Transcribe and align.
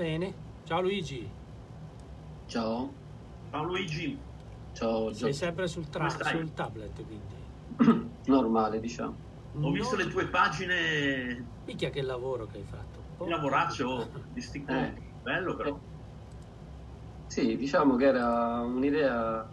Bene. 0.00 0.34
Ciao 0.64 0.80
Luigi. 0.80 1.30
Ciao. 2.46 2.96
Ciao 3.50 3.62
Luigi. 3.64 4.18
Ciao. 4.72 5.12
Sei 5.12 5.34
sempre 5.34 5.68
sul, 5.68 5.90
tra- 5.90 6.08
sul 6.08 6.54
tablet, 6.54 7.04
quindi. 7.04 7.46
Normale, 8.24 8.80
diciamo. 8.80 9.20
Ho 9.52 9.70
visto 9.70 9.96
le 9.96 10.06
tue 10.08 10.30
pagine. 10.30 11.58
Picchia 11.62 11.90
che 11.90 12.00
lavoro 12.00 12.46
che 12.46 12.56
hai 12.56 12.64
fatto. 12.64 13.08
Di 13.18 13.28
lavoraccio 13.28 14.10
di 14.30 14.40
sti 14.40 14.64
eh. 14.72 15.16
Bello 15.20 15.54
però. 15.54 15.78
Sì, 17.26 17.56
diciamo 17.56 17.96
che 17.96 18.06
era 18.06 18.60
un'idea. 18.62 19.46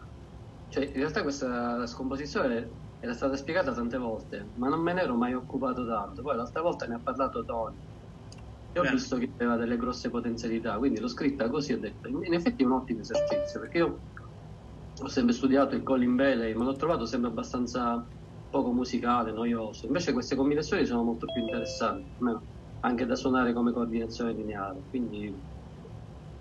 Cioè, 0.70 0.86
in 0.86 0.94
realtà 0.94 1.24
questa 1.24 1.86
scomposizione 1.88 2.94
era 3.00 3.12
stata 3.14 3.36
spiegata 3.36 3.74
tante 3.74 3.98
volte, 3.98 4.54
ma 4.56 4.70
non 4.70 4.80
me 4.80 4.94
ne 4.94 5.02
ero 5.02 5.18
mai 5.18 5.34
occupato 5.34 5.86
tanto. 5.86 6.22
Poi 6.22 6.38
l'altra 6.38 6.62
volta 6.62 6.86
ne 6.88 6.96
ha 6.96 7.02
parlato 7.02 7.44
Tony. 7.44 7.86
E 8.78 8.80
ho 8.80 8.84
Beh. 8.84 8.92
visto 8.92 9.18
che 9.18 9.34
aveva 9.38 9.58
delle 9.58 9.76
grosse 9.76 10.12
potenzialità, 10.12 10.78
quindi 10.78 11.00
l'ho 11.00 11.08
scritta 11.08 11.50
così 11.50 11.74
ho 11.74 11.80
detto, 11.80 12.10
in 12.10 12.34
effetti 12.34 12.62
è 12.62 12.66
un 12.68 12.74
ottimo 12.74 13.00
esercizio, 13.00 13.60
perché 13.60 13.78
io 13.80 14.04
ho 15.02 15.08
sempre 15.08 15.34
studiato 15.34 15.76
il 15.76 15.82
Colin 15.82 16.16
Bailey, 16.16 16.54
ma 16.54 16.64
l'ho 16.64 16.76
trovato 16.76 17.06
sempre 17.08 17.30
abbastanza 17.32 18.08
poco 18.48 18.72
musicale, 18.74 19.32
noioso. 19.32 19.88
Invece 19.88 20.14
queste 20.14 20.36
combinazioni 20.36 20.86
sono 20.86 21.04
molto 21.04 21.26
più 21.26 21.42
interessanti, 21.42 22.14
anche 22.82 23.06
da 23.08 23.16
suonare 23.16 23.52
come 23.52 23.74
coordinazione 23.74 24.34
lineare. 24.34 24.84
Quindi 24.88 25.44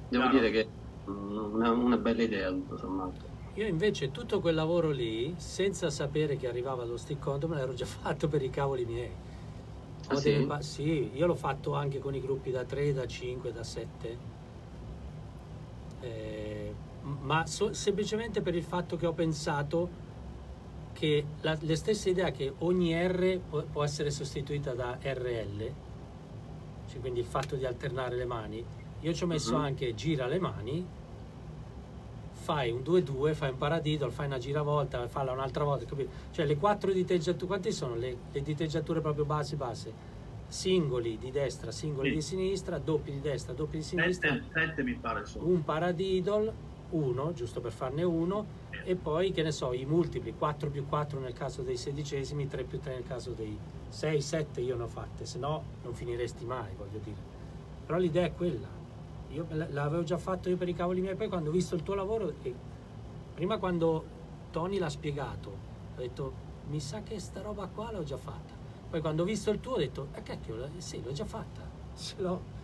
devo 0.08 0.24
Chiaro. 0.24 0.38
dire 0.38 0.50
che 0.50 0.60
è 0.60 1.08
una, 1.08 1.70
una 1.70 1.96
bella 1.96 2.22
idea 2.22 2.50
tutto 2.50 2.76
sommato. 2.76 3.30
Io 3.54 3.66
invece 3.66 4.10
tutto 4.10 4.40
quel 4.40 4.54
lavoro 4.54 4.90
lì, 4.90 5.34
senza 5.38 5.88
sapere 5.88 6.36
che 6.36 6.46
arrivava 6.46 6.84
lo 6.84 6.98
stick 6.98 7.26
me 7.48 7.56
l'ero 7.56 7.72
già 7.72 7.86
fatto 7.88 8.28
per 8.28 8.42
i 8.42 8.50
cavoli 8.50 8.84
miei. 8.84 9.25
Ah, 10.08 10.16
sì? 10.16 10.48
Sì? 10.60 11.10
io 11.14 11.26
l'ho 11.26 11.34
fatto 11.34 11.74
anche 11.74 11.98
con 11.98 12.14
i 12.14 12.20
gruppi 12.20 12.50
da 12.50 12.64
3, 12.64 12.92
da 12.92 13.06
5, 13.06 13.52
da 13.52 13.62
7. 13.64 14.18
Eh, 16.00 16.74
ma 17.22 17.46
so, 17.46 17.72
semplicemente 17.72 18.40
per 18.40 18.54
il 18.54 18.62
fatto 18.62 18.96
che 18.96 19.06
ho 19.06 19.12
pensato 19.12 20.04
che 20.92 21.24
la, 21.42 21.56
le 21.60 21.76
stesse 21.76 22.10
idee 22.10 22.32
che 22.32 22.52
ogni 22.58 22.94
R 22.94 23.38
può, 23.38 23.62
può, 23.62 23.84
essere 23.84 24.10
sostituita 24.10 24.72
da 24.72 24.98
RL, 25.00 25.72
cioè 26.88 27.00
quindi 27.00 27.20
il 27.20 27.26
fatto 27.26 27.56
di 27.56 27.66
alternare 27.66 28.16
le 28.16 28.24
mani, 28.24 28.64
io 29.00 29.12
ci 29.12 29.24
ho 29.24 29.26
messo 29.26 29.54
uh-huh. 29.54 29.60
anche 29.60 29.94
gira 29.94 30.26
le 30.26 30.38
mani 30.38 30.86
fai 32.46 32.70
un 32.70 32.82
2-2, 32.82 33.34
fai 33.34 33.50
un 33.50 33.56
paradiddle, 33.56 34.10
fai 34.12 34.26
una 34.26 34.38
giravolta, 34.38 35.08
falla 35.08 35.32
un'altra 35.32 35.64
volta, 35.64 35.84
capito? 35.84 36.10
Cioè 36.30 36.46
le 36.46 36.56
quattro 36.56 36.92
diteggiature, 36.92 37.46
quanti 37.46 37.72
sono 37.72 37.96
le, 37.96 38.16
le 38.30 38.40
diteggiature 38.40 39.00
proprio 39.00 39.24
base 39.24 39.56
base? 39.56 39.92
Singoli 40.46 41.18
di 41.18 41.32
destra, 41.32 41.72
singoli 41.72 42.10
sì. 42.10 42.14
di 42.14 42.22
sinistra, 42.22 42.78
doppi 42.78 43.10
di 43.10 43.20
destra, 43.20 43.52
doppi 43.52 43.78
di 43.78 43.82
sinistra. 43.82 44.30
Sette, 44.30 44.44
sette 44.52 44.84
mi 44.84 44.94
pare 44.94 45.26
sono. 45.26 45.44
Un 45.48 45.64
paradiddle, 45.64 46.52
uno, 46.90 47.32
giusto 47.32 47.60
per 47.60 47.72
farne 47.72 48.04
uno, 48.04 48.46
e 48.84 48.94
poi 48.94 49.32
che 49.32 49.42
ne 49.42 49.50
so, 49.50 49.72
i 49.72 49.84
multipli, 49.84 50.32
4 50.38 50.70
più 50.70 50.86
4 50.86 51.18
nel 51.18 51.32
caso 51.32 51.62
dei 51.62 51.76
sedicesimi, 51.76 52.46
3 52.46 52.62
più 52.62 52.78
3 52.78 52.94
nel 52.94 53.06
caso 53.08 53.32
dei 53.32 53.58
6, 53.88 54.20
7 54.20 54.60
io 54.60 54.76
ne 54.76 54.84
ho 54.84 54.86
fatte, 54.86 55.26
se 55.26 55.40
no 55.40 55.64
non 55.82 55.94
finiresti 55.94 56.44
mai, 56.44 56.70
voglio 56.76 57.00
dire. 57.02 57.34
Però 57.84 57.98
l'idea 57.98 58.26
è 58.26 58.32
quella 58.32 58.75
io 59.30 59.46
l'avevo 59.50 60.02
già 60.02 60.18
fatto 60.18 60.48
io 60.48 60.56
per 60.56 60.68
i 60.68 60.74
cavoli 60.74 61.00
miei, 61.00 61.14
poi 61.14 61.28
quando 61.28 61.50
ho 61.50 61.52
visto 61.52 61.74
il 61.74 61.82
tuo 61.82 61.94
lavoro, 61.94 62.32
e 62.42 62.54
prima 63.34 63.58
quando 63.58 64.04
Tony 64.50 64.78
l'ha 64.78 64.88
spiegato, 64.88 65.48
ho 65.96 66.00
detto, 66.00 66.32
mi 66.68 66.80
sa 66.80 67.02
che 67.02 67.18
sta 67.18 67.40
roba 67.42 67.66
qua 67.66 67.92
l'ho 67.92 68.02
già 68.02 68.16
fatta. 68.16 68.54
Poi 68.88 69.00
quando 69.00 69.22
ho 69.22 69.26
visto 69.26 69.50
il 69.50 69.60
tuo 69.60 69.74
ho 69.74 69.78
detto, 69.78 70.08
ah 70.14 70.20
cacchio, 70.20 70.68
sì, 70.78 71.02
l'ho 71.02 71.12
già 71.12 71.24
fatta, 71.24 71.60
ce 71.96 72.14
l'ho. 72.18 72.54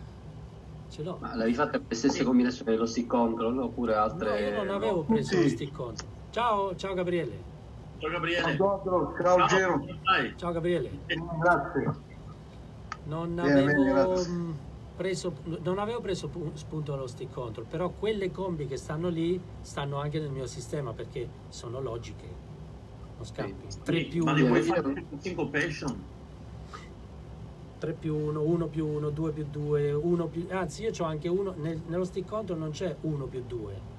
Ce 0.89 1.01
l'ho. 1.01 1.17
Ma 1.19 1.35
l'avevi 1.35 1.55
fatta 1.55 1.79
per 1.79 1.87
le 1.89 1.95
stesse 1.95 2.23
combinazioni 2.23 2.71
dello 2.71 2.85
stick 2.85 3.07
control 3.07 3.57
oppure 3.57 3.95
altre? 3.95 4.29
No, 4.29 4.47
io 4.47 4.63
non 4.63 4.69
avevo 4.69 4.95
no. 4.97 5.03
preso 5.03 5.29
sì. 5.29 5.41
lo 5.41 5.49
stick 5.49 5.75
control. 5.75 6.09
Ciao, 6.29 6.75
ciao 6.75 6.93
Gabriele. 6.93 7.51
Ciao 7.97 8.11
Gabriele. 8.11 8.55
Ciao, 8.55 9.13
ciao 9.19 9.45
Gero. 9.47 9.85
Ciao 10.35 10.51
Gabriele. 10.51 10.91
Grazie. 11.39 12.11
Non 13.05 13.39
avevo... 13.39 13.65
Bene, 13.65 13.83
grazie 13.83 14.71
preso, 14.95 15.33
non 15.61 15.79
avevo 15.79 15.99
preso 16.01 16.29
spunto 16.53 16.93
allo 16.93 17.07
stick 17.07 17.33
control, 17.33 17.65
però 17.65 17.89
quelle 17.89 18.31
combi 18.31 18.67
che 18.67 18.77
stanno 18.77 19.09
lì 19.09 19.39
stanno 19.61 19.99
anche 19.99 20.19
nel 20.19 20.29
mio 20.29 20.45
sistema 20.45 20.93
perché 20.93 21.27
sono 21.49 21.81
logiche. 21.81 22.41
Non 23.17 23.25
scampi. 23.25 23.65
Sì, 23.67 23.81
3 23.81 24.03
più 24.05 24.21
1. 24.23 24.31
Ma 24.31 24.37
li 24.37 24.47
vuoi 24.47 24.61
fare 24.61 25.05
syncopation? 25.17 26.03
3 27.79 27.93
più 27.93 28.15
1, 28.15 28.41
1 28.41 28.67
più 28.67 28.87
1, 28.87 29.09
2 29.09 29.31
più 29.31 29.45
2, 29.49 29.91
1 29.91 30.27
più... 30.27 30.47
Anzi, 30.49 30.83
io 30.83 30.91
ho 30.97 31.03
anche 31.03 31.27
uno... 31.27 31.53
Nel, 31.57 31.81
nello 31.87 32.05
stick 32.05 32.29
control 32.29 32.59
non 32.59 32.71
c'è 32.71 32.95
1 33.01 33.25
più 33.25 33.43
2. 33.45 33.91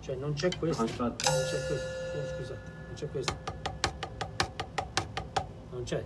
Cioè 0.00 0.16
non 0.16 0.32
c'è 0.32 0.48
questo. 0.58 0.84
Non 0.84 0.94
c'è 0.94 1.14
questo. 1.16 1.28
Oh, 2.16 2.36
scusate, 2.36 2.70
non 2.86 2.94
c'è 2.94 3.10
questo. 3.10 3.36
Non 5.70 5.82
c'è 5.82 6.04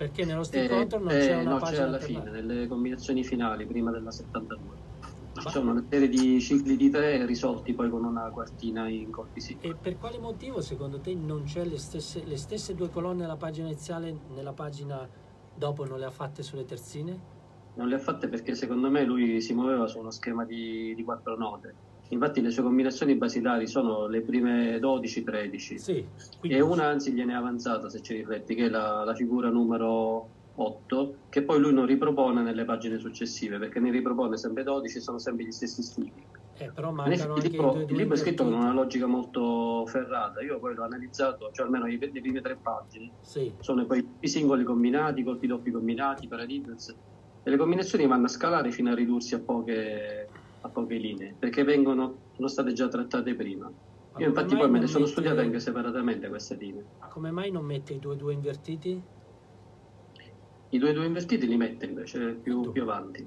perché 0.00 0.24
nello 0.24 0.44
stick 0.44 0.64
eh, 0.64 0.68
control 0.74 1.02
non 1.02 1.12
eh, 1.12 1.18
c'è 1.18 1.34
una 1.34 1.50
no, 1.50 1.58
pagina 1.58 1.76
c'è 1.76 1.86
alla 1.86 1.98
fine, 1.98 2.30
nelle 2.30 2.66
combinazioni 2.66 3.22
finali, 3.22 3.66
prima 3.66 3.90
della 3.90 4.10
72. 4.10 4.88
Ci 5.34 5.50
sono 5.50 5.72
una 5.72 5.84
serie 5.90 6.08
di 6.08 6.40
cicli 6.40 6.74
di 6.78 6.88
tre 6.88 7.26
risolti 7.26 7.74
poi 7.74 7.90
con 7.90 8.04
una 8.04 8.30
quartina 8.30 8.88
in 8.88 9.10
colpi 9.10 9.40
sì. 9.42 9.58
E 9.60 9.74
per 9.74 9.98
quale 9.98 10.16
motivo 10.16 10.62
secondo 10.62 11.00
te 11.00 11.14
non 11.14 11.42
c'è 11.42 11.66
le 11.66 11.76
stesse, 11.76 12.24
le 12.24 12.38
stesse 12.38 12.74
due 12.74 12.88
colonne 12.88 13.20
nella 13.20 13.36
pagina 13.36 13.66
iniziale, 13.66 14.16
nella 14.34 14.54
pagina 14.54 15.06
dopo 15.54 15.84
non 15.84 15.98
le 15.98 16.06
ha 16.06 16.10
fatte 16.10 16.42
sulle 16.42 16.64
terzine? 16.64 17.20
Non 17.74 17.86
le 17.86 17.96
ha 17.96 17.98
fatte 17.98 18.28
perché 18.28 18.54
secondo 18.54 18.88
me 18.88 19.04
lui 19.04 19.42
si 19.42 19.52
muoveva 19.52 19.86
su 19.86 19.98
uno 19.98 20.10
schema 20.10 20.46
di, 20.46 20.94
di 20.94 21.04
quattro 21.04 21.36
note 21.36 21.74
Infatti 22.12 22.40
le 22.40 22.50
sue 22.50 22.64
combinazioni 22.64 23.14
basilari 23.14 23.68
sono 23.68 24.08
le 24.08 24.20
prime 24.22 24.78
12-13 24.78 25.74
sì, 25.76 26.04
e 26.42 26.60
una 26.60 26.86
anzi 26.86 27.12
gliene 27.12 27.32
è 27.32 27.36
avanzata 27.36 27.88
se 27.88 28.02
ci 28.02 28.14
rifletti, 28.16 28.56
che 28.56 28.66
è 28.66 28.68
la, 28.68 29.04
la, 29.04 29.14
figura 29.14 29.48
numero 29.48 30.28
8, 30.56 31.14
che 31.28 31.42
poi 31.42 31.60
lui 31.60 31.72
non 31.72 31.86
ripropone 31.86 32.42
nelle 32.42 32.64
pagine 32.64 32.98
successive, 32.98 33.58
perché 33.58 33.78
ne 33.78 33.92
ripropone 33.92 34.36
sempre 34.36 34.64
12, 34.64 35.00
sono 35.00 35.18
sempre 35.18 35.44
gli 35.44 35.52
stessi 35.52 35.82
stili. 35.82 36.12
Eh, 36.58 36.70
però 36.72 36.90
mancano 36.90 37.36
il 37.36 37.42
libro, 37.48 37.84
il 37.88 37.96
libro 37.96 38.14
è 38.14 38.18
scritto 38.18 38.42
con 38.42 38.52
una 38.52 38.72
logica 38.72 39.06
molto 39.06 39.86
ferrata, 39.86 40.42
io 40.42 40.58
poi 40.58 40.74
l'ho 40.74 40.84
analizzato, 40.84 41.50
cioè 41.52 41.64
almeno 41.64 41.86
le 41.86 41.96
prime 41.96 42.40
tre 42.40 42.56
pagine, 42.60 43.12
sì. 43.20 43.54
sono 43.60 43.86
poi 43.86 44.06
i 44.18 44.28
singoli 44.28 44.64
combinati, 44.64 45.20
i 45.20 45.24
colpi 45.24 45.46
doppi 45.46 45.70
combinati, 45.70 46.26
paradiddles, 46.26 46.94
e 47.42 47.48
le 47.48 47.56
combinazioni 47.56 48.06
vanno 48.06 48.26
a 48.26 48.28
scalare 48.28 48.70
fino 48.70 48.90
a 48.90 48.94
ridursi 48.94 49.34
a 49.34 49.38
poche 49.38 50.19
a 50.62 50.68
poche 50.68 50.96
linee, 50.96 51.34
perché 51.38 51.64
vengono, 51.64 52.16
sono 52.32 52.48
state 52.48 52.72
già 52.72 52.88
trattate 52.88 53.34
prima. 53.34 53.70
Io 54.16 54.26
infatti 54.26 54.56
poi 54.56 54.68
me 54.68 54.80
ne 54.80 54.86
sono 54.86 55.06
studiate 55.06 55.36
mette... 55.36 55.46
anche 55.48 55.60
separatamente 55.60 56.28
queste 56.28 56.56
linee. 56.56 56.84
Come 57.10 57.30
mai 57.30 57.50
non 57.50 57.64
mette 57.64 57.94
i 57.94 57.98
due 57.98 58.16
due 58.16 58.32
invertiti? 58.32 59.02
I 60.72 60.78
due 60.78 60.92
due 60.92 61.06
invertiti 61.06 61.46
li 61.46 61.56
mette 61.56 61.86
invece 61.86 62.34
più, 62.34 62.70
più 62.72 62.82
avanti. 62.82 63.26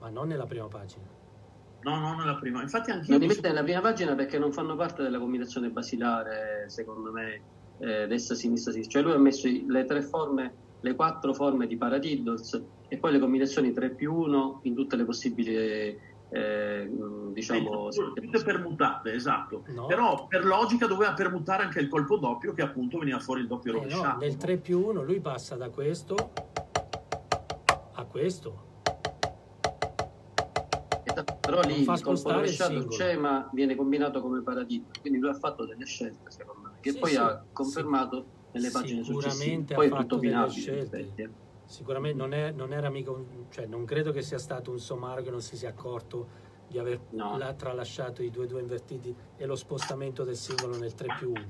Ma 0.00 0.08
non 0.08 0.28
nella 0.28 0.46
prima 0.46 0.66
pagina. 0.68 1.06
No, 1.82 1.98
non 2.00 2.16
nella 2.16 2.36
prima. 2.36 2.62
Infatti 2.62 2.90
anche 2.90 3.10
Non 3.10 3.20
li 3.20 3.26
mette 3.26 3.48
nella 3.48 3.62
prima 3.62 3.80
pagina 3.80 4.14
perché 4.14 4.38
non 4.38 4.52
fanno 4.52 4.74
parte 4.74 5.02
della 5.02 5.18
combinazione 5.18 5.70
basilare, 5.70 6.64
secondo 6.68 7.12
me, 7.12 7.40
eh, 7.78 8.06
destra, 8.06 8.34
sinistra, 8.34 8.72
sinistra. 8.72 9.00
Cioè 9.00 9.08
lui 9.08 9.16
ha 9.16 9.22
messo 9.22 9.48
le 9.48 9.84
tre 9.84 10.02
forme, 10.02 10.54
le 10.80 10.94
quattro 10.94 11.32
forme 11.32 11.66
di 11.66 11.76
paradiddles 11.76 12.62
e 12.88 12.98
poi 12.98 13.12
le 13.12 13.18
combinazioni 13.18 13.72
3 13.72 13.90
più 13.90 14.14
1 14.14 14.60
in 14.62 14.74
tutte 14.74 14.96
le 14.96 15.04
possibili 15.04 15.98
eh, 16.28 16.90
diciamo 17.32 17.88
tutte 17.88 18.42
permutate 18.42 19.12
esatto. 19.12 19.62
No. 19.68 19.86
però 19.86 20.26
per 20.26 20.44
logica 20.44 20.86
doveva 20.86 21.12
permutare 21.12 21.62
anche 21.62 21.80
il 21.80 21.88
colpo 21.88 22.16
doppio 22.16 22.52
che 22.52 22.62
appunto 22.62 22.98
veniva 22.98 23.20
fuori 23.20 23.42
il 23.42 23.46
doppio 23.46 23.72
eh 23.72 23.74
rovesciato 23.76 24.06
no, 24.06 24.16
nel 24.18 24.36
3 24.36 24.56
più 24.56 24.84
1 24.86 25.02
lui 25.02 25.20
passa 25.20 25.56
da 25.56 25.70
questo 25.70 26.32
a 27.98 28.04
questo. 28.04 28.64
Però 31.40 31.62
lì 31.62 31.80
il 31.80 32.00
colpo 32.02 32.30
rovesciato 32.30 32.88
c'è 32.88 33.16
ma 33.16 33.48
viene 33.52 33.74
combinato 33.74 34.20
come 34.20 34.42
paradigma 34.42 34.88
quindi 35.00 35.18
lui 35.18 35.30
ha 35.30 35.34
fatto 35.34 35.64
delle 35.64 35.86
scelte 35.86 36.30
secondo 36.30 36.68
me 36.68 36.74
che 36.80 36.90
sì, 36.90 36.98
poi 36.98 37.10
sì, 37.10 37.16
ha 37.16 37.42
confermato 37.52 38.16
sì. 38.18 38.48
nelle 38.52 38.70
pagine 38.70 39.02
successive. 39.02 39.74
Poi 39.74 39.86
è 39.86 39.90
tutto 39.90 40.16
opinabile 40.16 41.45
Sicuramente 41.66 42.16
non, 42.16 42.32
è, 42.32 42.52
non, 42.52 42.72
era 42.72 42.88
mica 42.90 43.10
un, 43.10 43.24
cioè 43.50 43.66
non 43.66 43.84
credo 43.84 44.12
che 44.12 44.22
sia 44.22 44.38
stato 44.38 44.70
un 44.70 44.78
somaro 44.78 45.22
che 45.22 45.30
non 45.30 45.40
si 45.40 45.56
sia 45.56 45.68
accorto 45.68 46.44
di 46.68 46.78
aver 46.78 47.00
no. 47.10 47.38
tralasciato 47.56 48.22
i 48.22 48.30
2-2 48.30 48.60
invertiti 48.60 49.14
e 49.36 49.46
lo 49.46 49.56
spostamento 49.56 50.24
del 50.24 50.36
singolo 50.36 50.78
nel 50.78 50.94
3 50.94 51.06
più 51.18 51.30
1. 51.30 51.44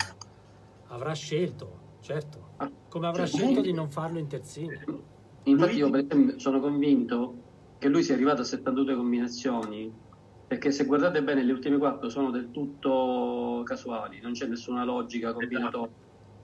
Avrà 0.88 1.12
scelto, 1.12 1.78
certo, 2.00 2.50
ah, 2.56 2.70
come 2.88 3.06
avrà 3.06 3.26
scelto 3.26 3.60
di 3.60 3.72
non 3.72 3.90
farlo 3.90 4.18
in 4.18 4.26
terzini. 4.26 4.78
Infatti 5.44 5.76
io 5.76 5.90
per 5.90 6.00
esempio 6.00 6.38
sono 6.38 6.60
convinto 6.60 7.34
che 7.78 7.88
lui 7.88 8.02
sia 8.02 8.14
arrivato 8.14 8.40
a 8.40 8.44
72 8.44 8.96
combinazioni 8.96 9.92
perché 10.46 10.70
se 10.70 10.84
guardate 10.84 11.22
bene 11.22 11.42
le 11.42 11.52
ultime 11.52 11.76
quattro 11.76 12.08
sono 12.08 12.30
del 12.30 12.50
tutto 12.52 13.62
casuali, 13.64 14.20
non 14.20 14.32
c'è 14.32 14.46
nessuna 14.46 14.84
logica 14.84 15.32
combinatoria. 15.32 15.94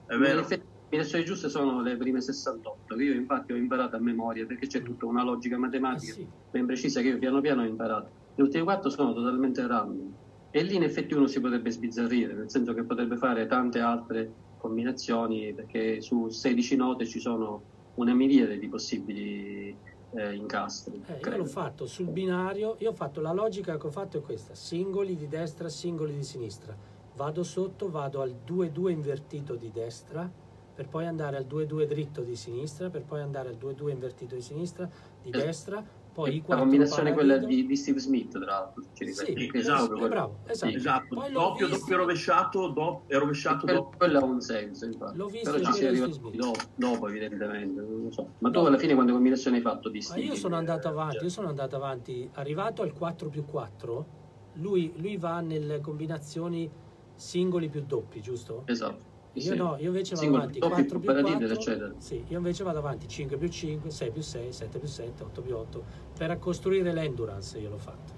È 0.05 0.15
vero 0.17 0.45
combinazioni 0.93 1.25
giuste 1.25 1.49
sono 1.49 1.81
le 1.81 1.97
prime 1.97 2.21
68, 2.21 2.95
che 2.95 3.03
io 3.03 3.13
infatti 3.15 3.51
ho 3.51 3.55
imparato 3.55 3.95
a 3.95 3.99
memoria 3.99 4.45
perché 4.45 4.67
c'è 4.67 4.83
tutta 4.83 5.07
una 5.07 5.23
logica 5.23 5.57
matematica 5.57 6.11
Ah, 6.11 6.15
sì. 6.15 6.27
ben 6.51 6.65
precisa 6.67 7.01
che 7.01 7.07
io 7.07 7.17
piano 7.17 7.41
piano 7.41 7.63
ho 7.63 7.65
imparato. 7.65 8.09
Le 8.35 8.43
ultime 8.43 8.63
quattro 8.63 8.89
sono 8.91 9.11
totalmente 9.13 9.65
random 9.65 10.13
e 10.51 10.61
lì 10.61 10.75
in 10.75 10.83
effetti 10.83 11.15
uno 11.15 11.25
si 11.25 11.39
potrebbe 11.41 11.71
sbizzarrire, 11.71 12.33
nel 12.33 12.49
senso 12.51 12.73
che 12.75 12.83
potrebbe 12.83 13.17
fare 13.17 13.47
tante 13.47 13.79
altre 13.79 14.31
combinazioni 14.59 15.51
perché 15.53 15.99
su 15.99 16.29
16 16.29 16.75
note 16.75 17.07
ci 17.07 17.19
sono 17.19 17.61
una 17.95 18.13
miriade 18.13 18.59
di 18.59 18.67
possibili 18.69 19.75
eh, 20.11 20.33
incastri. 20.35 21.01
Eh, 21.07 21.27
io 21.27 21.37
l'ho 21.37 21.45
fatto 21.45 21.87
sul 21.87 22.09
binario, 22.09 22.75
io 22.79 22.91
ho 22.91 22.93
fatto 22.93 23.19
la 23.19 23.33
logica 23.33 23.77
che 23.77 23.87
ho 23.87 23.91
fatto 23.91 24.19
è 24.19 24.21
questa, 24.21 24.53
singoli 24.53 25.15
di 25.15 25.27
destra, 25.27 25.69
singoli 25.69 26.13
di 26.13 26.23
sinistra. 26.23 26.75
Vado 27.15 27.43
sotto, 27.43 27.89
vado 27.89 28.21
al 28.21 28.35
2-2 28.47 28.89
invertito 28.89 29.55
di 29.55 29.71
destra, 29.71 30.29
per 30.73 30.87
poi 30.87 31.05
andare 31.05 31.37
al 31.37 31.45
2-2 31.45 31.85
dritto 31.85 32.21
di 32.21 32.35
sinistra, 32.35 32.89
per 32.89 33.03
poi 33.03 33.21
andare 33.21 33.49
al 33.49 33.55
2-2 33.55 33.91
invertito 33.91 34.35
di 34.35 34.41
sinistra, 34.41 34.89
di 35.21 35.29
Es- 35.29 35.43
destra, 35.43 35.83
poi 36.13 36.35
i 36.35 36.37
la 36.37 36.43
quattro 36.43 36.63
combinazione 36.63 37.13
quella 37.13 37.37
di, 37.37 37.65
di 37.65 37.75
Steve 37.75 37.99
Smith, 37.99 38.31
tra 38.31 38.45
l'altro, 38.45 38.83
ci 38.93 39.11
Sì, 39.13 39.49
esatto, 39.53 40.05
eh, 40.05 40.07
bravo, 40.07 40.39
esatto. 40.45 40.75
Esatto, 40.75 41.15
doppio, 41.31 41.65
visto- 41.67 41.79
doppio 41.81 41.97
rovesciato, 41.97 42.67
do- 42.69 43.03
è 43.07 43.17
rovesciato 43.17 43.65
Quello, 43.65 43.79
doppio. 43.81 43.97
quello 43.97 44.19
ha 44.19 44.23
un 44.23 44.41
senso, 44.41 44.85
infatti. 44.85 45.17
L'ho 45.17 45.27
visto 45.27 45.51
Però 45.51 45.63
ci 45.63 45.71
si 45.71 45.77
Steve 45.77 46.35
dopo, 46.35 46.59
dopo, 46.75 47.07
evidentemente, 47.07 47.81
non 47.81 48.01
lo 48.03 48.11
so. 48.11 48.33
Ma 48.39 48.49
tu 48.51 48.59
No. 48.61 48.67
alla 48.67 48.77
fine 48.77 48.93
quante 48.93 49.11
combinazioni 49.11 49.57
hai 49.57 49.61
fatto 49.63 49.89
di 49.89 49.97
Ma 49.99 50.03
Steve? 50.03 50.25
io 50.25 50.35
sono 50.35 50.55
andato 50.55 50.87
Eh, 50.87 50.91
avanti, 50.91 51.23
io 51.23 51.29
sono 51.29 51.49
andato 51.49 51.75
avanti, 51.75 52.29
arrivato 52.33 52.81
al 52.83 52.93
4 52.93 53.29
più 53.29 53.45
4, 53.45 54.05
lui, 54.53 54.93
lui 54.97 55.17
va 55.17 55.39
nelle 55.41 55.81
combinazioni 55.81 56.69
singoli 57.15 57.69
più 57.69 57.83
doppi, 57.85 58.21
giusto? 58.21 58.63
Esatto. 58.65 59.11
Io 59.35 59.41
sì. 59.41 59.55
no, 59.55 59.77
io 59.79 59.87
invece 59.87 60.15
vado 60.15 60.27
avanti 60.35 60.59
doppi, 60.59 60.73
4 60.73 60.99
più 60.99 61.07
paradiddle, 61.07 61.47
4, 61.47 61.55
eccetera. 61.55 61.93
sì, 61.97 62.23
io 62.27 62.37
invece 62.37 62.63
vado 62.63 62.77
avanti 62.77 63.07
5 63.07 63.37
più 63.37 63.47
5, 63.49 63.89
6 63.89 64.11
più 64.11 64.21
6, 64.21 64.53
7 64.53 64.77
più 64.79 64.87
7, 64.87 65.23
8 65.23 65.41
più 65.41 65.55
8, 65.57 65.83
per 66.15 66.37
costruire 66.37 66.93
l'endurance 66.93 67.57
io 67.57 67.69
l'ho 67.69 67.77
fatto. 67.79 68.13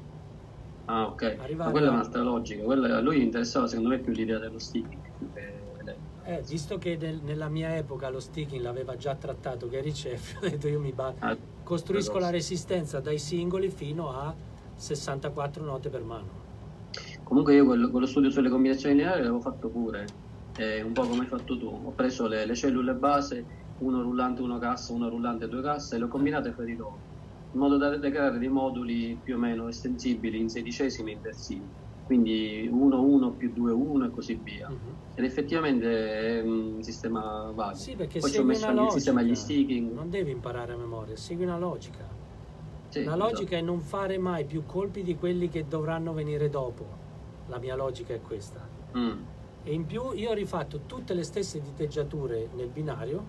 Ah, 0.85 1.07
ok. 1.07 1.23
Arrivare 1.39 1.55
Ma 1.55 1.71
quella 1.71 1.87
è 1.87 1.89
a- 1.89 1.93
un'altra 1.93 2.21
logica. 2.21 2.63
Quella, 2.63 2.97
a 2.97 2.99
lui 2.99 3.21
interessava 3.21 3.65
secondo 3.67 3.89
me 3.89 3.99
più 3.99 4.11
l'idea 4.11 4.37
dello 4.39 4.59
sticking. 4.59 5.01
che. 5.33 5.63
Eh, 6.27 6.41
visto 6.41 6.77
che 6.79 6.97
nel- 6.97 7.21
nella 7.23 7.47
mia 7.49 7.75
epoca 7.77 8.09
lo 8.09 8.19
sticking 8.19 8.61
l'aveva 8.61 8.95
già 8.97 9.15
trattato 9.15 9.67
Gary 9.69 9.93
Sheffield, 9.93 10.43
ho 10.43 10.49
detto 10.49 10.67
io 10.67 10.79
mi 10.79 10.91
ba- 10.91 11.13
Ah, 11.19 11.37
costruisco 11.63 12.17
la 12.17 12.29
resistenza 12.29 12.99
dai 12.99 13.19
singoli 13.19 13.69
fino 13.69 14.11
a 14.11 14.33
64 14.75 15.63
note 15.63 15.89
per 15.89 16.03
mano. 16.03 16.43
Comunque 17.23 17.53
io 17.55 17.65
quello, 17.65 17.89
quello 17.89 18.05
studio 18.05 18.29
sulle 18.29 18.49
combinazioni 18.49 18.95
lineari 18.95 19.19
l'avevo 19.21 19.39
fatto 19.39 19.69
pure, 19.69 20.05
eh, 20.57 20.81
un 20.81 20.93
po' 20.93 21.07
come 21.07 21.21
hai 21.21 21.27
fatto 21.27 21.57
tu. 21.57 21.67
Ho 21.67 21.91
preso 21.91 22.27
le, 22.27 22.45
le 22.45 22.55
cellule 22.55 22.93
base, 22.93 23.45
uno 23.79 24.01
rullante, 24.01 24.41
uno 24.41 24.57
cassa, 24.57 24.93
uno 24.93 25.09
rullante, 25.09 25.47
due 25.47 25.61
casse, 25.61 25.95
e 25.95 25.99
le 25.99 26.05
ho 26.05 26.07
combinate 26.07 26.51
fra 26.51 26.63
di 26.63 26.75
loro, 26.75 26.99
in 27.51 27.59
modo 27.59 27.77
da, 27.77 27.97
da 27.97 28.09
creare 28.09 28.37
dei 28.37 28.47
moduli 28.47 29.19
più 29.21 29.35
o 29.35 29.39
meno 29.39 29.67
estensibili 29.67 30.39
in 30.39 30.49
sedicesimi 30.49 31.11
e. 31.21 31.83
Quindi 32.05 32.69
1, 32.71 33.01
1 33.01 33.31
più 33.31 33.51
2, 33.51 33.71
1 33.71 34.05
e 34.05 34.09
così 34.11 34.39
via. 34.41 34.69
Mhm. 34.69 34.77
Ed 35.15 35.23
effettivamente 35.23 36.39
è 36.39 36.41
un 36.41 36.83
sistema 36.83 37.51
valido. 37.51 37.79
Sì, 37.79 37.95
perché 37.95 38.19
Poi 38.19 38.29
ci 38.29 38.37
ho 38.37 38.43
messo 38.43 38.67
anche 38.67 38.83
il 38.83 38.91
sistema 38.91 39.21
agli 39.21 39.33
sticking. 39.33 39.91
Non 39.91 40.09
devi 40.11 40.29
imparare 40.29 40.73
a 40.73 40.77
memoria, 40.77 41.15
segui 41.15 41.45
una 41.45 41.57
logica. 41.57 42.07
Sì, 42.89 43.03
la 43.03 43.15
esatto. 43.15 43.31
logica 43.31 43.57
è 43.57 43.61
non 43.61 43.81
fare 43.81 44.19
mai 44.19 44.45
più 44.45 44.65
colpi 44.65 45.01
di 45.01 45.15
quelli 45.15 45.49
che 45.49 45.65
dovranno 45.67 46.13
venire 46.13 46.49
dopo. 46.49 46.85
La 47.47 47.57
mia 47.57 47.75
logica 47.75 48.13
è 48.13 48.21
questa. 48.21 48.67
Mm. 48.95 49.21
E 49.67 49.73
in 49.73 49.87
più 49.87 50.11
io 50.13 50.29
ho 50.29 50.33
rifatto 50.33 50.81
tutte 50.85 51.15
le 51.15 51.23
stesse 51.23 51.59
diteggiature 51.59 52.49
nel 52.53 52.67
binario, 52.67 53.23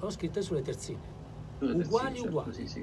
ho 0.00 0.10
scritte 0.10 0.42
sulle 0.42 0.60
terzine. 0.60 1.20
Sulle 1.58 1.84
Uguali, 1.84 1.86
terzine, 1.86 2.14
certo, 2.16 2.28
uguali. 2.28 2.52
Sì, 2.52 2.66
sì. 2.66 2.80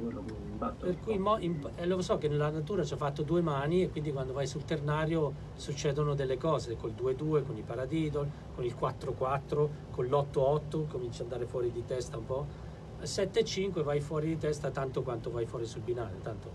Per 0.78 1.00
cui 1.02 1.18
mo- 1.18 1.38
in- 1.40 1.70
eh, 1.76 1.86
lo 1.86 2.02
so 2.02 2.18
che 2.18 2.30
nella 2.30 2.50
natura 2.50 2.86
ci 2.86 2.94
ha 2.94 2.98
fatto 2.98 3.24
due 3.24 3.42
mani 3.42 3.84
e 3.84 3.90
quindi 3.90 4.14
quando 4.14 4.32
vai 4.32 4.48
sul 4.48 4.64
ternario 4.64 5.34
succedono 5.56 6.16
delle 6.16 6.38
cose, 6.38 6.78
col 6.78 6.94
2-2, 6.94 7.44
con 7.44 7.58
i 7.58 7.64
paradiddle, 7.64 8.30
con 8.56 8.64
il 8.64 8.74
4-4, 8.80 9.70
con 9.92 10.06
l'8-8, 10.06 10.88
cominci 10.88 11.22
ad 11.22 11.32
andare 11.32 11.48
fuori 11.50 11.74
di 11.74 11.84
testa 11.86 12.18
un 12.18 12.26
po'. 12.26 12.46
A 13.02 13.04
7-5 13.04 13.84
vai 13.84 14.00
fuori 14.00 14.28
di 14.28 14.38
testa 14.38 14.70
tanto 14.72 15.02
quanto 15.04 15.30
vai 15.32 15.46
fuori 15.46 15.66
sul 15.66 15.82
binario, 15.82 16.18
tanto 16.24 16.50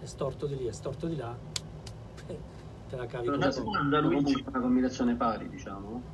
è 0.00 0.06
storto 0.06 0.46
di 0.46 0.56
lì, 0.56 0.66
è 0.66 0.72
storto 0.72 1.06
di 1.06 1.14
là, 1.16 1.36
te 2.88 2.96
la 2.96 3.06
cavi 3.06 3.28
una 3.28 3.48
domanda, 3.48 4.00
Luigi. 4.00 4.42
Una 4.46 4.60
combinazione 4.60 5.16
pari, 5.16 5.48
diciamo. 5.48 6.04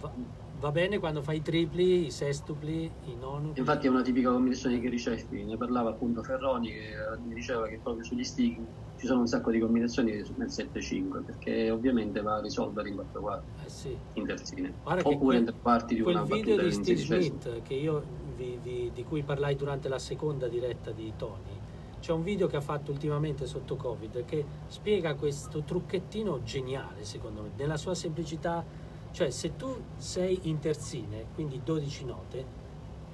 Va, 0.00 0.12
va 0.52 0.70
bene 0.70 0.98
quando 0.98 1.22
fai 1.22 1.36
i 1.38 1.42
tripli, 1.42 2.06
i 2.06 2.10
sestupli, 2.10 2.96
i 3.12 3.16
nonupli. 3.16 3.60
Infatti 3.60 3.86
è 3.86 3.90
una 3.90 4.02
tipica 4.02 4.30
combinazione 4.30 4.76
di 4.76 4.80
Gary 4.82 4.98
Sheffield, 4.98 5.48
ne 5.50 5.56
parlava 5.56 5.90
appunto 5.90 6.22
Ferroni 6.22 6.70
che 6.70 6.92
eh, 6.92 7.18
mi 7.20 7.34
diceva 7.34 7.68
che 7.68 7.78
proprio 7.80 8.02
sugli 8.04 8.24
stick 8.24 8.66
ci 8.96 9.06
sono 9.06 9.20
un 9.20 9.26
sacco 9.26 9.50
di 9.50 9.58
combinazioni 9.58 10.12
nel 10.12 10.48
7-5 10.50 11.24
perché 11.24 11.70
ovviamente 11.70 12.22
va 12.22 12.36
a 12.36 12.40
risolvere 12.40 12.88
in 12.88 12.94
4 12.94 13.20
quarti, 13.20 13.50
Eh 13.64 13.68
sì. 13.68 14.00
in 14.12 14.26
terzine, 14.26 14.78
Guarda 14.82 15.02
che 15.02 15.08
oppure 15.08 15.24
quel- 15.24 15.38
in 15.40 15.44
tre 15.44 15.58
quarti 15.60 15.94
di 15.94 16.00
quel 16.00 16.14
una 16.14 16.24
video 16.24 16.38
battuta 16.56 16.62
di 16.62 16.66
in 16.68 16.72
Steve 16.82 16.96
sedicesimi. 16.98 17.40
Smith 17.40 17.62
che 17.62 17.74
io 17.74 18.04
vi- 18.34 18.58
vi- 18.58 18.92
di 18.92 19.02
cui 19.02 19.22
parlai 19.24 19.56
durante 19.56 19.88
la 19.88 19.98
seconda 19.98 20.48
diretta 20.48 20.92
di 20.92 21.14
Tony 21.16 21.61
c'è 22.02 22.10
un 22.10 22.24
video 22.24 22.48
che 22.48 22.56
ha 22.56 22.60
fatto 22.60 22.90
ultimamente 22.90 23.46
sotto 23.46 23.76
covid 23.76 24.24
che 24.24 24.44
spiega 24.66 25.14
questo 25.14 25.62
trucchettino 25.62 26.42
geniale 26.42 27.04
secondo 27.04 27.42
me 27.42 27.50
nella 27.56 27.76
sua 27.76 27.94
semplicità 27.94 28.64
cioè 29.12 29.30
se 29.30 29.54
tu 29.54 29.72
sei 29.96 30.40
in 30.42 30.58
terzine 30.58 31.26
quindi 31.32 31.60
12 31.62 32.04
note 32.04 32.44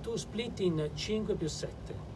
tu 0.01 0.17
split 0.17 0.61
in 0.61 0.91
5 0.95 1.35
più 1.35 1.49
7 1.49 2.07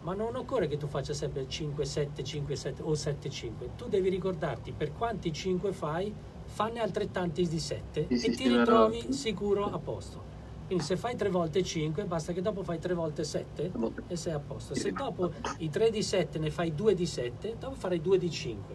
ma 0.00 0.14
non 0.14 0.34
occorre 0.34 0.66
che 0.66 0.76
tu 0.76 0.86
faccia 0.86 1.12
sempre 1.12 1.42
il 1.42 1.48
5, 1.48 1.84
7, 1.84 2.24
5, 2.24 2.56
7 2.56 2.82
o 2.82 2.94
7, 2.94 3.28
5. 3.28 3.70
Tu 3.76 3.88
devi 3.88 4.08
ricordarti 4.08 4.72
per 4.72 4.94
quanti 4.94 5.32
5 5.32 5.72
fai, 5.72 6.14
fanne 6.44 6.80
altrettanti 6.80 7.46
di 7.46 7.58
7 7.58 8.06
Sì, 8.08 8.16
sì, 8.16 8.26
e 8.26 8.30
ti 8.30 8.48
ritrovi 8.48 9.12
sicuro 9.12 9.66
a 9.66 9.78
posto. 9.78 10.27
Quindi 10.68 10.84
se 10.84 10.98
fai 10.98 11.16
3 11.16 11.30
volte 11.30 11.62
5, 11.62 12.04
basta 12.04 12.34
che 12.34 12.42
dopo 12.42 12.62
fai 12.62 12.78
3 12.78 12.92
volte 12.92 13.24
7 13.24 13.70
A 13.74 13.78
volte- 13.78 14.02
e 14.06 14.16
sei 14.16 14.34
a 14.34 14.38
posto. 14.38 14.74
Sì, 14.74 14.80
Se 14.80 14.88
sì. 14.88 14.94
dopo 14.94 15.32
i 15.58 15.70
3 15.70 15.88
di 15.88 16.02
7 16.02 16.38
ne 16.38 16.50
fai 16.50 16.74
2 16.74 16.92
di 16.94 17.06
7, 17.06 17.56
dopo 17.58 17.74
farai 17.74 18.02
2 18.02 18.18
di 18.18 18.30
5. 18.30 18.74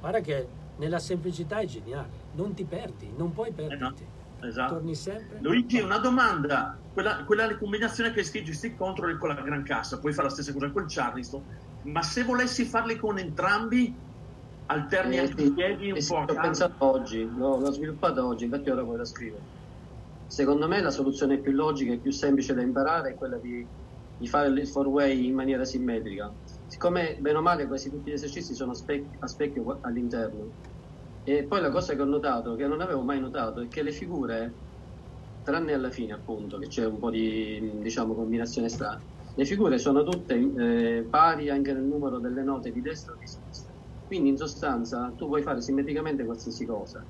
Guarda 0.00 0.20
che 0.20 0.48
nella 0.76 0.98
semplicità 0.98 1.58
è 1.58 1.66
geniale, 1.66 2.08
non 2.36 2.54
ti 2.54 2.64
perdi, 2.64 3.12
non 3.14 3.34
puoi 3.34 3.52
perderti. 3.52 4.06
Esatto. 4.40 4.74
Torni 4.76 4.94
sempre. 4.94 5.38
Luigi, 5.42 5.78
una 5.80 5.98
domanda. 5.98 6.74
Quella, 6.94 7.22
quella 7.24 7.54
combinazione 7.58 8.12
che 8.14 8.24
scheggi 8.24 8.54
stick 8.54 8.78
control 8.78 9.18
con 9.18 9.28
la 9.28 9.34
gran 9.42 9.62
cassa, 9.62 9.98
puoi 9.98 10.14
fare 10.14 10.28
la 10.28 10.32
stessa 10.32 10.54
cosa 10.54 10.70
col 10.70 10.86
Charleston, 10.88 11.42
ma 11.82 12.00
se 12.00 12.24
volessi 12.24 12.64
farli 12.64 12.96
con 12.96 13.18
entrambi, 13.18 13.94
alterni 14.66 15.16
Eh, 15.16 15.20
anche 15.20 15.42
sì, 15.42 15.48
i 15.48 15.52
piedi 15.52 15.90
un 15.90 15.96
eh 15.98 16.00
sì, 16.00 16.12
po' 16.12 16.18
a 16.18 16.22
Ho 16.22 16.26
caso? 16.26 16.40
pensato 16.40 16.84
oggi, 16.84 17.28
l'ho, 17.36 17.58
l'ho 17.58 17.70
sviluppato 17.72 18.26
oggi, 18.26 18.44
infatti 18.44 18.70
ora 18.70 18.82
poi 18.82 18.96
la 18.96 19.04
scrivo. 19.04 19.36
Secondo 20.26 20.66
me 20.68 20.80
la 20.82 20.90
soluzione 20.90 21.40
più 21.40 21.52
logica 21.52 21.92
e 21.92 22.00
più 22.00 22.10
semplice 22.10 22.52
da 22.54 22.62
imparare 22.62 23.10
è 23.10 23.14
quella 23.14 23.38
di, 23.38 23.68
di 24.16 24.26
fare 24.26 24.48
il 24.48 24.68
four 24.68 24.88
way 24.88 25.26
in 25.26 25.34
maniera 25.34 25.64
simmetrica. 25.64 26.34
Siccome 26.66 27.16
bene 27.20 27.38
o 27.38 27.42
male 27.42 27.66
quasi 27.66 27.90
tutti 27.90 28.10
gli 28.10 28.14
esercizi 28.14 28.54
sono 28.54 28.74
spec- 28.74 29.16
a 29.18 29.26
specchio 29.28 29.78
all'interno. 29.80 30.50
E 31.22 31.46
poi 31.46 31.60
la 31.60 31.70
cosa 31.70 31.94
che 31.94 32.02
ho 32.02 32.04
notato, 32.04 32.54
che 32.54 32.66
non 32.66 32.80
avevo 32.80 33.02
mai 33.02 33.20
notato, 33.20 33.60
è 33.60 33.68
che 33.68 33.82
le 33.82 33.92
figure, 33.92 34.58
tranne 35.42 35.72
alla 35.72 35.90
fine 35.90 36.12
appunto, 36.12 36.58
che 36.58 36.68
c'è 36.68 36.84
un 36.84 36.98
po' 36.98 37.10
di 37.10 37.78
diciamo, 37.80 38.14
combinazione 38.14 38.68
strana, 38.68 39.04
le 39.34 39.44
figure 39.44 39.78
sono 39.78 40.02
tutte 40.04 40.34
eh, 40.34 41.06
pari 41.08 41.50
anche 41.50 41.72
nel 41.72 41.84
numero 41.84 42.20
delle 42.20 42.42
note 42.42 42.70
di 42.70 42.80
destra 42.80 43.12
o 43.12 43.16
di 43.16 43.26
sinistra. 43.26 43.74
Quindi 44.04 44.28
in 44.30 44.36
sostanza 44.36 45.12
tu 45.16 45.26
puoi 45.26 45.42
fare 45.42 45.60
simmetricamente 45.60 46.24
qualsiasi 46.24 46.64
cosa. 46.64 47.06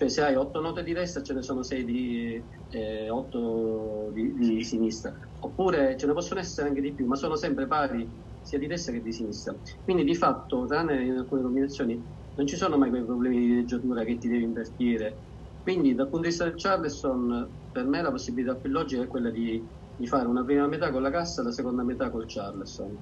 Cioè 0.00 0.08
se 0.08 0.22
hai 0.22 0.34
8 0.34 0.60
note 0.62 0.82
di 0.82 0.94
destra 0.94 1.20
ce 1.20 1.34
ne 1.34 1.42
sono 1.42 1.62
6 1.62 1.84
di, 1.84 2.42
eh, 2.70 3.10
8 3.10 4.10
di, 4.14 4.32
di 4.32 4.64
sinistra. 4.64 5.14
Oppure 5.40 5.94
ce 5.98 6.06
ne 6.06 6.14
possono 6.14 6.40
essere 6.40 6.68
anche 6.68 6.80
di 6.80 6.94
più, 6.94 7.04
ma 7.04 7.16
sono 7.16 7.36
sempre 7.36 7.66
pari 7.66 8.10
sia 8.40 8.58
di 8.58 8.66
destra 8.66 8.94
che 8.94 9.02
di 9.02 9.12
sinistra. 9.12 9.54
Quindi 9.84 10.04
di 10.04 10.14
fatto, 10.14 10.64
tranne 10.64 11.04
in 11.04 11.18
alcune 11.18 11.42
combinazioni, 11.42 12.02
non 12.34 12.46
ci 12.46 12.56
sono 12.56 12.78
mai 12.78 12.88
quei 12.88 13.04
problemi 13.04 13.40
di 13.40 13.46
dileggiatura 13.48 14.02
che 14.04 14.16
ti 14.16 14.28
devi 14.28 14.44
invertire. 14.44 15.18
Quindi 15.60 15.94
dal 15.94 16.08
punto 16.08 16.22
di 16.22 16.28
vista 16.28 16.44
del 16.44 16.54
Charleston, 16.56 17.50
per 17.70 17.84
me 17.84 18.00
la 18.00 18.10
possibilità 18.10 18.56
più 18.56 18.70
logica 18.70 19.02
è 19.02 19.06
quella 19.06 19.28
di, 19.28 19.62
di 19.94 20.06
fare 20.06 20.26
una 20.26 20.44
prima 20.44 20.66
metà 20.66 20.90
con 20.90 21.02
la 21.02 21.10
cassa 21.10 21.42
e 21.42 21.44
la 21.44 21.52
seconda 21.52 21.84
metà 21.84 22.08
col 22.08 22.24
Charleston. 22.26 22.98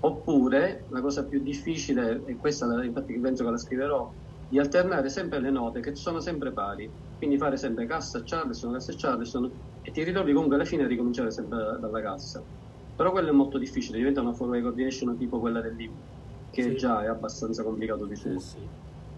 Oppure 0.00 0.84
la 0.90 1.00
cosa 1.00 1.26
più 1.26 1.40
difficile, 1.40 2.24
e 2.26 2.36
questa 2.36 2.66
infatti 2.84 3.18
penso 3.18 3.42
che 3.42 3.50
la 3.50 3.56
scriverò, 3.56 4.14
di 4.50 4.58
alternare 4.58 5.08
sempre 5.10 5.38
le 5.38 5.50
note 5.50 5.78
che 5.80 5.94
sono 5.94 6.18
sempre 6.18 6.52
pari, 6.52 6.92
quindi 7.16 7.38
fare 7.38 7.56
sempre 7.56 7.86
cassa 7.86 8.20
Charleston, 8.24 8.72
cassa 8.72 8.92
Charleston 8.96 9.48
e 9.80 9.92
ti 9.92 10.02
ritrovi 10.02 10.32
comunque 10.32 10.56
alla 10.56 10.64
fine 10.64 10.82
a 10.82 10.86
ricominciare 10.88 11.30
sempre 11.30 11.58
da- 11.58 11.78
dalla 11.78 12.02
cassa. 12.02 12.44
Però 12.92 13.12
quello 13.12 13.28
è 13.28 13.32
molto 13.32 13.58
difficile, 13.58 13.98
diventa 13.98 14.20
una 14.22 14.32
four 14.34 14.48
way 14.48 14.60
coordination 14.60 15.16
tipo 15.16 15.38
quella 15.38 15.60
del 15.60 15.76
libro, 15.76 16.02
che 16.50 16.62
Sì. 16.64 16.74
già 16.76 17.00
è 17.04 17.06
abbastanza 17.06 17.62
complicato 17.62 18.06
di 18.06 18.16
suo. 18.16 18.34
Eh 18.34 18.40
sì. 18.40 18.68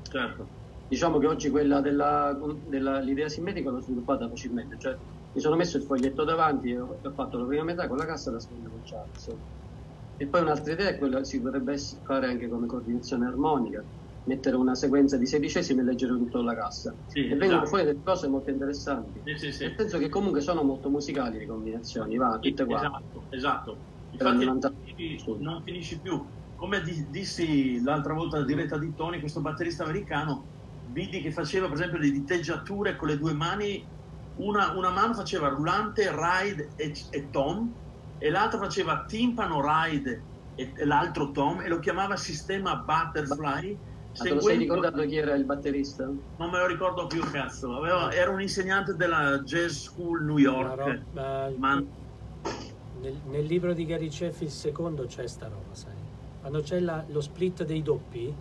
Certo. 0.02 0.50
Diciamo 0.86 1.16
che 1.16 1.26
oggi 1.26 1.48
quella 1.48 1.80
della, 1.80 2.38
della- 2.66 3.00
l'idea 3.00 3.28
simmetrica 3.30 3.70
l'ho 3.70 3.80
sviluppata 3.80 4.28
facilmente, 4.28 4.76
cioè 4.78 4.94
mi 5.32 5.40
sono 5.40 5.56
messo 5.56 5.78
il 5.78 5.84
foglietto 5.84 6.24
davanti 6.24 6.72
e 6.72 6.78
ho, 6.78 7.00
ho 7.02 7.12
fatto 7.14 7.38
la 7.38 7.46
prima 7.46 7.64
metà 7.64 7.88
con 7.88 7.96
la 7.96 8.04
cassa 8.04 8.28
e 8.28 8.34
la 8.34 8.40
seconda 8.40 8.68
con 8.68 8.82
Charles. 8.82 9.34
E 10.16 10.28
poi 10.28 10.42
un'altra 10.42 10.72
idea 10.74 10.88
è 10.90 10.98
quella 10.98 11.24
si 11.24 11.40
potrebbe 11.40 11.76
fare 12.02 12.26
anche 12.26 12.48
come 12.48 12.66
coordinazione 12.66 13.26
armonica, 13.26 13.84
mettere 14.24 14.56
una 14.56 14.74
sequenza 14.74 15.16
di 15.16 15.26
sedicesimi 15.26 15.80
e 15.80 15.84
leggere 15.84 16.12
tutto 16.12 16.42
la 16.42 16.54
cassa. 16.54 16.96
Sì, 17.06 17.20
e 17.20 17.28
vengono 17.30 17.52
esatto. 17.52 17.66
fuori 17.66 17.84
delle 17.84 18.02
cose 18.02 18.28
molto 18.28 18.50
interessanti. 18.50 19.20
Sì, 19.24 19.36
sì, 19.36 19.52
sì. 19.52 19.64
Nel 19.64 19.74
senso 19.76 19.98
che 19.98 20.08
comunque 20.08 20.40
sono 20.40 20.62
molto 20.62 20.90
musicali 20.90 21.38
le 21.38 21.46
combinazioni, 21.46 22.16
va, 22.16 22.38
tutte 22.38 22.64
qua. 22.64 22.78
Esatto, 22.78 23.26
esatto. 23.30 23.82
Infatti 24.10 24.44
non 24.44 24.58
finisci, 24.60 25.36
non 25.40 25.62
finisci 25.62 26.00
più. 26.00 26.30
Come 26.54 26.80
di- 26.82 27.08
dissi 27.08 27.80
l'altra 27.80 28.14
volta 28.14 28.36
alla 28.36 28.44
diretta 28.44 28.78
di 28.78 28.94
Tony, 28.94 29.18
questo 29.18 29.40
batterista 29.40 29.84
americano, 29.84 30.50
vidi 30.84 31.20
che 31.20 31.32
faceva 31.32 31.66
per 31.66 31.74
esempio 31.74 31.98
le 31.98 32.10
diteggiature 32.10 32.94
con 32.96 33.08
le 33.08 33.18
due 33.18 33.32
mani, 33.32 33.90
una, 34.34 34.72
una 34.76 34.90
mano 34.90 35.14
faceva 35.14 35.48
rullante, 35.48 36.10
ride 36.10 36.72
e, 36.76 36.92
e 37.10 37.30
tom, 37.30 37.74
e 38.16 38.30
l'altra 38.30 38.58
faceva 38.60 39.04
timpano, 39.04 39.60
ride 39.60 40.28
e, 40.54 40.72
e 40.74 40.84
l'altro 40.84 41.30
tom, 41.32 41.60
e 41.60 41.68
lo 41.68 41.78
chiamava 41.80 42.16
sistema 42.16 42.76
butterfly. 42.76 43.80
Ma 44.18 44.24
te 44.24 44.34
lo 44.34 44.40
sei 44.40 44.50
seguendo- 44.58 44.74
ricordato 44.74 45.06
chi 45.08 45.16
era 45.16 45.34
il 45.34 45.44
batterista? 45.44 46.04
non 46.04 46.50
me 46.50 46.58
lo 46.58 46.66
ricordo 46.66 47.06
più, 47.06 47.20
cazzo. 47.30 47.74
Aveva- 47.76 48.12
era 48.12 48.30
un 48.30 48.40
insegnante 48.42 48.94
della 48.94 49.38
Jazz 49.40 49.78
School 49.84 50.24
New 50.24 50.38
York. 50.38 50.76
roba- 50.76 51.52
Ma 51.58 51.82
nel, 52.94 53.20
nel 53.24 53.44
libro 53.46 53.72
di 53.72 53.84
Gary 53.86 54.10
Sheffield 54.10 54.52
secondo 54.52 55.04
c'è 55.06 55.26
sta 55.26 55.48
roba, 55.48 55.74
sai. 55.74 55.94
Quando 56.40 56.60
c'è 56.60 56.80
la- 56.80 57.04
lo 57.08 57.20
split 57.20 57.64
dei 57.64 57.82
doppi, 57.82 58.34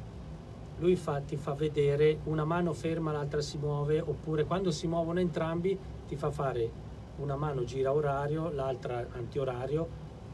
lui 0.77 0.95
fa- 0.95 1.21
ti 1.21 1.37
fa 1.37 1.53
vedere 1.53 2.19
una 2.25 2.43
mano 2.43 2.73
ferma, 2.73 3.11
l'altra 3.11 3.41
si 3.41 3.57
muove, 3.57 3.99
oppure 4.01 4.43
quando 4.45 4.71
si 4.71 4.87
muovono 4.87 5.19
entrambi 5.19 5.79
ti 6.07 6.15
fa 6.15 6.31
fare 6.31 6.69
una 7.17 7.35
mano 7.35 7.63
gira 7.63 7.93
orario, 7.93 8.49
l'altra 8.51 9.07
antiorario, 9.11 9.87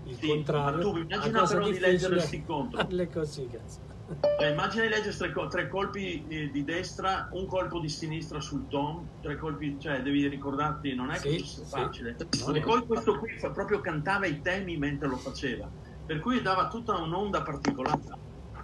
il 0.03 0.15
Sì, 0.15 0.27
contrario. 0.27 0.77
ma 0.77 0.81
tu 0.81 0.93
La 0.93 0.99
immagina 1.01 1.45
però 1.45 1.69
di 1.69 1.79
leggere 1.79 2.19
sti 2.21 2.43
contro. 2.45 2.79
farle 2.87 3.09
così, 3.09 3.47
cazzo. 3.47 3.81
Cioè, 4.07 4.47
immagina 4.51 4.83
di 4.83 4.89
leggere 4.89 5.17
tre, 5.17 5.47
tre 5.49 5.67
colpi 5.67 6.25
eh, 6.27 6.49
di 6.49 6.63
destra, 6.63 7.27
un 7.31 7.45
colpo 7.45 7.81
di 7.81 7.89
sinistra 7.89 8.39
sul 8.39 8.67
tom, 8.69 9.09
tre 9.19 9.37
colpi, 9.37 9.77
cioè 9.77 10.01
devi 10.01 10.25
ricordarti, 10.29 10.95
non 10.95 11.11
è 11.11 11.17
Sì, 11.17 11.29
che 11.29 11.37
fosse 11.39 11.63
sì. 11.65 11.69
facile. 11.69 12.15
No, 12.45 12.53
e 12.53 12.61
poi 12.61 12.85
questo 12.85 13.17
qui 13.19 13.29
fa- 13.37 13.51
proprio 13.51 13.81
cantava 13.81 14.25
i 14.25 14.39
temi 14.39 14.77
mentre 14.77 15.09
lo 15.09 15.17
faceva, 15.17 15.69
per 16.05 16.19
cui 16.19 16.41
dava 16.41 16.69
tutta 16.69 16.95
un'onda 16.97 17.43
particolare. 17.43 17.99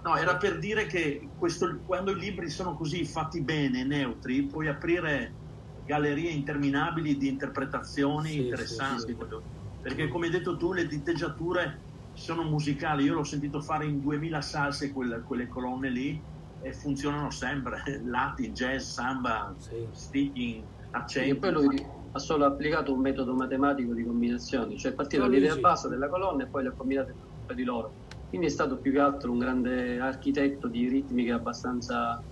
No, 0.04 0.16
era 0.16 0.36
per 0.38 0.58
dire 0.58 0.86
che 0.86 1.30
questo- 1.36 1.82
quando 1.84 2.12
i 2.12 2.18
libri 2.18 2.48
sono 2.48 2.74
così 2.74 3.04
fatti 3.04 3.42
bene, 3.42 3.84
neutri, 3.84 4.46
puoi 4.46 4.68
aprire 4.68 5.36
gallerie 5.82 6.30
interminabili 6.30 7.16
di 7.18 7.28
interpretazioni 7.28 8.30
Sì, 8.30 8.38
interessanti. 8.38 9.12
sì, 9.12 9.18
sì. 9.18 9.36
Perché 9.80 10.08
come 10.08 10.26
hai 10.26 10.32
detto 10.32 10.56
tu, 10.56 10.72
le 10.72 10.86
diteggiature 10.86 11.84
sono 12.14 12.44
musicali. 12.44 13.04
Io 13.04 13.14
l'ho 13.14 13.24
sentito 13.24 13.60
fare 13.60 13.86
in 13.86 14.00
2000 14.00 14.40
salse 14.40 14.92
quelle, 14.92 15.22
quelle 15.22 15.48
colonne 15.48 15.90
lì 15.90 16.26
e 16.58 16.72
funzionano 16.72 17.30
sempre. 17.30 17.82
Latin, 18.04 18.52
jazz, 18.52 18.90
samba, 18.92 19.56
Sì. 19.58 19.88
sticking, 19.90 20.68
E 21.16 21.36
accenti. 21.36 21.38
poi 21.38 21.52
lui 21.52 21.92
ha 22.12 22.18
solo 22.18 22.44
applicato 22.44 22.92
un 22.94 23.00
metodo 23.00 23.34
matematico 23.34 23.94
di 23.94 24.04
combinazioni, 24.04 24.76
cioè 24.78 24.94
partito 24.94 25.22
No, 25.22 25.28
dall'idea 25.28 25.56
base 25.56 25.88
della 25.88 26.08
colonna 26.08 26.44
e 26.44 26.48
poi 26.48 26.62
le 26.62 26.68
ha 26.70 26.74
combinate 26.74 27.16
tra 27.44 27.54
di 27.54 27.64
loro. 27.64 27.98
Quindi 28.28 28.46
è 28.46 28.50
stato 28.50 28.80
più 28.80 28.92
che 28.92 28.98
altro 29.00 29.32
un 29.32 29.38
grande 29.38 29.98
architetto 29.98 30.68
di 30.68 30.88
ritmiche 30.88 31.32
abbastanza 31.32 32.24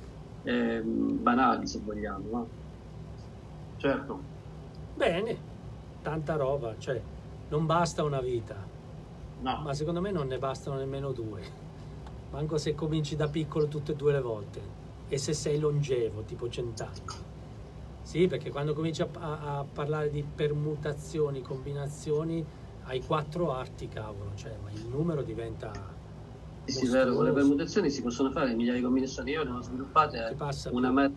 ehm, 0.42 1.20
banali, 1.22 1.66
se 1.66 1.80
vogliamo. 1.80 2.28
no? 2.30 2.52
Certo. 3.76 4.14
Bene, 4.94 5.48
tanta 6.00 6.36
roba, 6.36 6.76
cioè 6.76 7.04
non 7.48 7.66
basta 7.66 8.04
una 8.04 8.20
vita, 8.20 8.70
No, 9.42 9.60
ma 9.62 9.74
secondo 9.74 10.00
me 10.00 10.10
non 10.12 10.28
ne 10.28 10.38
bastano 10.38 10.76
nemmeno 10.76 11.12
due. 11.12 11.42
Manco 12.30 12.58
se 12.58 12.74
cominci 12.74 13.16
da 13.16 13.28
piccolo 13.28 13.66
tutte 13.68 13.92
e 13.92 13.96
due 13.96 14.12
le 14.12 14.20
volte. 14.20 14.80
E 15.08 15.18
se 15.18 15.32
sei 15.34 15.58
longevo, 15.58 16.22
tipo 16.24 16.48
cent'anni. 16.48 17.04
Sì, 18.02 18.26
perché 18.26 18.50
quando 18.50 18.72
cominci 18.72 19.02
a, 19.02 19.10
a- 19.14 19.58
a 19.58 19.64
parlare 19.64 20.10
di 20.10 20.22
permutazioni, 20.24 21.40
combinazioni, 21.42 22.44
hai 22.84 23.02
quattro 23.02 23.52
arti, 23.52 23.88
cavolo, 23.88 24.34
cioè, 24.34 24.56
ma 24.58 24.70
il 24.70 24.86
numero 24.86 25.22
diventa... 25.22 25.72
Sì, 26.64 26.86
vero, 26.88 27.14
con 27.14 27.24
le 27.24 27.32
permutazioni 27.32 27.90
si 27.90 28.02
possono 28.02 28.30
fare 28.30 28.54
migliaia 28.54 28.78
di 28.78 28.84
combinazioni, 28.84 29.32
io 29.32 29.42
ne 29.42 29.50
ho 29.50 29.60
sviluppate 29.60 30.36
una 30.70 30.90
marea, 30.92 31.12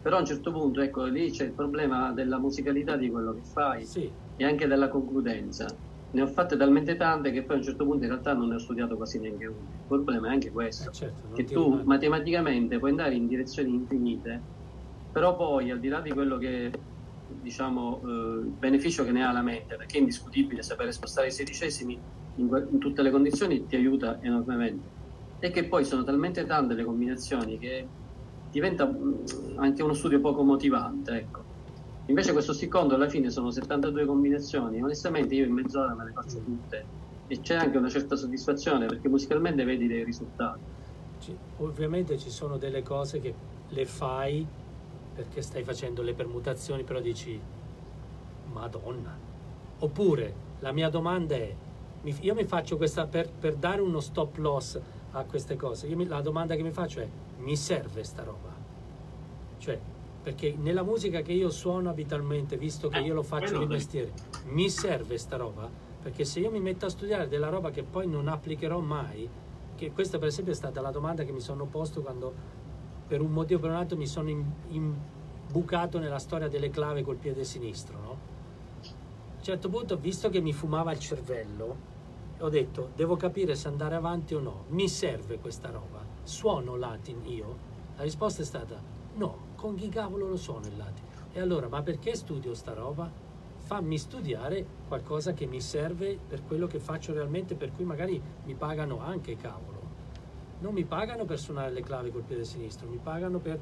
però 0.00 0.16
a 0.16 0.20
un 0.20 0.26
certo 0.26 0.52
punto, 0.52 0.80
ecco, 0.80 1.04
lì 1.04 1.30
c'è 1.32 1.44
il 1.44 1.54
problema 1.54 2.12
della 2.12 2.38
musicalità 2.38 2.96
di 2.96 3.10
quello 3.10 3.34
che 3.34 3.42
fai 3.42 3.84
Sì, 3.84 4.16
e 4.36 4.44
anche 4.44 4.66
della 4.66 4.88
concludenza. 4.88 5.66
Ne 6.16 6.22
ho 6.22 6.26
fatte 6.28 6.56
talmente 6.56 6.96
tante 6.96 7.30
che 7.30 7.42
poi 7.42 7.56
a 7.56 7.58
un 7.58 7.64
certo 7.64 7.84
punto 7.84 8.04
in 8.04 8.08
realtà 8.08 8.32
non 8.32 8.48
ne 8.48 8.54
ho 8.54 8.58
studiato 8.58 8.96
quasi 8.96 9.18
neanche 9.18 9.44
una. 9.44 9.58
Il 9.58 9.84
problema 9.86 10.28
è 10.28 10.30
anche 10.30 10.50
questo, 10.50 10.88
eh, 10.88 10.92
certo, 10.94 11.34
che 11.34 11.44
tu 11.44 11.64
rimane. 11.64 11.82
matematicamente 11.84 12.78
puoi 12.78 12.90
andare 12.92 13.14
in 13.14 13.26
direzioni 13.26 13.74
infinite, 13.74 14.40
però 15.12 15.36
poi 15.36 15.70
al 15.70 15.78
di 15.78 15.88
là 15.88 16.00
di 16.00 16.12
quello 16.12 16.38
che 16.38 16.70
diciamo 17.42 18.00
eh, 18.02 18.08
il 18.08 18.54
beneficio 18.58 19.04
che 19.04 19.12
ne 19.12 19.26
ha 19.26 19.30
la 19.30 19.42
mente, 19.42 19.76
perché 19.76 19.98
è 19.98 20.00
indiscutibile 20.00 20.62
sapere 20.62 20.90
spostare 20.90 21.26
i 21.26 21.32
sedicesimi 21.32 21.98
in, 22.36 22.66
in 22.70 22.78
tutte 22.78 23.02
le 23.02 23.10
condizioni 23.10 23.66
ti 23.66 23.76
aiuta 23.76 24.18
enormemente. 24.22 24.94
E 25.38 25.50
che 25.50 25.64
poi 25.64 25.84
sono 25.84 26.02
talmente 26.02 26.46
tante 26.46 26.72
le 26.72 26.84
combinazioni 26.84 27.58
che 27.58 27.86
diventa 28.50 28.86
mm, 28.86 29.58
anche 29.58 29.82
uno 29.82 29.92
studio 29.92 30.18
poco 30.20 30.42
motivante, 30.42 31.12
ecco. 31.12 31.45
Invece 32.06 32.32
questo 32.32 32.52
secondo 32.52 32.94
alla 32.94 33.08
fine 33.08 33.30
sono 33.30 33.50
72 33.50 34.04
combinazioni, 34.06 34.80
onestamente 34.80 35.34
io 35.34 35.44
in 35.44 35.52
mezz'ora 35.52 35.94
me 35.94 36.04
le 36.04 36.12
faccio 36.12 36.38
tutte 36.38 36.84
e 37.26 37.40
c'è 37.40 37.56
anche 37.56 37.76
una 37.76 37.88
certa 37.88 38.14
soddisfazione 38.14 38.86
perché 38.86 39.08
musicalmente 39.08 39.64
vedi 39.64 39.88
dei 39.88 40.04
risultati. 40.04 40.60
Ci- 41.18 41.36
ovviamente 41.58 42.16
ci 42.16 42.30
sono 42.30 42.58
delle 42.58 42.82
cose 42.82 43.18
che 43.18 43.34
le 43.68 43.84
fai 43.86 44.46
perché 45.16 45.42
stai 45.42 45.64
facendo 45.64 46.02
le 46.02 46.14
permutazioni, 46.14 46.84
però 46.84 47.00
dici, 47.00 47.40
Madonna. 48.52 49.18
Oppure 49.78 50.34
la 50.60 50.72
mia 50.72 50.88
domanda 50.88 51.34
è, 51.34 51.54
io 52.02 52.34
mi 52.34 52.44
faccio 52.44 52.76
questa 52.76 53.06
per, 53.06 53.30
per 53.30 53.56
dare 53.56 53.80
uno 53.80 53.98
stop 53.98 54.36
loss 54.36 54.80
a 55.12 55.24
queste 55.24 55.56
cose. 55.56 55.92
Mi- 55.96 56.06
la 56.06 56.20
domanda 56.20 56.54
che 56.54 56.62
mi 56.62 56.70
faccio 56.70 57.00
è, 57.00 57.08
mi 57.38 57.56
serve 57.56 58.04
sta 58.04 58.22
roba? 58.22 58.54
Cioè, 59.58 59.80
perché 60.26 60.56
nella 60.58 60.82
musica 60.82 61.22
che 61.22 61.30
io 61.30 61.50
suono 61.50 61.88
abitualmente, 61.88 62.56
visto 62.56 62.88
che 62.88 62.98
Eh, 62.98 63.02
io 63.02 63.14
lo 63.14 63.22
faccio 63.22 63.58
di 63.58 63.66
mestiere, 63.66 64.12
mi 64.46 64.68
serve 64.68 65.18
sta 65.18 65.36
roba? 65.36 65.70
Perché 66.02 66.24
se 66.24 66.40
io 66.40 66.50
mi 66.50 66.58
metto 66.58 66.84
a 66.84 66.88
studiare 66.88 67.28
della 67.28 67.48
roba 67.48 67.70
che 67.70 67.84
poi 67.84 68.08
non 68.08 68.26
applicherò 68.26 68.80
mai, 68.80 69.28
che 69.76 69.92
questa 69.92 70.18
per 70.18 70.26
esempio 70.26 70.52
è 70.52 70.56
stata 70.56 70.80
la 70.80 70.90
domanda 70.90 71.22
che 71.22 71.30
mi 71.30 71.38
sono 71.38 71.66
posto 71.66 72.02
quando 72.02 72.34
per 73.06 73.20
un 73.20 73.30
motivo 73.30 73.60
o 73.60 73.62
per 73.62 73.70
un 73.70 73.76
altro 73.76 73.96
mi 73.96 74.08
sono 74.08 74.28
im- 74.28 74.52
imbucato 75.46 76.00
nella 76.00 76.18
storia 76.18 76.48
delle 76.48 76.70
clave 76.70 77.04
col 77.04 77.18
piede 77.18 77.44
sinistro, 77.44 77.96
no? 78.00 78.18
A 78.80 79.36
un 79.36 79.42
certo 79.42 79.68
punto, 79.68 79.96
visto 79.96 80.28
che 80.28 80.40
mi 80.40 80.52
fumava 80.52 80.90
il 80.90 80.98
cervello, 80.98 81.76
ho 82.40 82.48
detto, 82.48 82.90
devo 82.96 83.14
capire 83.14 83.54
se 83.54 83.68
andare 83.68 83.94
avanti 83.94 84.34
o 84.34 84.40
no, 84.40 84.64
mi 84.70 84.88
serve 84.88 85.38
questa 85.38 85.70
roba, 85.70 86.04
suono 86.24 86.74
Latin 86.74 87.24
io? 87.26 87.56
La 87.94 88.02
risposta 88.02 88.42
è 88.42 88.44
stata, 88.44 88.82
no, 89.14 89.45
con 89.56 89.74
chi 89.74 89.88
cavolo 89.88 90.28
lo 90.28 90.36
suono 90.36 90.66
il 90.66 90.76
Latin? 90.76 91.04
E 91.32 91.40
allora, 91.40 91.68
ma 91.68 91.82
perché 91.82 92.14
studio 92.14 92.54
sta 92.54 92.72
roba? 92.72 93.10
Fammi 93.56 93.98
studiare 93.98 94.64
qualcosa 94.86 95.32
che 95.32 95.46
mi 95.46 95.60
serve 95.60 96.16
per 96.16 96.44
quello 96.46 96.68
che 96.68 96.78
faccio 96.78 97.12
realmente, 97.12 97.56
per 97.56 97.74
cui 97.74 97.84
magari 97.84 98.22
mi 98.44 98.54
pagano 98.54 99.00
anche, 99.00 99.36
cavolo. 99.36 99.80
Non 100.60 100.72
mi 100.72 100.84
pagano 100.84 101.24
per 101.24 101.38
suonare 101.38 101.72
le 101.72 101.82
clave 101.82 102.12
col 102.12 102.22
piede 102.22 102.44
sinistro, 102.44 102.88
mi 102.88 103.00
pagano 103.02 103.38
per 103.38 103.58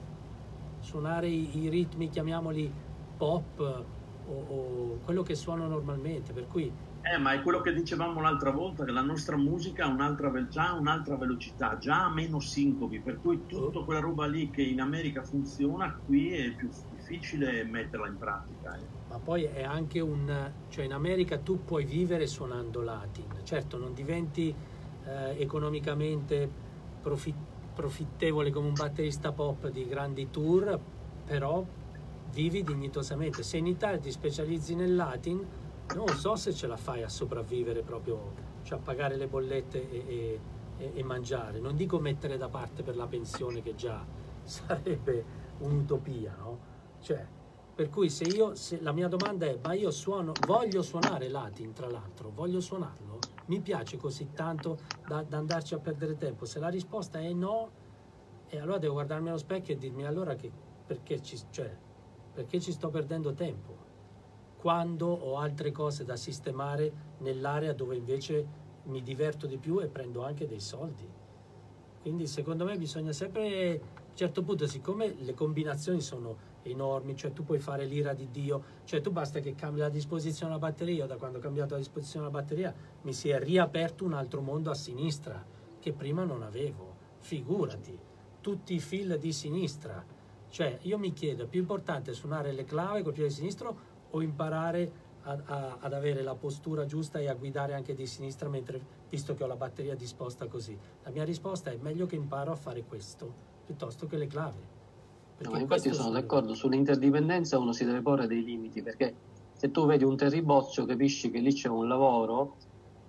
suonare 0.81 1.29
i, 1.29 1.59
i 1.59 1.69
ritmi, 1.71 2.11
chiamiamoli 2.11 2.71
pop 3.17 3.85
o, 4.27 4.33
o 4.33 4.99
quello 5.05 5.23
che 5.23 5.35
suono 5.35 5.67
normalmente. 5.67 6.33
Per 6.33 6.47
cui 6.47 6.71
Eh, 7.07 7.19
ma 7.19 7.35
è 7.35 7.43
quello 7.43 7.61
che 7.61 7.75
dicevamo 7.75 8.23
l'altra 8.23 8.51
volta, 8.51 8.83
che 8.83 8.91
la 8.91 9.03
nostra 9.03 9.37
musica 9.37 9.85
ha 9.85 9.89
un'altra, 9.89 10.33
già 10.49 10.73
un'altra 10.73 11.17
velocità, 11.17 11.77
già 11.77 12.09
meno 12.09 12.41
sincopi, 12.41 12.99
per 12.99 13.21
cui 13.21 13.45
tutta 13.47 13.81
quella 13.81 14.01
roba 14.01 14.27
lì 14.27 14.49
che 14.49 14.63
in 14.63 14.81
America 14.81 15.23
funziona, 15.23 16.01
qui 16.07 16.33
è 16.33 16.51
più 16.53 16.71
difficile 16.97 17.63
metterla 17.65 18.07
in 18.09 18.17
pratica. 18.17 18.75
eh. 18.77 18.87
Ma 19.11 19.19
poi 19.19 19.45
è 19.45 19.63
anche 19.63 20.01
un... 20.01 20.51
cioè 20.71 20.87
in 20.87 20.95
America 20.95 21.37
tu 21.39 21.63
puoi 21.63 21.85
vivere 21.85 22.27
suonando 22.27 22.81
latin, 22.81 23.27
certo 23.43 23.77
non 23.77 23.93
diventi 23.93 24.53
eh, 25.05 25.41
economicamente 25.43 26.51
profi- 27.03 27.35
profittevole 27.75 28.51
come 28.51 28.69
un 28.69 28.75
batterista 28.75 29.31
pop 29.31 29.69
di 29.69 29.87
grandi 29.87 30.31
tour, 30.31 30.81
però 31.27 31.63
vivi 32.33 32.63
dignitosamente. 32.65 33.43
Se 33.43 33.59
in 33.59 33.67
Italia 33.67 33.99
ti 33.99 34.11
specializzi 34.11 34.75
nel 34.75 34.95
latin, 34.95 35.47
non 35.93 36.13
so 36.15 36.35
se 36.37 36.53
ce 36.53 36.67
la 36.67 36.77
fai 36.77 37.03
a 37.03 37.09
sopravvivere 37.09 37.83
proprio, 37.83 38.35
cioè 38.63 38.79
a 38.79 38.83
pagare 38.83 39.17
le 39.17 39.29
bollette 39.29 39.89
e, 39.89 40.43
e- 40.77 40.93
e- 40.97 41.03
mangiare. 41.05 41.61
Non 41.61 41.77
dico 41.77 42.01
mettere 42.01 42.37
da 42.37 42.49
parte 42.49 42.83
per 42.83 42.97
la 42.97 43.07
pensione 43.07 43.61
che 43.63 43.75
già 43.75 44.07
sarebbe 44.43 45.53
un'utopia, 45.59 46.35
no? 46.37 46.61
Cioè, 46.99 47.29
Per 47.75 47.89
cui 47.91 48.09
se 48.09 48.25
io, 48.25 48.55
se 48.55 48.81
la 48.81 48.93
mia 48.93 49.09
domanda 49.09 49.47
è, 49.47 49.59
ma 49.61 49.73
io 49.75 49.91
suono, 49.91 50.37
voglio 50.41 50.81
suonare 50.83 51.29
Latin 51.29 51.73
tra 51.73 51.89
l'altro, 51.89 52.31
voglio 52.31 52.61
suonarlo? 52.61 53.25
Mi 53.47 53.61
piace 53.63 53.97
così 53.97 54.33
tanto 54.33 54.79
da, 55.03 55.23
da 55.25 55.39
andarci 55.39 55.75
a 55.75 55.81
perdere 55.81 56.17
tempo? 56.17 56.45
Se 56.45 56.61
la 56.61 56.69
risposta 56.69 57.19
è 57.21 57.33
no, 57.33 57.73
e 58.47 58.59
allora 58.59 58.79
devo 58.79 58.95
guardarmi 58.95 59.29
allo 59.29 59.39
specchio 59.39 59.75
e 59.75 59.79
dirmi 59.79 60.05
allora 60.07 60.35
che, 60.37 60.53
perché, 60.85 61.21
ci, 61.21 61.37
cioè, 61.51 61.77
perché 62.33 62.61
ci 62.61 62.73
sto 62.73 62.91
perdendo 62.91 63.35
tempo? 63.35 63.84
Quando 64.65 65.09
ho 65.09 65.37
altre 65.37 65.73
cose 65.73 66.07
da 66.07 66.17
sistemare 66.17 66.91
nell'area 67.19 67.75
dove 67.75 67.97
invece 67.97 68.47
mi 68.85 69.03
diverto 69.03 69.47
di 69.47 69.59
più 69.59 69.79
e 69.81 69.89
prendo 69.89 70.25
anche 70.25 70.47
dei 70.47 70.59
soldi. 70.59 71.07
Quindi 72.01 72.27
secondo 72.27 72.65
me 72.65 72.79
bisogna 72.79 73.13
sempre, 73.13 73.73
a 73.73 74.01
un 74.09 74.17
certo 74.17 74.43
punto, 74.43 74.67
siccome 74.67 75.17
le 75.19 75.35
combinazioni 75.35 76.01
sono 76.01 76.39
enormi, 76.63 77.15
cioè 77.15 77.35
tu 77.35 77.45
puoi 77.45 77.59
fare 77.59 77.85
l'ira 77.85 78.15
di 78.15 78.31
Dio, 78.31 78.63
cioè 78.85 79.03
tu 79.03 79.11
basta 79.11 79.41
che 79.41 79.55
cambi 79.55 79.81
la 79.81 79.91
disposizione 79.91 80.55
della 80.55 80.67
batteria, 80.67 80.95
io 80.95 81.07
da 81.07 81.17
quando 81.17 81.37
ho 81.37 81.43
cambiato 81.43 81.75
la 81.75 81.81
disposizione 81.81 82.27
della 82.27 82.41
batteria 82.41 82.75
mi 83.03 83.13
si 83.13 83.29
è 83.29 83.39
riaperto 83.39 84.07
un 84.07 84.15
altro 84.15 84.41
mondo 84.41 84.71
a 84.71 84.75
sinistra 84.75 85.45
che 85.79 85.93
prima 85.93 86.25
non 86.25 86.43
avevo, 86.43 86.95
figurati, 87.19 87.99
tutti 88.41 88.73
i 88.73 88.81
fil 88.81 89.19
di 89.19 89.31
sinistra, 89.31 90.03
cioè 90.49 90.79
io 90.85 90.97
mi 90.97 91.13
chiedo, 91.13 91.43
è 91.43 91.49
più 91.49 91.61
importante 91.61 92.15
suonare 92.15 92.53
le 92.53 92.65
clave 92.65 93.03
col 93.03 93.13
piede 93.13 93.29
sinistro 93.29 93.93
o 94.15 94.23
imparare 94.23 95.03
a, 95.23 95.39
a, 95.45 95.77
ad 95.81 95.93
avere 95.93 96.23
la 96.23 96.35
postura 96.35 96.87
giusta 96.87 97.19
e 97.19 97.29
a 97.29 97.35
guidare 97.35 97.75
anche 97.75 97.95
di 97.95 98.07
sinistra 98.07 98.49
mentre, 98.49 98.81
visto 99.09 99.35
che 99.35 99.43
ho 99.43 99.47
la 99.47 99.57
batteria 99.57 99.95
disposta 99.95 100.47
così? 100.47 100.77
La 101.03 101.11
mia 101.11 101.25
risposta 101.25 101.71
è 101.71 101.79
meglio 101.81 102.07
che 102.07 102.17
imparo 102.17 102.53
a 102.53 102.57
fare 102.57 102.85
questo 102.85 103.53
piuttosto 103.65 104.07
che 104.07 104.17
le 104.17 104.27
clave. 104.27 104.73
No, 105.39 105.59
infatti 105.59 105.89
io 105.89 105.95
sono 105.95 106.11
d'accordo, 106.11 106.55
sull'interdipendenza 106.55 107.59
uno 107.59 107.73
si 107.73 107.85
deve 107.85 108.01
porre 108.03 108.27
dei 108.27 108.45
limiti, 108.45 108.83
perché 108.83 109.15
se 109.53 109.71
tu 109.71 109.85
vedi 109.85 110.05
un 110.05 110.17
terribozzo 110.17 110.85
capisci 110.85 111.31
che 111.31 111.41
lì 111.41 111.53
c'è 111.53 111.69
un 111.69 111.89
lavoro 111.89 112.57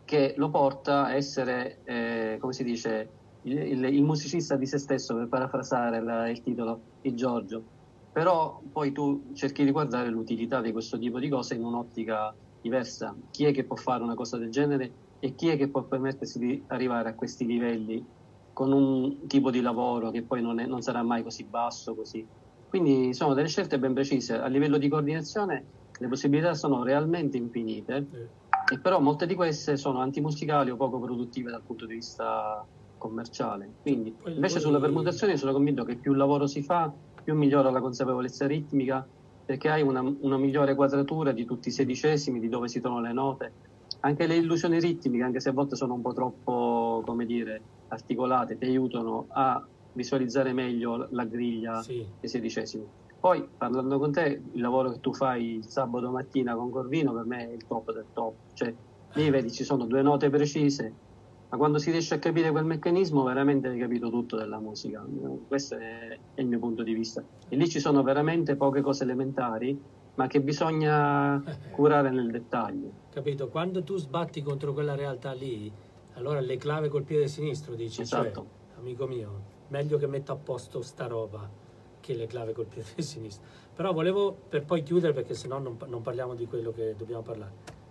che 0.05 0.33
lo 0.37 0.49
porta 0.49 1.05
a 1.05 1.13
essere, 1.13 1.79
eh, 1.83 2.37
come 2.39 2.53
si 2.53 2.63
dice, 2.63 3.09
il, 3.43 3.57
il, 3.57 3.83
il, 3.85 4.03
musicista 4.03 4.55
di 4.55 4.65
se 4.65 4.79
stesso, 4.79 5.15
per 5.15 5.27
parafrasare 5.27 6.01
la, 6.01 6.29
il 6.29 6.41
titolo 6.41 6.79
di 7.01 7.13
Giorgio. 7.13 7.73
Però 8.15 8.61
poi 8.71 8.93
tu 8.93 9.33
cerchi 9.33 9.65
di 9.65 9.71
guardare 9.71 10.07
l'utilità 10.07 10.61
di 10.61 10.71
questo 10.71 10.97
tipo 10.97 11.19
di 11.19 11.27
cose 11.27 11.55
in 11.55 11.65
un'ottica 11.65 12.33
diversa. 12.61 13.13
Chi 13.29 13.43
è 13.43 13.51
che 13.51 13.65
può 13.65 13.75
fare 13.75 14.03
una 14.03 14.15
cosa 14.15 14.37
del 14.37 14.51
genere 14.51 14.99
e 15.19 15.35
chi 15.35 15.49
è 15.49 15.57
che 15.57 15.69
può 15.69 15.83
permettersi 15.83 16.39
di 16.39 16.63
arrivare 16.67 17.09
a 17.09 17.13
questi 17.15 17.45
livelli 17.45 18.09
con 18.53 18.71
un 18.71 19.27
tipo 19.27 19.51
di 19.51 19.59
lavoro 19.59 20.11
che 20.11 20.23
poi 20.23 20.41
non, 20.41 20.61
è, 20.61 20.65
non 20.65 20.79
sarà 20.79 21.03
mai 21.03 21.23
così 21.23 21.43
basso. 21.43 21.93
Così. 21.93 22.25
Quindi 22.65 23.13
sono 23.13 23.33
delle 23.33 23.49
scelte 23.49 23.79
ben 23.79 23.93
precise. 23.93 24.39
A 24.39 24.47
livello 24.47 24.77
di 24.77 24.87
coordinazione 24.87 25.71
le 25.99 26.07
possibilità 26.07 26.53
sono 26.53 26.83
realmente 26.83 27.35
infinite, 27.35 28.07
e 28.71 28.79
però 28.79 29.01
molte 29.01 29.25
di 29.25 29.35
queste 29.35 29.75
sono 29.75 29.99
antimusicali 29.99 30.69
o 30.69 30.77
poco 30.77 31.01
produttive 31.01 31.51
dal 31.51 31.65
punto 31.65 31.85
di 31.85 31.95
vista 31.95 32.65
commerciale. 32.95 33.75
Quindi 33.81 34.17
invece 34.27 34.61
sulla 34.61 34.79
permutazione 34.79 35.35
sono 35.35 35.51
convinto 35.51 35.83
che 35.83 35.97
più 35.97 36.13
lavoro 36.13 36.47
si 36.47 36.63
fa, 36.63 36.97
più 37.25 37.35
migliora 37.35 37.71
la 37.71 37.81
consapevolezza 37.81 38.45
ritmica, 38.45 39.05
perché 39.43 39.69
hai 39.69 39.81
una, 39.81 40.01
una 40.01 40.37
migliore 40.37 40.75
quadratura 40.75 41.31
di 41.31 41.43
tutti 41.43 41.69
i 41.69 41.71
sedicesimi, 41.71 42.39
di 42.39 42.49
dove 42.49 42.67
si 42.67 42.79
trovano 42.79 43.07
le 43.07 43.13
note. 43.13 43.51
Anche 44.01 44.27
le 44.27 44.35
illusioni 44.35 44.79
ritmiche, 44.79 45.23
anche 45.23 45.39
se 45.39 45.49
a 45.49 45.53
volte 45.53 45.75
sono 45.75 45.95
un 45.95 46.01
po' 46.01 46.13
troppo, 46.13 47.01
come 47.03 47.25
dire, 47.25 47.61
articolate 47.87 48.59
ti 48.59 48.65
aiutano 48.65 49.25
a 49.29 49.65
visualizzare 49.93 50.53
meglio 50.53 51.07
la 51.09 51.25
griglia 51.25 51.81
sì. 51.81 52.05
dei 52.19 52.29
sedicesimi. 52.29 52.85
Poi 53.19 53.47
parlando 53.57 53.97
con 53.97 54.11
te, 54.11 54.43
il 54.53 54.61
lavoro 54.61 54.91
che 54.91 54.99
tu 54.99 55.11
fai 55.11 55.55
il 55.55 55.65
sabato 55.65 56.11
mattina 56.11 56.53
con 56.53 56.69
Corvino 56.69 57.11
per 57.11 57.25
me 57.25 57.49
è 57.49 57.53
il 57.53 57.65
top 57.65 57.91
del 57.91 58.05
top, 58.13 58.35
cioè 58.53 58.71
lì 59.13 59.29
vedi 59.31 59.51
ci 59.51 59.63
sono 59.63 59.85
due 59.85 60.03
note 60.03 60.29
precise, 60.29 60.93
ma 61.55 61.57
quando 61.57 61.77
si 61.77 61.89
riesce 61.89 62.15
a 62.15 62.19
capire 62.19 62.51
quel 62.51 62.65
meccanismo 62.65 63.23
veramente 63.23 63.69
hai 63.69 63.79
capito 63.79 64.09
tutto 64.09 64.35
della 64.35 64.59
musica, 64.59 65.05
questo 65.47 65.77
è, 65.77 66.17
è 66.33 66.41
il 66.41 66.47
mio 66.47 66.59
punto 66.59 66.83
di 66.83 66.93
vista. 66.93 67.23
E 67.47 67.55
lì 67.55 67.69
ci 67.69 67.79
sono 67.79 68.03
veramente 68.03 68.57
poche 68.57 68.81
cose 68.81 69.03
elementari, 69.03 69.81
ma 70.15 70.27
che 70.27 70.41
bisogna 70.41 71.41
curare 71.71 72.09
nel 72.09 72.29
dettaglio. 72.29 72.91
Capito? 73.09 73.47
Quando 73.47 73.83
tu 73.83 73.95
sbatti 73.95 74.41
contro 74.41 74.73
quella 74.73 74.95
realtà 74.95 75.31
lì, 75.31 75.71
allora 76.15 76.41
le 76.41 76.57
clave 76.57 76.89
col 76.89 77.03
piede 77.03 77.27
sinistro 77.29 77.73
dici, 77.73 78.05
cioè, 78.05 78.19
esatto. 78.19 78.45
cioè, 78.67 78.79
amico 78.79 79.07
mio, 79.07 79.41
meglio 79.69 79.97
che 79.97 80.07
metto 80.07 80.33
a 80.33 80.35
posto 80.35 80.81
sta 80.81 81.07
roba 81.07 81.49
che 82.01 82.13
le 82.15 82.27
clave 82.27 82.51
col 82.51 82.65
piede 82.65 82.91
sinistro. 83.01 83.47
Però 83.73 83.93
volevo, 83.93 84.35
per 84.49 84.65
poi 84.65 84.83
chiudere, 84.83 85.13
perché 85.13 85.33
sennò 85.33 85.57
non, 85.59 85.77
non 85.87 86.01
parliamo 86.01 86.35
di 86.35 86.47
quello 86.47 86.73
che 86.73 86.95
dobbiamo 86.97 87.21
parlare. 87.21 87.83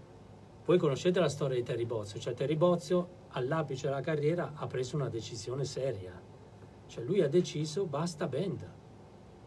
Voi 0.66 0.76
conoscete 0.76 1.18
la 1.18 1.30
storia 1.30 1.56
di 1.56 1.62
Terry 1.62 1.86
Bozio, 1.86 2.20
cioè 2.20 2.34
Terry 2.34 2.56
Bozio 2.56 3.22
all'apice 3.36 3.86
della 3.86 4.00
carriera 4.00 4.52
ha 4.54 4.66
preso 4.66 4.96
una 4.96 5.08
decisione 5.08 5.64
seria, 5.64 6.20
cioè 6.86 7.04
lui 7.04 7.20
ha 7.20 7.28
deciso 7.28 7.86
basta 7.86 8.26
band, 8.26 8.72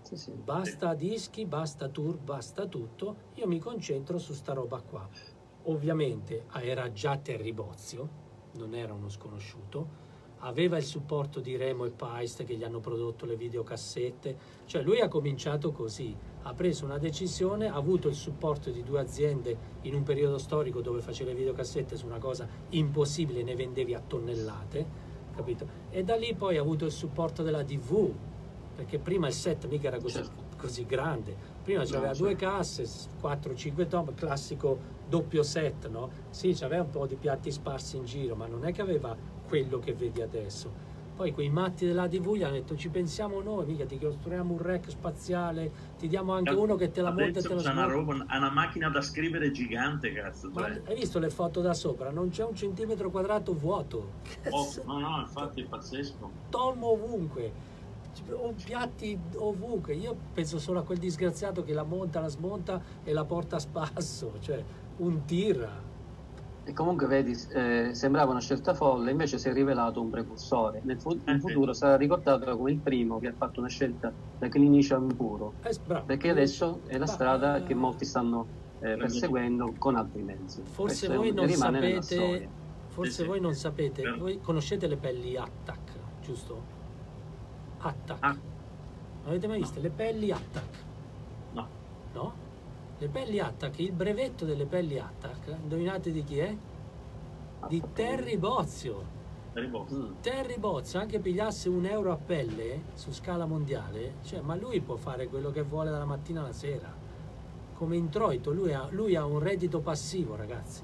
sì, 0.02 0.16
sì. 0.16 0.32
basta 0.32 0.94
dischi, 0.94 1.46
basta 1.46 1.90
tour, 1.90 2.18
basta 2.18 2.66
tutto, 2.68 3.16
io 3.36 3.48
mi 3.48 3.60
concentro 3.60 4.18
su 4.18 4.34
sta 4.34 4.54
roba 4.54 4.82
qua. 4.82 5.08
Ovviamente 5.64 6.46
era 6.62 6.92
già 6.94 7.18
Terry 7.18 7.52
Bozio, 7.52 8.26
non 8.54 8.74
era 8.74 8.94
uno 8.94 9.10
sconosciuto, 9.10 10.06
aveva 10.40 10.78
il 10.78 10.84
supporto 10.84 11.40
di 11.40 11.56
Remo 11.56 11.86
e 11.86 11.92
Paist 11.92 12.44
che 12.44 12.56
gli 12.56 12.64
hanno 12.64 12.80
prodotto 12.80 13.26
le 13.26 13.36
videocassette, 13.36 14.38
cioè 14.66 14.82
lui 14.82 15.00
ha 15.00 15.08
cominciato 15.08 15.72
così, 15.72 16.16
ha 16.44 16.54
preso 16.54 16.86
una 16.86 16.98
decisione, 16.98 17.68
ha 17.68 17.76
avuto 17.76 18.08
il 18.08 18.16
supporto 18.16 18.70
di 18.70 18.84
due 18.84 19.00
aziende 19.00 19.58
in 19.82 19.96
un 19.96 20.04
periodo 20.04 20.38
storico 20.38 20.82
dove 20.82 21.02
faceva 21.02 21.32
le 21.32 21.38
videocassette 21.38 21.96
su 21.96 22.06
una 22.06 22.20
cosa 22.20 22.48
impossibile, 22.70 23.44
ne 23.44 23.56
vendevi 23.56 23.94
a 23.94 24.02
tonnellate, 24.06 24.86
capito? 25.36 25.68
E 25.90 26.04
da 26.04 26.16
lì 26.16 26.34
poi 26.36 26.58
ha 26.58 26.62
avuto 26.62 26.86
il 26.86 26.92
supporto 26.92 27.44
della 27.44 27.64
TV, 27.64 28.14
perché 28.76 29.00
prima 29.00 29.28
il 29.28 29.34
set 29.34 29.68
mica 29.68 29.88
era 29.88 30.00
così, 30.00 30.18
certo. 30.18 30.44
così 30.56 30.86
grande, 30.86 31.36
prima 31.64 31.84
c'aveva 31.84 32.12
no, 32.12 32.18
due 32.18 32.36
casse, 32.36 32.84
4-5 32.84 33.88
tom, 33.88 34.14
classico 34.14 34.96
doppio 35.08 35.42
set, 35.42 35.88
no? 35.88 36.10
Sì, 36.30 36.54
c'aveva 36.54 36.84
un 36.84 36.90
po' 36.90 37.08
di 37.08 37.16
piatti 37.16 37.52
sparsi 37.52 37.98
in 37.98 38.06
giro, 38.06 38.36
ma 38.36 38.46
non 38.46 38.66
è 38.66 38.72
che 38.72 38.82
aveva 38.82 39.16
quello 39.48 39.80
che 39.80 39.94
vedi 39.94 40.22
adesso. 40.22 40.86
Poi 41.18 41.32
quei 41.32 41.50
matti 41.50 41.88
della 41.88 42.08
TV 42.08 42.36
gli 42.36 42.44
hanno 42.44 42.54
detto 42.54 42.76
ci 42.76 42.90
pensiamo 42.90 43.42
noi, 43.42 43.66
mica 43.66 43.86
ti 43.86 43.98
costruiamo 43.98 44.54
un 44.54 44.62
rack 44.62 44.92
spaziale, 44.92 45.72
ti 45.98 46.08
diamo 46.08 46.34
anche 46.34 46.54
uno 46.54 46.76
che 46.76 46.92
te 46.92 47.02
la 47.02 47.10
monta 47.10 47.40
e 47.40 47.42
te 47.42 47.54
lo 47.56 47.60
smonta. 47.60 47.72
Una, 47.72 47.92
roba, 47.92 48.14
una 48.14 48.52
macchina 48.52 48.88
da 48.90 49.02
scrivere 49.02 49.50
gigante, 49.50 50.14
cazzo. 50.14 50.52
Ma 50.54 50.68
cioè. 50.68 50.82
hai 50.86 50.96
visto 50.96 51.18
le 51.18 51.32
foto 51.32 51.62
da 51.62 51.74
sopra? 51.74 52.12
Non 52.12 52.30
c'è 52.30 52.44
un 52.44 52.56
centimetro 52.56 53.10
quadrato 53.10 53.54
vuoto. 53.54 54.26
Oh, 54.50 54.68
no, 54.86 55.00
no, 55.00 55.20
infatti 55.22 55.62
è 55.62 55.66
pazzesco. 55.66 56.32
Tomo 56.50 56.92
ovunque 56.92 57.76
o 58.32 58.54
piatti 58.64 59.18
ovunque. 59.36 59.96
Io 59.96 60.16
penso 60.34 60.60
solo 60.60 60.80
a 60.80 60.84
quel 60.84 60.98
disgraziato 60.98 61.64
che 61.64 61.74
la 61.74 61.84
monta, 61.84 62.20
la 62.20 62.28
smonta 62.28 62.82
e 63.04 63.12
la 63.14 63.26
porta 63.26 63.56
a 63.56 63.60
spasso. 63.60 64.34
Cioè, 64.40 64.64
un 64.98 65.26
tir. 65.26 65.86
E 66.68 66.74
comunque 66.74 67.08
vedi, 67.08 67.34
eh, 67.54 67.92
sembrava 67.94 68.32
una 68.32 68.42
scelta 68.42 68.74
folle, 68.74 69.12
invece 69.12 69.38
si 69.38 69.48
è 69.48 69.54
rivelato 69.54 70.02
un 70.02 70.10
precursore. 70.10 70.82
Nel 70.84 71.00
fu- 71.00 71.14
in 71.14 71.22
eh, 71.36 71.40
futuro 71.40 71.72
sarà 71.72 71.96
ricordato 71.96 72.58
come 72.58 72.72
il 72.72 72.80
primo 72.80 73.20
che 73.20 73.28
ha 73.28 73.34
fatto 73.34 73.62
una 73.62 73.70
scelta 73.70 74.12
da 74.38 74.50
clinician 74.50 75.16
puro. 75.16 75.54
Eh, 75.64 76.02
perché 76.06 76.30
adesso 76.30 76.82
è 76.88 76.98
la 76.98 77.06
strada 77.06 77.64
che 77.64 77.74
molti 77.74 78.04
stanno 78.04 78.46
eh, 78.80 78.98
perseguendo 78.98 79.76
con 79.78 79.96
altri 79.96 80.22
mezzi. 80.24 80.62
Forse 80.64 81.08
voi 81.08 81.32
non 81.32 81.48
sapete, 81.48 82.50
forse 82.88 83.24
voi 83.24 83.40
non 83.40 83.54
sapete, 83.54 84.04
voi 84.18 84.42
conoscete 84.42 84.88
le 84.88 84.98
pelli 84.98 85.38
Attack, 85.38 85.92
giusto? 86.22 86.62
Attack. 87.78 88.24
Ah. 88.26 88.34
Non 88.34 89.30
avete 89.30 89.48
mai 89.48 89.60
visto? 89.60 89.78
No. 89.78 89.84
Le 89.84 89.90
pelli 89.90 90.32
Attack. 90.32 90.78
No. 91.54 91.68
No? 92.12 92.34
Le 93.00 93.10
pelli 93.10 93.40
Attack, 93.40 93.78
il 93.80 93.92
brevetto 93.92 94.44
delle 94.44 94.66
pelli 94.66 94.98
Attack, 94.98 95.56
indovinate 95.62 96.12
di 96.12 96.24
chi 96.24 96.40
è? 96.40 96.56
Di 97.68 97.84
Terry 97.94 98.38
Bozio. 98.38 99.16
Terry 99.54 99.68
Bozio. 99.68 99.98
Mm. 99.98 100.14
Terry 100.22 100.58
Bozio, 100.58 101.00
anche 101.00 101.20
pigliasse 101.20 101.70
un 101.70 101.86
euro 101.86 102.12
a 102.12 102.18
pelle 102.18 102.86
su 102.94 103.12
scala 103.12 103.46
mondiale, 103.46 104.16
cioè, 104.24 104.42
ma 104.42 104.56
lui 104.56 104.82
può 104.82 104.96
fare 104.96 105.28
quello 105.28 105.52
che 105.52 105.62
vuole 105.62 105.92
dalla 105.92 106.06
mattina 106.06 106.40
alla 106.40 106.54
sera. 106.54 106.92
Come 107.76 107.96
introito, 107.96 108.52
lui 108.52 108.74
ha, 108.74 108.88
lui 108.90 109.16
ha 109.16 109.26
un 109.26 109.38
reddito 109.38 109.80
passivo, 109.80 110.36
ragazzi, 110.36 110.82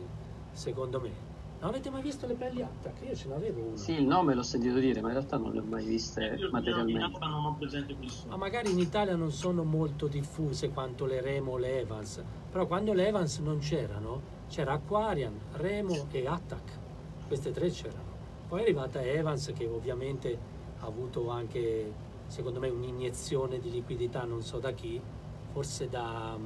secondo 0.52 1.02
me. 1.02 1.33
Non 1.64 1.72
avete 1.72 1.90
mai 1.90 2.02
visto 2.02 2.28
le 2.28 2.34
pelli 2.34 2.62
Attack? 2.62 3.08
Io 3.08 3.16
ce 3.16 3.30
n'avevo 3.30 3.62
una. 3.62 3.78
Sì, 3.78 3.94
il 3.94 4.06
nome 4.06 4.34
l'ho 4.34 4.44
sentito 4.44 4.80
dire, 4.80 5.00
ma 5.00 5.08
in 5.08 5.14
realtà 5.14 5.38
non 5.38 5.54
le 5.54 5.60
ho 5.60 5.64
mai 5.64 5.86
viste 5.86 6.36
Io 6.38 6.50
materialmente. 6.52 7.18
Non 7.20 7.46
ho 7.46 7.56
presente 7.58 7.96
Ma 8.28 8.36
magari 8.36 8.70
in 8.70 8.80
Italia 8.80 9.16
non 9.16 9.32
sono 9.32 9.64
molto 9.64 10.08
diffuse 10.08 10.72
quanto 10.72 11.06
le 11.06 11.22
Remo 11.22 11.54
o 11.54 11.58
le 11.58 11.80
Evans, 11.80 12.22
però 12.52 12.68
quando 12.68 12.92
le 12.92 13.08
Evans 13.08 13.38
non 13.38 13.60
c'erano, 13.60 14.22
c'era 14.50 14.74
Aquarian, 14.74 15.40
Remo 15.54 16.08
e 16.12 16.28
Attack. 16.28 16.80
Queste 17.28 17.52
tre 17.52 17.70
c'erano. 17.70 18.12
Poi 18.50 18.60
è 18.60 18.64
arrivata 18.64 19.02
Evans 19.02 19.54
che 19.56 19.66
ovviamente 19.66 20.38
ha 20.80 20.86
avuto 20.86 21.30
anche, 21.30 21.94
secondo 22.28 22.60
me, 22.60 22.68
un'iniezione 22.68 23.62
di 23.62 23.72
liquidità, 23.72 24.26
non 24.26 24.42
so 24.42 24.60
da 24.60 24.74
chi, 24.74 25.00
forse 25.54 25.88
da, 25.88 26.38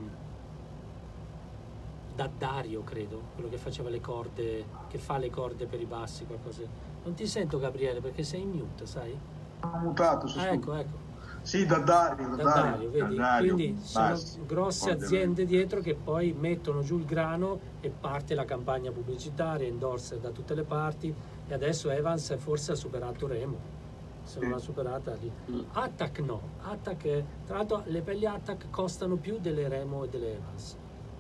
da 2.18 2.28
Dario, 2.36 2.84
credo, 2.84 3.22
quello 3.36 3.48
che 3.48 3.58
faceva 3.58 3.90
le 3.90 4.02
corde, 4.02 4.66
che 4.90 4.98
fa 4.98 5.20
le 5.20 5.30
corde 5.30 5.68
per 5.68 5.80
i 5.80 5.86
bassi, 5.86 6.26
qualcosa. 6.26 6.64
Non 7.04 7.14
ti 7.14 7.28
sento 7.28 7.60
Gabriele 7.60 8.02
perché 8.02 8.24
sei 8.24 8.42
in 8.42 8.50
mute, 8.50 8.88
sai? 8.88 9.16
Ho 9.62 9.78
mutato, 9.78 10.26
Ah, 10.36 10.48
ecco, 10.48 10.74
ecco. 10.74 11.06
Sì, 11.44 11.68
da 11.68 11.78
Dario, 11.78 12.30
da, 12.30 12.36
Da 12.36 12.44
Dario. 12.44 12.90
Dario, 12.90 13.16
Dario, 13.16 13.54
Quindi 13.54 13.80
sono 13.84 14.08
basta. 14.10 14.40
grosse 14.48 14.90
aziende 14.90 15.46
dietro 15.46 15.80
che 15.80 15.94
poi 15.94 16.34
mettono 16.34 16.82
giù 16.82 16.98
il 16.98 17.06
grano 17.06 17.60
e 17.82 17.90
parte 17.90 18.34
la 18.34 18.46
campagna 18.46 18.92
pubblicitaria, 18.92 19.68
endorser 19.68 20.18
da 20.18 20.32
tutte 20.32 20.56
le 20.56 20.64
parti 20.64 21.14
e 21.48 21.54
adesso 21.54 21.92
Evans 21.92 22.36
forse 22.40 22.72
ha 22.72 22.76
superato 22.76 23.28
Remo. 23.28 23.76
Se 24.24 24.40
non 24.40 24.50
l'ha 24.50 24.58
superata 24.58 25.14
lì. 25.22 25.32
Mm. 25.52 25.60
Attack 25.74 26.20
no, 26.20 26.42
Attack, 26.64 27.24
tra 27.46 27.58
l'altro 27.58 27.84
le 27.86 28.02
pelli 28.02 28.26
Attack 28.26 28.70
costano 28.72 29.16
più 29.18 29.38
delle 29.40 29.68
Remo 29.70 30.04
e 30.04 30.10
delle 30.10 30.34
Evans. 30.34 30.78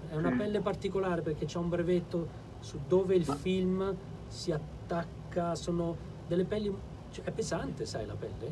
È 0.09 0.15
una 0.15 0.31
pelle 0.31 0.59
particolare 0.61 1.21
perché 1.21 1.45
c'è 1.45 1.57
un 1.57 1.69
brevetto 1.69 2.45
su 2.59 2.79
dove 2.87 3.15
il 3.15 3.25
film 3.25 3.95
si 4.27 4.51
attacca, 4.51 5.55
sono 5.55 5.95
delle 6.27 6.45
pelli... 6.45 6.75
cioè, 7.11 7.25
è 7.25 7.31
pesante, 7.31 7.85
sai, 7.85 8.05
la 8.05 8.15
pelle? 8.15 8.51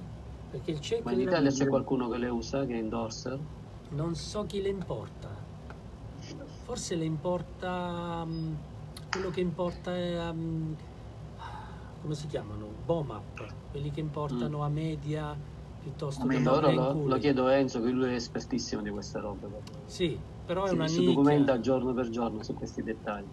Perché 0.51 0.71
il 0.71 0.79
cerchio 0.79 1.05
Ma 1.05 1.11
in 1.11 1.21
Italia 1.21 1.51
c'è 1.51 1.67
qualcuno 1.67 2.09
che 2.09 2.17
le 2.17 2.29
usa, 2.29 2.65
che 2.65 2.73
è 2.73 2.77
endorser? 2.77 3.39
non 3.89 4.15
so 4.15 4.45
chi 4.45 4.61
le 4.61 4.69
importa. 4.69 5.29
Forse 6.63 6.95
le 6.95 7.05
importa 7.05 8.23
mm, 8.25 8.53
quello 9.11 9.29
che 9.29 9.41
importa 9.41 9.95
è 9.95 10.31
mm, 10.31 10.73
come 12.01 12.15
si 12.15 12.27
chiamano? 12.27 12.67
Bomap, 12.85 13.45
quelli 13.71 13.91
che 13.91 13.99
importano 13.99 14.63
a 14.63 14.69
media 14.69 15.35
piuttosto 15.81 16.25
che 16.25 16.35
Media, 16.35 16.51
a 16.51 16.55
Ora 16.55 16.71
lo, 16.71 17.05
lo 17.05 17.17
chiedo 17.17 17.45
a 17.45 17.53
Enzo, 17.53 17.81
che 17.81 17.89
lui 17.91 18.09
è 18.09 18.15
espertissimo 18.15 18.81
di 18.81 18.89
queste 18.89 19.19
robe. 19.19 19.47
Sì, 19.85 20.17
però 20.45 20.65
è 20.65 20.69
Si, 20.69 20.75
una 20.75 20.87
si 20.87 20.99
nicchia. 20.99 21.13
documenta 21.15 21.59
giorno 21.59 21.93
per 21.93 22.09
giorno 22.09 22.43
su 22.43 22.53
questi 22.53 22.83
dettagli. 22.83 23.25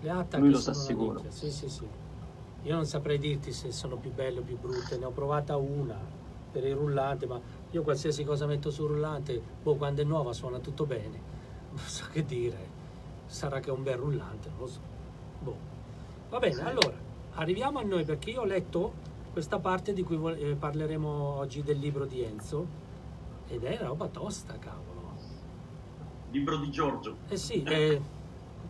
Le 0.00 0.26
Lui 0.38 0.50
lo 0.50 0.58
sa 0.58 0.72
sicuro. 0.72 1.22
Sì, 1.28 1.50
sì, 1.50 1.68
sì. 1.68 1.86
Io 2.62 2.74
non 2.74 2.86
saprei 2.86 3.18
dirti 3.18 3.52
se 3.52 3.72
sono 3.72 3.96
più 3.96 4.12
belle 4.12 4.40
o 4.40 4.42
più 4.42 4.58
brutte, 4.58 4.96
ne 4.98 5.04
ho 5.06 5.10
provata 5.10 5.56
una 5.56 5.98
per 6.50 6.64
il 6.64 6.74
rullante, 6.74 7.26
ma 7.26 7.40
io 7.70 7.82
qualsiasi 7.82 8.24
cosa 8.24 8.46
metto 8.46 8.70
sul 8.70 8.88
rullante, 8.88 9.40
boh, 9.62 9.76
quando 9.76 10.02
è 10.02 10.04
nuova 10.04 10.32
suona 10.32 10.58
tutto 10.58 10.86
bene. 10.86 11.28
Non 11.70 11.84
so 11.86 12.06
che 12.10 12.24
dire. 12.24 12.78
Sarà 13.26 13.60
che 13.60 13.70
è 13.70 13.72
un 13.72 13.84
bel 13.84 13.96
rullante, 13.96 14.48
non 14.48 14.58
lo 14.58 14.66
so. 14.66 14.80
Boh. 15.38 15.56
Va 16.30 16.38
bene, 16.38 16.62
allora, 16.62 16.96
arriviamo 17.34 17.78
a 17.78 17.82
noi 17.82 18.04
perché 18.04 18.30
io 18.30 18.40
ho 18.40 18.44
letto 18.44 18.92
questa 19.32 19.58
parte 19.60 19.92
di 19.92 20.02
cui 20.02 20.18
eh, 20.40 20.56
parleremo 20.56 21.08
oggi 21.08 21.62
del 21.62 21.78
libro 21.78 22.06
di 22.06 22.22
Enzo 22.22 22.66
ed 23.46 23.62
è 23.64 23.78
roba 23.78 24.08
tosta, 24.08 24.58
cavolo. 24.58 24.89
Libro 26.30 26.56
di 26.58 26.70
Giorgio. 26.70 27.16
Eh 27.28 27.36
sì, 27.36 27.62
eh, 27.62 28.00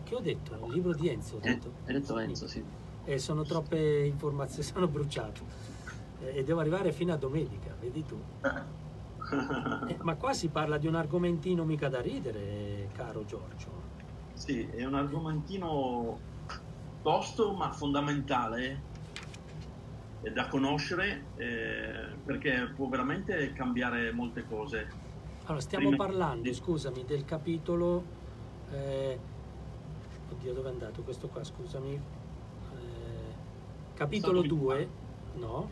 che 0.03 0.15
ho 0.15 0.19
detto? 0.19 0.65
Il 0.65 0.73
libro 0.73 0.93
di 0.93 1.09
Enzo, 1.09 1.35
ho 1.35 1.39
Eh, 1.43 1.49
detto. 1.53 1.71
hai 1.85 1.93
detto 1.93 2.17
Enzo, 2.17 2.47
sì. 2.47 2.63
e 3.03 3.17
sono 3.19 3.43
troppe 3.43 4.03
informazioni, 4.05 4.63
sono 4.67 4.87
bruciato 4.87 5.45
Eh, 6.21 6.37
e 6.37 6.43
devo 6.43 6.59
arrivare 6.59 6.91
fino 6.91 7.13
a 7.13 7.17
domenica, 7.17 7.75
vedi 7.79 8.05
tu. 8.05 8.19
Eh, 9.87 9.97
ma 10.01 10.15
qua 10.15 10.33
si 10.33 10.49
parla 10.49 10.77
di 10.77 10.87
un 10.87 10.95
argomentino 10.95 11.63
mica 11.63 11.87
da 11.87 12.01
ridere, 12.01 12.89
caro 12.91 13.23
Giorgio. 13.23 13.69
Sì, 14.33 14.65
è 14.65 14.83
un 14.83 14.95
argomentino 14.95 16.19
tosto 17.01 17.53
ma 17.53 17.71
fondamentale 17.71 18.81
da 20.33 20.47
conoscere 20.49 21.27
eh, 21.37 22.13
perché 22.25 22.73
può 22.75 22.89
veramente 22.89 23.53
cambiare 23.53 24.11
molte 24.11 24.43
cose. 24.49 24.87
Allora, 25.45 25.61
stiamo 25.61 25.89
Prima- 25.89 26.05
parlando, 26.05 26.53
scusami, 26.53 27.03
del 27.03 27.25
capitolo... 27.25 28.03
eh, 28.71 29.19
oddio, 30.29 30.53
dove 30.53 30.69
è 30.69 30.71
andato 30.71 31.01
questo 31.03 31.27
qua, 31.29 31.43
scusami? 31.43 31.93
Eh, 31.93 33.35
capitolo 33.93 34.39
Stato 34.39 34.55
2, 34.55 34.89
no? 35.35 35.69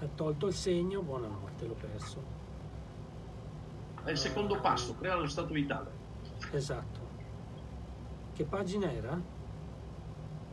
Ha 0.00 0.06
tolto 0.14 0.46
il 0.46 0.54
segno, 0.54 1.02
buonanotte, 1.02 1.66
l'ho 1.66 1.74
perso. 1.74 2.22
È 4.04 4.10
il 4.10 4.18
secondo 4.18 4.60
passo, 4.60 4.94
crea 4.94 5.16
lo 5.16 5.26
stato 5.26 5.52
vitale. 5.52 5.90
Esatto. 6.52 7.08
Che 8.34 8.44
pagina 8.44 8.90
era? 8.92 9.20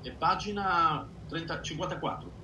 È 0.01 0.11
pagina 0.11 1.07
30 1.27 1.61
54. 1.61 2.36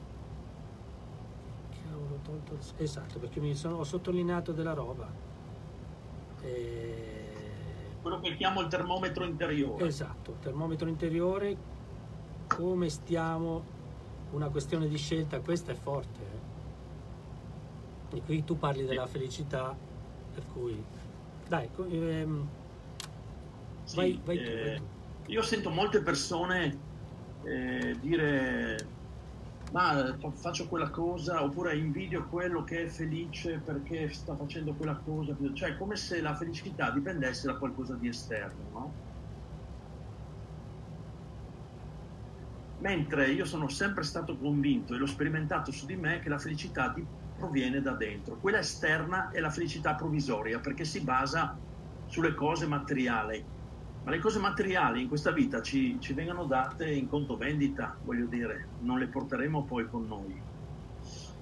Tolto 2.23 2.53
il... 2.53 2.59
Esatto, 2.77 3.19
perché 3.19 3.39
mi 3.39 3.53
sono, 3.55 3.77
ho 3.77 3.83
sottolineato 3.83 4.51
della 4.51 4.73
roba. 4.73 5.09
Eh, 6.41 7.31
Quello 8.01 8.19
che 8.19 8.35
chiamo 8.35 8.61
il 8.61 8.67
termometro 8.67 9.23
interiore. 9.25 9.85
Esatto, 9.85 10.37
termometro 10.41 10.89
interiore, 10.89 11.55
come 12.47 12.89
stiamo, 12.89 13.63
una 14.31 14.49
questione 14.49 14.87
di 14.87 14.97
scelta, 14.97 15.39
questa 15.39 15.71
è 15.71 15.75
forte. 15.75 16.19
eh. 18.11 18.17
E 18.17 18.21
qui 18.23 18.43
tu 18.43 18.57
parli 18.57 18.85
della 18.85 19.07
felicità, 19.07 19.75
per 20.33 20.43
cui... 20.53 20.83
Dai, 21.47 21.69
ehm, 21.89 22.47
Sì, 23.83 23.95
vai, 23.95 24.21
vai 24.23 24.37
tu, 24.37 24.43
eh, 24.43 24.63
vai 24.63 24.75
tu. 24.77 24.83
Io 25.31 25.41
sento 25.41 25.69
molte 25.69 26.01
persone 26.01 26.77
eh, 27.43 27.95
dire 27.99 28.77
ma 29.73 30.15
fa- 30.19 30.31
faccio 30.33 30.67
quella 30.69 30.89
cosa 30.89 31.43
oppure 31.43 31.77
invidio 31.77 32.27
quello 32.29 32.63
che 32.63 32.83
è 32.83 32.87
felice 32.87 33.61
perché 33.61 34.09
sta 34.13 34.35
facendo 34.37 34.75
quella 34.77 35.01
cosa, 35.01 35.35
cioè 35.53 35.75
come 35.77 35.95
se 35.97 36.21
la 36.21 36.35
felicità 36.35 36.91
dipendesse 36.91 37.47
da 37.47 37.57
qualcosa 37.57 37.97
di 37.97 38.07
esterno, 38.07 38.69
no? 38.69 38.97
Mentre 42.77 43.31
io 43.31 43.45
sono 43.45 43.67
sempre 43.69 44.03
stato 44.03 44.37
convinto 44.37 44.93
e 44.93 44.97
l'ho 44.97 45.05
sperimentato 45.07 45.71
su 45.71 45.85
di 45.85 45.95
me 45.95 46.19
che 46.19 46.29
la 46.29 46.37
felicità 46.37 46.93
proviene 47.33 47.81
da 47.81 47.95
dentro. 47.95 48.39
Quella 48.39 48.59
esterna 48.59 49.29
è 49.29 49.39
la 49.39 49.49
felicità 49.49 49.95
provvisoria 49.95 50.59
perché 50.59 50.83
si 50.85 51.01
basa 51.03 51.59
sulle 52.05 52.33
cose 52.35 52.67
materiali. 52.67 53.49
Ma 54.03 54.11
le 54.11 54.19
cose 54.19 54.39
materiali 54.39 55.01
in 55.01 55.07
questa 55.07 55.31
vita 55.31 55.61
ci, 55.61 55.99
ci 55.99 56.13
vengono 56.13 56.45
date 56.45 56.91
in 56.91 57.07
conto 57.07 57.37
vendita, 57.37 57.97
voglio 58.03 58.27
dire, 58.27 58.71
non 58.77 58.99
le 58.99 59.07
porteremo 59.07 59.63
poi 59.63 59.87
con 59.87 60.05
noi. 60.05 60.43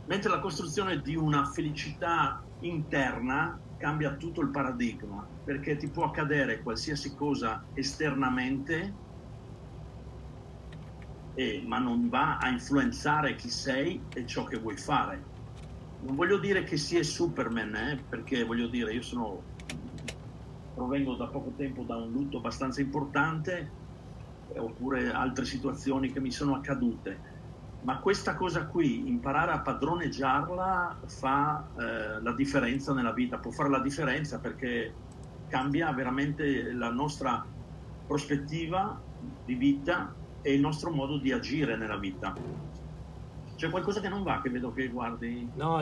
Mentre 0.06 0.30
la 0.30 0.40
costruzione 0.40 1.02
di 1.02 1.16
una 1.16 1.46
felicità 1.46 2.46
interna 2.60 3.60
cambia 3.76 4.16
tutto 4.16 4.42
il 4.42 4.52
paradigma, 4.52 5.28
perché 5.42 5.76
ti 5.76 5.90
può 5.90 6.06
accadere 6.06 6.62
qualsiasi 6.62 7.16
cosa 7.16 7.68
esternamente, 7.74 8.98
e- 11.34 11.64
ma 11.66 11.80
non 11.80 12.10
va 12.10 12.38
a 12.38 12.50
influenzare 12.50 13.36
chi 13.36 13.50
sei 13.50 14.08
e 14.12 14.26
ciò 14.28 14.44
che 14.44 14.58
vuoi 14.58 14.78
fare. 14.78 15.30
Non 16.02 16.16
voglio 16.16 16.38
dire 16.40 16.64
che 16.64 16.78
si 16.78 16.98
è 16.98 17.04
Superman, 17.04 17.76
eh, 17.76 18.06
perché 18.08 18.44
voglio 18.44 18.68
dire, 18.68 18.94
io 18.94 19.02
sono 19.02 19.51
provengo 20.82 21.16
da 21.16 21.28
poco 21.28 21.54
tempo 21.56 21.84
da 21.84 21.96
un 21.96 22.12
lutto 22.12 22.38
abbastanza 22.38 22.82
importante, 22.82 23.76
eh, 24.48 24.60
oppure 24.60 25.12
altre 25.12 25.46
situazioni 25.46 26.12
che 26.12 26.20
mi 26.20 26.32
sono 26.32 26.56
accadute. 26.56 27.22
Ma 27.84 28.00
questa 28.00 28.36
cosa 28.36 28.68
qui, 28.68 29.08
imparare 29.08 29.52
a 29.52 29.62
padroneggiarla, 29.62 31.02
fa 31.06 31.72
eh, 31.78 32.22
la 32.22 32.34
differenza 32.34 32.94
nella 32.94 33.14
vita, 33.14 33.38
può 33.38 33.52
fare 33.52 33.70
la 33.70 33.80
differenza 33.80 34.40
perché 34.40 34.96
cambia 35.48 35.92
veramente 35.92 36.74
la 36.74 36.90
nostra 36.90 37.46
prospettiva 38.06 39.00
di 39.18 39.56
vita 39.56 40.16
e 40.42 40.54
il 40.54 40.62
nostro 40.62 40.92
modo 40.92 41.20
di 41.20 41.32
agire 41.32 41.78
nella 41.78 41.98
vita. 41.98 42.36
C'è 43.62 43.70
qualcosa 43.70 44.02
che 44.02 44.10
non 44.10 44.24
va, 44.24 44.42
che 44.42 44.50
vedo 44.50 44.72
che 44.72 44.90
guardi. 44.90 45.52
No, 45.54 45.80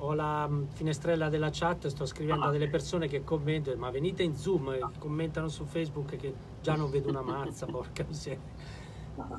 ho 0.00 0.12
la 0.14 0.48
mm, 0.48 0.64
finestrella 0.70 1.28
della 1.28 1.50
chat, 1.52 1.86
sto 1.86 2.04
scrivendo 2.04 2.46
Ah, 2.46 2.48
a 2.48 2.50
delle 2.50 2.68
persone 2.68 3.06
che 3.06 3.22
commentano, 3.22 3.76
ma 3.76 3.90
venite 3.92 4.24
in 4.24 4.34
Zoom, 4.34 4.70
eh, 4.70 4.80
commentano 4.98 5.46
su 5.46 5.64
Facebook 5.64 6.16
che 6.16 6.34
già 6.60 6.74
non 6.74 6.90
vedo 6.90 7.10
una 7.10 7.22
mazza, 7.22 7.66
porca 7.70 8.04
miseria. 8.08 8.42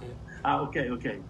Eh, 0.01 0.17
Ah, 0.43 0.61
ok, 0.61 0.87
ok. 0.91 1.23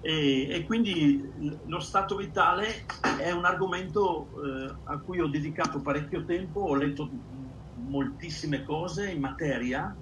E, 0.00 0.48
e 0.50 0.64
quindi 0.66 1.20
lo 1.66 1.80
stato 1.80 2.14
vitale 2.14 2.84
è 3.20 3.32
un 3.32 3.44
argomento 3.44 4.30
eh, 4.44 4.80
a 4.84 5.00
cui 5.00 5.20
ho 5.20 5.26
dedicato 5.26 5.80
parecchio 5.80 6.24
tempo, 6.24 6.60
ho 6.60 6.74
letto 6.76 7.08
moltissime 7.74 8.62
cose 8.62 9.10
in 9.10 9.20
materia 9.20 9.96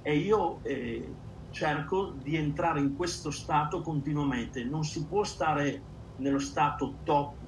e 0.00 0.16
io 0.16 0.62
eh, 0.62 1.16
cerco 1.50 2.12
di 2.12 2.36
entrare 2.36 2.80
in 2.80 2.94
questo 2.94 3.30
stato 3.30 3.80
continuamente. 3.82 4.64
Non 4.64 4.84
si 4.84 5.06
può 5.06 5.24
stare 5.24 5.86
nello 6.16 6.38
stato 6.38 7.00
top 7.02 7.38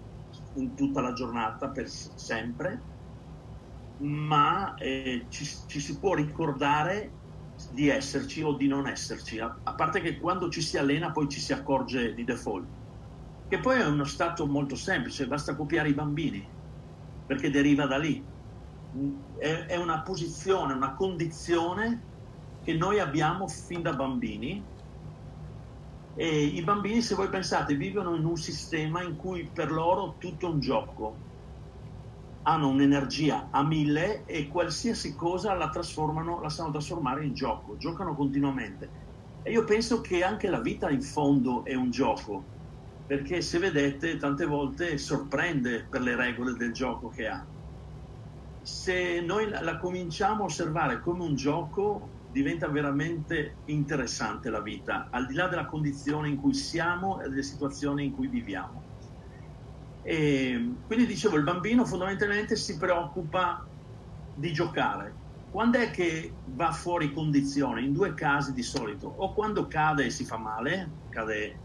in 0.54 0.74
tutta 0.74 1.00
la 1.00 1.12
giornata 1.12 1.70
per 1.70 1.88
sempre, 1.88 2.86
ma 4.02 4.74
eh, 4.74 5.26
ci, 5.28 5.44
ci 5.44 5.80
si 5.80 5.98
può 5.98 6.14
ricordare 6.14 7.16
di 7.68 7.88
esserci 7.88 8.42
o 8.42 8.56
di 8.56 8.66
non 8.66 8.86
esserci, 8.86 9.38
a, 9.38 9.60
a 9.62 9.74
parte 9.74 10.00
che 10.00 10.18
quando 10.18 10.48
ci 10.50 10.62
si 10.62 10.78
allena 10.78 11.12
poi 11.12 11.28
ci 11.28 11.40
si 11.40 11.52
accorge 11.52 12.14
di 12.14 12.24
default, 12.24 12.70
che 13.46 13.60
poi 13.60 13.80
è 13.80 13.86
uno 13.86 14.04
stato 14.04 14.46
molto 14.46 14.76
semplice, 14.76 15.26
basta 15.26 15.56
copiare 15.56 15.90
i 15.90 15.94
bambini, 15.94 16.50
perché 17.24 17.50
deriva 17.50 17.86
da 17.86 17.98
lì. 17.98 18.26
è, 19.36 19.66
è 19.66 19.76
una 19.76 20.02
posizione, 20.02 20.72
una 20.74 20.94
condizione 20.94 22.09
che 22.70 22.76
noi 22.76 23.00
abbiamo 23.00 23.48
fin 23.48 23.82
da 23.82 23.94
bambini 23.94 24.64
e 26.14 26.44
i 26.44 26.62
bambini, 26.62 27.02
se 27.02 27.16
voi 27.16 27.28
pensate, 27.28 27.74
vivono 27.74 28.14
in 28.14 28.24
un 28.24 28.36
sistema 28.36 29.02
in 29.02 29.16
cui 29.16 29.50
per 29.50 29.72
loro 29.72 30.16
tutto 30.18 30.46
è 30.46 30.50
un 30.50 30.60
gioco. 30.60 31.16
Hanno 32.42 32.68
un'energia 32.68 33.48
a 33.50 33.64
mille 33.64 34.24
e 34.24 34.46
qualsiasi 34.46 35.14
cosa 35.16 35.54
la 35.54 35.68
trasformano, 35.68 36.40
la 36.40 36.48
sanno 36.48 36.70
trasformare 36.70 37.24
in 37.24 37.34
gioco, 37.34 37.76
giocano 37.76 38.14
continuamente. 38.14 38.92
E 39.42 39.50
io 39.50 39.64
penso 39.64 40.00
che 40.00 40.22
anche 40.22 40.48
la 40.48 40.60
vita 40.60 40.90
in 40.90 41.02
fondo 41.02 41.64
è 41.64 41.74
un 41.74 41.90
gioco, 41.90 42.50
perché 43.04 43.40
se 43.40 43.58
vedete 43.58 44.16
tante 44.16 44.46
volte 44.46 44.96
sorprende 44.98 45.88
per 45.88 46.02
le 46.02 46.14
regole 46.14 46.52
del 46.52 46.72
gioco 46.72 47.08
che 47.08 47.26
ha. 47.26 47.44
Se 48.62 49.20
noi 49.20 49.48
la 49.48 49.78
cominciamo 49.78 50.42
a 50.42 50.46
osservare 50.46 51.00
come 51.00 51.24
un 51.24 51.34
gioco, 51.34 52.19
diventa 52.30 52.68
veramente 52.68 53.56
interessante 53.66 54.50
la 54.50 54.60
vita, 54.60 55.08
al 55.10 55.26
di 55.26 55.34
là 55.34 55.48
della 55.48 55.66
condizione 55.66 56.28
in 56.28 56.36
cui 56.36 56.54
siamo 56.54 57.20
e 57.20 57.28
delle 57.28 57.42
situazioni 57.42 58.04
in 58.04 58.12
cui 58.12 58.28
viviamo. 58.28 58.82
E 60.02 60.76
quindi 60.86 61.06
dicevo, 61.06 61.36
il 61.36 61.42
bambino 61.42 61.84
fondamentalmente 61.84 62.56
si 62.56 62.78
preoccupa 62.78 63.66
di 64.32 64.52
giocare. 64.52 65.14
Quando 65.50 65.78
è 65.78 65.90
che 65.90 66.32
va 66.44 66.70
fuori 66.70 67.12
condizione? 67.12 67.82
In 67.82 67.92
due 67.92 68.14
casi 68.14 68.52
di 68.52 68.62
solito, 68.62 69.08
o 69.08 69.34
quando 69.34 69.66
cade 69.66 70.04
e 70.04 70.10
si 70.10 70.24
fa 70.24 70.38
male, 70.38 70.88
cade 71.08 71.58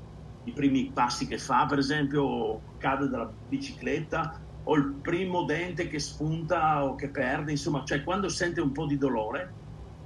i 0.44 0.54
primi 0.54 0.92
passi 0.92 1.28
che 1.28 1.38
fa, 1.38 1.66
per 1.68 1.78
esempio, 1.78 2.24
o 2.24 2.62
cade 2.78 3.08
dalla 3.08 3.32
bicicletta, 3.48 4.42
o 4.64 4.76
il 4.76 5.00
primo 5.02 5.44
dente 5.44 5.88
che 5.88 6.00
spunta 6.00 6.84
o 6.84 6.96
che 6.96 7.12
perde, 7.12 7.52
insomma, 7.52 7.84
cioè 7.84 8.04
quando 8.04 8.30
sente 8.30 8.62
un 8.62 8.72
po' 8.72 8.88
di 8.88 8.98
dolore, 8.98 9.54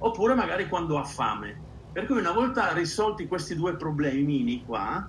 oppure 0.02 0.34
magari 0.34 0.68
quando 0.68 0.98
ha 0.98 1.04
fame. 1.04 1.62
Per 1.92 2.06
cui 2.06 2.18
una 2.18 2.32
volta 2.32 2.72
risolti 2.72 3.26
questi 3.26 3.54
due 3.54 3.76
problemi 3.76 4.62
qua, 4.64 5.08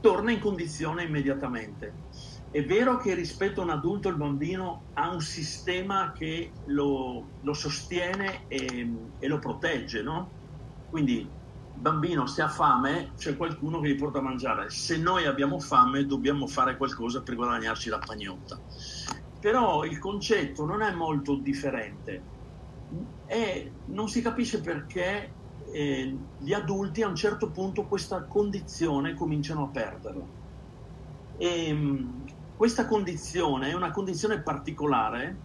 torna 0.00 0.32
in 0.32 0.40
condizione 0.40 1.04
immediatamente. 1.04 1.94
È 2.50 2.64
vero 2.64 2.96
che 2.98 3.14
rispetto 3.14 3.60
a 3.60 3.64
un 3.64 3.70
adulto 3.70 4.08
il 4.08 4.16
bambino 4.16 4.84
ha 4.94 5.10
un 5.10 5.20
sistema 5.20 6.12
che 6.12 6.52
lo, 6.66 7.28
lo 7.40 7.52
sostiene 7.54 8.44
e, 8.48 8.92
e, 9.18 9.26
lo 9.28 9.38
protegge, 9.38 10.02
no? 10.02 10.34
Quindi 10.90 11.20
il 11.20 11.80
bambino 11.80 12.26
se 12.26 12.42
ha 12.42 12.48
fame 12.48 13.12
c'è 13.16 13.36
qualcuno 13.36 13.80
che 13.80 13.88
gli 13.88 13.96
porta 13.96 14.18
a 14.18 14.22
mangiare, 14.22 14.68
se 14.68 14.98
noi 14.98 15.24
abbiamo 15.24 15.58
fame 15.58 16.04
dobbiamo 16.04 16.46
fare 16.46 16.76
qualcosa 16.76 17.22
per 17.22 17.36
guadagnarci 17.36 17.88
la 17.88 17.98
pagnotta. 17.98 18.60
Però 19.38 19.84
il 19.84 19.98
concetto 19.98 20.66
non 20.66 20.82
è 20.82 20.92
molto 20.92 21.36
differente 21.36 22.26
e 23.32 23.72
non 23.86 24.10
si 24.10 24.20
capisce 24.20 24.60
perché 24.60 25.32
eh, 25.70 26.16
gli 26.36 26.52
adulti 26.52 27.00
a 27.00 27.08
un 27.08 27.16
certo 27.16 27.48
punto 27.48 27.84
questa 27.84 28.24
condizione 28.24 29.14
cominciano 29.14 29.62
a 29.64 29.68
perderla. 29.68 30.24
E, 31.38 31.68
ehm, 31.68 32.24
questa 32.54 32.84
condizione 32.84 33.70
è 33.70 33.72
una 33.72 33.90
condizione 33.90 34.42
particolare 34.42 35.36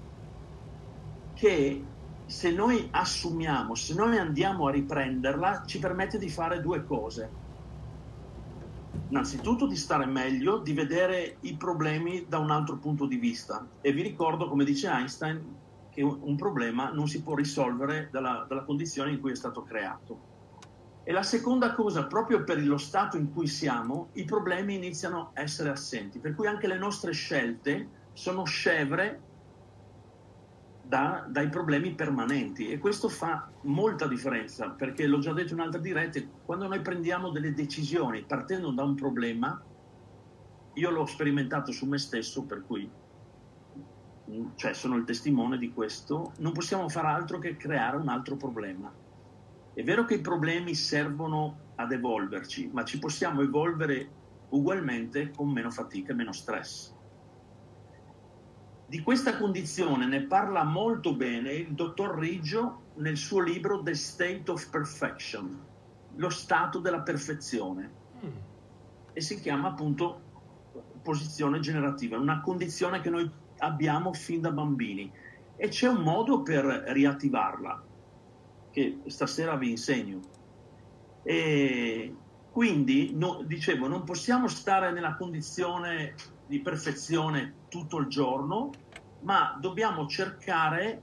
che 1.34 1.82
se 2.26 2.52
noi 2.52 2.89
assumiamo, 2.91 3.73
se 3.73 3.93
noi 3.93 4.17
andiamo 4.17 4.67
a 4.67 4.71
riprenderla, 4.71 5.63
ci 5.65 5.80
permette 5.80 6.17
di 6.17 6.30
fare 6.30 6.60
due 6.60 6.84
cose. 6.84 7.30
Innanzitutto 9.08 9.65
di 9.65 9.78
stare 9.78 10.06
meglio, 10.06 10.58
di 10.58 10.73
vedere 10.73 11.38
i 11.41 11.56
problemi 11.56 12.26
da 12.28 12.38
un 12.39 12.52
altro 12.52 12.76
punto 12.76 13.06
di 13.06 13.15
vista. 13.15 13.65
E 13.80 13.93
vi 13.93 14.02
ricordo, 14.02 14.50
come 14.50 14.65
dice 14.65 14.89
Einstein, 14.89 15.56
che 15.98 16.04
un 16.04 16.36
problema 16.36 16.92
non 16.92 17.08
si 17.08 17.24
può 17.24 17.34
risolvere 17.34 18.10
dalla, 18.12 18.46
dalla 18.48 18.62
condizione 18.62 19.10
in 19.10 19.20
cui 19.20 19.32
è 19.32 19.36
stato 19.36 19.64
creato. 19.64 20.36
E 21.04 21.12
la 21.12 21.24
seconda 21.24 21.74
cosa, 21.74 22.06
proprio 22.06 22.44
per 22.44 22.64
lo 22.64 22.78
stato 22.78 23.18
in 23.18 23.34
cui 23.34 23.48
siamo, 23.48 24.10
i 24.14 24.24
problemi 24.24 24.76
iniziano 24.76 25.32
a 25.34 25.42
essere 25.42 25.70
assenti, 25.70 26.20
per 26.20 26.36
cui 26.36 26.46
anche 26.46 26.68
le 26.68 26.78
nostre 26.78 27.14
scelte 27.14 27.90
sono 28.14 28.44
scevre 28.44 29.22
da, 30.84 31.26
dai 31.28 31.50
problemi 31.50 31.96
permanenti 31.96 32.70
e 32.70 32.78
questo 32.78 33.10
fa 33.10 33.50
molta 33.62 34.08
differenza, 34.08 34.70
perché 34.70 35.08
l'ho 35.08 35.18
già 35.18 35.34
detto 35.34 35.54
in 35.54 35.62
altre 35.62 35.82
dirette, 35.82 36.30
quando 36.46 36.68
noi 36.68 36.82
prendiamo 36.82 37.32
delle 37.32 37.56
decisioni 37.56 38.24
partendo 38.24 38.70
da 38.70 38.84
un 38.84 38.94
problema, 38.94 39.60
io 40.74 40.90
l'ho 40.92 41.08
sperimentato 41.08 41.72
su 41.72 41.88
me 41.88 41.98
stesso, 41.98 42.44
per 42.44 42.64
cui 42.68 42.88
cioè 44.56 44.74
sono 44.74 44.96
il 44.98 45.06
testimone 45.06 45.58
di 45.58 45.72
questo, 45.72 46.34
non 46.40 46.52
possiamo 46.52 46.90
fare 46.90 47.08
altro 47.08 47.40
che 47.40 47.56
creare 47.56 47.98
un 47.98 48.10
altro 48.10 48.36
problema. 48.36 48.92
È 49.74 49.84
vero 49.84 50.06
che 50.06 50.16
i 50.16 50.22
problemi 50.22 50.74
servono 50.74 51.66
ad 51.76 51.92
evolverci, 51.92 52.70
ma 52.74 52.84
ci 52.84 53.00
possiamo 53.00 53.42
evolvere 53.42 54.10
ugualmente 54.50 55.32
con 55.32 55.50
meno 55.50 55.70
fatica 55.70 56.12
e 56.12 56.16
meno 56.16 56.32
stress. 56.32 56.94
Di 58.88 59.02
questa 59.02 59.38
condizione 59.38 60.08
ne 60.08 60.22
parla 60.22 60.63
molto 60.63 61.13
bene 61.13 61.52
il 61.52 61.74
dottor 61.74 62.18
Riggio 62.18 62.84
nel 62.96 63.18
suo 63.18 63.42
libro 63.42 63.82
The 63.82 63.94
State 63.94 64.50
of 64.50 64.70
Perfection, 64.70 65.63
lo 66.16 66.30
stato 66.30 66.80
della 66.80 67.02
perfezione, 67.02 67.92
mm. 68.26 68.30
e 69.13 69.22
si 69.22 69.40
chiama 69.40 69.70
appunto 69.70 70.22
posizione 71.02 71.60
generativa, 71.60 72.18
una 72.18 72.42
condizione 72.42 73.00
che 73.02 73.10
noi 73.10 73.30
abbiamo 73.60 74.13
fin 74.13 74.41
da 74.41 74.52
bambini 74.52 75.12
e 75.56 75.67
c'è 75.70 75.88
un 75.88 76.02
modo 76.02 76.43
per 76.43 76.65
riattivarla 76.65 77.84
che 78.72 79.00
stasera 79.08 79.56
vi 79.56 79.72
insegno. 79.72 80.20
E 81.24 82.15
quindi, 82.52 83.12
no, 83.13 83.41
dicevo, 83.43 83.88
non 83.88 84.04
possiamo 84.04 84.48
stare 84.48 84.91
nella 84.91 85.15
condizione 85.15 86.15
di 86.46 86.60
perfezione 86.60 87.54
tutto 87.70 87.98
il 87.98 88.08
giorno, 88.08 88.72
ma 89.22 89.58
dobbiamo 89.60 90.08
cercare 90.08 91.02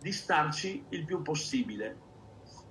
di 0.00 0.12
starci 0.12 0.84
il 0.90 1.04
più 1.04 1.22
possibile. 1.22 1.96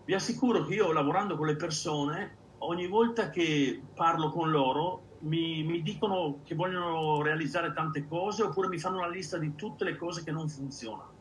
Vi 0.06 0.14
assicuro 0.14 0.66
che 0.66 0.76
io 0.76 0.92
lavorando 0.92 1.36
con 1.38 1.48
le 1.48 1.56
persone, 1.56 2.38
ogni 2.60 2.88
volta 2.88 3.30
che 3.30 3.82
parlo 3.94 4.30
con 4.30 4.52
loro, 4.52 5.13
mi, 5.24 5.64
mi, 5.64 5.82
dicono 5.82 6.40
che 6.44 6.56
vogliono 6.56 7.22
realizzare 7.22 7.74
tante 7.74 8.08
cose 8.08 8.44
oppure 8.44 8.68
mi 8.68 8.80
fanno 8.80 8.98
una 8.98 9.10
lista 9.10 9.38
di 9.38 9.56
tutte 9.56 9.84
le 9.84 9.96
cose 9.96 10.24
che 10.24 10.32
non 10.32 10.50
funzionano. 10.50 11.12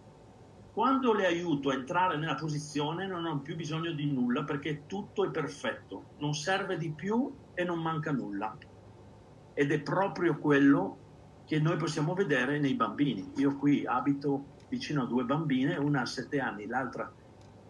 Quando 0.72 1.12
le 1.12 1.26
aiuto 1.26 1.68
a 1.68 1.74
entrare 1.74 2.16
nella 2.16 2.34
posizione 2.34 3.06
non 3.06 3.26
ho 3.26 3.38
più 3.40 3.56
bisogno 3.56 3.92
di 3.92 4.10
nulla 4.10 4.42
perché 4.42 4.86
tutto 4.86 5.24
è 5.24 5.30
perfetto, 5.30 6.14
non 6.18 6.34
serve 6.34 6.78
di 6.78 6.90
più 6.90 7.32
e 7.54 7.62
non 7.62 7.80
manca 7.80 8.10
nulla. 8.10 8.56
Ed 9.54 9.70
è 9.70 9.80
proprio 9.80 10.38
quello 10.38 10.98
che 11.44 11.60
noi 11.60 11.76
possiamo 11.76 12.14
vedere 12.14 12.58
nei 12.58 12.74
bambini. 12.74 13.32
Io 13.36 13.56
qui 13.56 13.84
abito 13.84 14.56
vicino 14.68 15.02
a 15.02 15.06
due 15.06 15.24
bambine, 15.24 15.76
una 15.76 16.00
ha 16.00 16.06
sette 16.06 16.40
anni, 16.40 16.66
l'altra 16.66 17.12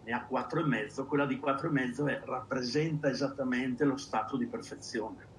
ne 0.05 0.11
ha 0.11 0.25
quattro 0.25 0.61
e 0.61 0.63
mezzo, 0.63 1.05
quella 1.05 1.25
di 1.25 1.37
quattro 1.37 1.67
e 1.67 1.71
mezzo 1.71 2.07
è, 2.07 2.21
rappresenta 2.23 3.09
esattamente 3.09 3.83
lo 3.83 3.97
stato 3.97 4.37
di 4.37 4.47
perfezione 4.47 5.31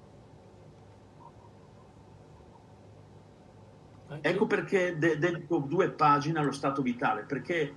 Ecco 4.21 4.47
perché 4.47 4.97
de- 4.97 5.17
dedico 5.17 5.59
due 5.59 5.91
pagine 5.91 6.39
allo 6.39 6.51
stato 6.51 6.81
vitale, 6.81 7.23
perché 7.23 7.75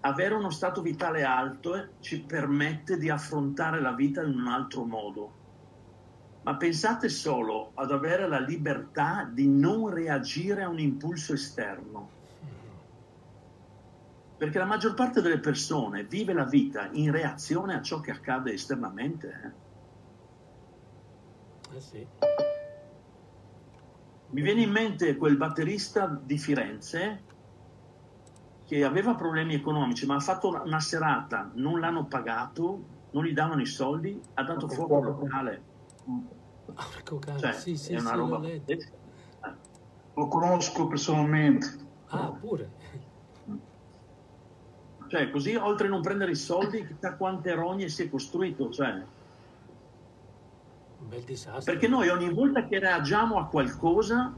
avere 0.00 0.34
uno 0.34 0.50
stato 0.50 0.82
vitale 0.82 1.22
alto 1.22 1.76
eh, 1.76 1.90
ci 2.00 2.22
permette 2.22 2.96
di 2.96 3.10
affrontare 3.10 3.80
la 3.80 3.92
vita 3.92 4.22
in 4.22 4.38
un 4.38 4.46
altro 4.46 4.84
modo. 4.84 5.34
Ma 6.42 6.56
pensate 6.56 7.08
solo 7.08 7.72
ad 7.74 7.92
avere 7.92 8.26
la 8.26 8.40
libertà 8.40 9.28
di 9.30 9.46
non 9.46 9.90
reagire 9.90 10.62
a 10.62 10.68
un 10.68 10.78
impulso 10.78 11.34
esterno. 11.34 12.10
Perché 14.38 14.58
la 14.58 14.64
maggior 14.64 14.94
parte 14.94 15.20
delle 15.20 15.38
persone 15.38 16.04
vive 16.04 16.32
la 16.32 16.46
vita 16.46 16.88
in 16.92 17.12
reazione 17.12 17.74
a 17.74 17.82
ciò 17.82 18.00
che 18.00 18.10
accade 18.10 18.54
esternamente. 18.54 19.58
Eh, 21.70 21.76
eh 21.76 21.80
sì. 21.80 22.08
Mi 24.32 24.42
viene 24.42 24.62
in 24.62 24.70
mente 24.70 25.16
quel 25.16 25.36
batterista 25.36 26.06
di 26.06 26.38
Firenze 26.38 27.24
che 28.64 28.84
aveva 28.84 29.16
problemi 29.16 29.54
economici, 29.54 30.06
ma 30.06 30.14
ha 30.14 30.20
fatto 30.20 30.62
una 30.64 30.78
serata, 30.78 31.50
non 31.54 31.80
l'hanno 31.80 32.06
pagato, 32.06 32.84
non 33.10 33.24
gli 33.24 33.32
davano 33.32 33.60
i 33.60 33.66
soldi, 33.66 34.20
ha 34.34 34.44
dato 34.44 34.68
fuoco 34.68 34.98
al 34.98 35.04
locale. 35.04 35.64
Ah, 36.74 37.36
cioè, 37.38 37.52
sì, 37.52 37.76
sì, 37.76 37.94
è 37.94 37.98
una 37.98 38.10
sì, 38.10 38.16
roba 38.16 38.40
Lo 40.14 40.28
conosco 40.28 40.86
personalmente. 40.86 41.66
Ah, 42.10 42.30
pure. 42.30 42.70
Cioè, 45.08 45.30
così 45.30 45.56
oltre 45.56 45.88
a 45.88 45.90
non 45.90 46.02
prendere 46.02 46.30
i 46.30 46.36
soldi, 46.36 46.86
chissà 46.86 47.16
quante 47.16 47.52
rogne 47.54 47.88
si 47.88 48.04
è 48.04 48.08
costruito. 48.08 48.70
Cioè, 48.70 49.04
bel 51.08 51.22
disastro. 51.22 51.72
Perché 51.72 51.88
noi 51.88 52.08
ogni 52.08 52.32
volta 52.32 52.66
che 52.66 52.78
reagiamo 52.78 53.38
a 53.38 53.46
qualcosa, 53.46 54.32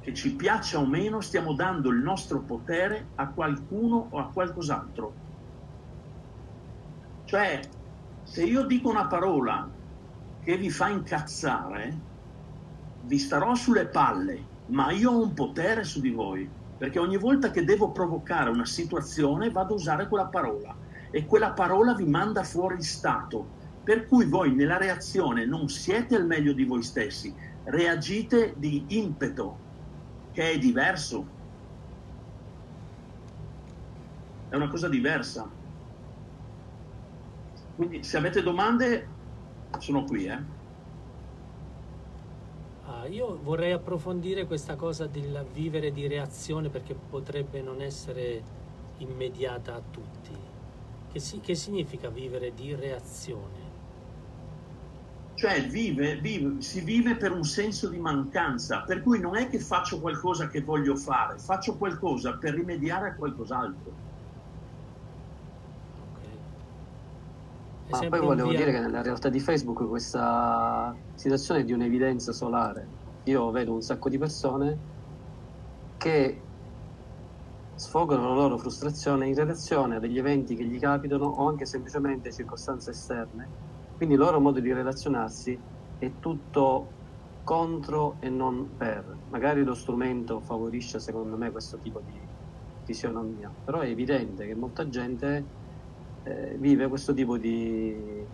che 0.00 0.14
ci 0.14 0.34
piaccia 0.34 0.78
o 0.78 0.86
meno 0.86 1.20
stiamo 1.20 1.52
dando 1.52 1.90
il 1.90 1.98
nostro 1.98 2.40
potere 2.40 3.08
a 3.16 3.28
qualcuno 3.28 4.06
o 4.10 4.18
a 4.18 4.30
qualcos'altro. 4.32 5.12
Cioè, 7.24 7.60
se 8.22 8.44
io 8.44 8.64
dico 8.64 8.88
una 8.88 9.06
parola 9.06 9.68
che 10.42 10.56
vi 10.56 10.70
fa 10.70 10.88
incazzare, 10.88 11.94
vi 13.02 13.18
starò 13.18 13.54
sulle 13.54 13.86
palle, 13.86 14.42
ma 14.66 14.90
io 14.92 15.10
ho 15.10 15.22
un 15.22 15.34
potere 15.34 15.84
su 15.84 16.00
di 16.00 16.10
voi, 16.10 16.48
perché 16.78 16.98
ogni 16.98 17.18
volta 17.18 17.50
che 17.50 17.64
devo 17.64 17.90
provocare 17.90 18.50
una 18.50 18.64
situazione 18.64 19.50
vado 19.50 19.74
a 19.74 19.76
usare 19.76 20.08
quella 20.08 20.26
parola 20.26 20.74
e 21.10 21.26
quella 21.26 21.50
parola 21.52 21.94
vi 21.94 22.06
manda 22.06 22.44
fuori 22.44 22.82
stato, 22.82 23.56
per 23.88 24.06
cui 24.06 24.26
voi 24.26 24.54
nella 24.54 24.76
reazione 24.76 25.46
non 25.46 25.70
siete 25.70 26.14
al 26.14 26.26
meglio 26.26 26.52
di 26.52 26.66
voi 26.66 26.82
stessi, 26.82 27.34
reagite 27.64 28.52
di 28.58 28.84
impeto, 28.88 29.56
che 30.30 30.50
è 30.50 30.58
diverso. 30.58 31.26
È 34.50 34.56
una 34.56 34.68
cosa 34.68 34.90
diversa. 34.90 35.48
Quindi 37.76 38.04
se 38.04 38.18
avete 38.18 38.42
domande 38.42 39.08
sono 39.78 40.04
qui, 40.04 40.26
eh. 40.26 40.38
Ah, 42.84 43.06
io 43.06 43.40
vorrei 43.42 43.72
approfondire 43.72 44.44
questa 44.44 44.76
cosa 44.76 45.06
del 45.06 45.46
vivere 45.50 45.92
di 45.92 46.06
reazione 46.06 46.68
perché 46.68 46.94
potrebbe 46.94 47.62
non 47.62 47.80
essere 47.80 48.42
immediata 48.98 49.76
a 49.76 49.80
tutti. 49.80 50.36
Che, 51.10 51.18
si, 51.20 51.40
che 51.40 51.54
significa 51.54 52.10
vivere 52.10 52.52
di 52.52 52.74
reazione? 52.74 53.67
Cioè 55.38 55.68
vive, 55.68 56.16
vive, 56.20 56.60
si 56.60 56.80
vive 56.80 57.16
per 57.16 57.30
un 57.30 57.44
senso 57.44 57.88
di 57.88 57.98
mancanza, 57.98 58.82
per 58.82 59.00
cui 59.02 59.20
non 59.20 59.36
è 59.36 59.48
che 59.48 59.60
faccio 59.60 60.00
qualcosa 60.00 60.48
che 60.48 60.62
voglio 60.62 60.96
fare, 60.96 61.38
faccio 61.38 61.76
qualcosa 61.78 62.36
per 62.38 62.54
rimediare 62.54 63.10
a 63.10 63.14
qualcos'altro. 63.14 63.94
Ma 67.90 68.04
poi 68.06 68.20
volevo 68.20 68.52
dire 68.52 68.70
che 68.72 68.80
nella 68.80 69.02
realtà 69.02 69.30
di 69.30 69.40
Facebook 69.40 69.86
questa 69.88 70.98
situazione 71.14 71.60
è 71.60 71.64
di 71.64 71.72
un'evidenza 71.72 72.32
solare. 72.32 72.92
Io 73.24 73.50
vedo 73.50 73.72
un 73.74 73.80
sacco 73.80 74.08
di 74.10 74.18
persone 74.18 74.82
che 75.96 76.50
sfogano 77.74 78.28
la 78.28 78.34
loro 78.34 78.58
frustrazione 78.58 79.28
in 79.28 79.34
relazione 79.34 79.96
a 79.96 79.98
degli 80.00 80.18
eventi 80.18 80.54
che 80.56 80.66
gli 80.66 80.78
capitano 80.78 81.26
o 81.26 81.48
anche 81.48 81.64
semplicemente 81.66 82.32
circostanze 82.32 82.90
esterne. 82.90 83.52
Quindi 83.98 84.14
il 84.14 84.20
loro 84.20 84.38
modo 84.38 84.60
di 84.60 84.72
relazionarsi 84.72 85.58
è 85.98 86.10
tutto 86.20 86.96
contro 87.42 88.16
e 88.20 88.28
non 88.28 88.76
per. 88.76 89.04
Magari 89.30 89.64
lo 89.64 89.74
strumento 89.74 90.38
favorisce 90.38 91.00
secondo 91.00 91.36
me 91.36 91.50
questo 91.50 91.78
tipo 91.78 92.00
di 92.06 92.16
fisionomia, 92.84 93.50
però 93.64 93.80
è 93.80 93.88
evidente 93.88 94.46
che 94.46 94.54
molta 94.54 94.88
gente 94.88 95.44
eh, 96.22 96.56
vive 96.58 96.86
questo 96.86 97.12
tipo 97.12 97.36
di, 97.36 98.24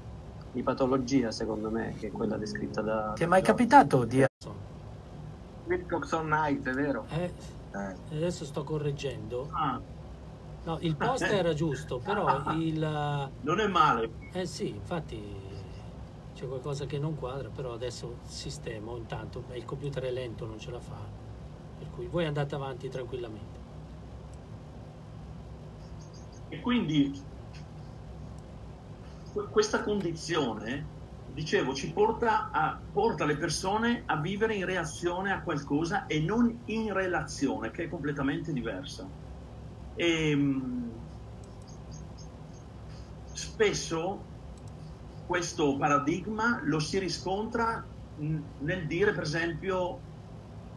di, 0.53 0.63
patologia, 0.63 1.31
secondo 1.31 1.71
me, 1.71 1.95
che 1.99 2.09
è 2.09 2.11
quella 2.11 2.37
descritta 2.37 2.83
da... 2.83 3.13
Ti 3.15 3.23
è 3.23 3.27
mai 3.27 3.41
capitato 3.43 4.05
di... 4.05 4.23
Wilcox 5.67 6.13
on 6.13 6.29
Night, 6.29 6.69
è 6.69 6.73
vero? 6.73 7.07
Eh, 7.09 7.33
eh. 7.73 8.17
Adesso 8.17 8.45
sto 8.45 8.65
correggendo. 8.65 9.49
Ah. 9.51 9.81
No, 10.65 10.79
il 10.81 10.95
post 10.95 11.23
era 11.23 11.55
giusto, 11.55 11.99
però 11.99 12.43
il... 12.55 13.31
Non 13.41 13.61
è 13.61 13.67
male. 13.67 14.11
Eh 14.33 14.45
sì, 14.45 14.69
infatti 14.69 15.44
c'è 16.45 16.51
qualcosa 16.51 16.85
che 16.85 16.99
non 16.99 17.17
quadra, 17.17 17.49
però 17.49 17.73
adesso 17.73 18.19
sistemo, 18.27 18.97
intanto 18.97 19.45
il 19.55 19.65
computer 19.65 20.03
è 20.03 20.11
lento, 20.11 20.45
non 20.45 20.59
ce 20.59 20.71
la 20.71 20.79
fa, 20.79 20.99
per 21.79 21.89
cui 21.91 22.07
voi 22.07 22.27
andate 22.27 22.55
avanti 22.55 22.89
tranquillamente. 22.91 23.63
E 26.51 26.61
quindi 26.61 27.19
questa 29.51 29.83
condizione, 29.83 30.87
dicevo, 31.33 31.75
ci 31.75 31.91
porta, 31.91 32.51
a, 32.53 32.79
porta 32.93 33.25
le 33.25 33.37
persone 33.37 34.03
a 34.05 34.21
vivere 34.21 34.55
in 34.55 34.67
reazione 34.67 35.33
a 35.33 35.41
qualcosa 35.41 36.07
e 36.07 36.21
non 36.21 36.61
in 36.67 36.93
relazione, 36.93 37.71
che 37.71 37.85
è 37.85 37.89
completamente 37.89 38.53
diversa. 38.53 39.09
E, 39.95 40.31
ehm, 40.31 40.93
spesso 43.33 44.33
questo 45.25 45.77
paradigma 45.77 46.61
lo 46.65 46.79
si 46.79 46.99
riscontra 46.99 47.89
nel 48.17 48.87
dire, 48.87 49.13
per 49.13 49.23
esempio, 49.23 50.05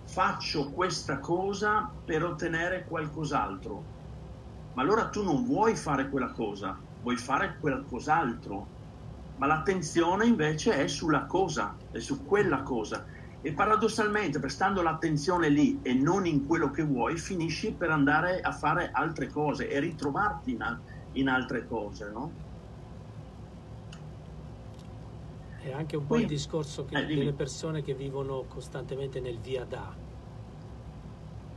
faccio 0.03 0.71
questa 0.71 1.19
cosa 1.19 1.95
per 2.03 2.23
ottenere 2.23 2.85
qualcos'altro. 2.85 3.89
Ma 4.71 4.81
allora 4.83 5.09
tu 5.09 5.23
non 5.23 5.43
vuoi 5.43 5.75
fare 5.75 6.09
quella 6.09 6.31
cosa, 6.31 6.83
vuoi 6.99 7.17
fare 7.17 7.57
qualcos'altro, 7.59 8.73
ma 9.35 9.47
l'attenzione 9.47 10.25
invece 10.25 10.73
è 10.77 10.87
sulla 10.87 11.25
cosa, 11.25 11.77
è 11.89 11.99
su 11.99 12.23
quella 12.23 12.63
cosa. 12.63 13.05
E 13.39 13.53
paradossalmente, 13.53 14.39
prestando 14.39 14.81
l'attenzione 14.81 15.49
lì 15.49 15.81
e 15.81 15.93
non 15.93 16.25
in 16.25 16.45
quello 16.45 16.71
che 16.71 16.83
vuoi, 16.83 17.17
finisci 17.17 17.75
per 17.75 17.91
andare 17.91 18.39
a 18.39 18.51
fare 18.51 18.89
altre 18.91 19.29
cose 19.29 19.69
e 19.69 19.79
ritrovarti 19.79 20.51
in, 20.51 20.81
in 21.11 21.27
altre 21.27 21.65
cose, 21.65 22.09
no? 22.11 22.37
È 25.67 25.71
anche 25.73 25.97
un 25.97 26.05
po' 26.05 26.17
il 26.17 26.27
discorso 26.27 26.85
che, 26.85 26.97
eh, 26.97 27.05
delle 27.05 27.33
persone 27.33 27.81
che 27.81 27.93
vivono 27.93 28.45
costantemente 28.45 29.19
nel 29.19 29.41
via 29.41 29.65
da. 29.65 29.93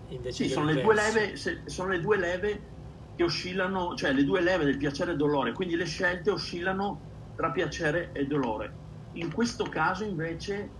Invece 0.07 0.45
sì, 0.45 0.51
sono 0.51 0.67
le, 0.67 0.83
leve, 0.83 1.37
sono 1.37 1.91
le 1.91 2.01
due 2.01 2.19
leve 2.19 2.75
che 3.15 3.23
oscillano, 3.23 3.95
cioè 3.95 4.13
le 4.13 4.25
due 4.25 4.41
leve 4.41 4.65
del 4.65 4.79
piacere 4.79 5.13
e 5.13 5.17
dolore, 5.17 5.53
quindi 5.53 5.77
le 5.77 5.85
scelte 5.85 6.31
oscillano 6.31 7.05
tra 7.37 7.53
piacere 7.53 8.11
e 8.11 8.27
dolore. 8.27 8.79
In 9.13 9.33
questo 9.33 9.65
caso 9.65 10.03
invece 10.03 10.79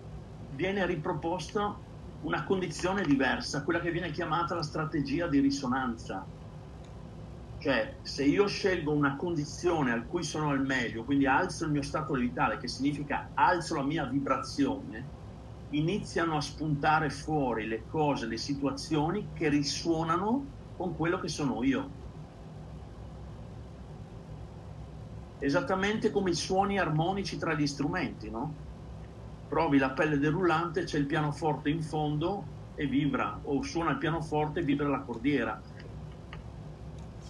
viene 0.49 0.85
riproposta 0.85 1.81
una 2.23 2.43
condizione 2.43 3.03
diversa, 3.03 3.63
quella 3.63 3.81
che 3.81 3.93
viene 3.93 4.11
chiamata 4.11 4.57
la 4.57 4.63
strategia 4.63 5.29
di 5.29 5.39
risonanza. 5.39 6.29
Cioè, 7.63 7.99
se 8.03 8.25
io 8.25 8.47
scelgo 8.47 8.91
una 8.95 9.17
condizione 9.17 9.93
al 9.93 10.07
cui 10.07 10.23
sono 10.23 10.49
al 10.49 10.63
meglio, 10.65 11.05
quindi 11.05 11.27
alzo 11.27 11.67
il 11.67 11.71
mio 11.71 11.83
stato 11.83 12.15
vitale, 12.15 12.57
che 12.57 12.69
significa 12.69 13.33
alzo 13.35 13.75
la 13.75 13.85
mia 13.85 14.07
vibrazione, 14.09 15.11
iniziano 15.69 16.37
a 16.37 16.41
spuntare 16.41 17.11
fuori 17.11 17.67
le 17.67 17.85
cose, 17.85 18.27
le 18.27 18.39
situazioni 18.39 19.31
che 19.33 19.51
risuonano 19.51 20.53
con 20.75 20.95
quello 20.97 21.19
che 21.21 21.29
sono 21.29 21.63
io. 21.63 21.97
esattamente 25.39 26.11
come 26.11 26.31
i 26.31 26.35
suoni 26.35 26.79
armonici 26.79 27.37
tra 27.39 27.55
gli 27.55 27.67
strumenti, 27.67 28.31
no? 28.31 28.59
Provi 29.47 29.79
la 29.79 29.93
pelle 29.93 30.19
del 30.19 30.31
rullante, 30.31 30.85
c'è 30.85 30.99
il 30.99 31.07
pianoforte 31.07 31.71
in 31.71 31.83
fondo 31.83 32.53
e 32.75 32.87
vibra, 32.87 33.41
o 33.45 33.63
suona 33.63 33.91
il 33.93 33.99
pianoforte 33.99 34.61
e 34.61 34.65
vibra 34.65 34.89
la 34.89 35.03
cordiera. 35.03 35.61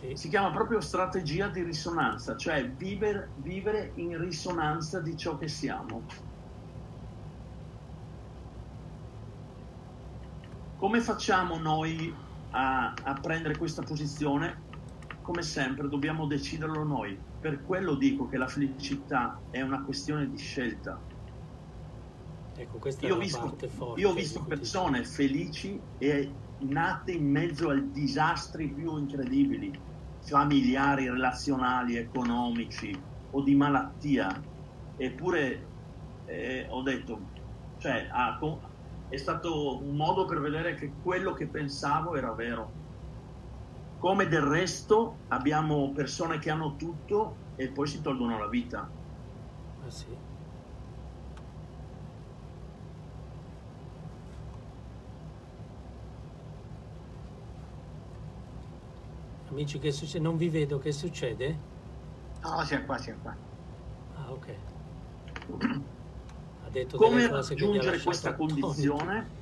Sì. 0.01 0.17
Si 0.17 0.29
chiama 0.31 0.51
proprio 0.51 0.81
strategia 0.81 1.49
di 1.49 1.63
risonanza, 1.63 2.35
cioè 2.35 2.67
vivere, 2.71 3.33
vivere 3.35 3.93
in 3.97 4.19
risonanza 4.19 4.99
di 5.01 5.15
ciò 5.15 5.37
che 5.37 5.47
siamo. 5.47 6.07
Come 10.75 11.03
facciamo 11.03 11.59
noi 11.59 12.11
a, 12.53 12.95
a 12.95 13.21
prendere 13.21 13.59
questa 13.59 13.83
posizione? 13.83 14.63
Come 15.21 15.43
sempre 15.43 15.87
dobbiamo 15.89 16.27
deciderlo 16.27 16.83
noi 16.83 17.23
per 17.39 17.63
quello 17.63 17.95
dico 17.95 18.27
che 18.27 18.39
la 18.39 18.47
felicità 18.47 19.43
è 19.51 19.61
una 19.61 19.83
questione 19.85 20.31
di 20.31 20.39
scelta. 20.39 21.03
Ecco, 22.55 22.79
questa 22.79 23.07
io, 23.07 23.15
è 23.15 23.17
ho 23.17 23.21
visto, 23.21 23.57
forte, 23.69 24.01
io 24.01 24.11
ho 24.11 24.15
visto 24.15 24.45
persone 24.45 25.05
felici 25.05 25.83
e 25.99 26.39
nate 26.59 27.13
in 27.13 27.31
mezzo 27.31 27.71
a 27.71 27.81
disastri 27.81 28.73
più 28.75 28.99
incredibili, 28.99 29.71
familiari, 30.21 31.09
relazionali, 31.09 31.97
economici 31.97 32.93
o 33.31 33.43
di 33.43 33.55
malattia. 33.55 34.29
Eppure 34.95 35.73
eh, 36.25 36.67
ho 36.71 36.83
detto, 36.83 37.31
cioè, 37.77 38.09
ah, 38.11 38.39
è 39.07 39.17
stato 39.17 39.83
un 39.83 39.97
modo 39.97 40.25
per 40.27 40.41
vedere 40.41 40.75
che 40.75 40.97
quello 41.01 41.33
che 41.33 41.49
pensavo 41.49 42.15
era 42.17 42.33
vero 42.35 42.75
come 44.01 44.29
del 44.29 44.41
resto 44.41 45.25
abbiamo 45.27 45.93
persone 45.93 46.39
che 46.39 46.49
hanno 46.49 46.75
tutto 46.75 47.43
e 47.55 47.71
poi 47.71 47.87
si 47.87 48.01
tolgono 48.01 48.39
la 48.39 48.49
vita. 48.49 48.91
Ah 49.83 49.91
sì. 49.91 50.19
Amici, 59.51 59.81
che 59.81 59.91
succede? 59.91 60.23
Non 60.23 60.37
vi 60.37 60.49
vedo, 60.49 60.79
che 60.79 60.93
succede? 60.93 61.59
No, 62.45 62.65
siamo 62.65 62.85
qua, 62.87 62.99
siamo 62.99 63.21
qua. 63.21 63.37
Ah, 64.17 64.33
ok. 64.33 64.57
Ha 66.63 66.71
detto 66.71 66.97
Come 66.97 67.27
raggiungere 67.27 68.01
questa 68.01 68.37
condizione? 68.37 69.39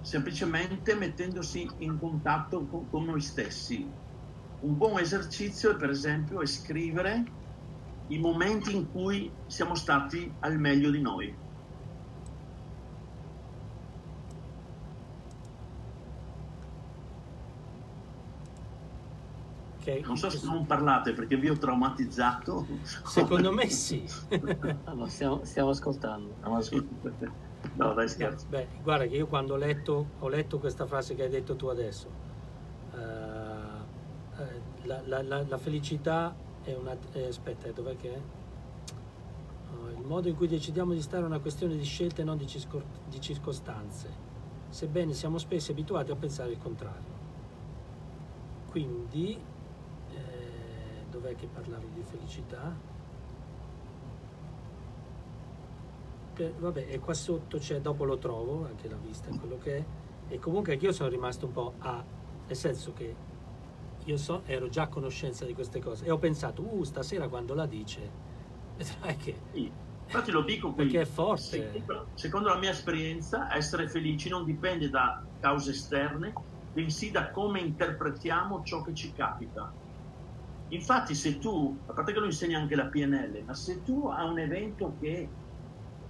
semplicemente 0.00 0.94
mettendosi 0.94 1.66
in 1.78 1.98
contatto 1.98 2.66
con, 2.66 2.88
con 2.88 3.04
noi 3.04 3.20
stessi. 3.20 3.94
Un 4.60 4.76
buon 4.76 4.98
esercizio 4.98 5.76
per 5.76 5.90
esempio 5.90 6.40
è 6.40 6.46
scrivere 6.46 7.24
i 8.06 8.18
momenti 8.18 8.74
in 8.74 8.90
cui 8.90 9.36
siamo 9.46 9.74
stati 9.74 10.34
al 10.40 10.58
meglio 10.58 10.90
di 10.90 11.00
noi. 11.00 11.38
Ok. 19.90 20.06
Non 20.06 20.16
so 20.16 20.28
se 20.30 20.44
non 20.46 20.66
parlate 20.66 21.12
perché 21.14 21.36
vi 21.36 21.48
ho 21.48 21.56
traumatizzato. 21.56 22.66
Secondo 23.04 23.52
me 23.52 23.68
sì. 23.70 24.04
Allora, 24.84 25.08
stiamo, 25.08 25.44
stiamo 25.44 25.70
ascoltando. 25.70 26.34
No, 27.74 27.92
dai, 27.94 28.08
scherzo. 28.08 28.46
Beh, 28.48 28.68
guarda 28.82 29.06
che 29.06 29.16
io 29.16 29.26
quando 29.26 29.54
ho 29.54 29.56
letto, 29.56 30.06
ho 30.18 30.28
letto 30.28 30.58
questa 30.58 30.86
frase 30.86 31.14
che 31.14 31.24
hai 31.24 31.28
detto 31.28 31.56
tu 31.56 31.66
adesso, 31.66 32.08
eh, 32.94 32.98
eh, 34.42 34.60
la, 34.86 35.00
la- 35.06 35.22
la- 35.22 35.44
la 35.46 35.58
felicità 35.58 36.34
è 36.62 36.74
una... 36.74 36.96
eh, 37.12 37.26
aspetta, 37.26 37.70
dov'è 37.72 37.96
che 37.96 38.14
è? 38.14 38.20
Oh, 39.74 39.88
il 39.90 40.04
modo 40.06 40.28
in 40.28 40.36
cui 40.36 40.46
decidiamo 40.48 40.92
di 40.92 41.02
stare 41.02 41.22
è 41.24 41.26
una 41.26 41.40
questione 41.40 41.76
di 41.76 41.84
scelte 41.84 42.22
e 42.22 42.24
non 42.24 42.36
di, 42.36 42.46
ciscor- 42.46 42.84
di 43.08 43.20
circostanze, 43.20 44.08
sebbene 44.68 45.12
siamo 45.14 45.38
spesso 45.38 45.72
abituati 45.72 46.10
a 46.10 46.16
pensare 46.16 46.52
il 46.52 46.58
contrario. 46.58 47.16
Quindi, 48.70 49.32
eh, 49.34 49.57
dov'è 51.18 51.34
che 51.34 51.46
parlavi 51.46 51.88
di 51.92 52.02
felicità? 52.02 52.74
Per- 56.34 56.54
vabbè, 56.56 56.86
e 56.88 56.98
qua 57.00 57.14
sotto 57.14 57.58
c'è, 57.58 57.80
dopo 57.80 58.04
lo 58.04 58.18
trovo, 58.18 58.64
anche 58.64 58.88
la 58.88 58.96
vista, 58.96 59.28
quello 59.30 59.58
che 59.58 59.76
è. 59.76 59.84
E 60.28 60.38
comunque 60.38 60.74
anch'io 60.74 60.92
sono 60.92 61.08
rimasto 61.08 61.46
un 61.46 61.52
po' 61.52 61.74
a, 61.78 62.02
nel 62.46 62.56
senso 62.56 62.92
che 62.92 63.14
io 64.04 64.16
so, 64.16 64.42
ero 64.46 64.68
già 64.68 64.82
a 64.82 64.88
conoscenza 64.88 65.44
di 65.44 65.52
queste 65.52 65.80
cose 65.80 66.04
e 66.04 66.10
ho 66.10 66.18
pensato, 66.18 66.62
uh, 66.62 66.84
stasera 66.84 67.28
quando 67.28 67.54
la 67.54 67.66
dice, 67.66 68.10
vedrai 68.76 69.16
che... 69.16 69.40
Sì. 69.52 69.86
Infatti 70.08 70.30
lo 70.30 70.40
dico 70.40 70.72
qui. 70.72 70.84
Perché 70.84 71.02
è 71.02 71.04
forte. 71.04 71.84
Secondo 72.14 72.48
la 72.48 72.56
mia 72.56 72.70
esperienza, 72.70 73.54
essere 73.54 73.88
felici 73.88 74.30
non 74.30 74.46
dipende 74.46 74.88
da 74.88 75.22
cause 75.38 75.72
esterne, 75.72 76.32
bensì 76.72 77.10
da 77.10 77.30
come 77.30 77.60
interpretiamo 77.60 78.62
ciò 78.62 78.80
che 78.80 78.94
ci 78.94 79.12
capita. 79.12 79.70
Infatti, 80.68 81.14
se 81.14 81.38
tu, 81.38 81.82
a 81.86 81.92
parte 81.94 82.12
che 82.12 82.18
lo 82.20 82.26
insegna 82.26 82.58
anche 82.58 82.74
la 82.76 82.88
PNL, 82.88 83.42
ma 83.44 83.54
se 83.54 83.82
tu 83.82 84.06
hai 84.08 84.28
un 84.28 84.38
evento 84.38 84.96
che, 84.98 85.36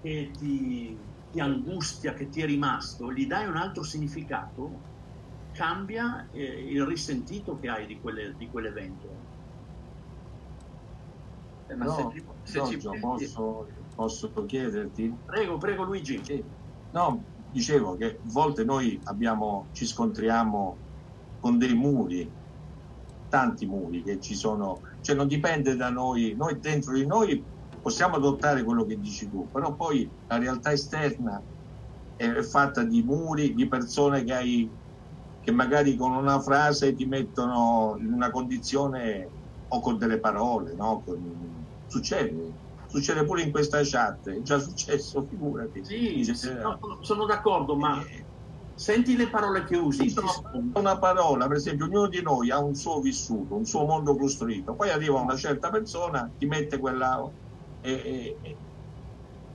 che 0.01 0.31
ti, 0.37 1.17
ti 1.31 1.41
angustia, 1.41 2.13
che 2.15 2.29
ti 2.29 2.41
è 2.41 2.47
rimasto, 2.47 3.13
gli 3.13 3.27
dai 3.27 3.47
un 3.47 3.57
altro 3.57 3.83
significato, 3.85 4.85
cambia 5.51 6.29
eh, 6.31 6.71
il 6.73 6.85
risentito 6.85 7.57
che 7.59 7.69
hai 7.69 7.87
di, 7.87 8.01
quelle- 8.01 8.35
di 8.37 8.49
quell'evento. 8.51 9.27
Eh, 11.71 11.75
ma 11.77 11.87
No, 11.87 11.95
se, 11.95 12.11
ci- 12.11 12.25
se 12.43 12.53
Giorgio, 12.53 12.91
pensi- 12.91 13.09
posso, 13.09 13.67
posso 13.95 14.45
chiederti? 14.47 15.21
Prego, 15.25 15.59
prego 15.59 15.85
Luigi. 15.85 16.25
Sì. 16.25 16.57
No, 16.91 17.27
dicevo 17.35 17.97
che 17.97 18.05
a 18.07 18.17
volte 18.33 18.65
noi 18.65 18.99
abbiamo, 19.05 19.69
ci 19.73 19.85
scontriamo 19.87 20.81
con 21.39 21.59
dei 21.59 21.75
muri, 21.75 22.35
tanti 23.29 23.67
muri 23.67 24.03
che 24.03 24.19
ci 24.21 24.35
sono, 24.35 24.81
cioè 25.01 25.17
non 25.17 25.27
dipende 25.29 25.77
da 25.77 25.91
noi, 25.91 26.35
noi 26.37 26.59
dentro 26.59 26.95
di 26.95 27.07
noi 27.07 27.47
possiamo 27.81 28.17
adottare 28.17 28.65
quello 28.65 28.85
che 28.85 28.97
dici 28.99 29.29
tu, 29.29 29.49
però 29.51 29.75
poi 29.77 30.13
la 30.27 30.39
realtà 30.39 30.73
esterna 30.73 31.43
è 32.15 32.43
fatta 32.43 32.85
di 32.85 33.03
muri, 33.03 33.55
di 33.55 33.69
persone 33.69 34.25
che 34.25 34.35
hai 34.35 34.77
che 35.41 35.53
magari 35.53 35.97
con 35.97 36.13
una 36.13 36.41
frase 36.41 36.95
ti 36.95 37.07
mettono 37.07 37.97
in 37.99 38.13
una 38.13 38.31
condizione 38.31 39.33
o 39.69 39.81
con 39.81 39.97
delle 39.99 40.21
parole, 40.21 40.75
no? 40.75 41.03
Con- 41.03 41.67
Succede, 41.91 42.55
succede 42.87 43.25
pure 43.25 43.41
in 43.43 43.51
questa 43.51 43.81
chat, 43.83 44.29
è 44.29 44.43
già 44.43 44.59
successo, 44.59 45.25
figurati. 45.27 45.83
Sì, 45.83 46.23
sì, 46.35 46.49
eh, 46.49 46.55
no, 46.55 46.77
sono- 46.79 46.99
sono 47.03 47.25
d'accordo, 47.25 47.77
ma 47.77 47.99
eh, 48.05 48.28
senti 48.79 49.17
le 49.17 49.29
parole 49.29 49.65
che 49.65 49.77
usi. 49.77 50.13
Una 50.75 50.99
parola, 50.99 51.49
per 51.49 51.57
esempio, 51.57 51.87
ognuno 51.87 52.09
di 52.09 52.23
noi 52.23 52.51
ha 52.51 52.63
un 52.63 52.75
suo 52.75 53.01
vissuto, 53.01 53.57
un 53.57 53.65
suo 53.65 53.85
mondo 53.85 54.17
costruito, 54.17 54.77
poi 54.77 54.91
arriva 54.91 55.21
una 55.21 55.37
certa 55.37 55.71
persona, 55.71 56.33
ti 56.37 56.47
mette 56.47 56.79
quella... 56.79 57.21
E, 57.81 57.91
e- 57.93 58.39
e- 58.41 58.61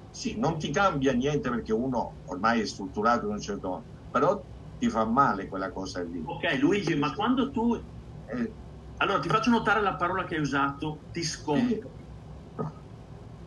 sì, 0.10 0.38
non 0.38 0.60
ti 0.60 0.70
cambia 0.72 1.14
niente 1.14 1.50
perché 1.50 1.74
uno 1.74 2.18
ormai 2.26 2.62
è 2.62 2.66
strutturato 2.66 3.26
in 3.26 3.32
un 3.32 3.40
certo 3.40 3.68
modo, 3.70 3.88
però 4.10 4.46
ti 4.78 4.90
fa 4.90 5.06
male 5.06 5.48
quella 5.48 5.72
cosa 5.72 6.04
lì. 6.04 6.22
Ok, 6.24 6.60
Luigi, 6.60 6.96
ma 6.96 7.14
quando 7.14 7.50
tu... 7.50 7.74
Eh, 7.76 8.56
Allora, 8.98 9.20
ti 9.20 9.28
faccio 9.30 9.50
notare 9.50 9.82
la 9.82 9.96
parola 9.96 10.26
che 10.26 10.36
hai 10.36 10.42
usato, 10.42 11.06
ti 11.12 11.24
scontri. 11.24 12.12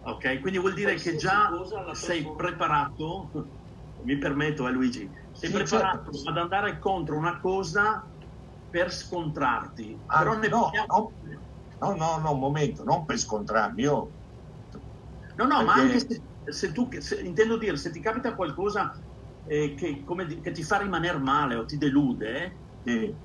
Ok, 0.01 0.41
quindi 0.41 0.59
vuol 0.59 0.75
dire 0.75 0.95
che 0.97 1.17
già 1.17 1.51
sei 1.95 2.25
preparato, 2.37 3.31
mi 4.05 4.19
permetto, 4.19 4.67
eh 4.69 4.71
Luigi, 4.71 5.11
sei 5.37 5.51
Sì, 5.51 5.55
preparato 5.57 6.13
certo. 6.13 6.31
ad 6.31 6.37
andare 6.39 6.79
contro 6.79 7.17
una 7.17 7.39
cosa 7.39 8.11
per 8.69 8.93
scontrarti. 8.93 10.03
ah, 10.07 10.19
Però 10.19 10.39
ne 10.39 10.49
no, 10.49 10.63
parliamo- 10.71 11.15
no, 11.79 11.95
no, 11.95 12.19
no, 12.19 12.33
un 12.33 12.39
momento, 12.41 12.85
non 12.85 13.05
per 13.05 13.19
scontrarmi, 13.19 13.83
io 13.83 14.13
No, 15.37 15.45
no, 15.47 15.63
ma 15.65 15.75
Perché- 15.75 15.81
anche 15.83 15.99
se, 16.01 16.23
se 16.51 16.73
tu, 16.73 16.89
se- 16.99 17.21
intendo 17.21 17.59
dire, 17.59 17.77
se 17.77 17.91
ti 17.91 18.01
capita 18.01 18.35
qualcosa 18.35 18.91
eh, 19.45 19.75
che, 19.75 20.03
come 20.03 20.41
che 20.41 20.51
ti 20.51 20.63
fa 20.63 20.79
rimanere 20.79 21.19
male 21.19 21.57
o 21.57 21.67
ti 21.67 21.77
delude, 21.77 22.63
eh, 22.83 22.93
eh, 22.93 23.17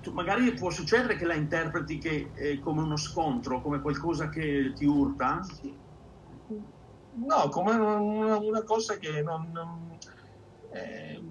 tu- 0.00 0.12
magari 0.12 0.52
può 0.52 0.70
succedere 0.70 1.16
che 1.16 1.24
la 1.24 1.34
interpreti 1.34 1.98
che, 1.98 2.30
eh, 2.34 2.58
come 2.58 2.82
uno 2.82 2.96
scontro, 2.98 3.62
come 3.62 3.80
qualcosa 3.80 4.28
che 4.28 4.72
ti 4.74 4.84
urta. 4.84 5.40
No, 7.16 7.48
come 7.48 7.72
una, 7.74 8.36
una 8.38 8.62
cosa 8.64 8.98
che 8.98 9.22
non... 9.22 9.50
non- 9.50 9.93
eh, 10.74 11.22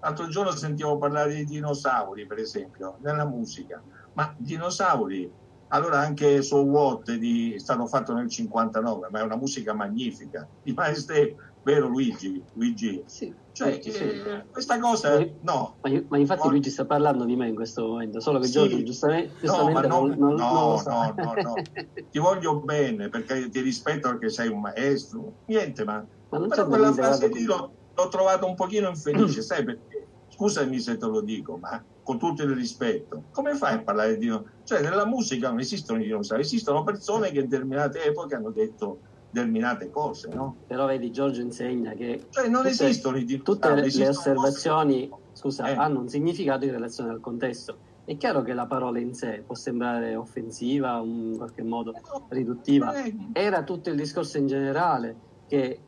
L'altro 0.00 0.28
giorno 0.28 0.52
sentivo 0.52 0.96
parlare 0.96 1.34
di 1.34 1.44
dinosauri, 1.44 2.24
per 2.26 2.38
esempio, 2.38 2.96
nella 3.00 3.26
musica. 3.26 3.82
Ma 4.12 4.32
dinosauri, 4.38 5.32
allora 5.68 5.98
anche 5.98 6.40
So 6.42 6.62
What 6.62 7.12
di, 7.16 7.54
è 7.54 7.58
stato 7.58 7.84
fatto 7.86 8.14
nel 8.14 8.28
59, 8.30 9.08
ma 9.10 9.18
è 9.18 9.22
una 9.22 9.36
musica 9.36 9.74
magnifica. 9.74 10.48
Di 10.62 10.72
Maestro, 10.72 11.16
vero 11.62 11.88
Luigi? 11.88 12.46
Luigi? 12.52 13.02
Sì, 13.06 13.34
Cioè, 13.50 13.80
sì, 13.82 13.90
sì. 13.90 14.04
eh, 14.04 14.46
questa 14.52 14.78
cosa, 14.78 15.18
no. 15.40 15.78
Ma, 15.82 16.02
ma 16.08 16.18
infatti 16.18 16.44
No. 16.44 16.50
Luigi 16.50 16.70
sta 16.70 16.86
parlando 16.86 17.24
di 17.24 17.34
me 17.34 17.48
in 17.48 17.56
questo 17.56 17.84
momento, 17.88 18.20
solo 18.20 18.38
che 18.38 18.46
Sì. 18.46 18.52
Giorgio 18.52 18.82
giustamente, 18.84 19.32
No, 19.32 19.38
giustamente 19.40 19.80
ma 19.88 19.94
non- 19.94 20.08
non, 20.16 20.34
no, 20.34 20.52
non 20.52 20.70
lo 20.70 20.76
sa. 20.78 20.90
no, 20.90 21.14
no, 21.16 21.32
no. 21.42 21.54
Ti 22.10 22.18
voglio 22.20 22.60
bene 22.62 23.08
perché 23.08 23.50
ti 23.50 23.60
rispetto 23.60 24.08
perché 24.10 24.30
sei 24.30 24.48
un 24.48 24.60
maestro. 24.60 25.34
Niente, 25.46 25.84
ma 25.84 26.06
Ma 26.30 26.38
non 26.38 26.48
Però 26.48 26.66
quella 26.66 26.92
frase 26.92 27.28
lì 27.28 27.42
l'ho, 27.42 27.74
l'ho 27.98 28.08
trovato 28.08 28.46
un 28.46 28.54
pochino 28.54 28.88
infelice, 28.88 29.42
sai 29.42 29.64
perché? 29.64 30.06
Scusami 30.28 30.78
se 30.78 30.96
te 30.96 31.06
lo 31.06 31.20
dico, 31.20 31.56
ma 31.56 31.82
con 32.02 32.16
tutto 32.18 32.44
il 32.44 32.50
rispetto, 32.54 33.24
come 33.32 33.54
fai 33.56 33.74
a 33.74 33.82
parlare 33.82 34.16
di? 34.16 34.28
Cioè, 34.62 34.80
nella 34.82 35.04
musica 35.04 35.48
non 35.48 35.58
esistono 35.58 36.00
i 36.00 36.04
dinosauri, 36.04 36.42
esistono 36.42 36.84
persone 36.84 37.30
che 37.32 37.40
in 37.40 37.48
determinate 37.48 38.04
epoche 38.04 38.36
hanno 38.36 38.50
detto 38.50 39.00
determinate 39.30 39.90
cose, 39.90 40.28
no? 40.32 40.56
Però 40.66 40.86
vedi, 40.86 41.10
Giorgio 41.10 41.40
insegna 41.40 41.92
che 41.92 42.26
Cioè, 42.30 42.48
non 42.48 42.62
tutte- 42.62 42.68
esistono 42.86 43.16
i 43.16 43.24
dinosauri. 43.24 43.42
tutte 43.60 43.74
le, 43.74 44.04
le 44.04 44.08
osservazioni 44.08 45.10
scusa, 45.32 45.68
Eh. 45.68 45.74
hanno 45.74 46.00
un 46.00 46.08
significato 46.08 46.64
in 46.64 46.70
relazione 46.70 47.10
al 47.10 47.20
contesto. 47.20 47.78
È 48.04 48.16
chiaro 48.16 48.40
che 48.42 48.54
la 48.54 48.66
parola 48.66 48.98
in 49.00 49.12
sé 49.14 49.42
può 49.44 49.54
sembrare 49.54 50.14
offensiva, 50.14 50.98
in 51.04 51.34
qualche 51.36 51.62
modo 51.62 51.92
riduttiva. 52.30 52.94
Eh, 52.94 53.14
Era 53.34 53.62
tutto 53.64 53.90
il 53.90 53.96
discorso 53.96 54.38
in 54.38 54.46
generale 54.46 55.14
che 55.46 55.80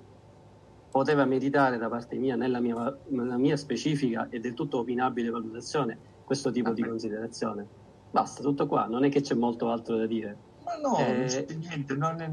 poteva 0.91 1.24
meritare 1.24 1.78
da 1.78 1.88
parte 1.88 2.16
mia, 2.18 2.36
nella 2.36 2.61
mia, 2.61 2.74
nella 3.11 3.38
mia 3.38 3.57
specifica 3.57 4.28
e 4.28 4.41
del 4.41 4.55
tutto 4.55 4.78
opinabile 4.78 5.30
valutazione, 5.30 6.01
questo 6.24 6.51
tipo 6.51 6.72
di 6.72 6.82
considerazione. 6.82 7.68
Basta, 8.11 8.43
tutto 8.43 8.66
qua, 8.66 8.86
non 8.86 9.05
è 9.05 9.09
che 9.09 9.20
c'è 9.20 9.34
molto 9.34 9.70
altro 9.70 9.97
da 9.97 10.07
dire. 10.07 10.41
Ma 10.64 10.74
no, 10.82 10.99
Eh, 10.99 11.12
non 11.16 11.26
c'è 11.26 11.47
niente. 11.55 11.95
non 11.97 12.20
è- 12.20 12.28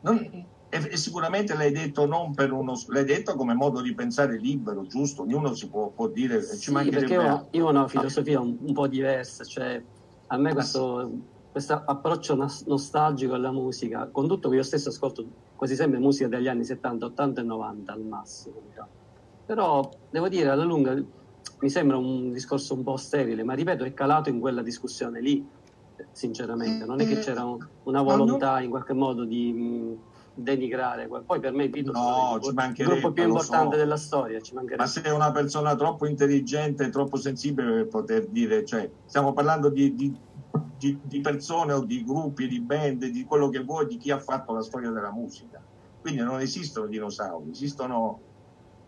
non- 0.00 0.18
e, 0.70 0.88
e 0.92 0.96
sicuramente 0.98 1.54
l'hai 1.54 1.72
detto 1.72 2.04
non 2.04 2.34
per 2.34 2.52
uno 2.52 2.74
l'hai 2.88 3.04
detto 3.04 3.34
come 3.36 3.54
modo 3.54 3.80
di 3.80 3.94
pensare 3.94 4.36
libero, 4.38 4.84
giusto? 4.86 5.22
Ognuno 5.22 5.54
si 5.54 5.68
può, 5.70 5.92
può 5.92 6.08
dire 6.08 6.42
ci 6.42 6.56
Sì, 6.56 6.72
mancherebbe 6.72 7.00
perché 7.00 7.14
io, 7.14 7.48
io 7.52 7.66
ho 7.66 7.70
una 7.70 7.88
filosofia 7.88 8.40
un, 8.40 8.56
un 8.60 8.72
po' 8.74 8.86
diversa, 8.86 9.44
cioè 9.44 9.82
a 10.26 10.36
me 10.36 10.52
questo 10.52 11.18
questo 11.50 11.72
approccio 11.72 12.34
nos- 12.36 12.64
nostalgico 12.66 13.32
alla 13.34 13.50
musica, 13.50 14.10
con 14.10 14.28
tutto 14.28 14.48
che 14.50 14.56
io 14.56 14.62
stesso 14.62 14.90
ascolto 14.90 15.26
quasi 15.58 15.74
sempre 15.74 15.98
musica 15.98 16.28
degli 16.28 16.46
anni 16.46 16.64
70, 16.64 17.04
80 17.06 17.40
e 17.40 17.44
90 17.44 17.92
al 17.92 18.04
massimo, 18.04 18.60
diciamo. 18.64 18.90
però 19.44 19.88
devo 20.08 20.28
dire 20.28 20.50
alla 20.50 20.62
lunga 20.62 20.94
mi 20.94 21.68
sembra 21.68 21.96
un 21.96 22.30
discorso 22.30 22.74
un 22.74 22.84
po' 22.84 22.96
sterile, 22.96 23.42
ma 23.42 23.54
ripeto 23.54 23.82
è 23.82 23.92
calato 23.92 24.28
in 24.28 24.38
quella 24.38 24.62
discussione 24.62 25.20
lì, 25.20 25.44
sinceramente, 26.12 26.84
non 26.84 27.00
è 27.00 27.06
che 27.08 27.18
c'era 27.18 27.44
un- 27.44 27.56
una 27.84 28.02
volontà 28.02 28.60
in 28.60 28.70
qualche 28.70 28.92
modo 28.92 29.24
di, 29.24 29.52
mh, 29.52 30.06
denigrare. 30.32 31.08
Poi 31.08 31.40
per 31.40 31.52
me 31.52 31.64
i 31.64 31.68
Beatles 31.68 31.98
No, 31.98 32.04
sono 32.04 32.36
il 32.36 32.42
ci 32.42 32.48
il 32.50 32.54
mancherebbe, 32.54 32.92
gruppo 33.00 33.12
più 33.12 33.22
importante 33.24 33.74
so. 33.74 33.82
della 33.82 33.96
storia. 33.96 34.38
Ma 34.76 34.86
sei 34.86 35.10
una 35.12 35.32
persona 35.32 35.74
troppo 35.74 36.06
intelligente 36.06 36.84
e 36.84 36.90
troppo 36.90 37.16
sensibile 37.16 37.72
per 37.72 37.88
poter 37.88 38.28
dire, 38.28 38.64
cioè, 38.64 38.88
stiamo 39.04 39.32
parlando 39.32 39.68
di, 39.70 39.92
di- 39.96 40.26
di- 40.78 41.00
di 41.02 41.20
persone 41.20 41.72
o 41.72 41.84
di 41.84 42.04
gruppi, 42.04 42.46
di 42.46 42.60
band, 42.62 43.04
di 43.06 43.24
quello 43.24 43.48
che 43.48 43.64
vuoi, 43.64 43.86
di 43.86 43.96
chi 43.98 44.10
ha 44.10 44.18
fatto 44.20 44.52
la 44.52 44.62
storia 44.62 44.90
della 44.90 45.12
musica. 45.12 45.62
Quindi 46.00 46.20
non 46.22 46.40
esistono 46.40 46.86
dinosauri, 46.86 47.50
esistono, 47.50 48.22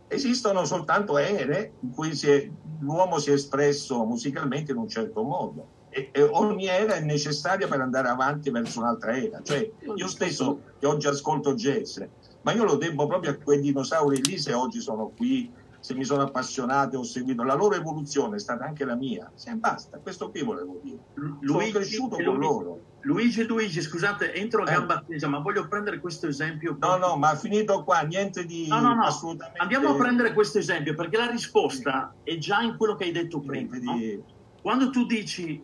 esistono 0.07 0.65
soltanto 0.65 1.19
ere 1.19 1.75
in 1.81 1.91
cui 1.91 2.15
si 2.15 2.29
è- 2.29 2.51
l'uomo 2.81 3.19
si 3.19 3.31
è 3.31 3.35
espresso 3.35 4.05
musicalmente 4.05 4.73
in 4.73 4.79
un 4.79 4.89
certo 4.89 5.23
modo. 5.23 5.71
E, 5.89 6.11
e 6.13 6.23
ogni 6.23 6.67
era 6.67 6.95
è 6.95 7.01
necessaria 7.01 7.67
per 7.67 7.81
andare 7.81 8.09
avanti 8.09 8.51
verso 8.51 8.79
un'altra 8.79 9.17
era. 9.17 9.41
Cioè, 9.43 9.73
io 9.97 10.07
stesso 10.07 10.63
che 10.79 10.87
oggi 10.87 11.09
ascolto 11.09 11.55
jazz, 11.55 11.99
ma 12.43 12.53
io 12.53 12.63
lo 12.63 12.77
devo 12.77 13.09
proprio 13.09 13.33
a 13.33 13.37
quei 13.43 13.61
dinosauri 13.61 14.23
lì 14.23 14.39
se 14.39 14.53
oggi 14.53 14.81
sono 14.81 15.13
qui, 15.17 15.53
se 15.81 15.95
mi 15.95 16.05
sono 16.05 16.23
appassionato 16.23 16.95
e 16.95 16.99
ho 16.99 17.03
seguito. 17.03 17.43
La 17.43 17.55
loro 17.55 17.75
evoluzione 17.75 18.37
è 18.37 18.39
stata 18.39 18.65
anche 18.65 18.85
la 18.85 18.95
mia. 18.95 19.31
Se 19.35 19.53
basta, 19.55 19.99
questo 19.99 20.31
qui 20.31 20.43
volevo 20.43 20.79
dire. 20.83 20.99
Sono 21.15 21.39
Luigi, 21.41 21.73
cresciuto 21.73 22.17
e 22.19 22.25
con 22.25 22.35
Luigi- 22.37 22.53
loro. 22.53 22.81
Luigi, 23.03 23.45
Luigi, 23.47 23.81
scusate, 23.81 24.35
entro 24.35 24.63
a 24.63 24.71
Eh. 24.71 24.75
gamba 24.75 25.03
tesa, 25.07 25.27
ma 25.27 25.39
voglio 25.39 25.67
prendere 25.69 26.01
questo 26.01 26.27
esempio. 26.27 26.77
No, 26.79 26.97
no, 26.99 27.17
ma 27.17 27.35
finito 27.35 27.83
qua, 27.83 28.01
niente 28.03 28.45
di 28.45 28.69
No, 28.69 28.81
no, 28.81 28.95
no. 28.95 29.05
assolutamente... 29.05 29.59
Andiamo 29.63 29.89
a 29.89 29.95
prendere 29.97 30.35
questo 30.35 30.59
esempio 30.59 30.95
perché 30.95 31.17
la 31.17 31.31
risposta 31.31 32.15
è 32.23 32.37
già 32.37 32.61
in 32.61 32.77
quello 32.77 32.97
che 32.97 33.05
hai 33.05 33.13
detto 33.13 33.41
prima. 33.41 33.77
niente 33.77 33.81
no? 33.81 33.97
di... 33.97 34.23
Quando 34.61 34.91
tu 34.91 35.07
dici 35.07 35.63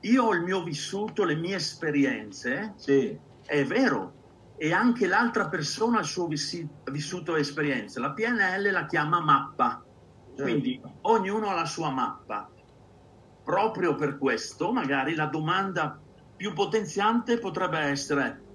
io 0.00 0.24
ho 0.24 0.32
il 0.32 0.42
mio 0.42 0.62
vissuto, 0.62 1.24
le 1.24 1.34
mie 1.34 1.56
esperienze, 1.56 2.72
Sì, 2.76 3.18
è 3.44 3.64
vero, 3.64 4.12
e 4.60 4.72
anche 4.72 5.06
l'altra 5.06 5.48
persona 5.48 5.98
ha 5.98 6.00
il 6.00 6.06
suo 6.06 6.26
vissi- 6.26 6.68
vissuto 6.90 7.36
e 7.36 7.40
esperienze. 7.40 8.00
La 8.00 8.12
PNL 8.12 8.72
la 8.72 8.86
chiama 8.86 9.20
mappa, 9.20 9.86
certo. 10.24 10.42
quindi 10.42 10.80
ognuno 11.02 11.48
ha 11.48 11.54
la 11.54 11.64
sua 11.64 11.90
mappa. 11.90 12.52
Proprio 13.40 13.94
per 13.94 14.18
questo, 14.18 14.72
magari 14.72 15.14
la 15.14 15.26
domanda 15.26 16.02
più 16.34 16.52
potenziante 16.52 17.38
potrebbe 17.38 17.78
essere 17.78 18.46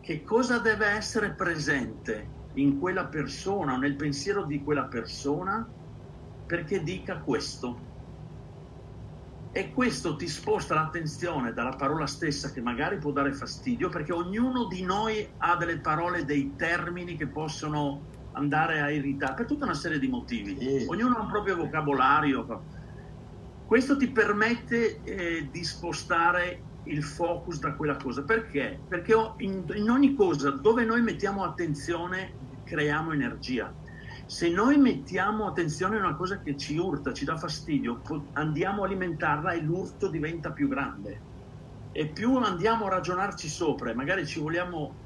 che 0.00 0.22
cosa 0.22 0.58
deve 0.58 0.86
essere 0.86 1.34
presente 1.34 2.32
in 2.54 2.78
quella 2.78 3.08
persona 3.08 3.74
o 3.74 3.76
nel 3.76 3.94
pensiero 3.94 4.46
di 4.46 4.62
quella 4.62 4.86
persona 4.86 5.70
perché 6.46 6.82
dica 6.82 7.20
questo. 7.22 7.91
E 9.54 9.70
questo 9.72 10.16
ti 10.16 10.28
sposta 10.28 10.74
l'attenzione 10.74 11.52
dalla 11.52 11.76
parola 11.76 12.06
stessa 12.06 12.50
che 12.50 12.62
magari 12.62 12.96
può 12.96 13.12
dare 13.12 13.34
fastidio, 13.34 13.90
perché 13.90 14.12
ognuno 14.12 14.66
di 14.66 14.82
noi 14.82 15.28
ha 15.38 15.56
delle 15.56 15.78
parole, 15.78 16.24
dei 16.24 16.54
termini 16.56 17.16
che 17.16 17.26
possono 17.26 18.00
andare 18.32 18.80
a 18.80 18.90
irritare, 18.90 19.34
per 19.34 19.46
tutta 19.46 19.66
una 19.66 19.74
serie 19.74 19.98
di 19.98 20.08
motivi. 20.08 20.56
Sì. 20.58 20.86
Ognuno 20.88 21.16
ha 21.16 21.20
un 21.20 21.28
proprio 21.28 21.56
vocabolario. 21.56 22.62
Questo 23.66 23.98
ti 23.98 24.08
permette 24.08 25.02
eh, 25.02 25.48
di 25.50 25.64
spostare 25.64 26.62
il 26.84 27.02
focus 27.02 27.58
da 27.58 27.74
quella 27.74 27.96
cosa. 27.96 28.22
Perché? 28.22 28.80
Perché 28.88 29.14
in, 29.38 29.64
in 29.74 29.90
ogni 29.90 30.14
cosa 30.14 30.50
dove 30.50 30.84
noi 30.86 31.02
mettiamo 31.02 31.44
attenzione 31.44 32.32
creiamo 32.64 33.12
energia. 33.12 33.72
Se 34.34 34.48
noi 34.48 34.78
mettiamo 34.78 35.46
attenzione 35.46 35.96
a 35.96 35.98
una 36.06 36.16
cosa 36.16 36.40
che 36.40 36.56
ci 36.56 36.78
urta, 36.78 37.12
ci 37.12 37.26
dà 37.26 37.36
fastidio, 37.36 38.00
andiamo 38.32 38.82
a 38.82 38.86
alimentarla 38.86 39.52
e 39.52 39.60
l'urto 39.60 40.08
diventa 40.08 40.54
più 40.54 40.68
grande. 40.68 41.26
E 41.90 42.12
più 42.12 42.34
andiamo 42.38 42.86
a 42.86 42.88
ragionarci 42.88 43.50
sopra, 43.50 43.94
magari 43.94 44.26
ci 44.26 44.40
vogliamo, 44.40 45.00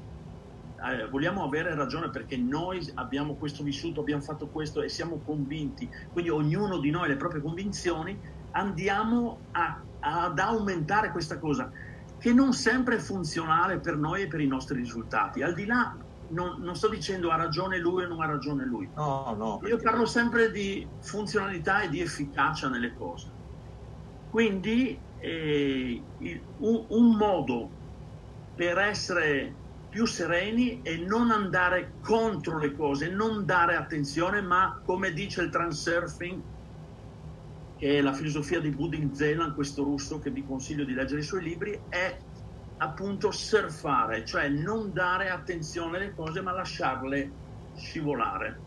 eh, 0.89 1.09
vogliamo 1.09 1.43
avere 1.43 1.75
ragione 1.75 2.09
perché 2.09 2.37
noi 2.37 2.89
abbiamo 2.93 3.35
questo 3.35 3.65
vissuto, 3.65 3.99
abbiamo 3.99 4.21
fatto 4.21 4.49
questo 4.49 4.81
e 4.81 4.87
siamo 4.87 5.21
convinti, 5.21 5.91
quindi 6.09 6.31
ognuno 6.31 6.79
di 6.79 6.89
noi 6.89 7.03
ha 7.03 7.07
le 7.07 7.17
proprie 7.17 7.41
convinzioni, 7.41 8.17
andiamo 8.51 9.47
a- 9.51 9.85
ad 9.99 10.39
aumentare 10.39 11.11
questa 11.11 11.37
cosa 11.37 11.69
che 12.15 12.31
non 12.31 12.53
sempre 12.53 12.95
è 12.95 12.99
funzionale 12.99 13.81
per 13.81 13.97
noi 13.97 14.21
e 14.21 14.27
per 14.27 14.39
i 14.39 14.47
nostri 14.47 14.77
risultati. 14.77 15.41
Al 15.41 15.53
di 15.53 15.65
là, 15.65 15.97
non, 16.27 16.61
non 16.61 16.75
sto 16.75 16.89
dicendo 16.89 17.31
ha 17.31 17.35
ragione 17.35 17.77
lui 17.79 18.03
o 18.03 18.07
non 18.07 18.21
ha 18.21 18.25
ragione 18.27 18.65
lui. 18.65 18.91
no, 18.95 19.35
no. 19.35 19.59
Io 19.67 19.79
parlo 19.81 20.05
sempre 20.05 20.51
di 20.51 20.95
funzionalità 20.99 21.81
e 21.81 21.89
di 21.89 21.99
efficacia 22.01 22.69
nelle 22.69 22.93
cose. 22.93 23.35
Quindi 24.27 25.03
eh, 25.15 26.09
il- 26.17 26.47
un, 26.57 26.85
un 26.89 27.15
modo 27.17 27.77
per 28.53 28.77
essere 28.77 29.61
più 29.87 30.05
sereni 30.05 30.81
è 30.81 30.97
non 30.97 31.31
andare 31.31 31.97
contro 31.99 32.59
le 32.59 32.75
cose, 32.75 33.09
non 33.09 33.45
dare 33.45 33.75
attenzione, 33.75 34.41
ma 34.41 34.79
come 34.83 35.11
dice 35.13 35.41
il 35.41 35.49
transurfing, 35.49 36.43
che 37.75 37.97
è 37.99 38.01
la 38.01 38.13
filosofia 38.13 38.59
di 38.59 38.71
Budin 38.73 39.13
Zeland, 39.13 39.53
questo 39.53 39.83
russo 39.83 40.19
che 40.19 40.31
vi 40.31 40.43
consiglio 40.43 40.83
di 40.83 40.93
leggere 40.93 41.21
i 41.21 41.23
suoi 41.23 41.43
libri, 41.43 41.85
è 41.87 42.26
appunto 42.77 43.31
surfare, 43.31 44.25
cioè 44.25 44.49
non 44.49 44.91
dare 44.91 45.29
attenzione 45.29 45.97
alle 45.97 46.13
cose 46.13 46.41
ma 46.41 46.51
lasciarle 46.51 47.35
scivolare. 47.73 48.63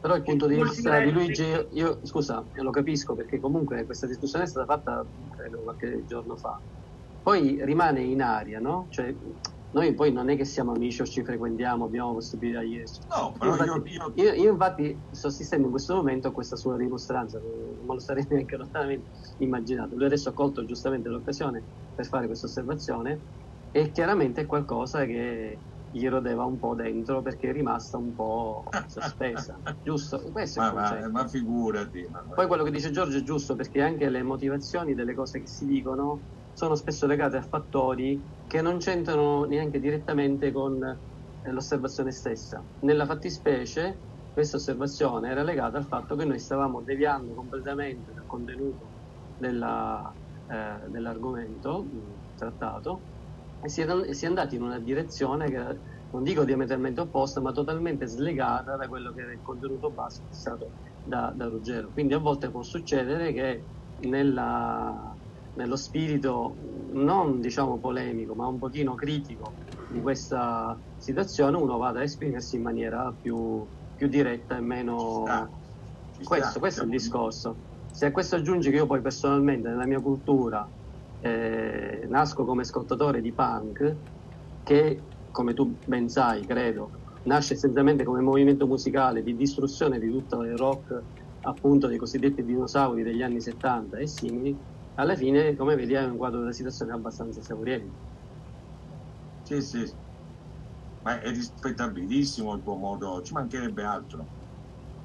Però 0.00 0.16
il 0.16 0.22
punto 0.22 0.46
di 0.48 0.56
vista 0.56 1.00
di 1.00 1.12
Luigi, 1.12 1.42
io, 1.44 1.68
io- 1.70 2.00
scusa, 2.02 2.44
lo 2.54 2.70
capisco 2.70 3.14
perché 3.14 3.38
comunque 3.38 3.84
questa 3.84 4.06
discussione 4.08 4.44
è 4.44 4.48
stata 4.48 4.66
fatta 4.66 5.06
credo 5.30 5.62
qualche 5.62 6.04
giorno 6.04 6.36
fa. 6.36 6.60
Poi 7.22 7.64
rimane 7.64 8.02
in 8.02 8.20
aria, 8.20 8.58
no? 8.58 8.88
Cioè, 8.90 9.16
noi 9.70 9.94
poi 9.94 10.12
non 10.12 10.28
è 10.28 10.36
che 10.36 10.44
siamo 10.44 10.72
amici 10.72 11.02
o 11.02 11.06
ci 11.06 11.22
frequentiamo, 11.24 11.84
abbiamo 11.84 12.14
possibilità 12.14 12.60
di 12.60 12.82
No, 13.16 13.32
però 13.38 13.54
io, 13.54 13.62
Infatti, 13.62 13.90
io- 13.92 14.12
Io, 14.16 14.32
io 14.34 14.50
infatti 14.52 15.06
sto 15.10 15.28
assistendo 15.28 15.66
in 15.66 15.70
questo 15.70 15.94
momento 15.94 16.28
a 16.28 16.32
questa 16.32 16.56
sua 16.56 16.76
dimostranza, 16.76 17.38
non 17.38 17.86
me 17.86 17.94
lo 17.94 18.00
sarei 18.00 18.26
neanche 18.28 18.56
lontanamente 18.56 19.10
immaginato. 19.44 19.94
Lui 19.96 20.06
adesso 20.06 20.28
ha 20.30 20.32
colto 20.32 20.64
giustamente 20.64 21.08
l'occasione 21.08 21.66
per 21.94 22.06
fare 22.06 22.26
questa 22.26 22.46
osservazione 22.46 23.24
e 23.70 23.90
chiaramente 23.90 24.42
è 24.42 24.46
qualcosa 24.46 25.04
che 25.04 25.62
gli 25.88 26.08
rodeva 26.08 26.44
un 26.44 26.58
po' 26.58 26.74
dentro 26.74 27.20
perché 27.22 27.50
è 27.50 27.52
rimasta 27.52 27.98
un 27.98 28.14
po' 28.14 28.64
sospesa, 28.86 29.60
giusto? 29.82 30.30
Questo 30.30 30.60
è 30.60 30.62
ma, 30.62 30.68
il 30.68 30.74
ma, 30.74 30.88
concetto. 30.88 31.10
ma 31.10 31.28
figurati. 31.28 32.06
ma- 32.08 32.24
Poi 32.34 32.46
quello 32.46 32.62
che 32.64 32.70
dice 32.70 32.90
Giorgio 32.90 33.18
è 33.18 33.22
giusto 33.22 33.54
perché 33.54 33.80
anche 33.82 34.08
le 34.08 34.22
motivazioni 34.22 34.94
delle 34.94 35.14
cose 35.14 35.40
che 35.40 35.46
si 35.46 35.66
dicono 35.66 36.24
sono 36.52 36.74
spesso 36.74 37.06
legate 37.06 37.36
a 37.36 37.42
fattori 37.42 38.30
che 38.46 38.60
non 38.62 38.78
c'entrano 38.78 39.44
neanche 39.44 39.80
direttamente 39.80 40.50
con 40.52 40.82
eh, 40.82 41.50
l'osservazione 41.50 42.12
stessa. 42.12 42.66
Nella 42.80 43.06
fattispecie 43.06 44.04
questa 44.32 44.56
osservazione 44.56 45.30
era 45.30 45.42
legata 45.42 45.76
al 45.78 45.86
fatto 45.86 46.16
che 46.16 46.24
noi 46.24 46.38
stavamo 46.38 46.82
deviando 46.82 47.34
completamente 47.34 48.12
dal 48.12 48.24
contenuto 48.26 48.91
della, 49.36 50.16
eh, 50.46 50.88
dell'argomento 50.88 51.84
mh, 51.84 52.34
trattato 52.34 53.06
e 53.60 53.68
si, 53.68 53.80
è, 53.82 54.12
si 54.12 54.24
è 54.24 54.28
andati 54.28 54.56
in 54.56 54.62
una 54.62 54.78
direzione 54.78 55.48
che 55.48 55.80
non 56.10 56.22
dico 56.22 56.44
diametralmente 56.44 57.00
opposta, 57.00 57.40
ma 57.40 57.52
totalmente 57.52 58.06
slegata 58.06 58.76
da 58.76 58.86
quello 58.88 59.12
che 59.12 59.22
era 59.22 59.32
il 59.32 59.40
contenuto 59.40 59.92
base 59.92 60.24
fissato 60.26 60.72
da, 61.00 61.32
da 61.34 61.46
Ruggero. 61.46 61.90
Quindi 61.92 62.14
a 62.14 62.18
volte 62.18 62.50
può 62.50 62.62
succedere 62.62 63.32
che 63.32 63.68
nella- 64.08 65.16
nello 65.54 65.76
spirito 65.76 66.58
non 66.92 67.40
diciamo 67.40 67.78
polemico, 67.78 68.34
ma 68.34 68.46
un 68.46 68.58
pochino 68.58 68.94
critico 68.94 69.56
di 69.90 70.00
questa 70.00 70.80
situazione 70.96 71.56
uno 71.56 71.76
vada 71.78 72.00
a 72.00 72.02
esprimersi 72.02 72.56
in 72.56 72.62
maniera 72.62 73.14
più, 73.18 73.68
più 73.94 74.08
diretta 74.08 74.56
e 74.56 74.60
meno... 74.60 74.98
Ci 74.98 75.04
sta, 75.24 75.50
ci 76.10 76.24
Questo, 76.24 76.48
sta. 76.50 76.58
questo 76.58 76.80
è 76.80 76.84
il 76.84 76.90
discorso. 76.90 77.60
Se 77.94 78.06
a 78.06 78.10
questo 78.10 78.36
aggiungi 78.36 78.70
che 78.70 78.76
io 78.76 78.86
poi 78.86 79.00
personalmente 79.02 79.68
nella 79.68 79.86
mia 79.86 80.00
cultura 80.00 80.70
eh, 81.18 82.06
nasco 82.08 82.44
come 82.44 82.62
ascoltatore 82.62 83.20
di 83.20 83.34
punk, 83.34 83.98
che 84.62 85.08
come 85.30 85.52
tu 85.54 85.78
ben 85.84 86.08
sai, 86.08 86.46
credo, 86.46 86.92
nasce 87.22 87.54
essenzialmente 87.54 88.04
come 88.04 88.20
movimento 88.22 88.66
musicale 88.66 89.22
di 89.22 89.34
distruzione 89.36 89.98
di 89.98 90.08
tutto 90.10 90.42
il 90.42 90.56
rock 90.56 91.06
appunto 91.40 91.86
dei 91.86 91.98
cosiddetti 91.98 92.42
dinosauri 92.44 93.02
degli 93.02 93.22
anni 93.22 93.40
70 93.40 93.98
e 93.98 94.06
simili, 94.06 94.58
alla 94.94 95.14
fine 95.16 95.54
come 95.56 95.74
vedi 95.76 95.94
hai 95.96 96.08
un 96.08 96.16
quadro 96.16 96.40
della 96.40 96.52
situazione 96.52 96.92
abbastanza 96.92 97.40
esauriente. 97.40 97.98
Sì, 99.42 99.60
sì. 99.60 100.00
Ma 101.02 101.20
è 101.20 101.30
rispettabilissimo 101.30 102.54
il 102.54 102.62
tuo 102.62 102.74
modo, 102.76 103.22
ci 103.22 103.34
mancherebbe 103.34 103.84
altro. 103.84 104.30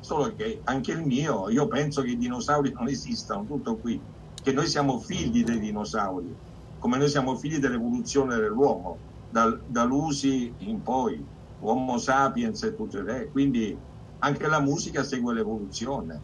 Solo 0.08 0.34
che 0.34 0.62
anche 0.64 0.94
il 0.94 1.06
mio, 1.06 1.50
io 1.50 1.68
penso 1.68 2.02
che 2.02 2.12
i 2.12 2.18
dinosauri 2.18 2.72
non 2.72 2.88
esistano, 2.88 3.44
tutto 3.44 3.76
qui. 3.76 4.02
Che 4.42 4.54
noi 4.54 4.66
siamo 4.66 5.00
figli 5.00 5.44
dei 5.44 5.60
dinosauri, 5.60 6.34
come 6.80 6.98
noi 6.98 7.10
siamo 7.10 7.36
figli 7.36 7.58
dell'evoluzione 7.58 8.38
dell'uomo, 8.38 8.98
dal, 9.30 9.62
dall'usi 9.68 10.54
in 10.60 10.82
poi, 10.82 11.22
Homo 11.60 11.98
sapiens 11.98 12.64
e 12.64 12.74
tutto 12.74 13.00
il 13.00 13.04
resto. 13.04 13.32
Quindi 13.32 13.78
anche 14.20 14.48
la 14.48 14.62
musica 14.62 15.04
segue 15.04 15.34
l'evoluzione. 15.34 16.22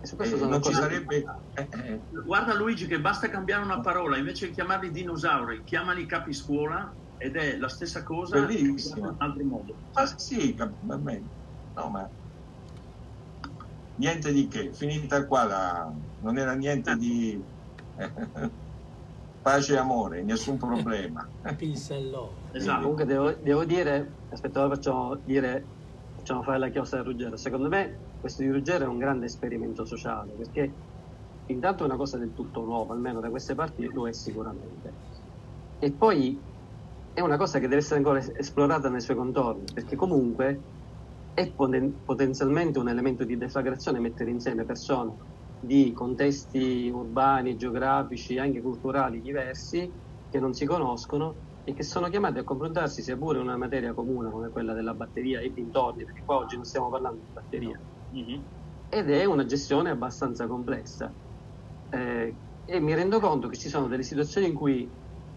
E 0.00 0.04
E 0.04 0.26
sono 0.26 0.48
non 0.48 0.62
ci 0.62 0.72
sarebbe... 0.72 1.22
eh, 1.52 1.68
eh, 1.70 2.00
Guarda 2.24 2.54
Luigi 2.54 2.86
che 2.86 2.98
basta 2.98 3.28
cambiare 3.28 3.62
una 3.62 3.80
parola, 3.80 4.16
invece 4.16 4.46
di 4.46 4.52
chiamarli 4.54 4.90
dinosauri, 4.90 5.64
chiamali 5.64 6.06
capiscuola 6.06 6.90
ed 7.18 7.36
è 7.36 7.58
la 7.58 7.68
stessa 7.68 8.02
cosa 8.04 8.40
Bellissimo. 8.40 8.96
in 8.96 9.04
un 9.04 9.14
altro 9.18 9.44
modo. 9.44 9.74
Ah, 9.92 10.06
sì, 10.16 10.54
va 10.56 10.96
bene. 10.96 11.36
No, 11.74 11.90
ma 11.90 12.08
niente 13.98 14.32
di 14.32 14.48
che, 14.48 14.72
finita 14.72 15.26
qua 15.26 15.44
la... 15.44 15.92
non 16.20 16.38
era 16.38 16.54
niente 16.54 16.96
di 16.96 17.40
pace 19.42 19.74
e 19.74 19.78
amore, 19.78 20.22
nessun 20.22 20.56
problema. 20.56 21.26
Love. 22.10 22.30
Esatto. 22.52 22.80
Comunque 22.80 23.04
devo, 23.04 23.30
devo 23.32 23.64
dire, 23.64 24.10
aspetta, 24.30 24.64
ora 24.64 24.74
facciamo 24.74 25.16
dire, 25.24 25.64
facciamo 26.16 26.42
fare 26.42 26.58
la 26.58 26.68
chiosa 26.68 26.98
a 26.98 27.02
Ruggero. 27.02 27.36
Secondo 27.36 27.68
me 27.68 27.96
questo 28.20 28.42
di 28.42 28.50
Ruggero 28.50 28.84
è 28.84 28.88
un 28.88 28.98
grande 28.98 29.26
esperimento 29.26 29.84
sociale, 29.84 30.32
perché 30.32 30.72
intanto 31.46 31.82
è 31.82 31.86
una 31.86 31.96
cosa 31.96 32.18
del 32.18 32.34
tutto 32.34 32.64
nuova, 32.64 32.94
almeno 32.94 33.20
da 33.20 33.30
queste 33.30 33.54
parti 33.54 33.88
lo 33.92 34.08
è 34.08 34.12
sicuramente. 34.12 34.92
E 35.78 35.90
poi 35.92 36.38
è 37.12 37.20
una 37.20 37.36
cosa 37.36 37.58
che 37.58 37.68
deve 37.68 37.80
essere 37.80 37.96
ancora 37.96 38.18
es- 38.18 38.32
esplorata 38.36 38.88
nei 38.88 39.00
suoi 39.00 39.16
contorni, 39.16 39.64
perché 39.72 39.96
comunque 39.96 40.60
è 41.38 41.52
poten- 41.54 42.02
potenzialmente 42.04 42.80
un 42.80 42.88
elemento 42.88 43.24
di 43.24 43.36
deflagrazione 43.36 44.00
mettere 44.00 44.30
insieme 44.30 44.64
persone 44.64 45.14
di 45.56 45.92
contesti 45.92 46.88
urbani, 46.92 47.54
geografici, 47.56 48.38
anche 48.38 48.60
culturali 48.60 49.20
diversi, 49.20 49.88
che 50.28 50.40
non 50.40 50.52
si 50.52 50.64
conoscono 50.66 51.38
e 51.62 51.74
che 51.74 51.82
sono 51.84 52.08
chiamati 52.08 52.38
a 52.38 52.44
confrontarsi 52.44 53.02
sia 53.02 53.16
pure 53.16 53.38
in 53.38 53.44
una 53.44 53.56
materia 53.56 53.94
comune 53.94 54.30
come 54.30 54.50
quella 54.50 54.72
della 54.74 54.94
batteria 54.94 55.40
e 55.40 55.50
dintorni, 55.52 56.04
perché 56.04 56.22
qua 56.24 56.36
oggi 56.38 56.56
non 56.56 56.64
stiamo 56.64 56.88
parlando 56.90 57.20
di 57.20 57.30
batteria, 57.32 57.80
Mhm. 58.10 58.46
ed 58.88 59.10
è 59.10 59.24
una 59.24 59.44
gestione 59.44 59.90
abbastanza 59.90 60.46
complessa. 60.48 61.14
Eh, 61.90 62.38
e 62.64 62.80
mi 62.80 62.94
rendo 62.94 63.20
conto 63.20 63.48
che 63.48 63.56
ci 63.56 63.68
sono 63.68 63.86
delle 63.86 64.02
situazioni 64.02 64.48
in 64.48 64.54
cui 64.54 64.90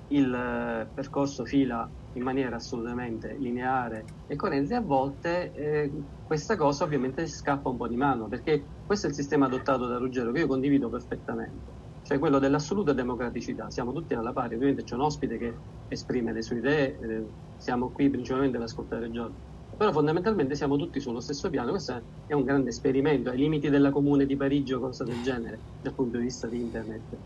il 0.08 0.34
eh, 0.34 0.91
percorso 0.93 1.45
fila 1.45 1.89
in 2.14 2.24
maniera 2.24 2.55
assolutamente 2.55 3.36
lineare 3.38 4.05
e 4.28 4.36
coerente 4.36 4.76
a 4.76 4.82
volte 4.82 5.51
eh, 5.53 5.91
questa 6.24 6.55
cosa 6.55 6.84
ovviamente 6.84 7.28
scappa 7.28 7.70
un 7.70 7.78
po' 7.78 7.88
di 7.88 7.95
mano 7.95 8.28
perché 8.28 8.64
questo 8.86 9.07
è 9.07 9.09
il 9.09 9.16
sistema 9.16 9.45
adottato 9.45 9.88
da 9.88 9.97
Ruggero 9.97 10.32
che 10.32 10.39
io 10.39 10.47
condivido 10.47 10.89
perfettamente 10.89 11.80
cioè 12.03 12.20
quello 12.20 12.39
dell'assoluta 12.39 12.93
democraticità. 12.93 13.70
Siamo 13.70 13.93
tutti 13.93 14.14
alla 14.14 14.34
pari 14.34 14.55
ovviamente 14.55 14.84
c'è 14.84 14.95
un 14.95 15.01
ospite 15.01 15.38
che 15.38 15.53
esprime 15.88 16.34
le 16.34 16.41
sue 16.41 16.57
idee 16.57 16.99
eh, 16.99 17.28
siamo 17.55 17.91
qui 17.91 18.09
principalmente 18.09 18.57
ad 18.57 18.64
ascoltare 18.64 19.09
Giorgio 19.12 19.49
però 19.78 19.91
fondamentalmente 19.91 20.55
siamo 20.55 20.76
tutti 20.76 20.99
sullo 20.99 21.22
stesso 21.22 21.49
piano. 21.49 21.72
Questo 21.72 22.03
è 22.26 22.34
un 22.34 22.43
grande 22.43 22.70
esperimento 22.70 23.30
ai 23.30 23.38
limiti 23.38 23.70
della 23.70 23.89
comune 23.89 24.26
di 24.26 24.36
Parigi 24.36 24.74
o 24.74 24.80
cose 24.80 25.03
del 25.05 25.22
genere 25.22 25.64
dal 25.80 25.95
punto 25.95 26.18
di 26.18 26.24
vista 26.24 26.47
di 26.47 26.59
internet 26.59 27.20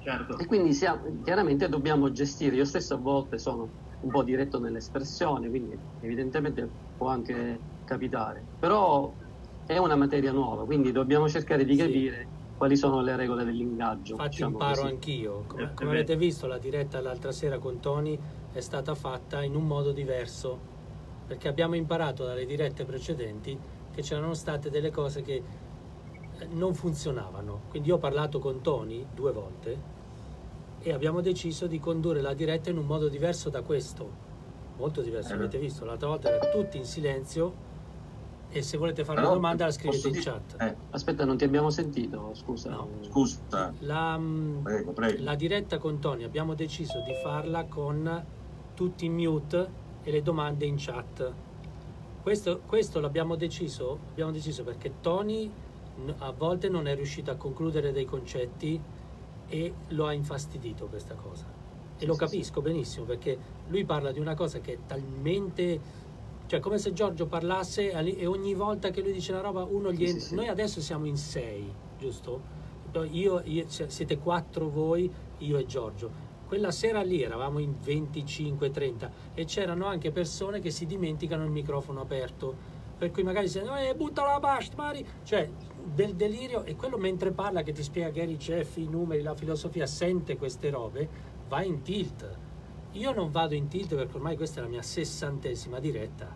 Certo. 0.00 0.38
e 0.38 0.46
quindi 0.46 0.72
siamo- 0.72 1.20
chiaramente 1.22 1.68
dobbiamo 1.68 2.10
gestire, 2.10 2.56
io 2.56 2.64
stesso 2.64 2.94
a 2.94 2.98
volte 2.98 3.38
sono 3.38 3.70
un 4.00 4.10
po' 4.10 4.22
diretto 4.22 4.58
nell'espressione, 4.60 5.48
quindi 5.48 5.76
evidentemente 6.00 6.70
può 6.96 7.08
anche 7.08 7.60
capitare, 7.84 8.46
però 8.58 9.14
è 9.66 9.76
una 9.76 9.96
materia 9.96 10.32
nuova, 10.32 10.64
quindi 10.64 10.92
dobbiamo 10.92 11.28
cercare 11.28 11.64
di 11.64 11.74
Sì. 11.74 11.80
capire 11.82 12.28
quali 12.54 12.76
sono 12.76 13.00
le 13.02 13.16
regole 13.16 13.44
dell'ingaggio. 13.44 14.12
Infatti 14.12 14.28
diciamo 14.30 14.50
imparo 14.52 14.74
così. 14.82 14.86
anch'io. 14.92 15.44
Come, 15.46 15.62
Eh, 15.64 15.74
come 15.74 15.90
avete 15.90 16.16
visto, 16.16 16.46
la 16.46 16.58
diretta 16.58 17.00
l'altra 17.00 17.32
sera 17.32 17.58
con 17.58 17.80
Tony 17.80 18.18
è 18.52 18.60
stata 18.60 18.94
fatta 18.94 19.42
in 19.42 19.54
un 19.54 19.66
modo 19.66 19.92
diverso, 19.92 20.58
perché 21.26 21.48
abbiamo 21.48 21.76
imparato 21.76 22.24
dalle 22.24 22.46
dirette 22.46 22.84
precedenti 22.84 23.58
che 23.92 24.02
c'erano 24.02 24.34
state 24.34 24.70
delle 24.70 24.90
cose 24.90 25.22
che 25.22 25.42
non 26.50 26.74
funzionavano. 26.74 27.62
Quindi 27.70 27.88
io 27.88 27.96
ho 27.96 27.98
parlato 27.98 28.38
con 28.38 28.60
Tony 28.60 29.06
due 29.14 29.32
volte 29.32 29.96
e 30.80 30.92
abbiamo 30.92 31.20
deciso 31.20 31.66
di 31.66 31.78
condurre 31.80 32.20
la 32.20 32.34
diretta 32.34 32.70
in 32.70 32.78
un 32.78 32.86
modo 32.86 33.08
diverso 33.08 33.50
da 33.50 33.62
questo. 33.62 34.26
Molto 34.76 35.02
diverso, 35.02 35.32
Eh. 35.32 35.36
avete 35.36 35.58
visto? 35.58 35.84
L'altra 35.84 36.08
volta 36.08 36.28
era 36.32 36.48
tutti 36.50 36.76
in 36.76 36.84
silenzio 36.84 37.66
e 38.50 38.62
se 38.62 38.76
volete 38.78 39.04
fare 39.04 39.20
una 39.20 39.28
domanda 39.30 39.64
la 39.66 39.72
scrivete 39.72 40.06
in 40.06 40.12
dire- 40.12 40.24
chat. 40.24 40.54
eh, 40.62 40.74
Aspetta, 40.90 41.24
non 41.24 41.36
ti 41.36 41.44
abbiamo 41.44 41.68
sentito, 41.70 42.30
scusa. 42.34 42.70
No. 42.70 42.88
scusa, 43.02 43.72
La, 43.80 44.16
mm, 44.16 44.62
prego, 44.62 44.92
prego. 44.92 45.22
La 45.24 45.34
diretta 45.34 45.78
con 45.78 45.98
Tony 45.98 46.22
abbiamo 46.24 46.54
deciso 46.54 47.00
di 47.04 47.12
farla 47.22 47.64
con 47.64 48.24
tutti 48.74 49.04
in 49.06 49.14
mute 49.14 49.68
e 50.04 50.10
le 50.12 50.22
domande 50.22 50.64
in 50.64 50.76
chat. 50.78 51.32
Questo, 52.22 52.60
questo 52.64 53.00
l'abbiamo 53.00 53.34
deciso, 53.36 53.98
abbiamo 54.10 54.30
deciso 54.30 54.62
perché 54.62 54.92
Tony 55.00 55.50
a 56.18 56.32
volte 56.32 56.68
non 56.68 56.86
è 56.86 56.94
riuscito 56.94 57.30
a 57.30 57.36
concludere 57.36 57.92
dei 57.92 58.04
concetti 58.04 58.80
e 59.48 59.74
lo 59.88 60.06
ha 60.06 60.12
infastidito 60.12 60.86
questa 60.86 61.14
cosa. 61.14 61.46
E 61.98 62.06
lo 62.06 62.14
capisco 62.14 62.60
benissimo 62.60 63.04
perché 63.04 63.36
lui 63.68 63.84
parla 63.84 64.12
di 64.12 64.20
una 64.20 64.34
cosa 64.34 64.60
che 64.60 64.74
è 64.74 64.78
talmente... 64.86 66.06
Cioè, 66.46 66.60
come 66.60 66.78
se 66.78 66.92
Giorgio 66.92 67.26
parlasse 67.26 67.90
e 67.90 68.24
ogni 68.24 68.54
volta 68.54 68.90
che 68.90 69.02
lui 69.02 69.12
dice 69.12 69.32
una 69.32 69.42
roba 69.42 69.64
uno 69.64 69.92
gli 69.92 70.04
entra. 70.04 70.36
Noi 70.36 70.48
adesso 70.48 70.80
siamo 70.80 71.04
in 71.04 71.16
sei, 71.16 71.70
giusto? 71.98 72.56
Io, 73.10 73.42
io- 73.44 73.66
siete 73.68 74.18
quattro 74.18 74.68
voi, 74.68 75.12
io 75.38 75.58
e 75.58 75.66
Giorgio. 75.66 76.26
Quella 76.46 76.70
sera 76.70 77.02
lì 77.02 77.20
eravamo 77.20 77.58
in 77.58 77.74
25-30 77.84 79.10
e 79.34 79.44
c'erano 79.44 79.84
anche 79.84 80.10
persone 80.10 80.60
che 80.60 80.70
si 80.70 80.86
dimenticano 80.86 81.44
il 81.44 81.50
microfono 81.50 82.00
aperto. 82.00 82.76
Per 82.96 83.10
cui 83.10 83.22
magari 83.22 83.48
si 83.48 83.58
eh, 83.58 83.94
butta 83.94 84.24
la 84.24 84.38
pasta, 84.40 84.74
Mari. 84.76 85.06
Cioè, 85.22 85.50
del 85.94 86.14
delirio 86.14 86.64
e 86.64 86.76
quello 86.76 86.98
mentre 86.98 87.30
parla 87.32 87.62
che 87.62 87.72
ti 87.72 87.82
spiega 87.82 88.10
Gary 88.10 88.36
Jeff, 88.36 88.76
i 88.76 88.88
numeri, 88.88 89.22
la 89.22 89.34
filosofia, 89.34 89.86
sente 89.86 90.36
queste 90.36 90.70
robe, 90.70 91.08
va 91.48 91.62
in 91.62 91.82
tilt. 91.82 92.36
Io 92.92 93.12
non 93.12 93.30
vado 93.30 93.54
in 93.54 93.68
tilt 93.68 93.94
perché 93.94 94.16
ormai 94.16 94.36
questa 94.36 94.60
è 94.60 94.62
la 94.62 94.68
mia 94.68 94.82
sessantesima 94.82 95.78
diretta. 95.78 96.34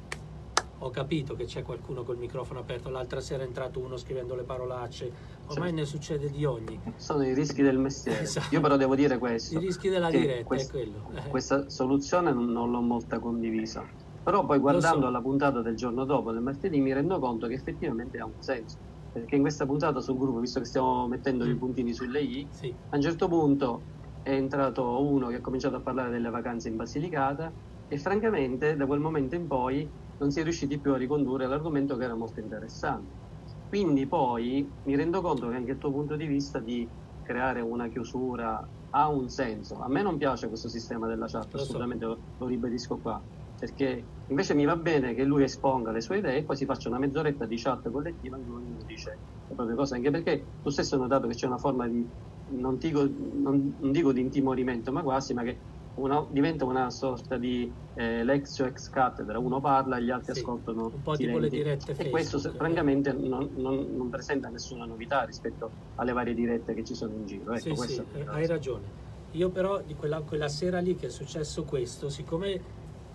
Ho 0.79 0.91
capito 0.91 1.37
che 1.37 1.45
c'è 1.45 1.63
qualcuno 1.63 2.03
col 2.03 2.17
microfono 2.19 2.59
aperto, 2.59 2.91
l'altra 2.91 3.21
sera 3.21 3.45
è 3.45 3.47
entrato 3.47 3.79
uno 3.79 3.97
scrivendo 3.97 4.35
le 4.35 4.43
parolacce, 4.43 5.13
ormai 5.47 5.69
Sì. 5.69 5.75
ne 5.75 5.85
succede 5.85 6.29
di 6.29 6.45
ogni. 6.45 6.81
Sono 6.97 7.25
i 7.25 7.35
rischi 7.35 7.63
del 7.63 7.79
mestiere. 7.79 8.23
Esatto. 8.23 8.53
Io 8.53 8.61
però 8.61 8.77
devo 8.77 8.97
dire 8.97 9.19
questo. 9.19 9.57
I 9.57 9.61
rischi 9.61 9.89
della 9.89 10.11
diretta 10.11 10.45
quest- 10.45 10.69
è 10.69 10.73
quello. 10.73 11.09
Questa 11.29 11.69
soluzione 11.69 12.33
non, 12.33 12.47
non 12.51 12.71
l'ho 12.73 12.81
molta 12.81 13.21
condivisa. 13.21 13.85
Però 14.25 14.45
poi 14.45 14.59
guardando 14.59 15.03
so. 15.03 15.07
alla 15.07 15.21
puntata 15.21 15.61
del 15.63 15.77
giorno 15.77 16.05
dopo, 16.05 16.33
del 16.33 16.43
martedì, 16.43 16.81
mi 16.81 16.93
rendo 16.93 17.19
conto 17.21 17.47
che 17.47 17.55
effettivamente 17.55 18.19
ha 18.19 18.25
un 18.25 18.33
senso. 18.41 18.77
Perché 19.13 19.35
in 19.37 19.43
questa 19.43 19.67
puntata 19.67 20.01
sul 20.01 20.17
gruppo, 20.17 20.41
visto 20.41 20.59
che 20.61 20.67
stiamo 20.67 21.07
mettendo 21.07 21.45
i 21.47 21.55
Mm. 21.55 21.59
puntini 21.59 21.93
sulle 21.93 22.23
i, 22.23 22.51
Sì, 22.51 22.81
a 22.89 22.97
un 22.97 23.03
certo 23.03 23.29
punto 23.29 23.89
è 24.23 24.31
entrato 24.33 25.05
uno 25.07 25.29
che 25.29 25.37
ha 25.37 25.41
cominciato 25.41 25.77
a 25.77 25.83
parlare 25.83 26.11
delle 26.11 26.31
vacanze 26.31 26.69
in 26.69 26.77
Basilicata 26.77 27.55
e 27.87 27.99
francamente 27.99 28.75
da 28.77 28.87
quel 28.87 29.01
momento 29.01 29.35
in 29.35 29.47
poi 29.47 29.93
non 30.17 30.31
si 30.31 30.41
è 30.41 30.43
riusciti 30.45 30.81
più 30.81 30.93
a 30.93 30.97
ricondurre 30.97 31.47
l'argomento 31.47 31.97
che 31.97 32.05
era 32.05 32.15
molto 32.17 32.41
interessante. 32.41 33.19
Quindi 33.67 34.07
poi 34.07 34.79
mi 34.83 34.97
rendo 34.97 35.21
conto 35.21 35.49
che 35.49 35.57
anche 35.57 35.73
il 35.73 35.79
tuo 35.79 35.91
punto 35.91 36.17
di 36.17 36.27
vista 36.27 36.61
di 36.61 36.91
creare 37.21 37.61
una 37.61 37.89
chiusura 37.89 38.67
ha 38.95 39.09
un 39.09 39.29
senso. 39.29 39.79
A 39.81 39.89
me 39.89 40.03
non 40.03 40.19
piace 40.19 40.49
questo 40.49 40.69
sistema 40.69 41.07
della 41.09 41.27
chat, 41.27 41.55
assolutamente 41.55 42.05
lo, 42.05 42.23
lo 42.37 42.47
ribadisco 42.47 43.01
qua, 43.01 43.25
perché 43.63 44.09
invece 44.27 44.55
mi 44.55 44.65
va 44.65 44.75
bene 44.77 45.15
che 45.15 45.23
lui 45.23 45.45
esponga 45.45 45.93
le 45.93 46.01
sue 46.01 46.19
idee 46.19 46.39
e 46.39 46.45
poi 46.45 46.57
si 46.57 46.65
faccia 46.65 46.89
una 46.89 46.99
mezz'oretta 46.99 47.47
di 47.47 47.57
chat 47.61 47.89
collettiva 47.93 48.37
in 48.37 48.45
cui 48.45 48.57
ognuno 48.57 48.83
dice 48.83 49.21
le 49.47 49.55
proprie 49.55 49.77
cose, 49.77 49.95
anche 49.95 50.11
perché 50.11 50.55
tu 50.61 50.71
stesso 50.71 50.97
hai 50.97 51.01
notato 51.03 51.29
che 51.29 51.35
c'è 51.35 51.47
una 51.47 51.59
forma 51.59 51.87
di, 51.89 52.05
non 52.47 52.77
dico, 52.77 53.03
non- 53.05 53.77
non 53.79 53.93
dico 53.93 54.13
di 54.13 54.21
intimorimento, 54.21 54.91
ma 54.91 55.03
quasi, 55.05 55.33
ma 55.33 55.45
che 55.45 55.61
una- 55.95 56.27
diventa 56.29 56.65
una 56.65 56.91
sorta 56.91 57.39
di 57.39 57.79
eh, 57.95 58.25
lectio 58.25 58.65
ex 58.65 58.89
cattedra, 58.89 59.39
uno 59.39 59.61
parla 59.61 59.99
e 59.99 60.03
gli 60.05 60.11
altri 60.11 60.33
Sì, 60.33 60.41
ascoltano 60.41 60.85
un 60.95 61.03
po' 61.03 61.15
tipo 61.15 61.39
le 61.39 61.49
silenti. 61.51 61.57
dirette 61.57 61.95
E 62.03 62.09
questo 62.09 62.39
se- 62.39 62.49
Facebook. 62.49 62.65
francamente 62.65 63.13
non, 63.13 63.53
non- 63.55 63.95
non 63.95 64.09
presenta 64.09 64.49
nessuna 64.49 64.87
novità 64.87 65.23
rispetto 65.25 65.75
alle 65.97 66.13
varie 66.13 66.35
dirette 66.35 66.75
che 66.75 66.83
ci 66.85 66.95
sono 66.95 67.15
in 67.15 67.27
giro. 67.27 67.53
Ecco, 67.53 67.77
sì, 67.77 67.93
sì, 67.93 68.03
eh, 68.15 68.25
hai 68.27 68.47
ragione. 68.47 68.95
Io 69.33 69.51
però 69.51 69.83
di 69.83 69.95
quella, 69.95 70.23
quella 70.23 70.49
sera 70.49 70.79
lì 70.81 70.95
che 70.95 71.07
è 71.07 71.11
successo 71.11 71.65
questo, 71.65 72.09
siccome 72.09 72.65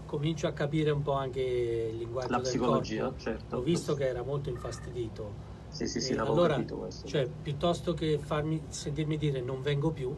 comincio 0.07 0.47
a 0.47 0.51
capire 0.53 0.89
un 0.89 1.03
po' 1.03 1.11
anche 1.11 1.41
il 1.41 1.97
linguaggio 1.97 2.31
La 2.31 2.37
del 2.37 2.47
psicologia, 2.47 3.03
corpo, 3.03 3.19
certo. 3.19 3.57
ho 3.57 3.61
visto 3.61 3.93
che 3.93 4.07
era 4.07 4.23
molto 4.23 4.49
infastidito. 4.49 5.55
Sì, 5.69 5.87
sì, 5.87 6.01
sì, 6.01 6.15
l'avevo 6.15 6.33
allora, 6.33 6.55
capito 6.55 6.77
questo. 6.77 7.07
cioè, 7.07 7.27
piuttosto 7.27 7.93
che 7.93 8.17
farmi 8.17 8.63
sentirmi 8.69 9.17
dire 9.17 9.41
non 9.41 9.61
vengo 9.61 9.91
più, 9.91 10.15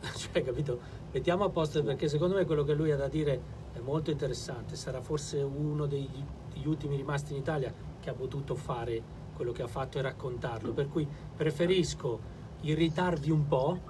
cioè, 0.16 0.42
capito? 0.42 0.80
Mettiamo 1.12 1.44
a 1.44 1.50
posto 1.50 1.82
perché 1.82 2.08
secondo 2.08 2.36
me 2.36 2.46
quello 2.46 2.64
che 2.64 2.72
lui 2.72 2.90
ha 2.90 2.96
da 2.96 3.08
dire 3.08 3.40
è 3.72 3.80
molto 3.80 4.10
interessante. 4.10 4.76
Sarà 4.76 5.00
forse 5.02 5.42
uno 5.42 5.86
degli, 5.86 6.08
degli 6.52 6.66
ultimi 6.66 6.96
rimasti 6.96 7.32
in 7.32 7.38
Italia 7.40 7.72
che 8.00 8.10
ha 8.10 8.14
potuto 8.14 8.54
fare 8.54 9.02
quello 9.34 9.52
che 9.52 9.62
ha 9.62 9.66
fatto 9.66 9.98
e 9.98 10.02
raccontarlo. 10.02 10.72
Per 10.72 10.88
cui 10.88 11.06
preferisco 11.36 12.34
irritarvi 12.62 13.30
un 13.30 13.46
po', 13.46 13.80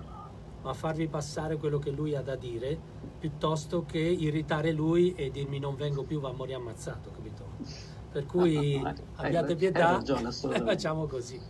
ma 0.66 0.74
farvi 0.74 1.06
passare 1.06 1.56
quello 1.56 1.78
che 1.78 1.92
lui 1.92 2.16
ha 2.16 2.22
da 2.22 2.34
dire, 2.34 2.80
piuttosto 3.20 3.84
che 3.84 4.00
irritare 4.00 4.72
lui 4.72 5.12
e 5.12 5.30
dirmi 5.30 5.60
non 5.60 5.76
vengo 5.76 6.02
più, 6.02 6.18
va 6.18 6.30
a 6.30 6.32
morire 6.32 6.56
ammazzato, 6.56 7.12
capito? 7.12 7.52
Per 8.10 8.26
cui 8.26 8.74
Ah, 8.74 8.88
hai- 9.14 9.26
abbiate 9.26 9.52
hai 9.52 9.58
pietà 9.58 9.92
ragione, 9.92 10.22
e 10.22 10.26
assolutamente. 10.26 10.72
facciamo 10.74 11.06
così. 11.06 11.40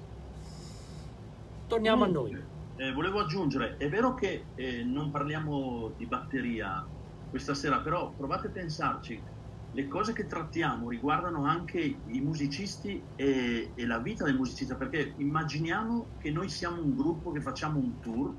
Torniamo 1.67 2.05
a 2.05 2.09
noi. 2.09 2.37
Eh, 2.77 2.93
volevo 2.93 3.21
aggiungere, 3.21 3.79
è 3.79 3.89
vero 3.89 4.13
che 4.13 4.51
eh, 4.55 4.85
non 4.85 5.11
parliamo 5.11 5.95
di 5.97 6.07
batteria 6.07 6.87
questa 7.27 7.55
sera, 7.55 7.81
però 7.81 8.15
provate 8.15 8.49
a 8.49 8.51
pensarci, 8.51 9.25
le 9.71 9.89
cose 9.89 10.13
che 10.13 10.27
trattiamo 10.27 10.91
riguardano 10.91 11.47
anche 11.47 11.81
i 11.81 12.21
musicisti 12.21 13.09
e, 13.15 13.73
e, 13.75 13.87
la 13.87 13.99
vita 14.01 14.25
del 14.25 14.37
musicista, 14.37 14.77
perché 14.77 15.15
immaginiamo 15.17 16.13
che 16.19 16.31
noi 16.31 16.51
siamo 16.51 16.83
un 16.83 16.95
gruppo 16.95 17.31
che 17.31 17.41
facciamo 17.41 17.79
un 17.79 17.99
tour 17.99 18.37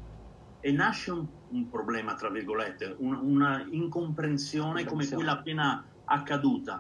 e 0.60 0.72
nasce 0.72 1.12
un, 1.12 1.26
un 1.50 1.70
problema, 1.70 2.16
tra 2.16 2.30
virgolette, 2.30 2.96
un, 3.00 3.16
una 3.16 3.66
incomprensione 3.70 4.86
come 4.86 5.08
quella 5.08 5.34
appena 5.34 5.86
accaduta. 6.06 6.80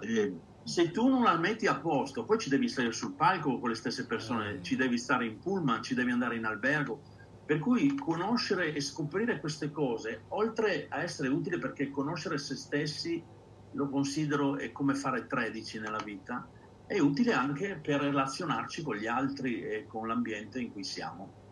Se 0.63 0.91
tu 0.91 1.07
non 1.07 1.23
la 1.23 1.37
metti 1.37 1.65
a 1.65 1.79
posto, 1.79 2.25
poi 2.25 2.37
ci 2.37 2.49
devi 2.49 2.67
stare 2.67 2.91
sul 2.91 3.13
palco 3.13 3.59
con 3.59 3.69
le 3.69 3.75
stesse 3.75 4.05
persone, 4.05 4.61
ci 4.61 4.75
devi 4.75 4.97
stare 4.97 5.25
in 5.25 5.39
pullman, 5.39 5.81
ci 5.81 5.93
devi 5.93 6.11
andare 6.11 6.35
in 6.35 6.45
albergo. 6.45 7.01
Per 7.45 7.59
cui 7.59 7.95
conoscere 7.95 8.73
e 8.73 8.81
scoprire 8.81 9.39
queste 9.39 9.71
cose, 9.71 10.23
oltre 10.29 10.87
a 10.89 11.01
essere 11.01 11.29
utile 11.29 11.59
perché 11.59 11.89
conoscere 11.89 12.37
se 12.37 12.55
stessi 12.55 13.23
lo 13.71 13.89
considero 13.89 14.57
è 14.57 14.73
come 14.73 14.95
fare 14.95 15.27
13 15.27 15.79
nella 15.79 16.01
vita, 16.03 16.45
è 16.85 16.99
utile 16.99 17.31
anche 17.31 17.79
per 17.81 18.01
relazionarci 18.01 18.81
con 18.81 18.95
gli 18.95 19.07
altri 19.07 19.61
e 19.61 19.85
con 19.87 20.07
l'ambiente 20.07 20.59
in 20.59 20.73
cui 20.73 20.83
siamo. 20.83 21.45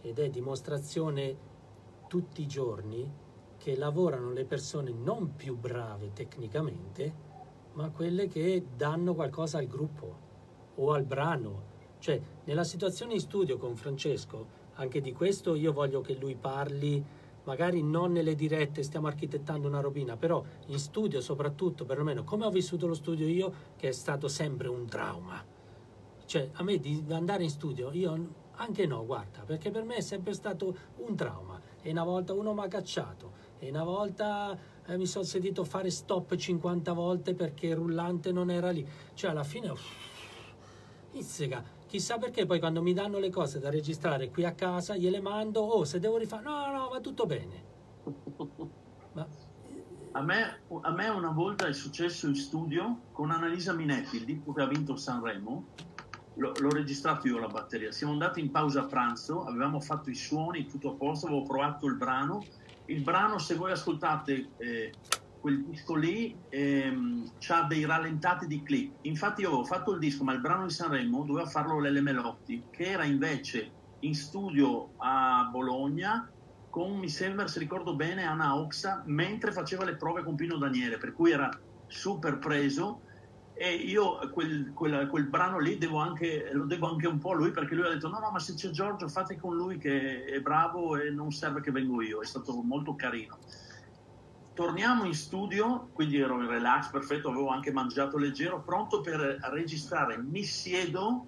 Ed 0.00 0.18
è 0.18 0.30
dimostrazione 0.30 1.36
tutti 2.14 2.42
i 2.42 2.46
giorni 2.46 3.10
che 3.56 3.74
lavorano 3.74 4.30
le 4.30 4.44
persone 4.44 4.92
non 4.92 5.34
più 5.34 5.56
brave 5.58 6.12
tecnicamente, 6.12 7.12
ma 7.72 7.90
quelle 7.90 8.28
che 8.28 8.64
danno 8.76 9.16
qualcosa 9.16 9.58
al 9.58 9.66
gruppo 9.66 10.18
o 10.76 10.92
al 10.92 11.02
brano. 11.02 11.62
Cioè, 11.98 12.20
nella 12.44 12.62
situazione 12.62 13.14
in 13.14 13.18
studio 13.18 13.56
con 13.56 13.74
Francesco, 13.74 14.46
anche 14.74 15.00
di 15.00 15.12
questo 15.12 15.56
io 15.56 15.72
voglio 15.72 16.02
che 16.02 16.14
lui 16.14 16.36
parli, 16.36 17.04
magari 17.42 17.82
non 17.82 18.12
nelle 18.12 18.36
dirette, 18.36 18.84
stiamo 18.84 19.08
architettando 19.08 19.66
una 19.66 19.80
robina, 19.80 20.16
però 20.16 20.40
in 20.66 20.78
studio 20.78 21.20
soprattutto, 21.20 21.84
perlomeno 21.84 22.22
come 22.22 22.46
ho 22.46 22.50
vissuto 22.50 22.86
lo 22.86 22.94
studio 22.94 23.26
io, 23.26 23.52
che 23.74 23.88
è 23.88 23.92
stato 23.92 24.28
sempre 24.28 24.68
un 24.68 24.86
trauma. 24.86 25.44
Cioè, 26.26 26.50
a 26.52 26.62
me 26.62 26.78
di 26.78 27.04
andare 27.08 27.42
in 27.42 27.50
studio, 27.50 27.90
io 27.90 28.28
anche 28.52 28.86
no, 28.86 29.04
guarda, 29.04 29.40
perché 29.40 29.72
per 29.72 29.82
me 29.82 29.96
è 29.96 30.00
sempre 30.00 30.32
stato 30.32 30.76
un 30.98 31.16
trauma 31.16 31.53
e 31.84 31.90
una 31.90 32.02
volta 32.02 32.32
uno 32.32 32.54
mi 32.54 32.62
ha 32.62 32.68
cacciato 32.68 33.32
e 33.58 33.68
una 33.68 33.84
volta 33.84 34.58
eh, 34.86 34.96
mi 34.96 35.06
sono 35.06 35.22
sentito 35.24 35.64
fare 35.64 35.90
stop 35.90 36.34
50 36.34 36.92
volte 36.94 37.34
perché 37.34 37.68
il 37.68 37.76
rullante 37.76 38.32
non 38.32 38.50
era 38.50 38.70
lì. 38.70 38.86
Cioè 39.12 39.30
alla 39.30 39.44
fine... 39.44 39.72
Izzica, 41.12 41.62
chissà 41.86 42.16
perché 42.18 42.46
poi 42.46 42.58
quando 42.58 42.82
mi 42.82 42.94
danno 42.94 43.18
le 43.18 43.30
cose 43.30 43.60
da 43.60 43.70
registrare 43.70 44.30
qui 44.30 44.44
a 44.44 44.52
casa 44.52 44.96
gliele 44.96 45.20
mando, 45.20 45.60
oh 45.60 45.84
se 45.84 46.00
devo 46.00 46.16
rifare, 46.16 46.42
no 46.42 46.72
no 46.72 46.88
va 46.88 47.00
tutto 47.00 47.26
bene. 47.26 47.62
Ma... 49.12 49.26
A 50.12 50.22
me, 50.22 50.60
a 50.80 50.90
me, 50.90 51.08
una 51.08 51.30
volta 51.30 51.66
è 51.66 51.72
successo 51.72 52.26
in 52.26 52.34
studio 52.34 53.00
con 53.12 53.30
Annalisa 53.30 53.72
Minetti, 53.72 54.16
il 54.16 54.24
disco 54.24 54.52
che 54.52 54.62
ha 54.62 54.66
vinto 54.66 54.96
Sanremo, 54.96 55.66
l'ho 56.36 56.70
registrato 56.70 57.28
io 57.28 57.38
la 57.38 57.48
batteria. 57.48 57.92
Siamo 57.92 58.12
andati 58.12 58.40
in 58.40 58.50
pausa 58.50 58.80
a 58.80 58.86
pranzo, 58.86 59.44
avevamo 59.44 59.80
fatto 59.80 60.10
i 60.10 60.14
suoni, 60.14 60.66
tutto 60.66 60.90
a 60.90 60.94
posto, 60.94 61.26
avevo 61.26 61.42
provato 61.42 61.86
il 61.86 61.96
brano. 61.96 62.44
Il 62.86 63.02
brano, 63.02 63.38
se 63.38 63.54
voi 63.54 63.72
ascoltate 63.72 64.50
eh, 64.58 64.92
quel 65.40 65.64
disco 65.64 65.94
lì, 65.94 66.36
ehm, 66.48 67.30
ha 67.48 67.62
dei 67.64 67.84
rallentati 67.84 68.46
di 68.46 68.62
click. 68.62 68.96
Infatti 69.02 69.42
io 69.42 69.48
avevo 69.48 69.64
fatto 69.64 69.92
il 69.92 69.98
disco, 69.98 70.24
ma 70.24 70.32
il 70.32 70.40
brano 70.40 70.66
di 70.66 70.72
Sanremo 70.72 71.24
doveva 71.24 71.46
farlo 71.46 71.78
Lele 71.78 72.00
Melotti, 72.00 72.64
che 72.70 72.84
era 72.84 73.04
invece 73.04 73.82
in 74.00 74.14
studio 74.14 74.90
a 74.98 75.48
Bologna 75.50 76.28
con, 76.68 76.98
mi 76.98 77.08
sembra, 77.08 77.46
se 77.46 77.60
ricordo 77.60 77.94
bene, 77.94 78.24
Anna 78.24 78.56
Oxa, 78.56 79.02
mentre 79.06 79.52
faceva 79.52 79.84
le 79.84 79.94
prove 79.94 80.24
con 80.24 80.34
Pino 80.34 80.56
Daniele, 80.56 80.98
per 80.98 81.12
cui 81.12 81.30
era 81.30 81.48
super 81.86 82.38
preso 82.38 83.02
e 83.56 83.72
io 83.72 84.18
quel, 84.30 84.72
quel, 84.74 85.06
quel 85.06 85.28
brano 85.28 85.60
lì 85.60 85.78
devo 85.78 85.98
anche, 85.98 86.50
lo 86.52 86.64
devo 86.64 86.88
anche 86.88 87.06
un 87.06 87.18
po' 87.18 87.30
a 87.30 87.34
lui 87.34 87.52
perché 87.52 87.76
lui 87.76 87.86
ha 87.86 87.90
detto 87.90 88.08
no 88.08 88.18
no 88.18 88.30
ma 88.32 88.40
se 88.40 88.54
c'è 88.54 88.70
Giorgio 88.70 89.08
fate 89.08 89.38
con 89.38 89.54
lui 89.54 89.78
che 89.78 90.24
è 90.24 90.40
bravo 90.40 90.96
e 90.96 91.10
non 91.10 91.30
serve 91.30 91.60
che 91.60 91.70
vengo 91.70 92.02
io, 92.02 92.20
è 92.20 92.26
stato 92.26 92.52
molto 92.62 92.96
carino. 92.96 93.38
Torniamo 94.54 95.04
in 95.04 95.14
studio, 95.14 95.90
quindi 95.92 96.18
ero 96.18 96.40
in 96.40 96.48
relax, 96.48 96.90
perfetto, 96.90 97.28
avevo 97.28 97.48
anche 97.48 97.72
mangiato 97.72 98.18
leggero, 98.18 98.62
pronto 98.62 99.00
per 99.00 99.18
registrare. 99.50 100.16
Mi 100.16 100.44
siedo, 100.44 101.26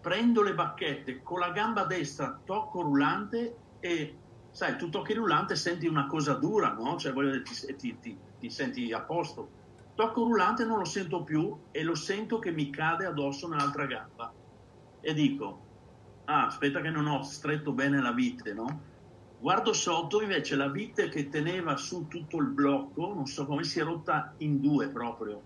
prendo 0.00 0.42
le 0.42 0.54
bacchette, 0.54 1.22
con 1.22 1.40
la 1.40 1.50
gamba 1.50 1.84
destra 1.84 2.40
tocco 2.44 2.82
rullante 2.82 3.56
e 3.80 4.16
sai, 4.52 4.76
tu 4.76 4.90
tocchi 4.90 5.12
rullante 5.14 5.54
e 5.54 5.56
senti 5.56 5.88
una 5.88 6.06
cosa 6.06 6.34
dura, 6.34 6.72
no? 6.72 6.96
Cioè, 6.96 7.12
voglio, 7.12 7.42
ti, 7.42 7.76
ti, 7.76 7.98
ti, 7.98 8.16
ti 8.38 8.50
senti 8.50 8.92
a 8.92 9.00
posto 9.00 9.57
Tocco 9.98 10.22
rullante 10.22 10.64
non 10.64 10.78
lo 10.78 10.84
sento 10.84 11.24
più 11.24 11.58
e 11.72 11.82
lo 11.82 11.96
sento 11.96 12.38
che 12.38 12.52
mi 12.52 12.70
cade 12.70 13.04
addosso 13.04 13.48
nell'altra 13.48 13.84
gamba. 13.84 14.32
E 15.00 15.12
dico, 15.12 15.64
ah, 16.26 16.46
aspetta 16.46 16.80
che 16.80 16.88
non 16.88 17.08
ho 17.08 17.20
stretto 17.24 17.72
bene 17.72 18.00
la 18.00 18.12
vite, 18.12 18.54
no? 18.54 18.80
Guardo 19.40 19.72
sotto, 19.72 20.22
invece 20.22 20.54
la 20.54 20.68
vite 20.68 21.08
che 21.08 21.28
teneva 21.28 21.76
su 21.76 22.06
tutto 22.06 22.36
il 22.36 22.46
blocco, 22.46 23.12
non 23.12 23.26
so 23.26 23.44
come, 23.44 23.64
si 23.64 23.80
è 23.80 23.82
rotta 23.82 24.34
in 24.36 24.60
due 24.60 24.86
proprio. 24.86 25.42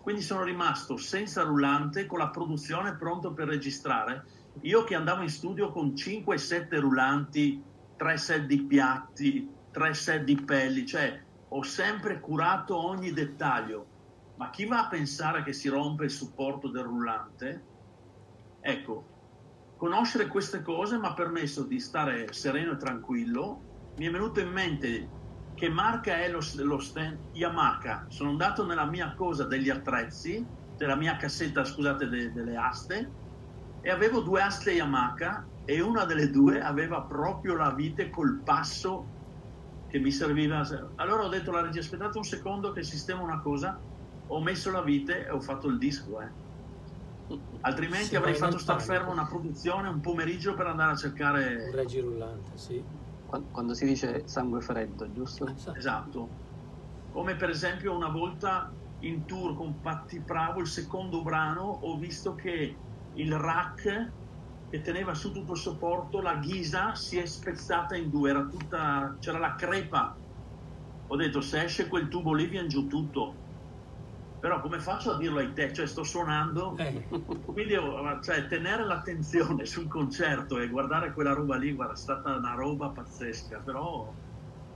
Quindi 0.00 0.22
sono 0.22 0.42
rimasto 0.42 0.96
senza 0.96 1.42
rullante, 1.42 2.06
con 2.06 2.20
la 2.20 2.28
produzione 2.28 2.96
pronto 2.96 3.34
per 3.34 3.46
registrare. 3.48 4.24
Io 4.62 4.84
che 4.84 4.94
andavo 4.94 5.20
in 5.20 5.28
studio 5.28 5.70
con 5.70 5.88
5-7 5.88 6.80
rullanti, 6.80 7.62
3 7.98 8.16
set 8.16 8.46
di 8.46 8.62
piatti, 8.62 9.46
3 9.70 9.92
set 9.92 10.24
di 10.24 10.34
pelli, 10.34 10.86
cioè 10.86 11.24
ho 11.48 11.62
sempre 11.62 12.20
curato 12.20 12.76
ogni 12.76 13.12
dettaglio, 13.12 13.90
ma 14.34 14.50
chi 14.50 14.66
va 14.66 14.84
a 14.84 14.88
pensare 14.88 15.42
che 15.42 15.52
si 15.52 15.68
rompe 15.68 16.04
il 16.04 16.10
supporto 16.10 16.70
del 16.70 16.84
rullante? 16.84 17.68
Ecco, 18.58 19.10
conoscere 19.76 20.26
queste 20.26 20.62
cose 20.62 20.98
mi 20.98 21.06
ha 21.06 21.14
permesso 21.14 21.64
di 21.64 21.78
stare 21.78 22.32
sereno 22.32 22.72
e 22.72 22.76
tranquillo. 22.76 23.64
Mi 23.94 24.06
è 24.06 24.10
venuto 24.10 24.40
in 24.40 24.50
mente 24.50 25.12
che 25.54 25.70
marca 25.70 26.18
è 26.18 26.28
lo, 26.28 26.40
lo 26.56 26.78
stand 26.78 27.28
Yamaha. 27.30 28.06
Sono 28.08 28.30
andato 28.30 28.66
nella 28.66 28.86
mia 28.86 29.14
cosa 29.14 29.46
degli 29.46 29.70
attrezzi, 29.70 30.46
della 30.76 30.96
mia 30.96 31.16
cassetta, 31.16 31.64
scusate, 31.64 32.08
de, 32.08 32.32
delle 32.32 32.56
aste, 32.56 33.14
e 33.80 33.90
avevo 33.90 34.20
due 34.20 34.42
aste 34.42 34.72
Yamaha 34.72 35.48
e 35.64 35.80
una 35.80 36.04
delle 36.04 36.30
due 36.30 36.60
aveva 36.60 37.04
proprio 37.04 37.56
la 37.56 37.72
vite 37.72 38.10
col 38.10 38.42
passo 38.42 39.12
che 39.88 39.98
mi 39.98 40.10
serviva. 40.10 40.62
Allora 40.96 41.24
ho 41.24 41.28
detto 41.28 41.50
alla 41.50 41.62
regia, 41.62 41.80
aspettate 41.80 42.18
un 42.18 42.24
secondo 42.24 42.72
che 42.72 42.82
sistemo 42.82 43.22
una 43.22 43.40
cosa, 43.40 43.78
ho 44.26 44.42
messo 44.42 44.70
la 44.70 44.82
vite 44.82 45.26
e 45.26 45.30
ho 45.30 45.40
fatto 45.40 45.68
il 45.68 45.78
disco. 45.78 46.20
Eh. 46.20 46.44
Altrimenti 47.62 48.06
si 48.06 48.16
avrei 48.16 48.34
fatto 48.34 48.58
star 48.58 48.80
fermo 48.80 49.10
una 49.10 49.26
produzione 49.26 49.88
un 49.88 50.00
pomeriggio 50.00 50.54
per 50.54 50.66
andare 50.66 50.92
a 50.92 50.96
cercare... 50.96 51.66
Un 51.66 51.74
reggi 51.74 52.00
rullante, 52.00 52.56
sì. 52.56 52.84
Quando 53.50 53.74
si 53.74 53.84
dice 53.84 54.22
sangue 54.26 54.60
freddo, 54.60 55.10
giusto? 55.12 55.46
Esatto. 55.46 55.78
esatto. 55.78 56.28
Come 57.10 57.34
per 57.34 57.50
esempio 57.50 57.94
una 57.94 58.08
volta 58.08 58.72
in 59.00 59.24
tour 59.26 59.56
con 59.56 59.80
Patti 59.80 60.20
Bravo, 60.20 60.60
il 60.60 60.68
secondo 60.68 61.22
brano, 61.22 61.62
ho 61.62 61.98
visto 61.98 62.34
che 62.34 62.76
il 63.14 63.36
rack 63.36 64.12
che 64.68 64.80
teneva 64.82 65.14
su 65.14 65.32
tutto 65.32 65.52
il 65.52 65.58
sopporto, 65.58 66.20
la 66.20 66.36
ghisa 66.36 66.94
si 66.94 67.18
è 67.18 67.26
spezzata 67.26 67.94
in 67.94 68.10
due, 68.10 68.32
tutta, 68.48 69.16
c'era 69.20 69.38
la 69.38 69.54
crepa. 69.54 70.16
Ho 71.08 71.16
detto 71.16 71.40
se 71.40 71.62
esce 71.62 71.88
quel 71.88 72.08
tubo 72.08 72.34
lì 72.34 72.46
viene 72.46 72.68
giù 72.68 72.88
tutto. 72.88 73.44
Però 74.40 74.60
come 74.60 74.80
faccio 74.80 75.12
a 75.12 75.16
dirlo 75.16 75.38
ai 75.38 75.52
te? 75.52 75.72
Cioè 75.72 75.86
sto 75.86 76.02
suonando, 76.02 76.76
eh. 76.76 77.04
quindi 77.44 77.74
cioè, 78.22 78.46
tenere 78.48 78.84
l'attenzione 78.84 79.64
sul 79.66 79.88
concerto 79.88 80.58
e 80.58 80.68
guardare 80.68 81.12
quella 81.12 81.32
roba 81.32 81.56
lì, 81.56 81.72
guarda, 81.72 81.94
è 81.94 81.96
stata 81.96 82.36
una 82.36 82.54
roba 82.54 82.88
pazzesca, 82.88 83.60
però 83.64 84.12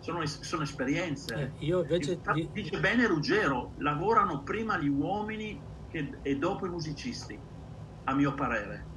sono, 0.00 0.24
sono 0.26 0.62
esperienze. 0.62 1.34
Eh, 1.34 1.64
io 1.66 1.82
invece... 1.82 2.12
Infatti, 2.12 2.48
dice 2.52 2.80
bene 2.80 3.06
Ruggero, 3.06 3.72
lavorano 3.78 4.42
prima 4.42 4.78
gli 4.78 4.88
uomini 4.88 5.60
che, 5.90 6.18
e 6.22 6.36
dopo 6.36 6.66
i 6.66 6.70
musicisti, 6.70 7.38
a 8.04 8.14
mio 8.14 8.34
parere. 8.34 8.89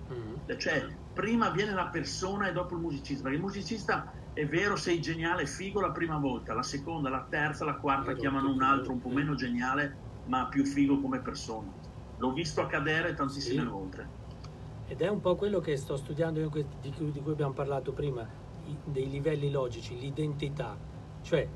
Cioè, 0.45 0.85
prima 1.13 1.49
viene 1.49 1.73
la 1.73 1.87
persona 1.87 2.47
e 2.47 2.53
dopo 2.53 2.75
il 2.75 2.81
musicista. 2.81 3.23
Perché 3.23 3.37
il 3.37 3.43
musicista 3.43 4.13
è 4.33 4.45
vero, 4.45 4.75
sei 4.75 4.99
geniale, 4.99 5.45
figo 5.45 5.79
la 5.79 5.91
prima 5.91 6.17
volta, 6.17 6.53
la 6.53 6.63
seconda, 6.63 7.09
la 7.09 7.25
terza, 7.29 7.65
la 7.65 7.75
quarta 7.75 8.13
chiamano 8.13 8.51
un 8.51 8.61
altro 8.61 8.93
un 8.93 8.99
po' 8.99 9.09
meno 9.09 9.35
geniale, 9.35 9.97
ma 10.25 10.47
più 10.47 10.65
figo 10.65 10.99
come 10.99 11.21
persona. 11.21 11.71
L'ho 12.17 12.33
visto 12.33 12.61
accadere 12.61 13.13
tantissime 13.13 13.61
sì. 13.61 13.67
volte. 13.67 14.07
Ed 14.87 15.01
è 15.01 15.07
un 15.07 15.21
po' 15.21 15.35
quello 15.35 15.59
che 15.59 15.77
sto 15.77 15.95
studiando 15.95 16.41
di 16.41 16.47
cui, 16.47 16.65
di 16.81 17.21
cui 17.21 17.31
abbiamo 17.31 17.53
parlato 17.53 17.93
prima, 17.93 18.27
dei 18.85 19.09
livelli 19.09 19.49
logici, 19.49 19.99
l'identità. 19.99 20.77
Cioè, 21.21 21.47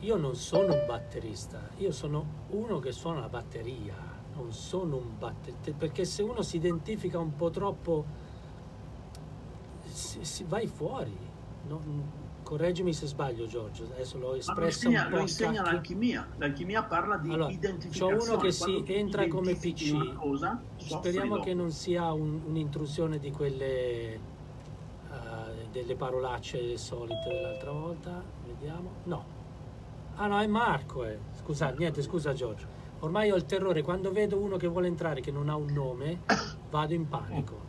io 0.00 0.16
non 0.16 0.34
sono 0.36 0.74
un 0.74 0.84
batterista, 0.86 1.70
io 1.78 1.90
sono 1.90 2.46
uno 2.50 2.78
che 2.78 2.92
suona 2.92 3.20
la 3.20 3.28
batteria 3.28 4.07
non 4.38 4.52
sono 4.52 4.96
un 4.96 5.18
batterista, 5.18 5.72
perché 5.76 6.04
se 6.04 6.22
uno 6.22 6.42
si 6.42 6.56
identifica 6.56 7.18
un 7.18 7.34
po' 7.34 7.50
troppo, 7.50 8.04
si, 9.84 10.24
si 10.24 10.44
vai 10.44 10.66
fuori. 10.66 11.26
No? 11.66 12.16
correggimi 12.48 12.94
se 12.94 13.04
sbaglio 13.06 13.44
Giorgio, 13.46 13.84
adesso 13.92 14.16
l'ho 14.16 14.28
Ma 14.28 14.30
lo 14.32 14.36
espresso 14.38 14.86
insegna, 14.88 15.04
un 15.04 15.10
lo 15.10 15.18
insegna 15.20 15.50
cacchio. 15.56 15.70
l'alchimia. 15.72 16.28
L'alchimia 16.38 16.82
parla 16.82 17.16
di 17.18 17.28
Allora, 17.30 17.50
identificazione. 17.52 18.16
c'ho 18.16 18.24
uno 18.24 18.36
che 18.38 18.52
si 18.52 18.84
entra 18.86 19.28
come 19.28 19.54
PC. 19.54 20.14
Cosa, 20.14 20.58
Speriamo 20.76 21.40
che 21.40 21.52
non 21.52 21.70
sia 21.70 22.10
un- 22.10 22.40
un'intrusione 22.46 23.18
di 23.18 23.30
quelle 23.32 24.14
eh, 24.14 24.20
delle 25.70 25.94
parolacce 25.94 26.78
solite 26.78 27.28
dell'altra 27.28 27.70
volta. 27.72 28.22
Vediamo. 28.46 28.90
No. 29.04 29.24
Ah 30.16 30.26
no, 30.26 30.38
è 30.40 30.46
Marco. 30.46 31.04
Eh. 31.04 31.18
Scusa, 31.42 31.68
niente, 31.72 32.00
scusa 32.00 32.32
Giorgio. 32.32 32.66
Ormai 33.00 33.30
ho 33.30 33.36
il 33.36 33.44
terrore, 33.46 33.82
quando 33.82 34.10
vedo 34.10 34.38
uno 34.38 34.56
che 34.56 34.66
vuole 34.66 34.88
entrare 34.88 35.20
che 35.20 35.30
non 35.30 35.48
ha 35.48 35.56
un 35.56 35.72
nome, 35.72 36.20
vado 36.70 36.94
in 36.94 37.08
panico. 37.08 37.66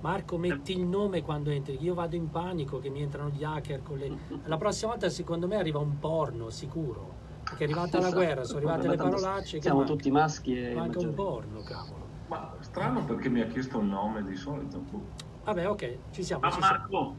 Marco, 0.00 0.36
metti 0.36 0.72
il 0.72 0.84
nome 0.84 1.22
quando 1.22 1.48
entri. 1.48 1.78
Io 1.80 1.94
vado 1.94 2.14
in 2.14 2.28
panico 2.28 2.78
che 2.78 2.90
mi 2.90 3.00
entrano 3.00 3.30
gli 3.30 3.42
hacker 3.42 3.82
con 3.82 3.96
le... 3.96 4.14
La 4.44 4.58
prossima 4.58 4.90
volta 4.90 5.08
secondo 5.08 5.46
me 5.46 5.56
arriva 5.56 5.78
un 5.78 5.98
porno, 5.98 6.50
sicuro. 6.50 7.22
Perché 7.42 7.60
è 7.64 7.64
arrivata 7.64 8.00
la 8.00 8.10
guerra, 8.10 8.44
sono 8.44 8.58
arrivate 8.58 8.88
le 8.88 8.96
parolacce. 8.96 9.56
che 9.56 9.62
Siamo 9.62 9.78
manca? 9.78 9.92
tutti 9.94 10.10
maschi 10.10 10.58
e 10.58 10.74
Manca 10.74 10.98
un 10.98 11.06
maggiori. 11.06 11.14
porno, 11.14 11.60
cavolo. 11.62 12.02
Ma 12.28 12.54
strano 12.60 13.04
perché 13.04 13.28
mi 13.30 13.40
ha 13.40 13.46
chiesto 13.46 13.78
un 13.78 13.88
nome 13.88 14.22
di 14.24 14.36
solito. 14.36 14.78
Boh. 14.90 15.00
Vabbè, 15.44 15.68
ok, 15.70 15.98
ci 16.10 16.22
siamo. 16.22 16.42
Ciao 16.42 16.52
ci 16.52 16.60
siamo. 16.62 16.76
Marco, 16.78 17.14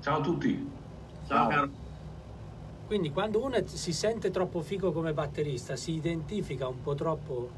Ciao 0.00 0.18
a 0.18 0.20
tutti. 0.20 0.70
ciao, 1.26 1.36
Ciao. 1.36 1.48
caro. 1.48 1.70
Quindi 2.88 3.12
quando 3.12 3.44
uno 3.44 3.58
si 3.66 3.92
sente 3.92 4.30
troppo 4.30 4.62
figo 4.62 4.92
come 4.92 5.12
batterista, 5.12 5.76
si 5.76 5.92
identifica 5.92 6.66
un 6.68 6.80
po' 6.80 6.94
troppo 6.94 7.50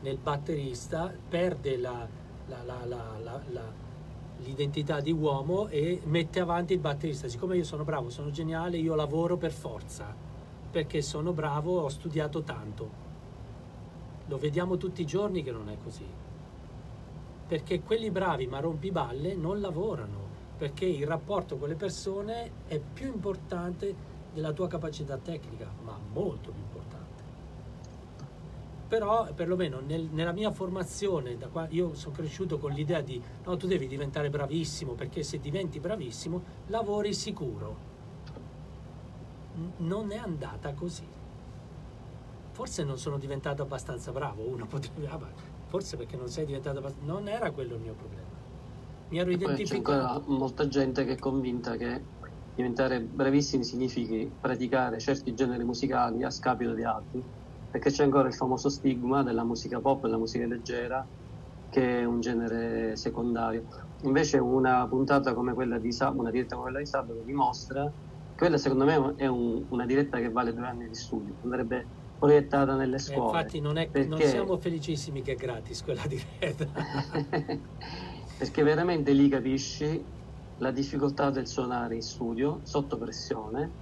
nel 0.00 0.18
batterista, 0.18 1.08
perde 1.28 1.76
la- 1.76 2.08
la- 2.48 2.64
la- 2.84 3.72
l'identità 4.38 4.98
di 4.98 5.12
uomo 5.12 5.68
e 5.68 6.00
mette 6.06 6.40
avanti 6.40 6.72
il 6.72 6.80
batterista. 6.80 7.28
Siccome 7.28 7.56
io 7.56 7.62
sono 7.62 7.84
bravo, 7.84 8.10
sono 8.10 8.32
geniale, 8.32 8.76
io 8.76 8.96
lavoro 8.96 9.36
per 9.36 9.52
forza, 9.52 10.12
perché 10.68 11.00
sono 11.00 11.32
bravo, 11.32 11.82
ho 11.82 11.88
studiato 11.88 12.42
tanto. 12.42 12.90
Lo 14.26 14.36
vediamo 14.36 14.78
tutti 14.78 15.02
i 15.02 15.06
giorni 15.06 15.44
che 15.44 15.52
non 15.52 15.68
è 15.68 15.76
così. 15.80 16.06
Perché 17.46 17.82
quelli 17.82 18.10
bravi 18.10 18.48
ma 18.48 18.58
rompiballe 18.58 19.36
non 19.36 19.60
lavorano, 19.60 20.26
perché 20.58 20.86
il 20.86 21.06
rapporto 21.06 21.56
con 21.56 21.68
le 21.68 21.76
persone 21.76 22.50
è 22.66 22.80
più 22.80 23.06
importante 23.06 24.10
della 24.32 24.52
tua 24.52 24.68
capacità 24.68 25.16
tecnica, 25.16 25.70
ma 25.84 25.98
molto 26.12 26.50
più 26.50 26.60
importante. 26.60 27.00
Però 28.88 29.26
perlomeno 29.34 29.80
nel- 29.80 30.08
nella 30.12 30.32
mia 30.32 30.50
formazione, 30.50 31.36
da 31.38 31.48
qua, 31.48 31.66
io 31.70 31.94
sono 31.94 32.14
cresciuto 32.14 32.58
con 32.58 32.72
l'idea 32.72 33.00
di 33.00 33.20
no, 33.44 33.56
tu 33.56 33.66
devi 33.66 33.86
diventare 33.86 34.28
bravissimo, 34.28 34.92
perché 34.92 35.22
se 35.22 35.38
diventi 35.40 35.80
bravissimo 35.80 36.42
lavori 36.66 37.14
sicuro. 37.14 37.90
N- 39.56 39.72
non 39.78 40.12
è 40.12 40.16
andata 40.16 40.72
così. 40.74 41.06
Forse 42.52 42.84
non 42.84 42.98
sono 42.98 43.16
diventato 43.16 43.62
abbastanza 43.62 44.12
bravo, 44.12 44.42
uno 44.46 44.66
potrebbe, 44.66 45.06
ah, 45.08 45.18
forse 45.68 45.96
perché 45.96 46.16
non 46.16 46.28
sei 46.28 46.44
diventato 46.44 46.78
abbastanza... 46.78 47.10
Non 47.10 47.28
era 47.28 47.50
quello 47.50 47.74
il 47.76 47.80
mio 47.80 47.94
problema. 47.94 48.28
Mi 49.08 49.18
ero 49.18 49.26
Poi 49.30 49.38
c'è 49.38 49.44
ancora 49.44 49.96
identificato. 49.96 50.22
molta 50.26 50.68
gente 50.68 51.04
che 51.06 51.12
è 51.12 51.18
convinta 51.18 51.76
che 51.76 52.02
diventare 52.54 53.00
bravissimi 53.02 53.64
significhi 53.64 54.36
praticare 54.38 54.98
certi 55.00 55.34
generi 55.34 55.64
musicali 55.64 56.22
a 56.24 56.30
scapito 56.30 56.74
di 56.74 56.84
altri, 56.84 57.24
perché 57.68 57.90
c'è 57.90 58.04
ancora 58.04 58.28
il 58.28 58.34
famoso 58.34 58.68
stigma 58.68 59.22
della 59.22 59.44
musica 59.44 59.80
pop 59.80 60.04
e 60.04 60.06
della 60.08 60.18
musica 60.18 60.46
leggera, 60.46 61.08
che 61.68 62.00
è 62.00 62.04
un 62.04 62.20
genere 62.20 62.96
secondario. 62.96 63.66
Invece 64.02 64.38
una 64.38 64.86
puntata 64.88 65.32
come 65.32 65.54
quella 65.54 65.78
di 65.78 65.92
sabato, 65.92 66.20
una 66.20 66.30
diretta 66.30 66.54
come 66.56 66.66
quella 66.68 66.82
di 66.84 66.86
sabato 66.90 67.22
dimostra 67.22 67.84
che 68.34 68.34
quella 68.34 68.58
secondo 68.58 68.84
me 68.84 69.14
è 69.16 69.26
un- 69.26 69.66
una 69.70 69.86
diretta 69.86 70.18
che 70.18 70.30
vale 70.30 70.52
due 70.52 70.66
anni 70.66 70.88
di 70.88 70.94
studio, 70.94 71.34
andrebbe 71.42 71.88
proiettata 72.18 72.74
nelle 72.76 72.96
Eh, 72.96 73.00
scuole. 73.00 73.38
infatti 73.38 73.60
non, 73.60 73.76
è, 73.76 73.90
non 73.94 74.08
perché- 74.18 74.26
siamo 74.28 74.58
felicissimi 74.58 75.22
che 75.22 75.32
è 75.32 75.34
gratis 75.36 75.82
quella 75.82 76.02
diretta. 76.08 76.66
perché 78.38 78.62
veramente 78.62 79.12
lì 79.12 79.28
capisci 79.28 80.04
la 80.62 80.70
difficoltà 80.70 81.30
del 81.30 81.46
suonare 81.48 81.96
in 81.96 82.02
studio 82.02 82.60
sotto 82.62 82.96
pressione 82.96 83.74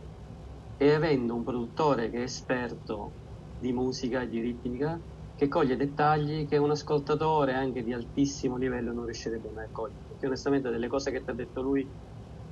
e 0.77 0.93
avendo 0.95 1.35
un 1.37 1.45
produttore 1.45 2.09
che 2.11 2.19
è 2.19 2.23
esperto 2.23 3.17
di 3.55 3.73
musica 3.73 4.23
e 4.23 4.29
di 4.29 4.41
ritmica 4.41 5.01
che 5.35 5.47
coglie 5.49 5.77
dettagli 5.77 6.47
che 6.47 6.57
un 6.57 6.71
ascoltatore 6.71 7.53
anche 7.55 7.83
di 7.83 7.93
altissimo 7.93 8.57
livello 8.57 8.93
non 8.93 9.05
riuscirebbe 9.05 9.51
mai 9.51 9.67
a 9.67 9.69
cogliere. 9.71 10.05
Perché 10.07 10.27
onestamente 10.27 10.71
delle 10.71 10.89
cose 10.89 11.11
che 11.11 11.23
ti 11.23 11.31
ha 11.31 11.35
detto 11.35 11.61
lui 11.61 11.95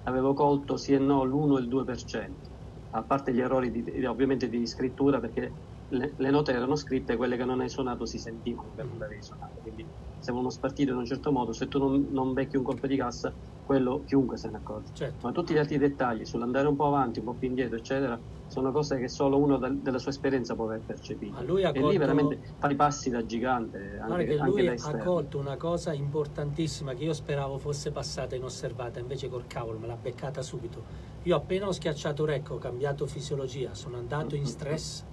avevo 0.02 0.34
colto 0.34 0.76
sì 0.76 0.92
e 0.92 0.98
no 0.98 1.24
l'1 1.24 1.56
e 1.58 1.60
il 1.62 1.68
2% 1.68 2.50
a 2.90 3.04
parte 3.04 3.32
gli 3.34 3.40
errori 3.40 3.70
di- 3.70 4.04
ovviamente 4.06 4.48
di 4.48 4.66
scrittura 4.66 5.20
perché 5.20 5.56
le, 5.88 6.14
le 6.16 6.30
note 6.30 6.52
erano 6.52 6.76
scritte 6.76 7.16
quelle 7.16 7.36
che 7.36 7.44
non 7.44 7.60
hai 7.60 7.68
suonato 7.68 8.06
si 8.06 8.18
sentivano 8.18 8.72
che 8.74 8.82
non 8.84 8.96
le 8.98 9.04
avevi 9.04 9.22
suonate 9.22 9.60
quindi 9.60 9.90
se 10.18 10.32
uno 10.32 10.50
spartito 10.50 10.92
in 10.92 10.98
un 10.98 11.06
certo 11.06 11.32
modo 11.32 11.52
se 11.52 11.68
tu 11.68 11.78
non, 11.78 12.08
non 12.10 12.32
becchi 12.32 12.56
un 12.56 12.62
colpo 12.62 12.86
di 12.86 12.96
cassa 12.96 13.34
quello 13.62 14.02
chiunque 14.04 14.36
se 14.36 14.48
ne 14.50 14.56
accorge 14.56 14.90
certo. 14.94 15.26
ma 15.26 15.32
tutti 15.32 15.52
gli 15.52 15.58
altri 15.58 15.78
dettagli 15.78 16.24
sull'andare 16.24 16.68
un 16.68 16.76
po' 16.76 16.86
avanti 16.86 17.18
un 17.18 17.26
po' 17.26 17.34
più 17.34 17.48
indietro 17.48 17.76
eccetera 17.76 18.20
sono 18.46 18.72
cose 18.72 18.98
che 18.98 19.08
solo 19.08 19.38
uno 19.38 19.58
dal- 19.58 19.78
della 19.78 19.98
sua 19.98 20.10
esperienza 20.10 20.54
può 20.54 20.64
aver 20.64 20.82
percepito 20.82 21.34
Ma 21.34 21.42
lui 21.42 21.64
ha 21.64 21.70
e 21.74 21.80
lì 21.80 21.98
veramente 21.98 22.40
fai 22.58 22.74
passi 22.76 23.10
da 23.10 23.24
gigante 23.26 23.98
anche, 24.00 24.24
che 24.24 24.36
lui 24.36 24.64
da 24.64 24.72
ha 24.72 24.98
colto 24.98 25.38
una 25.38 25.58
cosa 25.58 25.92
importantissima 25.92 26.94
che 26.94 27.04
io 27.04 27.12
speravo 27.12 27.58
fosse 27.58 27.92
passata 27.92 28.34
inosservata, 28.34 29.00
invece 29.00 29.28
col 29.28 29.46
cavolo 29.46 29.78
me 29.78 29.86
l'ha 29.86 29.96
beccata 29.96 30.40
subito. 30.40 30.82
Io 31.24 31.36
appena 31.36 31.66
ho 31.66 31.72
schiacciato 31.72 32.24
rec, 32.24 32.50
ho 32.50 32.58
cambiato 32.58 33.06
fisiologia, 33.06 33.74
sono 33.74 33.98
andato 33.98 34.34
in 34.34 34.46
stress. 34.48 35.04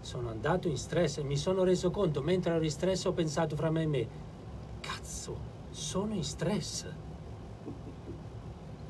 Sono 0.00 0.30
andato 0.30 0.68
in 0.68 0.76
stress 0.76 1.18
e 1.18 1.22
mi 1.22 1.36
sono 1.36 1.62
reso 1.62 1.90
conto, 1.90 2.22
mentre 2.22 2.54
ero 2.54 2.64
in 2.64 2.70
stress 2.70 3.04
ho 3.04 3.12
pensato 3.12 3.54
fra 3.54 3.70
me 3.70 3.82
e 3.82 3.86
me, 3.86 4.08
cazzo, 4.80 5.36
sono 5.70 6.14
in 6.14 6.24
stress. 6.24 6.86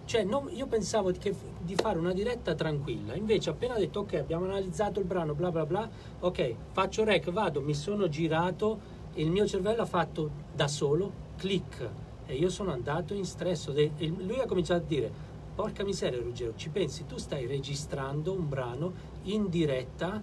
Cioè, 0.04 0.24
non- 0.24 0.48
io 0.52 0.66
pensavo 0.66 1.12
che- 1.12 1.34
di 1.60 1.74
fare 1.74 1.98
una 1.98 2.12
diretta 2.12 2.54
tranquilla, 2.54 3.14
invece 3.14 3.50
appena 3.50 3.74
detto 3.76 4.00
ok, 4.00 4.14
abbiamo 4.14 4.44
analizzato 4.44 4.98
il 4.98 5.06
brano, 5.06 5.34
bla 5.34 5.50
bla 5.50 5.66
bla, 5.66 5.88
ok, 6.20 6.54
faccio 6.72 7.04
rec, 7.04 7.30
vado, 7.30 7.60
mi 7.60 7.74
sono 7.74 8.08
girato 8.08 8.80
e 9.12 9.22
il 9.22 9.30
mio 9.30 9.46
cervello 9.46 9.82
ha 9.82 9.86
fatto 9.86 10.30
da 10.52 10.68
solo, 10.68 11.12
click, 11.36 11.88
e 12.26 12.34
io 12.34 12.48
sono 12.48 12.72
andato 12.72 13.14
in 13.14 13.24
stress. 13.24 13.68
E 13.74 13.92
lui 14.06 14.40
ha 14.40 14.46
cominciato 14.46 14.82
a 14.82 14.86
dire, 14.86 15.12
porca 15.54 15.84
miseria 15.84 16.20
Ruggero, 16.20 16.54
ci 16.56 16.70
pensi, 16.70 17.06
tu 17.06 17.16
stai 17.16 17.46
registrando 17.46 18.32
un 18.32 18.48
brano 18.48 18.92
in 19.24 19.48
diretta 19.48 20.22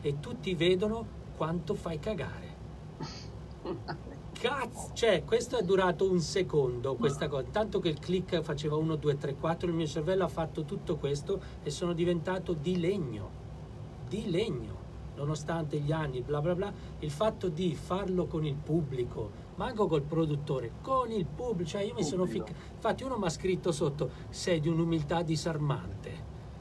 e 0.00 0.20
tutti 0.20 0.54
vedono 0.54 1.06
quanto 1.36 1.74
fai 1.74 1.98
cagare. 1.98 2.56
Cazzo, 4.32 4.90
cioè 4.92 5.24
questo 5.24 5.58
è 5.58 5.62
durato 5.62 6.08
un 6.08 6.20
secondo 6.20 6.94
questa 6.94 7.26
cosa, 7.26 7.48
tanto 7.50 7.80
che 7.80 7.88
il 7.88 7.98
click 7.98 8.40
faceva 8.40 8.76
1, 8.76 8.94
2, 8.94 9.16
3, 9.16 9.34
4, 9.34 9.68
il 9.68 9.74
mio 9.74 9.86
cervello 9.86 10.24
ha 10.24 10.28
fatto 10.28 10.64
tutto 10.64 10.96
questo 10.96 11.40
e 11.62 11.70
sono 11.70 11.92
diventato 11.92 12.52
di 12.52 12.78
legno, 12.78 13.30
di 14.08 14.30
legno, 14.30 14.76
nonostante 15.16 15.80
gli 15.80 15.90
anni, 15.90 16.22
bla 16.22 16.40
bla 16.40 16.54
bla, 16.54 16.72
il 17.00 17.10
fatto 17.10 17.48
di 17.48 17.74
farlo 17.74 18.26
con 18.26 18.44
il 18.44 18.54
pubblico, 18.54 19.30
manco 19.56 19.88
col 19.88 20.02
produttore, 20.02 20.70
con 20.82 21.10
il 21.10 21.26
pubblico, 21.26 21.70
cioè 21.70 21.82
io 21.82 21.94
mi 21.94 22.04
sono 22.04 22.24
ficcato, 22.24 22.52
infatti 22.74 23.02
uno 23.02 23.18
mi 23.18 23.26
ha 23.26 23.30
scritto 23.30 23.72
sotto, 23.72 24.10
sei 24.30 24.60
di 24.60 24.68
un'umiltà 24.68 25.22
disarmante, 25.22 26.12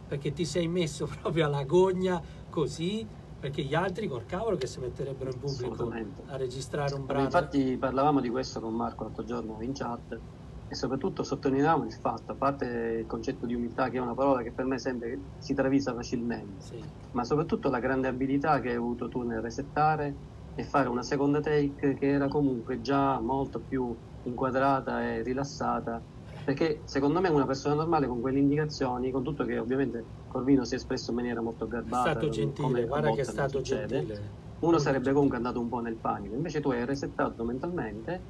perché 0.08 0.34
ti 0.34 0.46
sei 0.46 0.68
messo 0.68 1.08
proprio 1.22 1.46
alla 1.46 1.64
gogna 1.64 2.20
così, 2.50 3.06
perché 3.48 3.64
gli 3.64 3.74
altri 3.74 4.08
col 4.08 4.26
cavolo 4.26 4.58
che 4.58 4.68
si 4.68 4.80
metterebbero 4.82 5.32
in 5.32 5.39
pubblico 5.39 5.89
a 6.26 6.36
registrare 6.36 6.93
un 6.93 7.06
brano. 7.06 7.24
infatti 7.24 7.78
parlavamo 7.78 8.20
di 8.20 8.30
questo 8.30 8.60
con 8.60 8.76
Marco 8.76 9.04
l'altro 9.06 9.24
giorno 9.24 9.62
in 9.62 9.72
chat 9.74 10.22
e 10.70 10.76
soprattutto 10.76 11.24
sottolineavamo 11.24 11.86
il 11.86 11.93
fatto, 11.93 12.34
a 12.34 12.36
parte 12.36 12.66
il 12.66 13.06
concetto 13.06 13.45
di 13.45 13.54
umiltà 13.54 13.89
che 13.89 13.98
è 13.98 14.02
una 14.02 14.14
parola 14.14 14.43
che 14.43 14.54
per 14.54 14.66
me 14.66 14.78
sempre 14.80 15.30
si 15.38 15.54
travisa 15.54 15.93
facilmente, 15.93 16.60
Sì. 16.60 16.86
ma 17.12 17.24
soprattutto 17.24 17.70
la 17.70 17.80
grande 17.80 18.10
abilità 18.10 18.60
che 18.60 18.70
hai 18.72 18.76
avuto 18.76 19.08
tu 19.08 19.22
nel 19.22 19.39
resettare 19.41 20.18
e 20.54 20.64
fare 20.66 20.89
una 20.89 21.04
seconda 21.04 21.39
take 21.39 21.93
che 21.93 22.06
era 22.08 22.28
comunque 22.28 22.82
già 22.82 23.22
molto 23.22 23.64
più 23.64 23.98
inquadrata 24.24 25.06
e 25.06 25.24
rilassata 25.24 26.06
perché 26.48 26.80
secondo 26.86 27.20
me 27.20 27.28
una 27.28 27.45
persona 27.45 27.76
normale 27.76 28.08
con 28.08 28.22
quelle 28.22 28.39
indicazioni, 28.39 29.12
con 29.12 29.22
tutto 29.22 29.43
che 29.43 29.58
ovviamente 29.58 30.02
Corvino 30.30 30.64
si 30.64 30.76
è 30.76 30.78
espresso 30.78 31.10
in 31.10 31.18
maniera 31.18 31.41
molto 31.41 31.66
È 31.66 31.68
garbata, 31.68 32.12
stato 32.12 32.20
come 32.20 32.32
gentile, 32.32 32.86
guarda 32.86 33.12
che 33.12 33.20
è 33.20 33.24
stato 33.26 33.58
succede, 33.58 33.88
gentile. 33.98 34.22
uno 34.60 34.78
sarebbe 34.78 35.12
comunque 35.12 35.36
andato 35.36 35.60
un 35.60 35.68
po' 35.68 35.82
nel 35.82 35.95
panico, 35.95 36.36
invece 36.36 36.62
tu 36.62 36.70
hai 36.72 36.86
resettato 36.86 37.43
mentalmente, 37.43 38.22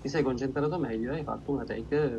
ti 0.00 0.08
sei 0.08 0.22
concentrato 0.22 0.78
meglio 0.78 1.12
e 1.12 1.16
hai 1.16 1.22
fatto 1.22 1.50
una 1.50 1.64
take 1.64 2.18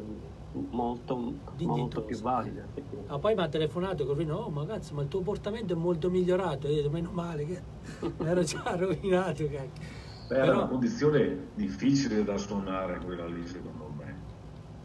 molto, 0.70 1.34
molto 1.62 2.02
più 2.04 2.20
valida. 2.20 2.64
Ah, 3.08 3.18
poi 3.18 3.34
mi 3.34 3.42
ha 3.42 3.48
telefonato 3.48 4.06
Corvino, 4.06 4.36
oh 4.36 4.50
ma 4.52 4.64
cazzo, 4.68 4.94
ma 4.94 5.02
il 5.02 5.08
tuo 5.08 5.22
portamento 5.22 5.74
è 5.74 5.76
molto 5.76 6.12
migliorato. 6.12 6.68
E 6.68 6.74
io 6.74 6.80
ho 6.82 6.82
detto, 6.84 6.92
meno 6.94 7.10
male 7.12 7.46
che 7.48 7.60
ero 8.24 8.44
già 8.44 8.62
rovinato. 8.76 9.44
cacchio. 9.46 10.06
Beh, 10.28 10.36
era 10.36 10.46
Però- 10.46 10.58
una 10.58 10.68
condizione 10.68 11.48
difficile 11.56 12.24
da 12.24 12.38
suonare 12.38 13.00
quella 13.04 13.26
lì, 13.26 13.48
secondo 13.48 13.86
me. 13.97 13.97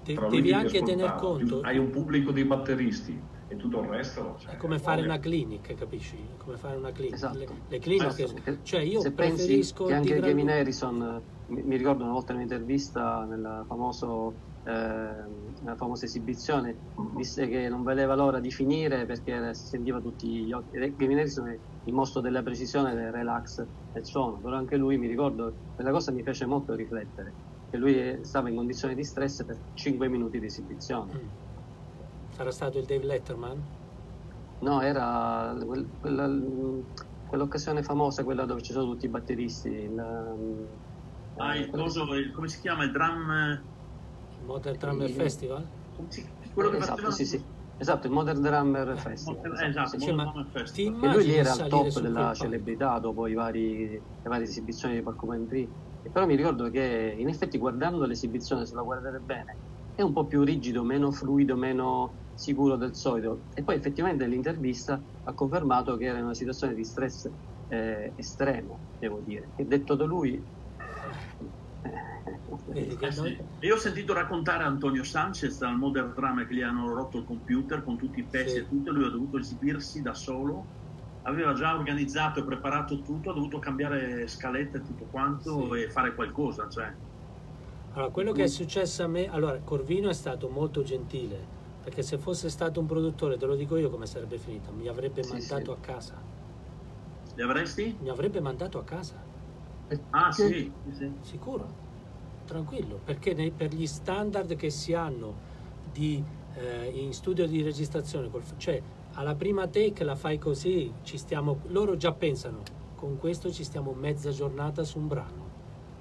Te- 0.02 0.14
devi 0.14 0.48
che 0.48 0.54
anche 0.54 0.82
tener 0.82 1.14
conto, 1.14 1.60
Hai 1.60 1.78
un 1.78 1.90
pubblico 1.90 2.32
di 2.32 2.44
batteristi 2.44 3.24
e 3.46 3.56
tutto 3.56 3.80
il 3.80 3.88
resto... 3.88 4.36
Cioè, 4.38 4.54
È 4.54 4.56
come 4.56 4.78
fare 4.78 4.96
voglia. 5.02 5.12
una 5.12 5.20
clinic, 5.20 5.74
capisci? 5.74 6.30
È 6.32 6.36
come 6.36 6.56
fare 6.56 6.76
una 6.76 6.90
clinic. 6.90 7.14
Esatto. 7.14 7.38
Le, 7.38 7.46
le 7.68 7.78
cliniche, 7.78 8.22
Esatto. 8.24 8.58
cioè 8.62 8.80
io 8.80 9.00
Se 9.00 9.12
pensi 9.12 9.44
preferisco 9.44 9.84
che 9.84 9.94
anche 9.94 10.18
lunga- 10.20 10.54
Harrison, 10.54 11.02
eh, 11.02 11.52
mi, 11.52 11.62
mi 11.62 11.76
ricordo 11.76 12.02
una 12.02 12.12
volta 12.12 12.32
in 12.32 12.38
un'intervista 12.38 13.24
nella, 13.26 13.64
famoso, 13.68 14.38
ehm, 14.64 15.52
nella 15.60 15.76
famosa 15.76 16.04
esibizione, 16.06 16.78
disse 17.14 17.46
che 17.46 17.68
non 17.68 17.82
vedeva 17.82 18.14
l'ora 18.16 18.40
di 18.40 18.50
finire 18.50 19.06
perché 19.06 19.54
si 19.54 19.66
sentiva 19.66 20.00
tutti 20.00 20.44
gli 20.44 20.52
occhi. 20.52 20.76
E 20.76 20.94
Kevin 20.96 21.18
Harrison 21.18 21.48
è 21.48 21.60
il 21.84 21.94
mostro 21.94 22.20
della 22.20 22.42
precisione, 22.42 22.94
del 22.94 23.12
relax 23.12 23.64
del 23.90 24.04
suono, 24.04 24.40
però 24.40 24.56
anche 24.56 24.76
lui 24.76 24.96
mi 24.98 25.06
ricordo, 25.06 25.58
quella 25.74 25.90
cosa 25.90 26.10
mi 26.12 26.22
fece 26.22 26.46
molto 26.46 26.74
riflettere, 26.74 27.36
che 27.72 27.78
lui 27.78 27.98
eh, 27.98 28.22
stava 28.22 28.50
in 28.50 28.54
condizioni 28.56 28.94
di 28.94 29.02
stress 29.02 29.46
per 29.46 29.62
5 29.72 30.06
minuti 30.10 30.38
di 30.38 30.44
esibizione. 30.44 31.14
Mm. 31.14 31.28
Sarà 32.28 32.50
stato 32.50 32.78
il 32.78 32.84
Dave 32.84 33.06
Letterman? 33.06 33.66
No, 34.58 34.82
era 34.82 35.56
quel- 35.64 35.88
quella- 35.98 36.30
quell'occasione 37.24 37.82
famosa, 37.82 38.24
quella 38.24 38.44
dove 38.44 38.60
ci 38.60 38.74
sono 38.74 38.92
tutti 38.92 39.06
i 39.06 39.08
batteristi. 39.08 39.68
il, 39.68 39.98
ehm, 39.98 40.80
Ah, 41.36 41.56
il 41.56 41.62
eh, 41.64 41.70
coso, 41.70 42.12
il- 42.14 42.30
come 42.30 42.48
si 42.48 42.60
chiama? 42.60 42.84
Il 42.84 42.92
drum... 42.92 43.66
Il 44.36 44.44
Modern 44.44 44.76
Drummer 44.76 45.08
Sì. 45.08 45.14
Festival? 45.14 45.66
si- 46.08 46.30
quello 46.52 46.68
che 46.68 46.76
esatto, 46.76 46.90
faceva- 46.96 47.10
sì, 47.10 47.24
sì. 47.24 47.50
Esatto, 47.78 48.06
il 48.06 48.12
Modern 48.12 48.42
Drummer 48.42 48.98
Festival. 48.98 49.58
Eh, 49.62 49.66
esatto, 49.68 49.98
sì. 49.98 49.98
Cioè, 49.98 50.12
Modern 50.14 50.46
Festival. 50.50 51.00
Che 51.00 51.06
lui 51.08 51.24
lì 51.24 51.32
era 51.36 51.52
al 51.52 51.68
top 51.68 52.00
della 52.00 52.34
celebrità 52.34 52.98
dopo 52.98 53.26
i 53.28 53.32
vari, 53.32 53.88
le 53.88 54.04
varie 54.22 54.44
esibizioni 54.44 54.94
di 54.96 55.02
Porcupine 55.02 55.46
Tree. 55.46 55.72
E 56.04 56.10
però 56.10 56.26
mi 56.26 56.34
ricordo 56.34 56.68
che 56.68 57.14
in 57.16 57.28
effetti 57.28 57.58
guardando 57.58 58.04
l'esibizione, 58.04 58.66
se 58.66 58.74
la 58.74 58.82
guardate 58.82 59.20
bene, 59.20 59.58
è 59.94 60.02
un 60.02 60.12
po' 60.12 60.26
più 60.26 60.42
rigido, 60.42 60.82
meno 60.82 61.12
fluido, 61.12 61.56
meno 61.56 62.18
sicuro 62.34 62.76
del 62.76 62.96
solito. 62.96 63.44
E 63.54 63.62
poi 63.62 63.76
effettivamente 63.76 64.26
l'intervista 64.26 65.00
ha 65.22 65.34
confermato 65.34 65.96
che 65.96 66.06
era 66.06 66.18
in 66.18 66.24
una 66.24 66.34
situazione 66.34 66.74
di 66.74 66.84
stress 66.84 67.30
eh, 67.68 68.12
estremo, 68.16 68.82
devo 68.98 69.20
dire. 69.20 69.52
E 69.54 69.64
detto 69.64 69.94
da 69.94 70.04
lui... 70.04 70.44
Che 72.72 72.96
Eh, 73.00 73.12
sì. 73.12 73.26
E 73.58 73.66
Io 73.66 73.74
ho 73.74 73.78
sentito 73.78 74.12
raccontare 74.12 74.64
Antonio 74.64 75.04
Sanchez 75.04 75.60
al 75.62 75.76
Modern 75.76 76.12
Drummer 76.14 76.46
che 76.46 76.54
gli 76.54 76.62
hanno 76.62 76.92
rotto 76.92 77.18
il 77.18 77.24
computer 77.24 77.82
con 77.82 77.96
tutti 77.96 78.20
i 78.20 78.26
pezzi 78.26 78.54
Sì. 78.54 78.58
e 78.58 78.66
tutto, 78.66 78.92
lui 78.92 79.04
ha 79.04 79.10
dovuto 79.10 79.38
esibirsi 79.38 80.00
da 80.00 80.14
solo, 80.14 80.70
aveva 81.22 81.52
già 81.54 81.74
organizzato 81.74 82.40
e 82.40 82.44
preparato 82.44 83.00
tutto, 83.02 83.30
ha 83.30 83.34
dovuto 83.34 83.58
cambiare 83.58 84.26
scalette 84.28 84.78
e 84.78 84.82
tutto 84.82 85.06
quanto 85.08 85.74
Sì. 85.74 85.74
e 85.74 85.88
fare 85.90 86.14
qualcosa. 86.14 86.68
Cioè. 86.68 86.96
Allora, 87.94 88.10
quello 88.10 88.32
che 88.32 88.44
è 88.44 88.46
successo 88.48 89.02
a 89.02 89.06
me, 89.06 89.28
allora 89.28 89.62
Corvino 89.62 90.08
è 90.08 90.14
stato 90.14 90.48
molto 90.48 90.82
gentile, 90.82 91.50
perché 91.80 92.02
se 92.02 92.18
fosse 92.18 92.48
stato 92.50 92.80
un 92.80 92.86
produttore, 92.86 93.36
te 93.36 93.46
lo 93.46 93.54
dico 93.54 93.76
io 93.76 93.90
come 93.90 94.06
sarebbe 94.06 94.38
finita, 94.38 94.72
mi 94.72 94.86
avrebbe 94.88 95.22
Sì, 95.22 95.40
mandato 95.40 95.70
sì. 95.70 95.72
a 95.72 95.78
casa, 95.80 96.26
Li 97.36 97.42
avresti? 97.42 97.90
mi 97.98 98.08
avrebbe 98.10 98.40
mandato 98.40 98.78
a 98.78 98.84
casa, 98.84 99.26
Ah 100.10 100.30
Che- 100.32 100.48
sì, 100.48 100.78
sì, 100.82 100.92
sì. 100.92 101.20
sicuro, 101.20 101.80
tranquillo, 102.44 103.00
perché 103.00 103.34
nei- 103.34 103.54
per 103.54 103.72
gli 103.74 103.86
standard 103.86 104.54
che 104.56 104.70
si 104.70 104.94
hanno 104.94 105.40
di, 105.82 106.26
eh, 106.54 106.88
in 106.90 107.12
studio 107.14 107.46
di 107.46 107.62
registrazione, 107.62 108.28
col- 108.30 108.46
cioè 108.56 108.82
alla 109.14 109.34
prima 109.34 109.66
take 109.66 110.04
la 110.04 110.14
fai 110.14 110.38
così, 110.38 110.92
stiamo, 111.02 111.60
loro 111.66 111.96
già 111.96 112.12
pensano, 112.12 112.62
con 112.96 113.18
questo 113.18 113.52
ci 113.52 113.64
stiamo 113.64 113.92
mezza 113.92 114.30
giornata 114.30 114.84
su 114.84 114.98
un 114.98 115.08
brano, 115.08 115.50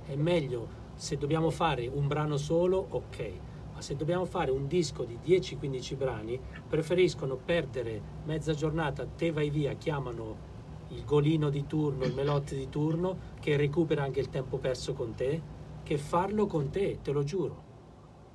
è 0.05 0.16
meglio 0.16 0.80
se 0.95 1.18
dobbiamo 1.18 1.49
fare 1.49 1.88
un 1.88 2.07
brano 2.07 2.38
solo, 2.38 2.86
ok, 2.89 3.32
ma 3.74 3.82
se 3.82 3.95
dobbiamo 3.95 4.26
fare 4.26 4.51
un 4.51 4.68
disco 4.68 5.03
di 5.03 5.18
10-15 5.26 5.97
brani, 5.97 6.39
preferiscono 6.68 7.36
perdere 7.36 8.01
mezza 8.26 8.53
giornata, 8.53 9.05
te 9.05 9.32
vai 9.32 9.49
via, 9.49 9.74
chiamano 9.74 10.49
il 10.89 11.03
golino 11.03 11.49
di 11.49 11.66
turno, 11.66 12.03
il 12.03 12.14
melotte 12.14 12.55
di 12.55 12.70
turno, 12.70 13.18
che 13.39 13.57
recupera 13.57 14.03
anche 14.03 14.20
il 14.20 14.30
tempo 14.30 14.57
perso 14.57 14.93
con 14.93 15.16
te, 15.16 15.41
che 15.84 15.97
farlo 15.97 16.45
con 16.45 16.70
te, 16.70 16.99
te 17.01 17.12
lo 17.12 17.24
giuro. 17.24 17.70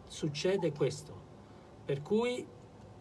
Succede 0.07 0.72
questo. 0.72 1.24
Per 1.85 2.03
cui 2.03 2.45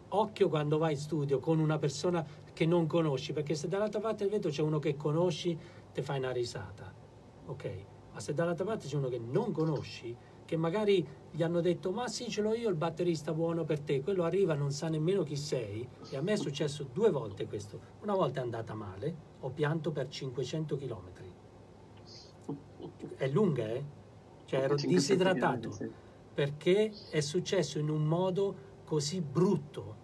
occhio 0.08 0.48
quando 0.48 0.78
vai 0.78 0.92
in 0.92 0.98
studio 0.98 1.38
con 1.38 1.58
una 1.58 1.78
persona 1.78 2.24
che 2.52 2.66
non 2.66 2.86
conosci, 2.86 3.32
perché 3.32 3.54
se 3.54 3.68
dall'altra 3.68 4.00
parte 4.00 4.24
del 4.24 4.32
vetro 4.32 4.50
c'è 4.50 4.62
uno 4.62 4.78
che 4.78 4.96
conosci, 4.96 5.58
ti 5.92 6.02
fai 6.02 6.18
una 6.18 6.30
risata. 6.30 6.92
Ok? 7.46 7.70
Ma 8.12 8.20
se 8.20 8.32
dall'altra 8.32 8.64
parte 8.64 8.86
c'è 8.86 8.96
uno 8.96 9.08
che 9.08 9.18
non 9.18 9.52
conosci, 9.52 10.16
che 10.46 10.56
magari 10.56 11.06
gli 11.30 11.42
hanno 11.42 11.60
detto 11.60 11.90
ma 11.90 12.08
sì 12.08 12.30
ce 12.30 12.40
l'ho 12.40 12.54
io 12.54 12.70
il 12.70 12.76
batterista 12.76 13.34
buono 13.34 13.64
per 13.64 13.80
te, 13.80 14.00
quello 14.00 14.22
arriva 14.22 14.54
non 14.54 14.70
sa 14.70 14.88
nemmeno 14.88 15.22
chi 15.22 15.36
sei 15.36 15.86
e 16.08 16.16
a 16.16 16.22
me 16.22 16.32
è 16.32 16.36
successo 16.36 16.88
due 16.90 17.10
volte 17.10 17.46
questo. 17.46 17.78
Una 18.02 18.14
volta 18.14 18.40
è 18.40 18.42
andata 18.44 18.72
male, 18.72 19.14
ho 19.40 19.50
pianto 19.50 19.90
per 19.90 20.08
500 20.08 20.76
km. 20.76 21.10
È 23.16 23.28
lunga, 23.28 23.66
eh? 23.66 23.84
Cioè 24.46 24.60
ero 24.60 24.76
500 24.76 24.86
disidratato 24.86 26.04
perché 26.32 26.92
è 27.08 27.20
successo 27.20 27.78
in 27.78 27.88
un 27.88 28.04
modo 28.04 28.65
così 28.86 29.20
brutto, 29.20 29.96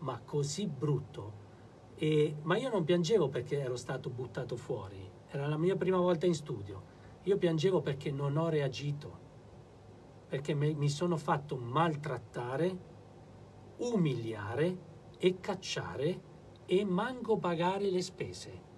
ma 0.00 0.20
così 0.22 0.66
brutto. 0.66 1.48
E- 1.96 2.36
ma 2.42 2.56
io 2.58 2.68
non 2.68 2.84
piangevo 2.84 3.28
perché 3.28 3.58
ero 3.58 3.76
stato 3.76 4.10
buttato 4.10 4.56
fuori, 4.56 5.10
era 5.28 5.48
la 5.48 5.56
mia 5.56 5.74
prima 5.74 5.96
volta 5.98 6.26
in 6.26 6.34
studio. 6.34 6.98
Io 7.24 7.36
piangevo 7.38 7.80
perché 7.80 8.10
non 8.10 8.36
ho 8.36 8.48
reagito, 8.48 9.18
perché 10.28 10.54
me- 10.54 10.74
mi 10.74 10.88
sono 10.88 11.16
fatto 11.16 11.56
maltrattare, 11.56 12.78
umiliare 13.78 14.88
e 15.18 15.40
cacciare 15.40 16.28
e 16.66 16.84
manco 16.84 17.38
pagare 17.38 17.90
le 17.90 18.02
spese. 18.02 18.68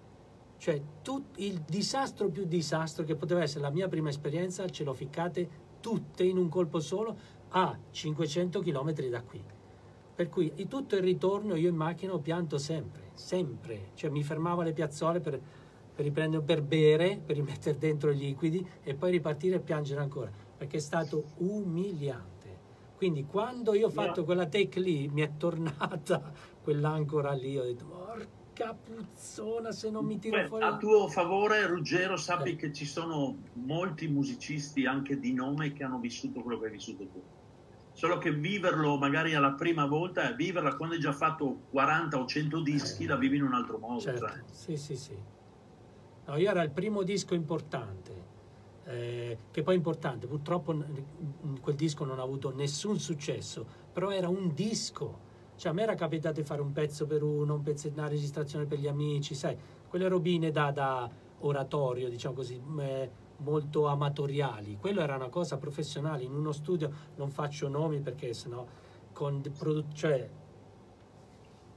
Cioè, 0.56 0.80
tut- 1.02 1.38
il 1.38 1.60
disastro 1.62 2.28
più 2.28 2.44
disastro 2.44 3.04
che 3.04 3.16
poteva 3.16 3.42
essere 3.42 3.62
la 3.62 3.70
mia 3.70 3.88
prima 3.88 4.08
esperienza, 4.08 4.68
ce 4.68 4.84
l'ho 4.84 4.94
ficcate 4.94 5.70
tutte 5.80 6.22
in 6.22 6.38
un 6.38 6.48
colpo 6.48 6.78
solo 6.78 7.16
a 7.52 7.76
500 7.90 8.60
km 8.60 8.92
da 9.08 9.22
qui. 9.22 9.42
Per 10.14 10.28
cui 10.28 10.52
di 10.54 10.68
tutto 10.68 10.96
il 10.96 11.02
ritorno 11.02 11.54
io 11.54 11.68
in 11.68 11.76
macchina 11.76 12.12
ho 12.12 12.18
pianto 12.18 12.58
sempre, 12.58 13.10
sempre. 13.14 13.90
Cioè 13.94 14.10
mi 14.10 14.22
fermavo 14.22 14.60
alle 14.60 14.72
piazzole 14.72 15.20
per, 15.20 15.40
per 15.94 16.04
riprendere, 16.04 16.42
per 16.42 16.62
bere, 16.62 17.20
per 17.24 17.36
rimettere 17.36 17.78
dentro 17.78 18.10
i 18.10 18.16
liquidi 18.16 18.66
e 18.82 18.94
poi 18.94 19.10
ripartire 19.10 19.56
e 19.56 19.60
piangere 19.60 20.00
ancora, 20.00 20.30
perché 20.56 20.76
è 20.76 20.80
stato 20.80 21.24
umiliante. 21.38 22.30
Quindi 22.96 23.24
quando 23.24 23.74
io 23.74 23.86
ho 23.86 23.90
fatto 23.90 24.22
quella 24.24 24.46
take 24.46 24.78
lì, 24.78 25.08
mi 25.08 25.22
è 25.22 25.32
tornata 25.36 26.32
quell'ancora 26.62 27.32
lì, 27.32 27.58
ho 27.58 27.64
detto, 27.64 27.84
porca 27.84 28.74
puzzona 28.74 29.72
se 29.72 29.90
non 29.90 30.04
mi 30.04 30.18
tiro 30.18 30.36
Beh, 30.36 30.46
fuori... 30.46 30.64
a 30.64 30.76
tuo 30.76 31.08
favore, 31.08 31.66
Ruggero, 31.66 32.16
sappi 32.16 32.50
Eh. 32.50 32.56
che 32.56 32.72
ci 32.72 32.84
sono 32.84 33.38
molti 33.54 34.06
musicisti 34.06 34.86
anche 34.86 35.18
di 35.18 35.32
nome 35.32 35.72
che 35.72 35.82
hanno 35.82 35.98
vissuto 35.98 36.42
quello 36.42 36.60
che 36.60 36.66
hai 36.66 36.72
vissuto 36.72 37.08
tu. 37.08 37.20
Solo 37.92 38.18
che 38.18 38.32
viverlo 38.32 38.96
magari 38.96 39.34
alla 39.34 39.52
prima 39.52 39.86
volta 39.86 40.30
e 40.30 40.34
viverla 40.34 40.76
quando 40.76 40.94
hai 40.94 41.00
già 41.00 41.12
fatto 41.12 41.62
40 41.70 42.18
o 42.18 42.26
100 42.26 42.60
dischi, 42.60 43.06
la 43.06 43.16
vivi 43.16 43.36
in 43.36 43.42
un 43.42 43.54
altro 43.54 43.78
modo. 43.78 44.00
Certo, 44.00 44.26
cioè. 44.26 44.42
sì, 44.50 44.76
sì, 44.76 44.96
sì. 44.96 45.16
No, 46.24 46.36
io 46.36 46.50
era 46.50 46.62
il 46.62 46.70
primo 46.70 47.02
disco 47.02 47.34
importante, 47.34 48.30
eh, 48.84 49.38
che 49.50 49.62
poi 49.62 49.74
è 49.74 49.76
importante, 49.76 50.26
purtroppo 50.26 50.74
quel 51.60 51.74
disco 51.74 52.04
non 52.04 52.18
ha 52.18 52.22
avuto 52.22 52.54
nessun 52.54 52.98
successo, 52.98 53.66
però 53.92 54.10
era 54.10 54.28
un 54.28 54.52
disco. 54.54 55.30
Cioè 55.56 55.70
a 55.70 55.74
me 55.74 55.82
era 55.82 55.94
capitato 55.94 56.40
di 56.40 56.46
fare 56.46 56.60
un 56.60 56.72
pezzo 56.72 57.06
per 57.06 57.22
uno, 57.22 57.54
un 57.54 57.62
pezzo, 57.62 57.88
una 57.88 58.08
registrazione 58.08 58.64
per 58.64 58.78
gli 58.78 58.88
amici, 58.88 59.34
sai, 59.34 59.56
quelle 59.86 60.08
robine 60.08 60.50
da, 60.50 60.70
da 60.70 61.08
oratorio, 61.40 62.08
diciamo 62.08 62.34
così, 62.34 62.60
eh, 62.78 63.10
molto 63.38 63.86
amatoriali. 63.86 64.76
Quello 64.78 65.00
era 65.00 65.16
una 65.16 65.28
cosa 65.28 65.56
professionale, 65.56 66.22
in 66.24 66.34
uno 66.34 66.52
studio 66.52 66.90
non 67.16 67.30
faccio 67.30 67.68
nomi 67.68 68.00
perché 68.00 68.32
sennò 68.34 68.64
con 69.12 69.42
cioè, 69.92 70.28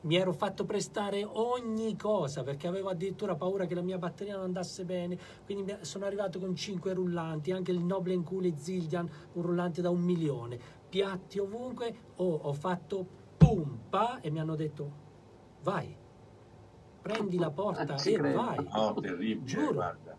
mi 0.01 0.15
ero 0.15 0.31
fatto 0.33 0.65
prestare 0.65 1.23
ogni 1.23 1.97
cosa 1.97 2.43
perché 2.43 2.67
avevo 2.67 2.89
addirittura 2.89 3.35
paura 3.35 3.65
che 3.65 3.75
la 3.75 3.81
mia 3.81 3.97
batteria 3.97 4.35
non 4.35 4.43
andasse 4.43 4.85
bene 4.85 5.17
quindi 5.43 5.75
sono 5.81 6.05
arrivato 6.05 6.39
con 6.39 6.55
cinque 6.55 6.93
rullanti 6.93 7.51
anche 7.51 7.71
il 7.71 7.79
Noblen 7.79 8.23
Cooley 8.23 8.53
Zildjian 8.55 9.09
un 9.33 9.41
rullante 9.41 9.81
da 9.81 9.89
un 9.89 10.01
milione 10.01 10.59
piatti 10.87 11.39
ovunque 11.39 11.95
oh, 12.17 12.39
ho 12.43 12.53
fatto 12.53 13.05
pum 13.35 13.79
pa 13.89 14.19
e 14.21 14.29
mi 14.29 14.39
hanno 14.39 14.55
detto 14.55 14.91
vai 15.63 15.95
prendi 17.01 17.37
la 17.37 17.51
porta 17.51 17.97
Ci 17.97 18.13
e 18.13 18.17
credo. 18.17 18.37
vai 18.41 18.67
No, 18.73 18.93
terribile, 18.99 19.43
Giuro. 19.43 19.73
guarda. 19.73 20.17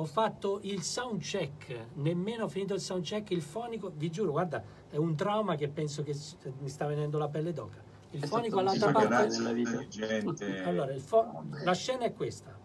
Ho 0.00 0.04
fatto 0.04 0.60
il 0.62 0.82
sound 0.82 1.20
check, 1.20 1.88
nemmeno 1.94 2.44
ho 2.44 2.48
finito 2.48 2.72
il 2.72 2.80
sound 2.80 3.02
check, 3.02 3.30
il 3.32 3.42
fonico, 3.42 3.90
vi 3.92 4.10
giuro, 4.10 4.30
guarda, 4.30 4.62
è 4.88 4.96
un 4.96 5.16
trauma 5.16 5.56
che 5.56 5.68
penso 5.68 6.04
che 6.04 6.14
s- 6.14 6.36
mi 6.60 6.68
sta 6.68 6.86
venendo 6.86 7.18
la 7.18 7.28
pelle 7.28 7.52
d'oca. 7.52 7.82
Il 8.10 8.22
Esatto, 8.22 8.36
fonico 8.36 8.58
all'altra 8.60 8.92
parte... 8.92 9.26
nella 9.26 9.52
vita. 9.52 9.84
gente. 9.88 10.60
Allora, 10.62 10.92
il 10.92 11.00
fo- 11.00 11.42
la 11.64 11.72
scena 11.74 12.04
è 12.04 12.12
questa. 12.14 12.56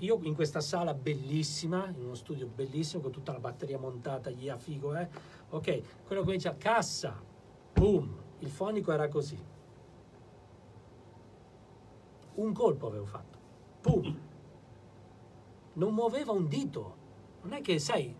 Io 0.00 0.18
in 0.24 0.34
questa 0.34 0.60
sala 0.60 0.92
bellissima, 0.92 1.86
in 1.88 2.04
uno 2.04 2.14
studio 2.14 2.46
bellissimo, 2.46 3.00
con 3.04 3.10
tutta 3.10 3.32
la 3.32 3.38
batteria 3.40 3.78
montata, 3.78 4.28
gli 4.28 4.50
a 4.50 4.58
figo, 4.58 4.94
eh. 4.96 5.08
Ok, 5.48 6.04
quello 6.06 6.24
comincia, 6.24 6.56
cassa, 6.58 7.18
boom, 7.72 8.14
il 8.40 8.50
fonico 8.50 8.92
era 8.92 9.08
così. 9.08 9.54
un 12.34 12.52
colpo 12.52 12.86
avevo 12.88 13.06
fatto. 13.06 13.38
Pum! 13.80 14.20
Non 15.76 15.94
muoveva 15.94 16.32
un 16.32 16.46
dito. 16.48 16.96
Non 17.42 17.52
è 17.52 17.60
che, 17.60 17.78
sai, 17.78 18.14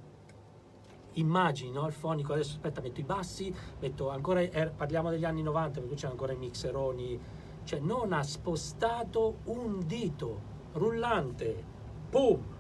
immagini, 1.13 1.71
no? 1.71 1.87
Il 1.87 1.93
fonico, 1.93 2.33
adesso 2.33 2.53
aspetta, 2.53 2.81
metto 2.81 3.01
i 3.01 3.05
bassi, 3.05 3.55
metto 3.81 4.11
ancora, 4.11 4.41
eh, 4.41 4.69
parliamo 4.69 5.11
degli 5.11 5.25
anni 5.25 5.43
90, 5.43 5.81
perché 5.81 5.95
c'è 5.95 6.09
ancora 6.09 6.33
i 6.33 6.37
mixeroni, 6.37 7.19
cioè 7.65 7.81
non 7.81 8.13
ha 8.13 8.23
spostato 8.23 9.39
un 9.45 9.87
dito, 9.87 10.41
rullante, 10.73 11.65
pum! 12.11 12.55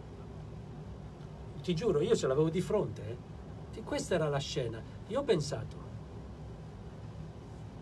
Ti 1.62 1.74
giuro, 1.74 2.00
io 2.00 2.14
ce 2.14 2.26
l'avevo 2.26 2.48
di 2.48 2.60
fronte, 2.60 3.08
eh. 3.08 3.82
Questa 3.82 4.14
era 4.14 4.28
la 4.28 4.38
scena. 4.38 4.82
Io 5.08 5.20
ho 5.20 5.22
pensato, 5.22 5.76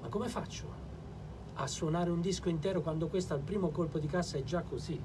ma 0.00 0.08
come 0.08 0.28
faccio 0.28 0.66
a 1.54 1.66
suonare 1.66 2.10
un 2.10 2.20
disco 2.20 2.48
intero 2.48 2.80
quando 2.80 3.06
questo 3.08 3.32
al 3.32 3.40
primo 3.40 3.70
colpo 3.70 3.98
di 3.98 4.08
cassa 4.08 4.36
è 4.36 4.42
già 4.42 4.62
così? 4.62 5.00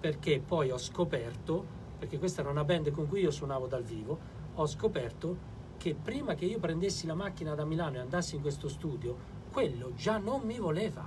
Perché 0.00 0.40
poi 0.40 0.70
ho 0.70 0.78
scoperto, 0.78 1.66
perché 1.98 2.18
questa 2.18 2.40
era 2.40 2.50
una 2.50 2.64
band 2.64 2.90
con 2.90 3.06
cui 3.06 3.20
io 3.20 3.30
suonavo 3.30 3.66
dal 3.66 3.82
vivo, 3.82 4.18
ho 4.54 4.66
scoperto 4.66 5.48
che 5.76 5.94
prima 5.94 6.34
che 6.34 6.46
io 6.46 6.58
prendessi 6.58 7.06
la 7.06 7.14
macchina 7.14 7.54
da 7.54 7.64
Milano 7.64 7.96
e 7.96 8.00
andassi 8.00 8.36
in 8.36 8.40
questo 8.40 8.68
studio, 8.68 9.16
quello 9.52 9.92
già 9.94 10.16
non 10.16 10.40
mi 10.42 10.58
voleva. 10.58 11.04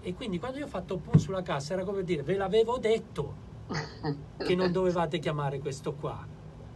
E 0.00 0.14
quindi 0.14 0.38
quando 0.38 0.58
io 0.58 0.64
ho 0.64 0.68
fatto 0.68 0.98
pum 0.98 1.14
sulla 1.16 1.42
cassa 1.42 1.74
era 1.74 1.84
come 1.84 2.02
dire, 2.02 2.22
ve 2.22 2.36
l'avevo 2.36 2.76
detto 2.78 3.34
che 4.36 4.54
non 4.56 4.72
dovevate 4.72 5.20
chiamare 5.20 5.60
questo 5.60 5.94
qua. 5.94 6.26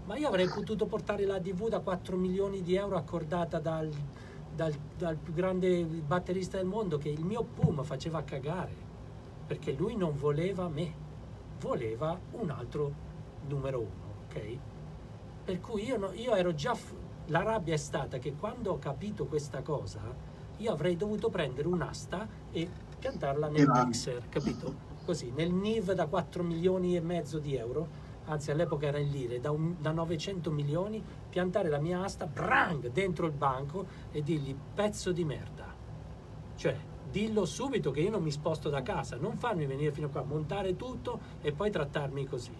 Ma 0.05 0.17
io 0.17 0.29
avrei 0.29 0.49
potuto 0.49 0.87
portare 0.87 1.27
la 1.27 1.39
DV 1.39 1.69
da 1.69 1.81
4 1.81 2.17
milioni 2.17 2.63
di 2.63 2.77
euro 2.77 2.97
accordata 2.97 3.59
dal, 3.59 3.91
dal- 4.55 4.79
dal 4.97 5.17
più 5.17 5.33
grande 5.33 5.85
batterista 5.85 6.57
del 6.57 6.67
mondo 6.67 6.99
che 6.99 7.09
il 7.09 7.25
mio 7.25 7.43
Pum 7.43 7.83
faceva 7.83 8.23
cagare 8.23 8.88
perché 9.49 9.73
lui 9.73 9.97
non 9.97 10.15
voleva 10.15 10.69
me, 10.69 10.95
voleva 11.61 12.17
un 12.33 12.51
altro 12.51 12.93
numero 13.49 13.81
uno, 13.81 14.13
ok? 14.29 14.59
Per 15.45 15.61
cui 15.61 15.85
io, 15.87 15.97
no- 15.97 16.13
io 16.13 16.35
ero 16.35 16.55
già... 16.55 16.75
f- 16.75 16.95
la 17.29 17.43
rabbia 17.43 17.73
è 17.75 17.79
stata 17.79 18.19
che 18.19 18.35
quando 18.35 18.73
ho 18.73 18.79
capito 18.79 19.25
questa 19.25 19.63
cosa, 19.63 20.01
io 20.59 20.71
avrei 20.73 20.97
dovuto 20.97 21.31
prendere 21.31 21.67
un'asta 21.67 22.29
e 22.53 22.69
piantarla 22.99 23.49
nel 23.49 23.65
Tirare. 23.65 23.85
mixer, 23.87 24.29
capito? 24.29 24.87
Così, 25.07 25.31
nel 25.35 25.51
NIV 25.51 25.93
da 25.93 26.07
4 26.07 26.43
milioni 26.43 26.95
e 26.95 27.01
mezzo 27.01 27.39
di 27.39 27.55
euro, 27.57 27.89
anzi 28.27 28.51
all'epoca 28.51 28.87
era 28.87 28.99
in 28.99 29.11
lire, 29.11 29.41
da, 29.41 29.51
un- 29.51 29.77
da 29.81 29.93
900 29.93 30.51
milioni, 30.51 31.03
piantare 31.31 31.71
la 31.71 31.79
mia 31.79 32.03
asta, 32.03 32.27
brang, 32.27 32.91
dentro 32.91 33.25
il 33.25 33.33
banco 33.33 33.87
e 34.11 34.23
dirgli 34.23 34.55
pezzo 34.75 35.11
di 35.13 35.25
merda. 35.25 35.75
Cioè, 36.55 36.77
dillo 37.11 37.45
subito 37.45 37.91
che 37.91 38.01
io 38.01 38.11
non 38.11 38.23
mi 38.23 38.31
sposto 38.31 38.69
da 38.69 38.83
casa, 38.83 39.17
non 39.17 39.37
farmi 39.37 39.67
venire 39.67 39.93
fino 39.93 40.07
a 40.07 40.11
qua, 40.11 40.23
montare 40.23 40.77
tutto 40.77 41.21
e 41.41 41.53
poi 41.53 41.71
trattarmi 41.71 42.27
così. 42.27 42.57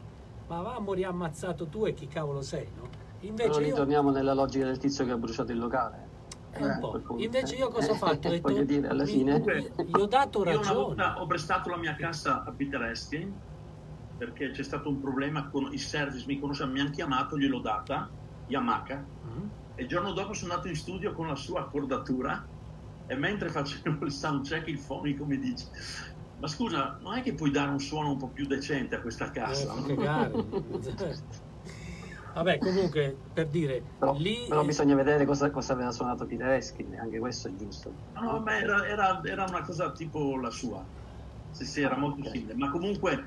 Ma 0.49 0.61
va 0.63 0.77
a 0.77 0.81
morire 0.81 1.09
ammazzato 1.09 1.67
tu 1.67 1.85
e 1.87 1.93
chi 1.95 2.07
cavolo 2.07 2.41
sei, 2.43 2.69
no? 2.75 2.83
Però 2.89 3.29
Invece 3.31 3.61
io, 3.61 3.67
ritorniamo 3.67 4.11
nella 4.11 4.33
logica 4.33 4.65
del 4.65 4.79
tizio 4.79 5.05
che 5.05 5.11
ha 5.11 5.17
bruciato 5.19 5.53
il 5.53 5.59
locale. 5.59 6.07
eh, 6.53 6.79
punto. 6.81 7.17
Invece 7.19 7.57
io 7.57 7.69
cosa 7.69 7.93
ho 7.93 7.95
fatto? 7.97 8.29
Ho 8.29 8.31
detto, 8.31 8.49
Voglio 8.53 8.65
dire, 8.65 8.89
alla 8.89 9.05
mi- 9.05 9.11
fine... 9.11 9.43
gli 9.85 9.99
ho 9.99 10.07
dato 10.07 10.43
Io 10.45 10.51
una 10.51 10.55
ragione. 10.57 10.75
volta 10.75 11.21
ho 11.21 11.27
prestato 11.27 11.69
la 11.69 11.77
mia 11.77 11.95
cassa 11.97 12.43
a 12.45 12.53
Peter 12.53 12.81
Estin 12.83 13.39
perché 14.17 14.51
c'è 14.51 14.63
stato 14.63 14.89
un 14.89 15.01
problema 15.01 15.49
con 15.51 15.69
i 15.73 15.79
service, 15.79 16.25
mi 16.27 16.39
conoscevano, 16.39 16.75
mi 16.75 16.81
hanno 16.81 16.91
chiamato, 16.91 17.37
gliel'ho 17.39 17.61
data, 17.61 18.11
Yamaha, 18.47 19.05
Mm. 19.27 19.45
e 19.75 19.83
il 19.83 19.89
giorno 19.89 20.13
dopo 20.13 20.33
sono 20.33 20.53
andato 20.53 20.69
in 20.69 20.75
studio 20.77 21.13
con 21.13 21.27
la 21.29 21.37
sua 21.37 21.61
accordatura 21.61 22.45
e 23.11 23.17
mentre 23.17 23.49
facevo 23.51 24.05
il 24.05 24.13
soundcheck 24.13 24.69
il 24.69 24.79
fonico 24.81 25.25
mi 25.27 25.39
dice 25.39 25.69
ma 26.37 26.47
scusa, 26.47 26.99
non 27.01 27.17
è 27.17 27.23
che 27.23 27.35
puoi 27.35 27.51
dare 27.51 27.71
un 27.71 27.81
suono 27.81 28.13
un 28.13 28.19
po' 28.19 28.31
più 28.31 28.47
decente 28.47 28.95
a 28.95 29.01
questa 29.01 29.31
Eh, 29.45 29.67
cassa? 29.67 29.73
fa 29.73 29.83
cagare. 29.83 30.45
Vabbè, 32.35 32.59
comunque, 32.61 33.21
per 33.33 33.49
dire, 33.49 33.85
Però, 33.99 34.13
lì... 34.17 34.37
però 34.47 34.65
bisogna 34.65 34.95
vedere 34.95 35.25
cosa, 35.25 35.51
cosa 35.51 35.73
aveva 35.73 35.91
suonato 35.93 36.27
Peter 36.27 36.49
Eskin, 36.51 36.95
anche 36.99 37.19
questo 37.19 37.49
è 37.49 37.55
giusto. 37.55 37.97
No, 38.13 38.23
no, 38.23 38.33
vabbè, 38.33 38.53
era, 38.63 38.87
era- 38.87 39.21
era 39.25 39.45
una 39.45 39.63
cosa 39.63 39.93
tipo 39.93 40.37
la 40.39 40.51
sua. 40.51 40.89
Sì, 41.51 41.65
sì, 41.65 41.81
era 41.83 41.97
molto 41.97 42.23
Ok. 42.23 42.31
simile. 42.31 42.55
Ma 42.55 42.71
comunque, 42.71 43.25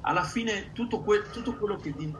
alla 0.00 0.24
fine, 0.24 0.72
tutto, 0.72 1.02
que- 1.02 1.28
tutto 1.30 1.56
quello 1.56 1.78
che. 1.78 1.92
di- 1.94 2.16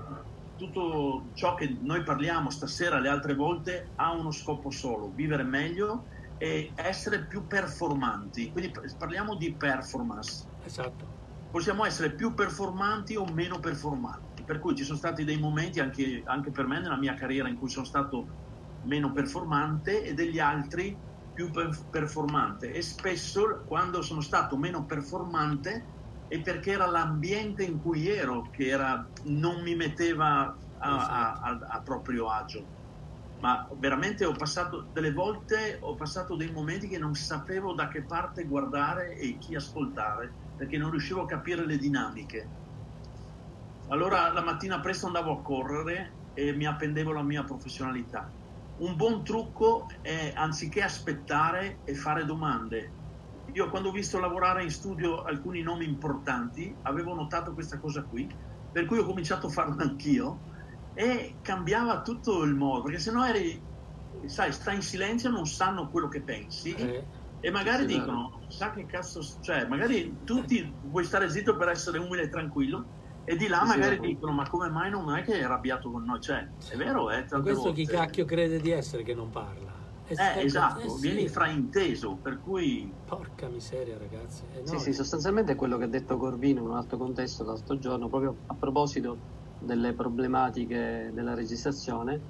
tutto 0.54 1.30
ciò 1.34 1.54
che 1.54 1.78
noi 1.82 2.02
parliamo 2.02 2.50
stasera, 2.50 2.98
le 2.98 3.08
altre 3.08 3.34
volte, 3.34 3.92
ha 3.96 4.12
uno 4.12 4.30
scopo 4.32 4.70
solo: 4.70 5.10
vivere 5.12 5.44
meglio 5.44 6.06
e 6.38 6.72
essere 6.76 7.26
più 7.26 7.46
performanti. 7.46 8.50
Quindi 8.50 8.70
parliamo 8.96 9.36
di 9.36 9.56
performance. 9.56 10.48
Esatto. 10.60 11.16
Possiamo 11.50 11.84
essere 11.84 12.14
più 12.14 12.34
performanti 12.34 13.16
o 13.16 13.24
meno 13.26 13.58
performanti. 13.58 14.44
Per 14.44 14.58
cui 14.60 14.76
ci 14.76 14.84
sono 14.84 14.98
stati 14.98 15.24
dei 15.24 15.38
momenti 15.38 15.80
anche, 15.80 16.22
anche 16.24 16.50
per 16.50 16.66
me 16.66 16.80
nella 16.80 16.96
mia 16.98 17.14
carriera 17.14 17.48
in 17.48 17.56
cui 17.58 17.68
sono 17.68 17.84
stato 17.84 18.26
meno 18.80 19.12
performante 19.12 20.04
e 20.04 20.14
degli 20.14 20.38
altri 20.38 21.02
più 21.32 21.50
per- 21.50 21.86
performante 21.90 22.72
e 22.72 22.82
spesso 22.82 23.64
quando 23.66 24.02
sono 24.02 24.20
stato 24.20 24.56
meno 24.56 24.84
performante 24.84 25.90
è 26.26 26.40
perché 26.42 26.72
era 26.72 26.86
l'ambiente 26.86 27.64
in 27.64 27.78
cui 27.80 28.06
ero 28.08 28.42
che 28.50 28.66
era- 28.68 29.10
non 29.24 29.62
mi 29.62 29.74
metteva 29.74 30.42
a, 30.80 31.06
a- 31.06 31.32
a- 31.32 31.58
a 31.70 31.80
proprio 31.82 32.28
agio 32.30 32.68
ma 33.38 33.66
veramente 33.76 34.24
ho 34.24 34.32
passato 34.32 34.88
delle 34.90 35.12
volte 35.12 35.78
ho 35.80 35.94
passato 35.94 36.36
dei 36.36 36.50
momenti 36.50 36.88
che 36.88 36.98
non 36.98 37.14
sapevo 37.14 37.74
da 37.74 37.88
che 37.88 38.04
parte 38.04 38.46
guardare 38.46 39.16
e 39.16 39.38
chi 39.38 39.54
ascoltare 39.54 40.36
perché 40.54 40.76
non 40.76 40.90
riuscivo 40.90 41.22
a 41.22 41.26
capire 41.26 41.64
le 41.66 41.78
dinamiche 41.78 42.52
allora 43.90 44.32
la 44.32 44.42
mattina 44.42 44.80
presto 44.80 45.06
andavo 45.06 45.38
a 45.38 45.42
correre 45.42 46.18
e 46.32 46.52
mi 46.52 46.66
appendevo 46.66 47.10
alla 47.10 47.22
mia 47.22 47.42
professionalità. 47.44 48.32
Un 48.76 48.96
buon 48.96 49.24
trucco 49.24 49.86
è 50.02 50.32
anziché 50.36 50.82
aspettare 50.82 51.80
e 51.84 51.94
fare 51.94 52.24
domande. 52.24 52.96
Io 53.46 53.70
quando 53.70 53.88
ho 53.88 53.92
visto 53.92 54.18
lavorare 54.20 54.62
in 54.62 54.70
studio 54.70 55.22
alcuni 55.22 55.62
nomi 55.62 55.86
importanti 55.86 56.78
avevo 56.82 57.14
notato 57.14 57.54
questa 57.54 57.78
cosa 57.78 58.04
qui, 58.04 58.28
per 58.70 58.84
cui 58.84 58.98
ho 58.98 59.04
cominciato 59.04 59.46
a 59.46 59.50
farlo 59.50 59.76
anch'io 59.82 60.42
e 60.98 61.38
cambiava 61.40 62.02
tutto 62.02 62.42
il 62.42 62.54
modo, 62.54 62.82
perché 62.82 62.98
se 62.98 63.12
no 63.12 63.24
eri, 63.24 63.64
sai, 64.26 64.52
stai 64.52 64.76
in 64.76 64.82
silenzio, 64.82 65.30
non 65.30 65.46
sanno 65.46 65.90
quello 65.90 66.08
che 66.08 66.24
pensi 66.24 66.74
Eh, 66.74 67.06
e 67.40 67.50
magari 67.50 67.84
Sì, 67.86 67.94
dicono, 67.94 68.44
sa 68.48 68.70
che 68.72 68.84
cazzo, 68.84 69.20
cioè 69.40 69.66
magari 69.68 70.22
tutti 70.24 70.76
vuoi 70.82 71.04
stare 71.04 71.30
zitto 71.30 71.56
per 71.56 71.68
essere 71.68 71.98
umile 71.98 72.22
e 72.22 72.28
tranquillo 72.28 72.90
e 73.22 73.36
di 73.36 73.46
là 73.46 73.64
Sì, 73.64 73.66
magari 73.66 73.96
sì. 73.96 74.00
dicono 74.00 74.32
ma 74.32 74.48
come 74.48 74.70
mai 74.70 74.90
non 74.90 75.14
è 75.16 75.22
che 75.22 75.34
è 75.38 75.42
arrabbiato 75.44 75.90
con 75.90 76.02
noi, 76.04 76.20
cioè 76.20 76.42
è 76.66 76.76
vero, 76.76 77.10
eh, 77.10 77.24
ma 77.30 77.40
tante 77.40 77.42
questo 77.42 77.72
chi 77.72 77.86
volte. 77.86 77.86
cacchio 77.86 78.24
crede 78.24 78.60
di 78.60 78.70
essere 78.70 79.02
che 79.02 79.14
non 79.14 79.30
parla? 79.30 79.94
Eh, 80.14 80.40
ecco, 80.40 80.42
esatto, 80.44 80.80
eh, 80.80 80.98
sì. 80.98 80.98
vieni 80.98 81.28
frainteso, 81.28 82.18
per 82.20 82.40
cui 82.40 82.98
Porca 83.04 83.48
miseria, 83.48 83.98
ragazzi. 83.98 84.46
Eh, 84.46 84.62
Sì, 84.62 84.78
sì, 84.78 84.92
sostanzialmente 84.92 85.52
è 85.52 85.54
quello 85.56 85.78
che 85.78 85.84
ha 85.84 85.88
detto 85.88 86.16
Corvino 86.18 86.60
in 86.60 86.66
un 86.66 86.76
altro 86.76 86.96
contesto 86.98 87.42
l'altro 87.44 87.78
giorno, 87.78 88.08
proprio 88.08 88.42
a 88.46 88.54
proposito 88.56 89.22
delle 89.58 89.94
problematiche 89.94 91.10
della 91.12 91.34
registrazione. 91.34 92.22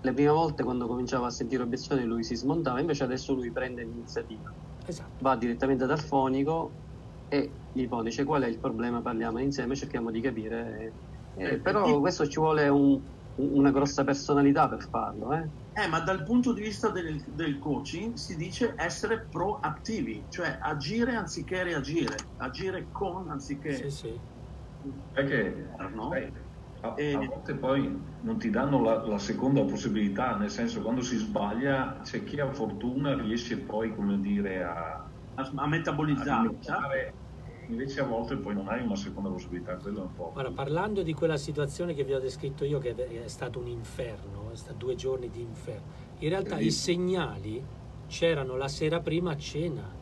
Le 0.00 0.12
prime 0.12 0.30
volte 0.30 0.62
quando 0.62 0.86
cominciava 0.86 1.26
a 1.26 1.30
sentire 1.30 1.62
obiezioni 1.62 2.04
lui 2.04 2.22
si 2.22 2.36
smontava, 2.36 2.80
invece 2.80 3.04
adesso 3.04 3.34
lui 3.34 3.50
prende 3.50 3.82
l'iniziativa, 3.84 4.54
esatto. 4.86 5.14
va 5.18 5.36
direttamente 5.36 5.86
dal 5.86 5.98
fonico 6.00 6.76
e 7.28 7.62
gli 7.72 7.88
pone 7.88 8.10
dice 8.10 8.24
qual 8.24 8.42
è 8.42 8.46
il 8.46 8.60
problema, 8.60 9.02
parliamo 9.02 9.40
insieme, 9.40 9.74
cerchiamo 9.74 10.10
di 10.10 10.20
capire. 10.20 10.94
Eh, 11.34 11.48
Eh, 11.48 11.60
però 11.60 11.94
sì. 11.94 12.00
questo 12.00 12.26
ci 12.26 12.38
vuole 12.38 12.68
un- 12.68 13.02
una 13.34 13.70
grossa 13.70 14.04
personalità 14.04 14.68
per 14.68 14.82
farlo, 14.88 15.32
eh? 15.32 15.50
Eh, 15.72 15.88
ma 15.88 16.00
dal 16.00 16.22
punto 16.24 16.54
di 16.54 16.62
vista 16.62 16.90
del, 16.90 17.22
del 17.34 17.58
coaching 17.58 18.14
si 18.14 18.34
dice 18.36 18.74
essere 18.78 19.26
proattivi, 19.28 20.26
cioè 20.30 20.58
agire 20.58 21.14
anziché 21.16 21.62
reagire, 21.64 22.16
agire 22.36 22.88
con 22.90 23.28
anziché... 23.30 23.74
Sì, 23.74 23.90
sì. 23.90 24.20
Perché 25.12 25.66
No? 25.94 26.08
sai, 26.10 26.32
a, 26.80 26.88
E- 26.96 27.12
a 27.12 27.22
volte 27.24 27.56
poi 27.58 28.16
non 28.20 28.38
ti 28.38 28.50
danno 28.50 28.80
la, 28.82 29.04
la 29.06 29.18
seconda 29.18 29.64
possibilità, 29.64 30.36
nel 30.36 30.50
senso 30.50 30.82
quando 30.82 31.00
si 31.02 31.16
sbaglia 31.16 32.00
c'è 32.02 32.22
chi 32.24 32.40
ha 32.40 32.52
fortuna 32.52 33.14
riesce 33.20 33.64
poi 33.64 33.94
come 33.94 34.18
dire 34.20 34.62
a, 34.64 35.12
A, 35.38 35.42
a 35.54 35.66
a 36.14 36.24
metabolizzare. 36.26 37.14
invece 37.68 38.00
a 38.00 38.04
volte 38.04 38.38
poi 38.38 38.54
non 38.54 38.68
hai 38.68 38.82
una 38.82 38.96
seconda 38.96 39.30
possibilità, 39.30 39.78
quello 39.78 40.00
è 40.00 40.04
un 40.04 40.12
po'. 40.14 40.32
Guarda, 40.32 40.52
parlando 40.52 41.02
di 41.02 41.12
quella 41.14 41.36
situazione 41.36 41.92
che 41.94 42.04
vi 42.04 42.12
ho 42.12 42.20
descritto 42.20 42.64
io, 42.64 42.78
che 42.78 42.94
è 42.94 43.26
stato 43.28 43.58
un 43.58 43.66
inferno, 43.68 44.50
è 44.52 44.56
stato 44.56 44.76
due 44.76 44.94
giorni 44.94 45.30
di 45.30 45.40
inferno, 45.40 45.90
in 46.18 46.28
realtà 46.28 46.58
i 46.60 46.70
segnali 46.70 47.66
c'erano 48.06 48.56
la 48.56 48.68
sera 48.68 49.00
prima 49.00 49.32
a 49.32 49.36
cena. 49.36 49.98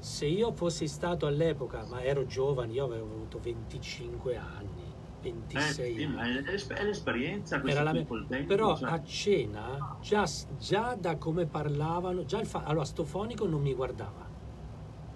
Se 0.00 0.26
io 0.26 0.52
fossi 0.52 0.86
stato 0.88 1.26
all'epoca, 1.26 1.84
ma 1.86 2.02
ero 2.02 2.24
giovane, 2.24 2.72
io 2.72 2.84
avevo 2.84 3.12
avuto 3.14 3.38
25 3.38 4.36
anni, 4.36 4.77
26 5.20 5.94
sì, 5.94 6.06
ma 6.06 6.22
anni. 6.22 6.44
è, 6.44 6.84
l'esperienza, 6.84 7.60
questo 7.60 7.80
Era 7.80 7.92
la 7.92 8.04
col 8.04 8.26
tempo, 8.26 8.46
Però 8.46 8.76
cioè. 8.76 8.90
a 8.90 9.02
cena, 9.02 9.96
già, 10.00 10.24
già 10.58 10.94
da 10.98 11.16
come 11.16 11.46
parlavano, 11.46 12.24
già 12.24 12.40
il 12.40 12.46
fa... 12.46 12.62
allora 12.64 12.84
sto 12.84 13.04
fonico 13.04 13.46
non 13.46 13.60
mi 13.60 13.74
guardava. 13.74 14.26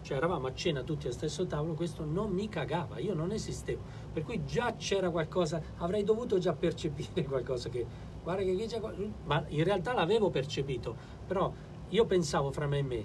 cioè 0.02 0.16
eravamo 0.16 0.48
a 0.48 0.54
cena 0.54 0.82
tutti 0.82 1.06
allo 1.06 1.14
stesso 1.14 1.46
tavolo, 1.46 1.74
questo 1.74 2.04
non 2.04 2.30
mi 2.30 2.48
cagava, 2.48 2.98
io 2.98 3.14
non 3.14 3.30
esistevo. 3.32 3.82
Per 4.12 4.24
cui 4.24 4.44
già 4.44 4.74
c'era 4.76 5.10
qualcosa, 5.10 5.62
avrei 5.78 6.02
dovuto 6.04 6.38
già 6.38 6.52
percepire 6.52 7.22
qualcosa 7.28 7.68
che, 7.68 7.86
guarda 8.22 8.42
che 8.42 8.66
c'è 8.66 8.80
ma 9.24 9.44
in 9.48 9.62
realtà 9.64 9.92
l'avevo 9.92 10.30
percepito, 10.30 10.96
però 11.26 11.52
io 11.88 12.04
pensavo 12.06 12.50
fra 12.50 12.66
me 12.66 12.78
e 12.78 12.82
me, 12.82 13.04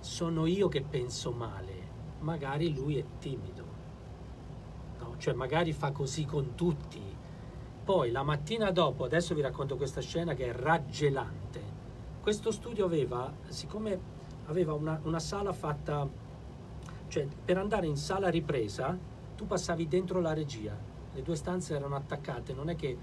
sono 0.00 0.46
io 0.46 0.68
che 0.68 0.82
penso 0.82 1.32
male, 1.32 1.72
magari 2.20 2.74
lui 2.74 2.98
è 2.98 3.04
timido, 3.18 3.53
cioè 5.18 5.34
magari 5.34 5.72
fa 5.72 5.90
così 5.92 6.24
con 6.24 6.54
tutti. 6.54 7.02
Poi 7.84 8.10
la 8.10 8.22
mattina 8.22 8.70
dopo, 8.70 9.04
adesso 9.04 9.34
vi 9.34 9.40
racconto 9.40 9.76
questa 9.76 10.00
scena 10.00 10.34
che 10.34 10.46
è 10.46 10.52
raggelante. 10.52 11.60
Questo 12.20 12.50
studio 12.50 12.86
aveva, 12.86 13.32
siccome 13.48 13.98
aveva 14.46 14.72
una, 14.72 14.98
una 15.04 15.18
sala 15.18 15.52
fatta, 15.52 16.08
cioè 17.08 17.26
per 17.44 17.58
andare 17.58 17.86
in 17.86 17.96
sala 17.96 18.28
ripresa 18.28 18.96
tu 19.36 19.46
passavi 19.46 19.88
dentro 19.88 20.20
la 20.20 20.32
regia, 20.32 20.76
le 21.12 21.22
due 21.22 21.36
stanze 21.36 21.74
erano 21.74 21.96
attaccate, 21.96 22.52
non 22.52 22.68
è 22.68 22.76
che, 22.76 22.96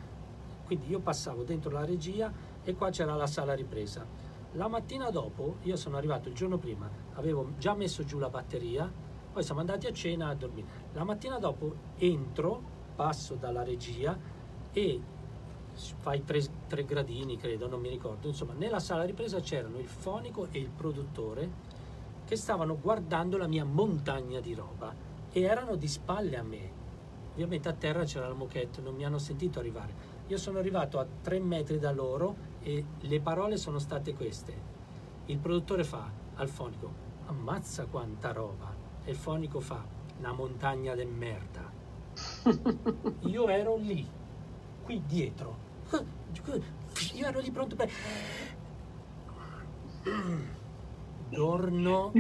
quindi 0.66 0.90
io 0.90 1.00
passavo 1.00 1.44
dentro 1.44 1.70
la 1.72 1.86
regia 1.86 2.32
e 2.64 2.74
qua 2.74 2.90
c'era 2.90 3.16
la 3.16 3.28
sala 3.28 3.54
ripresa. 3.54 4.06
La 4.54 4.68
mattina 4.68 5.10
dopo, 5.10 5.58
io 5.62 5.76
sono 5.76 5.98
arrivato 5.98 6.30
il 6.30 6.36
giorno 6.36 6.58
prima, 6.58 6.90
avevo 7.14 7.54
già 7.58 7.74
messo 7.74 8.04
giù 8.04 8.18
la 8.20 8.30
batteria, 8.30 8.92
poi 9.32 9.44
siamo 9.44 9.62
andati 9.62 9.88
a 9.88 9.94
cena 9.94 10.28
a 10.28 10.36
dormire. 10.36 10.68
La 10.94 11.04
mattina 11.04 11.40
dopo 11.40 11.74
entro, 11.98 12.62
passo 12.96 13.36
dalla 13.36 13.64
regia 13.64 14.18
e 14.74 15.02
fai 16.00 16.24
tre, 16.24 16.42
tre 16.68 16.84
gradini, 16.84 17.38
credo, 17.38 17.68
non 17.68 17.80
mi 17.80 17.90
ricordo. 17.90 18.28
Insomma, 18.28 18.54
nella 18.54 18.80
sala 18.80 19.04
ripresa 19.04 19.40
c'erano 19.40 19.80
il 19.80 19.88
fonico 19.88 20.48
e 20.52 20.60
il 20.60 20.70
produttore 20.70 21.50
che 22.26 22.36
stavano 22.36 22.78
guardando 22.80 23.38
la 23.38 23.48
mia 23.48 23.66
montagna 23.66 24.40
di 24.40 24.54
roba 24.54 24.94
e 25.32 25.42
erano 25.42 25.76
di 25.76 25.88
spalle 25.88 26.38
a 26.38 26.44
me. 26.44 26.80
Ovviamente 27.32 27.70
a 27.70 27.74
terra 27.74 28.04
c'era 28.04 28.28
la 28.28 28.34
moquette, 28.34 28.82
non 28.82 28.96
mi 28.96 29.06
hanno 29.06 29.18
sentito 29.18 29.60
arrivare. 29.60 30.20
Io 30.28 30.38
sono 30.38 30.60
arrivato 30.60 31.00
a 31.00 31.08
tre 31.22 31.40
metri 31.40 31.80
da 31.80 31.92
loro 31.92 32.36
e 32.62 32.86
le 33.00 33.20
parole 33.22 33.58
sono 33.58 33.80
state 33.80 34.14
queste. 34.14 34.70
Il 35.26 35.40
produttore 35.40 35.84
fa 35.84 36.10
al 36.36 36.50
fonico, 36.50 36.92
ammazza 37.26 37.86
quanta 37.86 38.32
roba. 38.32 38.71
E 39.04 39.12
il 39.12 39.18
fonico 39.18 39.60
fa, 39.60 39.84
una 40.20 40.32
montagna 40.32 40.94
de 40.96 41.06
merda. 41.06 41.72
Io 43.28 43.48
ero 43.48 43.78
lì, 43.78 44.08
qui 44.84 45.02
dietro. 45.06 45.70
Io 47.14 47.26
ero 47.26 47.40
lì 47.40 47.52
pronto 47.52 47.76
per... 47.76 47.90
Dorno. 51.30 52.12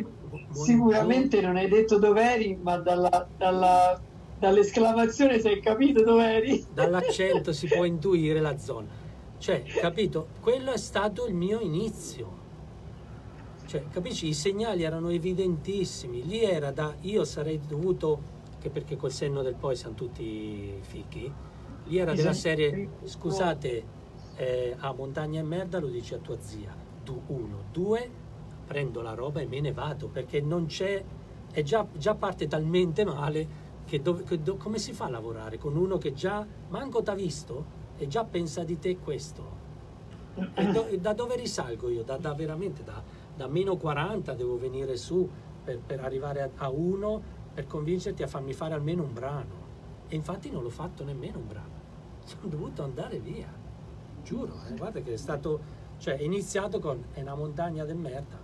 Sicuramente 0.51 1.41
non 1.41 1.57
hai 1.57 1.67
detto 1.67 1.97
dov'eri, 1.97 2.57
ma 2.61 2.77
dalla, 2.77 3.27
dalla, 3.37 3.99
dall'esclamazione 4.39 5.39
si 5.39 5.49
è 5.49 5.59
capito 5.59 6.03
dov'eri. 6.03 6.65
Dall'accento 6.73 7.51
si 7.53 7.67
può 7.67 7.83
intuire 7.83 8.39
la 8.39 8.57
zona. 8.57 8.87
Cioè, 9.37 9.63
capito? 9.63 10.27
Quello 10.39 10.71
è 10.71 10.77
stato 10.77 11.25
il 11.25 11.33
mio 11.33 11.59
inizio. 11.59 12.39
Cioè, 13.71 13.87
capisci? 13.87 14.27
I 14.27 14.33
segnali 14.33 14.83
erano 14.83 15.07
evidentissimi. 15.11 16.25
Lì 16.25 16.43
era 16.43 16.71
da... 16.71 16.93
Io 17.03 17.23
sarei 17.23 17.57
dovuto... 17.65 18.39
Che 18.59 18.69
perché 18.69 18.97
col 18.97 19.13
senno 19.13 19.41
del 19.43 19.55
poi 19.55 19.77
siamo 19.77 19.95
tutti 19.95 20.77
fichi. 20.81 21.31
Lì 21.85 21.97
era 21.97 22.13
della 22.13 22.33
serie... 22.33 22.89
Scusate, 23.05 23.83
eh, 24.35 24.75
a 24.77 24.91
montagna 24.91 25.39
e 25.39 25.43
merda 25.43 25.79
lo 25.79 25.87
dici 25.87 26.13
a 26.13 26.17
tua 26.17 26.35
zia. 26.41 26.75
Tu, 27.05 27.17
uno. 27.27 27.63
Due, 27.71 28.09
prendo 28.67 29.01
la 29.01 29.13
roba 29.13 29.39
e 29.39 29.45
me 29.45 29.61
ne 29.61 29.71
vado. 29.71 30.09
Perché 30.09 30.41
non 30.41 30.65
c'è... 30.65 31.01
È 31.49 31.61
già, 31.63 31.87
già 31.93 32.13
parte 32.13 32.47
talmente 32.49 33.05
male 33.05 33.47
che, 33.85 34.01
dove, 34.01 34.23
che 34.23 34.41
do- 34.41 34.57
come 34.57 34.79
si 34.79 34.91
fa 34.91 35.05
a 35.05 35.09
lavorare 35.09 35.57
con 35.57 35.77
uno 35.77 35.97
che 35.97 36.11
già 36.11 36.45
manco 36.67 37.01
t'ha 37.01 37.13
visto 37.13 37.65
e 37.97 38.05
già 38.07 38.25
pensa 38.25 38.65
di 38.65 38.77
te 38.79 38.97
questo? 38.97 39.59
Do- 40.33 40.89
da 40.97 41.13
dove 41.13 41.37
risalgo 41.37 41.89
io? 41.89 42.03
Da, 42.03 42.17
da 42.17 42.33
veramente 42.33 42.83
da, 42.83 43.03
da 43.35 43.47
meno 43.47 43.77
40 43.77 44.33
devo 44.33 44.57
venire 44.57 44.95
su 44.97 45.29
per, 45.63 45.79
per 45.79 45.99
arrivare 46.01 46.41
a, 46.41 46.49
a 46.55 46.69
uno 46.69 47.39
per 47.53 47.67
convincerti 47.67 48.23
a 48.23 48.27
farmi 48.27 48.53
fare 48.53 48.73
almeno 48.73 49.03
un 49.03 49.13
brano. 49.13 49.59
E 50.07 50.15
infatti 50.15 50.49
non 50.49 50.63
l'ho 50.63 50.69
fatto 50.69 51.03
nemmeno 51.03 51.37
un 51.37 51.47
brano. 51.47 51.79
Sono 52.23 52.47
dovuto 52.47 52.83
andare 52.83 53.19
via. 53.19 53.47
Giuro, 54.23 54.53
eh, 54.69 54.75
guarda 54.75 55.01
che 55.01 55.13
è 55.13 55.17
stato. 55.17 55.79
Cioè, 55.97 56.17
è 56.17 56.23
iniziato 56.23 56.79
con 56.79 57.03
è 57.11 57.21
una 57.21 57.35
montagna 57.35 57.85
del 57.85 57.97
merda. 57.97 58.39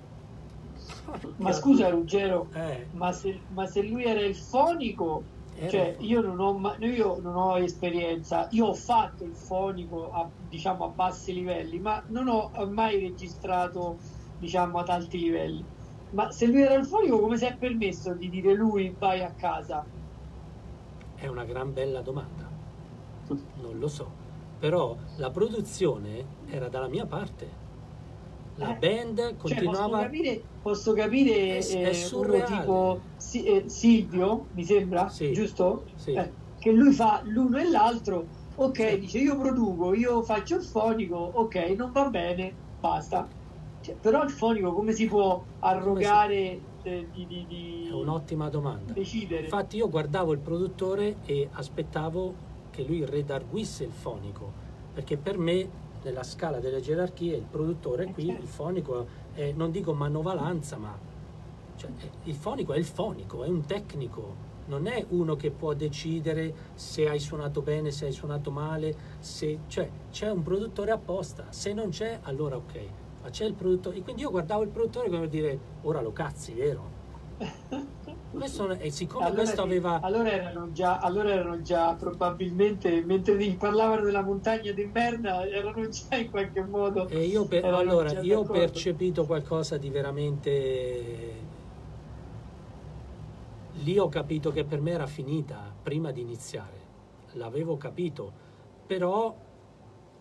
Ma 1.38 1.52
scusa 1.52 1.90
Ruggero, 1.90 2.48
Eh, 2.54 2.88
ma 2.92 3.12
se, 3.12 3.40
ma 3.50 3.66
se 3.66 3.82
lui 3.82 4.04
era 4.04 4.22
il 4.22 4.36
fonico, 4.36 5.24
era 5.56 5.70
cioè 5.70 5.96
il 6.00 6.06
io 6.10 6.22
non 6.22 6.40
ho, 6.40 6.76
io 6.80 7.20
non 7.20 7.36
ho 7.36 7.58
esperienza, 7.58 8.48
io 8.52 8.68
ho 8.68 8.74
fatto 8.76 9.24
il 9.24 9.34
fonico 9.34 10.12
a, 10.12 10.30
diciamo 10.48 10.86
a 10.86 10.88
bassi 10.90 11.34
livelli, 11.34 11.80
ma 11.80 12.02
non 12.08 12.28
ho 12.28 12.52
mai 12.70 13.00
registrato 13.00 13.98
diciamo 14.38 14.80
ad 14.80 14.90
alti 14.90 15.18
livelli. 15.20 15.68
Ma 16.10 16.32
se 16.32 16.46
lui 16.48 16.62
era 16.62 16.76
il 16.76 16.86
fonico, 16.86 17.20
come 17.20 17.38
si 17.38 17.46
è 17.46 17.58
permesso 17.58 18.16
di 18.16 18.30
dire 18.30 18.54
lui 18.54 18.96
vai 18.98 19.22
a 19.24 19.34
casa? 19.36 19.90
È 21.14 21.28
una 21.28 21.44
gran 21.46 21.74
bella 21.74 22.02
domanda. 22.02 22.50
Non 23.56 23.78
lo 23.78 23.88
so. 23.88 24.14
Però 24.58 24.98
la 25.16 25.32
produzione 25.32 26.38
era 26.46 26.70
dalla 26.70 26.88
mia 26.88 27.06
parte. 27.06 27.66
La 28.56 28.74
Eh, 28.74 28.78
band 28.78 29.16
Cioè, 29.16 29.26
posso 29.26 29.38
continuava. 29.38 30.00
capire, 30.04 30.50
posso 30.62 30.94
capire 30.94 31.58
È- 31.58 31.66
è 31.66 31.90
eh, 31.90 31.90
uno 31.90 31.94
surreale. 31.94 32.56
tipo 32.56 33.10
Si- 33.16 33.44
eh, 33.46 33.70
Silvio, 33.70 34.50
mi 34.54 34.64
sembra, 34.64 35.08
Sì. 35.10 35.32
giusto? 35.32 35.86
Sì. 35.96 36.12
Eh, 36.12 36.38
che 36.58 36.72
lui 36.72 36.94
fa 36.94 37.22
l'uno 37.24 37.58
e 37.60 37.70
l'altro, 37.70 38.30
ok, 38.56 38.78
Sì. 38.92 39.00
dice 39.00 39.20
io 39.20 39.38
produco, 39.38 39.94
io 39.94 40.24
faccio 40.24 40.56
il 40.58 40.64
fonico, 40.64 41.16
ok, 41.18 41.56
non 41.76 41.92
va 41.92 42.10
bene, 42.10 42.62
basta. 42.80 43.32
Cioè, 43.88 43.96
però 43.96 44.22
il 44.22 44.30
fonico 44.30 44.74
come 44.74 44.92
si 44.92 45.08
può 45.08 45.42
arrogare 45.60 46.60
eh, 46.84 47.08
di, 47.14 47.26
di- 47.26 47.46
di 47.48 47.88
È 47.90 47.94
un'ottima 47.94 48.50
domanda. 48.50 48.92
decidere? 48.92 49.44
Infatti 49.44 49.78
io 49.78 49.88
guardavo 49.90 50.34
il 50.34 50.40
produttore 50.40 51.20
e 51.24 51.48
aspettavo 51.50 52.34
che 52.70 52.84
lui 52.84 53.06
redarguisse 53.06 53.86
il 53.86 53.94
fonico, 53.94 54.52
perché 54.94 55.16
per 55.16 55.38
me 55.38 55.70
nella 56.04 56.24
scala 56.24 56.60
delle 56.60 56.82
gerarchie 56.82 57.38
il 57.38 57.46
produttore 57.50 58.04
è 58.08 58.12
qui, 58.12 58.26
certo. 58.26 58.42
il 58.42 58.48
fonico 58.50 59.08
è, 59.32 59.54
non 59.56 59.72
dico 59.72 59.94
manovalanza, 59.94 60.76
ma 60.76 60.94
cioè, 61.78 61.90
il 62.26 62.36
fonico 62.36 62.74
è 62.74 62.78
il 62.78 62.86
fonico, 62.86 63.46
è 63.46 63.48
un 63.48 63.66
tecnico, 63.66 64.36
non 64.66 64.86
è 64.88 65.06
uno 65.12 65.38
che 65.38 65.50
può 65.50 65.74
decidere 65.74 66.54
se 66.74 67.08
hai 67.08 67.20
suonato 67.20 67.62
bene, 67.62 67.92
se 67.92 68.08
hai 68.08 68.12
suonato 68.12 68.52
male, 68.52 68.94
se, 69.20 69.60
cioè 69.68 69.90
c'è 70.12 70.30
un 70.30 70.44
produttore 70.44 70.92
apposta, 70.92 71.46
se 71.52 71.72
non 71.72 71.88
c'è 71.88 72.20
allora 72.24 72.58
ok, 72.58 72.80
ma 73.28 73.30
c'è 73.30 73.44
il 73.44 73.54
produttore, 73.54 73.98
e 73.98 74.04
quindi 74.04 74.22
io 74.22 74.32
guardavo 74.32 74.64
il 74.64 74.70
produttore 74.70 75.10
come 75.10 75.20
per 75.20 75.30
dire 75.30 75.60
ora 75.82 76.02
lo 76.02 76.14
cazzi, 76.14 76.54
vero? 76.54 76.96
Questo, 78.32 78.70
e 78.72 78.90
siccome 78.90 79.26
Allora 79.26 79.42
questo 79.42 79.62
aveva... 79.62 80.00
allora 80.02 80.32
erano 80.32 80.72
già, 80.72 81.00
allora 81.00 81.30
erano 81.30 81.62
già 81.62 81.94
probabilmente 81.96 83.02
mentre 83.04 83.36
parlavano 83.56 84.04
della 84.04 84.22
montagna 84.22 84.72
di 84.72 84.86
merda 84.86 85.46
erano 85.46 85.88
già 85.88 86.16
in 86.18 86.30
qualche 86.30 86.62
modo 86.62 87.08
E 87.08 87.24
io, 87.24 87.46
per- 87.46 87.66
allora, 87.66 88.20
io 88.22 88.40
ho 88.40 88.44
percepito 88.44 89.26
qualcosa 89.26 89.78
di 89.78 89.90
veramente... 89.90 91.46
Lì 93.84 93.98
ho 93.98 94.10
capito 94.10 94.52
che 94.52 94.66
per 94.66 94.82
me 94.82 94.92
era 94.92 95.08
finita 95.08 95.74
prima 95.82 96.12
di 96.12 96.22
iniziare. 96.22 96.86
L'avevo 97.34 97.78
capito, 97.78 98.32
però 98.86 99.36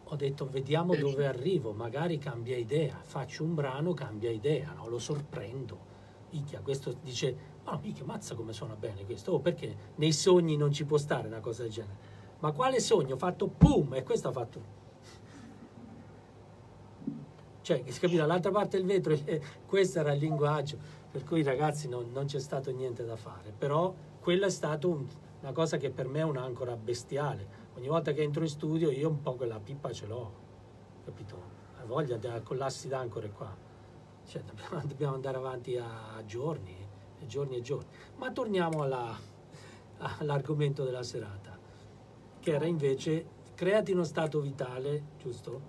ho 0.09 0.17
detto 0.17 0.47
vediamo 0.49 0.95
dove 0.95 1.27
arrivo, 1.27 1.73
magari 1.73 2.19
cambia 2.19 2.57
idea, 2.57 2.97
faccio 3.03 3.43
un 3.43 3.55
brano, 3.55 3.93
cambia 3.93 4.31
idea, 4.31 4.73
no? 4.73 4.89
lo 4.89 4.99
sorprendo. 4.99 5.95
Minchia, 6.31 6.61
questo 6.61 6.95
dice, 7.03 7.37
ma 7.65 7.79
minchia, 7.83 8.05
mazza 8.05 8.35
come 8.35 8.53
suona 8.53 8.77
bene 8.77 9.05
questo, 9.05 9.33
oh, 9.33 9.41
perché 9.41 9.75
nei 9.97 10.13
sogni 10.13 10.57
non 10.57 10.71
ci 10.73 10.85
può 10.85 10.97
stare 10.97 11.27
una 11.27 11.41
cosa 11.41 11.63
del 11.63 11.73
genere. 11.73 12.15
Ma 12.39 12.53
quale 12.53 12.79
sogno? 12.79 13.15
Ho 13.15 13.19
fatto 13.19 13.49
pum 13.49 13.95
e 13.95 14.03
questo 14.05 14.29
ha 14.29 14.33
fatto 14.33 14.61
cioè, 17.63 17.83
si 17.87 17.99
capito, 17.99 18.21
dall'altra 18.21 18.53
parte 18.53 18.77
del 18.77 18.87
vetro, 18.87 19.13
eh, 19.25 19.41
questo 19.67 19.99
era 19.99 20.13
il 20.13 20.21
linguaggio, 20.21 20.79
per 21.11 21.25
cui 21.25 21.43
ragazzi 21.43 21.89
non, 21.89 22.11
non 22.13 22.27
c'è 22.27 22.39
stato 22.39 22.71
niente 22.71 23.05
da 23.05 23.17
fare, 23.17 23.53
però 23.57 23.93
quella 24.21 24.47
è 24.47 24.51
stata 24.51 24.87
un- 24.87 25.07
una 25.41 25.53
cosa 25.53 25.77
che 25.79 25.91
per 25.91 26.07
me 26.07 26.21
è 26.21 26.25
un'ancora 26.25 26.77
bestiale. 26.77 27.65
Ogni 27.77 27.89
volta 27.89 28.13
che 28.13 28.23
entro 28.23 28.43
in 28.43 28.49
studio 28.49 28.91
io 28.91 29.11
un 29.11 29.21
po' 29.21 29.35
quella 29.35 29.61
pippa 29.61 29.93
ce 29.93 30.07
l'ho, 30.07 30.33
capito? 31.05 31.37
Ho 31.83 31.87
voglia 31.87 32.17
di 32.17 32.29
collassi 32.43 32.89
d'ancore 32.89 33.31
qua. 33.31 33.55
Cioè, 34.27 34.43
dobbiamo, 34.43 34.81
dobbiamo 34.89 35.15
andare 35.15 35.37
avanti 35.37 35.77
a, 35.77 36.23
giorni, 36.25 36.75
e 37.21 37.27
giorni 37.27 37.57
e 37.57 37.61
giorni. 37.61 37.89
Ma 38.17 38.33
torniamo 38.33 38.83
alla- 38.83 39.15
all'argomento 39.99 40.85
della 40.85 41.03
serata, 41.03 41.59
che 42.41 42.51
era 42.51 42.65
invece 42.65 43.27
creati 43.55 43.93
uno 43.93 44.05
stato 44.05 44.41
vitale, 44.41 45.09
giusto? 45.19 45.61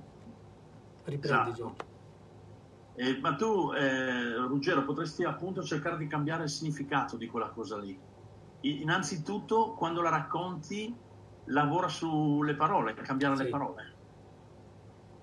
Riprendi 1.04 1.52
Esatto. 1.52 1.76
Eh, 2.96 3.20
ma 3.20 3.36
tu, 3.36 3.74
eh, 3.74 4.34
Ruggero, 4.48 4.86
potresti 4.86 5.26
appunto 5.26 5.62
cercare 5.62 5.98
di 5.98 6.08
cambiare 6.08 6.44
il 6.44 6.50
significato 6.50 7.18
di 7.18 7.28
quella 7.28 7.50
cosa 7.50 7.78
lì. 7.78 8.02
Innanzitutto, 8.62 9.74
quando 9.74 10.02
la 10.02 10.10
racconti, 10.10 11.06
lavora 11.48 11.88
sulle 11.88 12.56
parole, 12.56 12.94
cambiare 12.96 13.36
Sì. 13.36 13.44
le 13.44 13.50
parole. 13.50 13.96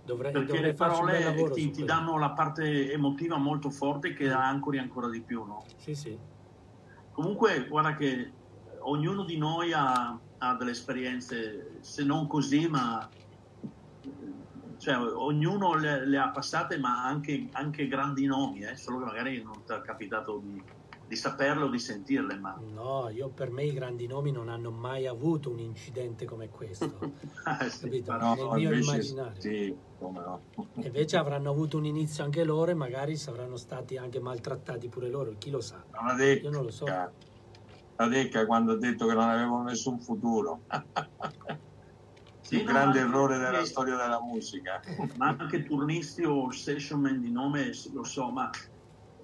Dovrei, 0.03 0.33
Perché 0.33 0.53
dovrei 0.53 0.71
le 0.71 0.75
parole 0.75 1.51
ti, 1.53 1.71
ti 1.71 1.85
danno 1.85 2.19
la 2.19 2.33
parte 2.33 2.93
emotiva 2.93 3.37
molto 3.39 3.71
forte 3.71 4.13
che 4.13 4.31
ancori 4.31 4.79
ancora 4.79 5.09
di 5.09 5.23
più, 5.23 5.45
no? 5.45 5.65
Sì, 5.77 5.95
sì. 5.95 6.21
Comunque, 7.11 7.69
guarda 7.69 7.95
che 7.95 8.35
ognuno 8.83 9.25
di 9.25 9.39
noi 9.39 9.73
ha, 9.73 10.21
ha 10.39 10.55
delle 10.57 10.73
esperienze, 10.73 11.83
se 11.83 12.05
non 12.05 12.27
così, 12.27 12.69
ma 12.69 13.09
cioè, 14.79 14.97
ognuno 14.99 15.75
le, 15.77 16.07
le 16.07 16.19
ha 16.19 16.31
passate, 16.31 16.79
ma 16.79 17.05
anche, 17.05 17.49
anche 17.53 17.87
grandi 17.87 18.27
nomi, 18.27 18.63
eh, 18.65 18.77
solo 18.77 18.99
che 18.99 19.05
magari 19.05 19.43
non 19.43 19.65
ti 19.65 19.73
è 19.73 19.81
capitato 19.81 20.41
di, 20.41 20.63
di 21.15 21.17
saperle 21.17 21.65
o 21.65 21.69
di 21.71 21.79
sentirle. 21.79 22.39
Ma 22.39 22.53
No, 22.57 23.09
io 23.09 23.31
per 23.31 23.51
me 23.51 23.65
i 23.65 23.73
grandi 23.73 24.07
nomi 24.07 24.31
non 24.33 24.49
hanno 24.49 24.71
mai 24.71 25.07
avuto 25.07 25.51
un 25.51 25.59
incidente 25.61 26.25
come 26.25 26.49
questo. 26.49 26.99
Eh, 27.61 27.71
sì, 27.71 27.81
Capito? 27.81 28.13
No, 28.19 28.35
Nel 28.35 28.47
mio 28.47 28.73
invece 28.73 28.83
immaginario. 28.83 29.41
sì, 29.41 29.79
no. 29.99 30.45
E 30.57 30.87
invece 30.87 31.17
avranno 31.17 31.51
avuto 31.51 31.79
un 31.79 31.85
inizio 31.85 32.25
anche 32.25 32.45
loro 32.45 32.71
e 32.71 32.75
magari 32.75 33.17
saranno 33.17 33.57
stati 33.57 33.97
anche 33.97 34.21
maltrattati 34.21 34.89
pure 34.89 35.09
loro, 35.09 35.35
chi 35.39 35.51
lo 35.51 35.61
sa. 35.61 35.85
Non 36.03 36.17
decca, 36.17 36.43
Io 36.49 36.51
non 36.51 36.65
lo 36.65 36.71
so. 36.71 36.87
la 37.97 38.09
decca 38.09 38.45
quando 38.47 38.73
ha 38.73 38.77
detto 38.79 39.07
che 39.07 39.15
non 39.15 39.29
avevano 39.29 39.63
nessun 39.63 40.01
futuro. 40.01 40.63
Sì, 42.41 42.57
Il 42.59 42.65
grande 42.65 43.01
errore 43.01 43.39
della 43.39 43.61
eh, 43.61 43.67
storia 43.67 43.97
della 43.97 44.21
musica. 44.21 44.81
ma 45.17 45.37
anche 45.39 45.65
turnisti 45.65 46.25
o 46.25 46.51
session 46.51 47.01
man 47.01 47.21
di 47.21 47.31
nome 47.31 47.71
lo 47.93 48.05
so, 48.05 48.31
ma 48.31 48.51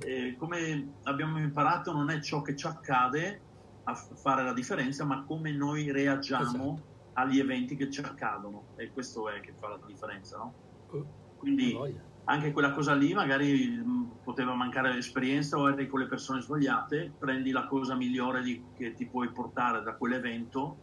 eh, 0.05 0.37
come 0.37 0.95
abbiamo 1.05 1.39
imparato 1.39 1.93
non 1.93 2.11
è 2.11 2.21
ciò 2.21 2.43
che 2.43 2.57
ci 2.57 2.67
accade 2.67 3.43
a 3.85 3.95
fare 3.95 4.45
la 4.45 4.53
differenza, 4.53 5.05
ma 5.05 5.25
come 5.25 5.53
noi 5.53 5.91
reagiamo 5.91 6.43
Esatto. 6.75 6.83
agli 7.15 7.39
eventi 7.39 7.77
che 7.77 7.91
ci 7.91 8.01
accadono 8.01 8.67
e 8.77 8.91
questo 8.93 9.29
è 9.29 9.41
che 9.41 9.53
fa 9.55 9.69
la 9.69 9.81
differenza, 9.87 10.39
no? 10.39 10.55
Uh, 10.91 11.07
Quindi 11.37 11.77
anche 12.25 12.53
quella 12.53 12.71
cosa 12.73 12.95
lì 12.95 13.13
magari 13.13 13.69
mh, 13.69 14.21
poteva 14.23 14.55
mancare 14.55 14.93
l'esperienza 14.93 15.59
o 15.59 15.69
eri 15.69 15.89
con 15.89 16.01
le 16.01 16.07
persone 16.07 16.41
sbagliate, 16.41 17.15
prendi 17.19 17.51
la 17.51 17.67
cosa 17.67 17.97
migliore 17.97 18.43
di- 18.43 18.65
che 18.77 18.95
ti 18.95 19.07
puoi 19.09 19.33
portare 19.33 19.83
da 19.83 19.97
quell'evento 19.97 20.79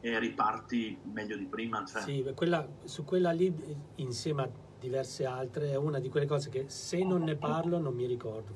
e 0.00 0.18
riparti 0.18 1.00
meglio 1.12 1.36
di 1.36 1.46
prima. 1.46 1.84
Cioè. 1.84 2.02
Sì, 2.02 2.32
quella- 2.34 2.68
su 2.84 3.04
quella 3.04 3.30
lì, 3.32 3.54
insieme 3.96 4.42
a 4.42 4.50
diverse 4.80 5.24
altre, 5.26 5.70
è 5.70 5.76
una 5.76 5.98
di 6.00 6.08
quelle 6.08 6.26
cose 6.26 6.48
che 6.50 6.64
se 6.68 7.04
non 7.04 7.22
ne 7.22 7.36
parlo 7.36 7.78
non 7.78 7.94
mi 7.94 8.06
ricordo. 8.06 8.54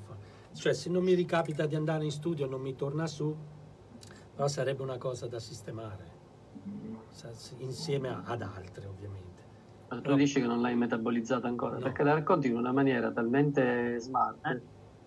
Cioè, 0.52 0.72
se 0.72 0.88
non 0.90 1.02
mi 1.04 1.14
ricapita 1.14 1.66
di 1.66 1.74
andare 1.76 2.04
in 2.04 2.10
studio 2.10 2.46
non 2.46 2.60
mi 2.60 2.74
torna 2.74 3.06
su, 3.06 3.34
però 4.34 4.48
sarebbe 4.48 4.82
una 4.82 4.98
cosa 4.98 5.26
da 5.26 5.38
sistemare, 5.38 6.12
insieme 7.58 8.08
ad 8.24 8.42
altre 8.42 8.86
ovviamente. 8.86 9.42
Ma 9.88 10.00
tu 10.00 10.10
No. 10.10 10.16
dici 10.16 10.40
che 10.40 10.46
non 10.46 10.60
l'hai 10.60 10.74
metabolizzata 10.74 11.46
ancora, 11.46 11.74
No. 11.76 11.82
perché 11.82 12.02
la 12.02 12.14
racconti 12.14 12.48
in 12.48 12.56
una 12.56 12.72
maniera 12.72 13.12
talmente 13.12 13.98
smart 14.00 14.38
Eh, 14.46 14.60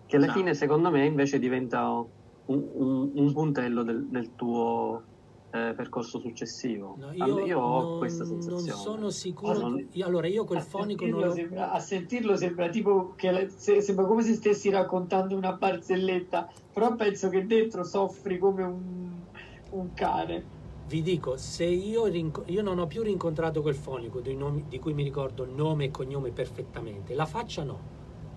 che 0.06 0.16
alla 0.16 0.26
esatto. 0.26 0.38
fine, 0.40 0.54
secondo 0.54 0.90
me, 0.90 1.04
invece 1.04 1.38
diventa 1.38 1.88
un, 1.90 2.08
un- 2.46 3.10
un 3.14 3.32
puntello 3.32 3.82
del, 3.82 4.06
del 4.08 4.34
tuo 4.34 5.02
eh, 5.50 5.72
percorso 5.74 6.20
successivo. 6.20 6.96
No, 6.98 7.08
A 7.08 7.26
io, 7.26 7.34
me- 7.34 7.44
io 7.44 7.58
ho 7.58 7.80
non, 7.82 7.98
questa 7.98 8.24
non 8.24 8.42
sensazione. 8.42 8.80
sono 8.80 9.10
sicuro. 9.10 9.52
Ah, 9.52 9.68
non- 9.68 9.88
io- 9.92 10.06
allora, 10.06 10.26
io 10.26 10.44
quel 10.44 10.58
a 10.58 10.62
fonico 10.62 11.06
non 11.06 11.20
lo... 11.20 11.32
sembra, 11.32 11.70
a 11.72 11.78
sentirlo 11.80 12.36
sembra 12.36 12.68
tipo 12.68 13.14
che 13.16 13.48
se- 13.48 13.80
sembra 13.80 14.04
come 14.06 14.22
se 14.22 14.34
stessi 14.34 14.68
raccontando 14.70 15.36
una 15.36 15.52
barzelletta, 15.52 16.48
però 16.72 16.94
penso 16.96 17.28
che 17.28 17.46
dentro 17.46 17.84
soffri 17.84 18.38
come 18.38 18.62
un, 18.62 19.22
un 19.70 19.92
cane. 19.94 20.56
Vi 20.88 21.02
dico, 21.02 21.36
se 21.36 21.64
io, 21.64 22.06
rinco- 22.06 22.44
io 22.46 22.62
non 22.62 22.78
ho 22.78 22.86
più 22.86 23.02
rincontrato 23.02 23.60
quel 23.60 23.74
fonico 23.74 24.20
dei 24.20 24.34
nomi- 24.36 24.64
di 24.68 24.78
cui 24.78 24.94
mi 24.94 25.02
ricordo 25.02 25.44
nome 25.46 25.86
e 25.86 25.90
cognome 25.90 26.30
perfettamente, 26.30 27.14
la 27.14 27.26
faccia 27.26 27.62
no, 27.62 27.78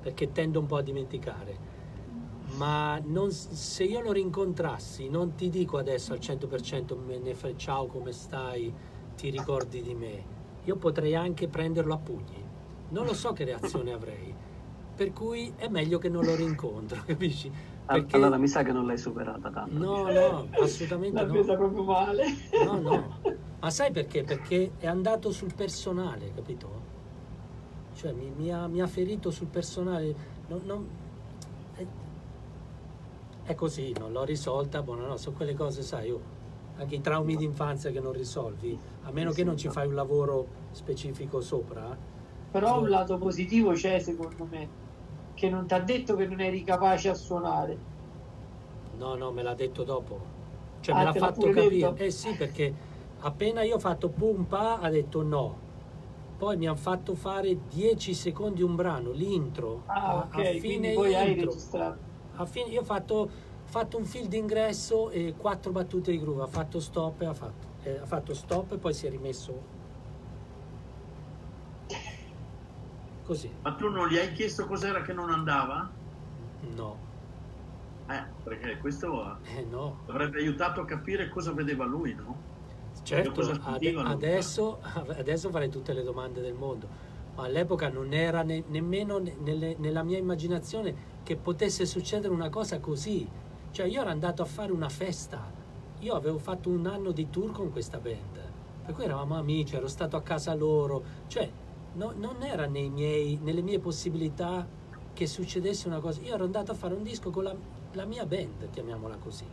perché 0.02 0.32
tendo 0.34 0.60
un 0.60 0.66
po' 0.66 0.76
a 0.78 0.82
dimenticare. 0.82 1.71
Ma 2.58 3.00
non- 3.04 3.32
se 3.32 3.84
io 3.84 4.02
lo 4.02 4.12
rincontrassi, 4.12 5.10
non 5.10 5.36
ti 5.36 5.50
dico 5.50 5.78
adesso 5.78 6.14
al 6.14 6.20
100% 6.20 6.96
me 6.96 7.18
ne 7.18 7.34
fai 7.34 7.58
ciao, 7.58 7.88
come 7.88 8.12
stai, 8.12 8.72
ti 9.16 9.30
ricordi 9.30 9.82
di 9.82 9.94
me. 9.96 10.24
Io 10.66 10.76
potrei 10.76 11.16
anche 11.16 11.48
prenderlo 11.48 11.94
a 11.94 11.98
pugni. 11.98 12.44
Non 12.90 13.06
lo 13.06 13.14
so 13.14 13.32
che 13.34 13.46
reazione 13.46 13.94
avrei. 13.94 14.34
Per 14.96 15.14
cui 15.14 15.52
è 15.56 15.68
meglio 15.70 15.98
che 15.98 16.10
non 16.10 16.24
lo 16.26 16.36
rincontro, 16.36 17.02
capisci? 17.08 17.52
Perché- 17.86 18.16
Allora 18.16 18.38
mi 18.38 18.48
sa 18.48 18.62
che 18.64 18.72
non 18.72 18.86
l'hai 18.86 18.98
superata 18.98 19.50
tanto. 19.50 19.78
No, 19.78 20.12
no, 20.12 20.48
assolutamente 20.62 21.16
L'ha 21.22 21.26
no. 21.26 21.32
presa 21.34 21.56
proprio 21.56 21.84
male. 21.84 22.26
No, 22.64 22.80
no. 22.80 23.20
Ma 23.60 23.70
sai 23.70 23.92
perché? 23.92 24.24
Perché 24.24 24.72
è 24.78 24.88
andato 24.88 25.32
sul 25.32 25.54
personale, 25.56 26.32
capito? 26.34 26.90
Cioè 27.94 28.12
mi, 28.12 28.32
mi 28.36 28.52
ha, 28.52 28.68
mi 28.68 28.82
ha 28.82 28.88
ferito 28.88 29.30
sul 29.32 29.48
personale. 29.48 30.16
Non- 30.48 30.62
non- 30.66 30.88
è 33.52 33.56
così, 33.56 33.94
non 33.98 34.12
l'ho 34.12 34.24
risolta. 34.24 34.82
Buono, 34.82 35.08
no, 35.08 35.18
sono 35.18 35.36
quelle 35.36 35.54
cose, 35.54 35.82
sai, 35.82 36.08
io, 36.08 36.20
anche 36.78 36.96
i 36.96 37.02
traumi 37.02 37.36
d'infanzia 37.36 37.92
che 37.92 38.00
non 38.00 38.12
risolvi, 38.14 38.78
a 39.04 39.12
meno 39.12 39.32
che 39.32 39.44
non 39.44 39.58
ci 39.58 39.70
fai 39.70 39.88
un 39.88 39.96
lavoro 39.96 40.48
specifico 40.72 41.42
sopra. 41.42 41.96
Però 42.52 42.82
un 42.82 42.90
lato 42.90 43.18
positivo 43.18 43.72
c'è 43.72 44.00
secondo 44.00 44.48
me, 44.50 44.68
che 45.36 45.50
non 45.50 45.68
ti 45.68 45.74
ha 45.74 45.80
detto 45.80 46.16
che 46.16 46.26
non 46.26 46.42
eri 46.42 46.64
capace 46.64 47.10
a 47.10 47.14
suonare. 47.14 47.78
No, 48.98 49.16
no, 49.16 49.32
me 49.32 49.42
l'ha 49.42 49.54
detto 49.54 49.84
dopo. 49.84 50.20
Cioè 50.82 50.94
Ah, 50.96 50.98
me 51.00 51.04
l'ha 51.06 51.14
fatto 51.14 51.50
capire. 51.50 51.70
detto? 51.70 51.96
Eh 52.04 52.12
sì, 52.12 52.34
perché 52.36 52.74
appena 53.20 53.64
io 53.64 53.76
ho 53.76 53.80
fatto 53.80 54.10
pumpa 54.10 54.80
ha 54.80 54.90
detto 54.90 55.22
no. 55.22 55.70
Poi 56.38 56.58
mi 56.58 56.66
hanno 56.66 56.76
fatto 56.76 57.14
fare 57.16 57.56
10 57.70 58.14
secondi 58.14 58.64
un 58.64 58.76
brano, 58.76 59.12
l'intro. 59.12 59.84
Ah, 59.86 60.08
a, 60.08 60.16
ok, 60.26 60.36
a 60.36 60.44
fine 60.60 60.94
poi 60.94 61.16
hai 61.16 61.32
intro. 61.32 61.50
registrato. 61.52 62.11
Fine- 62.46 62.70
io 62.70 62.82
ho 62.82 62.84
fatto, 62.84 63.30
fatto 63.66 63.98
un 63.98 64.06
fil 64.06 64.28
d'ingresso 64.28 65.10
e 65.12 65.36
quattro 65.38 65.72
battute 65.72 66.12
di 66.12 66.20
groove. 66.20 66.44
Ha 66.44 66.48
fatto 66.48 66.80
stop 66.80 67.22
e 67.22 67.26
ha 67.26 67.34
fatto. 67.34 67.70
eh, 67.84 67.98
ha 67.98 68.06
fatto 68.06 68.34
stop 68.34 68.74
e 68.74 68.78
poi 68.78 68.94
si 68.94 69.08
è 69.08 69.10
rimesso 69.10 69.54
così. 73.24 73.52
Ma 73.64 73.74
tu 73.76 73.90
non 73.90 74.08
gli 74.08 74.18
hai 74.18 74.32
chiesto 74.34 74.66
cos'era 74.66 75.02
che 75.02 75.14
non 75.14 75.30
andava? 75.30 75.90
No, 76.62 76.98
Eh, 78.08 78.28
perché 78.44 78.78
questo 78.78 79.40
eh 79.46 79.64
no. 79.64 80.04
avrebbe 80.08 80.40
aiutato 80.40 80.82
a 80.82 80.86
capire 80.86 81.30
cosa 81.30 81.52
vedeva 81.54 81.86
lui, 81.86 82.14
no? 82.14 82.44
Certo, 83.04 83.42
sentivano? 83.42 84.10
adesso, 84.10 84.80
adesso 84.82 85.50
farei 85.50 85.70
tutte 85.70 85.94
le 85.94 86.04
domande 86.04 86.42
del 86.42 86.54
mondo, 86.54 86.88
ma 87.36 87.46
all'epoca 87.46 87.90
non 87.90 88.14
era 88.14 88.44
ne- 88.44 88.64
nemmeno 88.68 89.18
ne- 89.18 89.36
nelle- 89.40 89.76
nella 89.80 90.04
mia 90.04 90.18
immaginazione 90.18 91.11
che 91.24 91.36
potesse 91.36 91.86
succedere 91.86 92.34
una 92.34 92.50
cosa 92.50 92.80
così. 92.80 93.28
Cioè 93.72 93.86
io 93.86 94.02
ero 94.02 94.10
andato 94.10 94.42
a 94.42 94.46
fare 94.46 94.72
una 94.72 94.90
festa, 94.90 95.50
io 96.00 96.14
avevo 96.16 96.38
fatto 96.38 96.70
un 96.70 96.86
anno 96.88 97.12
di 97.12 97.30
tour 97.30 97.52
con 97.52 97.72
questa 97.72 98.00
band, 98.00 98.42
per 98.84 98.94
cui 98.94 99.04
eravamo 99.06 99.36
amici, 99.36 99.76
ero 99.76 99.88
stato 99.88 100.18
a 100.18 100.22
casa 100.22 100.54
loro, 100.54 101.04
cioè 101.28 101.50
no- 101.94 102.14
non 102.16 102.42
era 102.42 102.68
miei- 102.68 103.40
nelle 103.42 103.62
mie 103.62 103.80
possibilità 103.80 104.68
che 105.14 105.28
succedesse 105.28 105.88
una 105.88 106.00
cosa. 106.00 106.22
Io 106.22 106.34
ero 106.34 106.44
andato 106.44 106.72
a 106.72 106.76
fare 106.76 106.94
un 106.94 107.04
disco 107.04 107.30
con 107.30 107.44
la, 107.44 107.56
la 107.94 108.06
mia 108.06 108.26
band, 108.26 108.70
chiamiamola 108.70 109.18
così. 109.18 109.46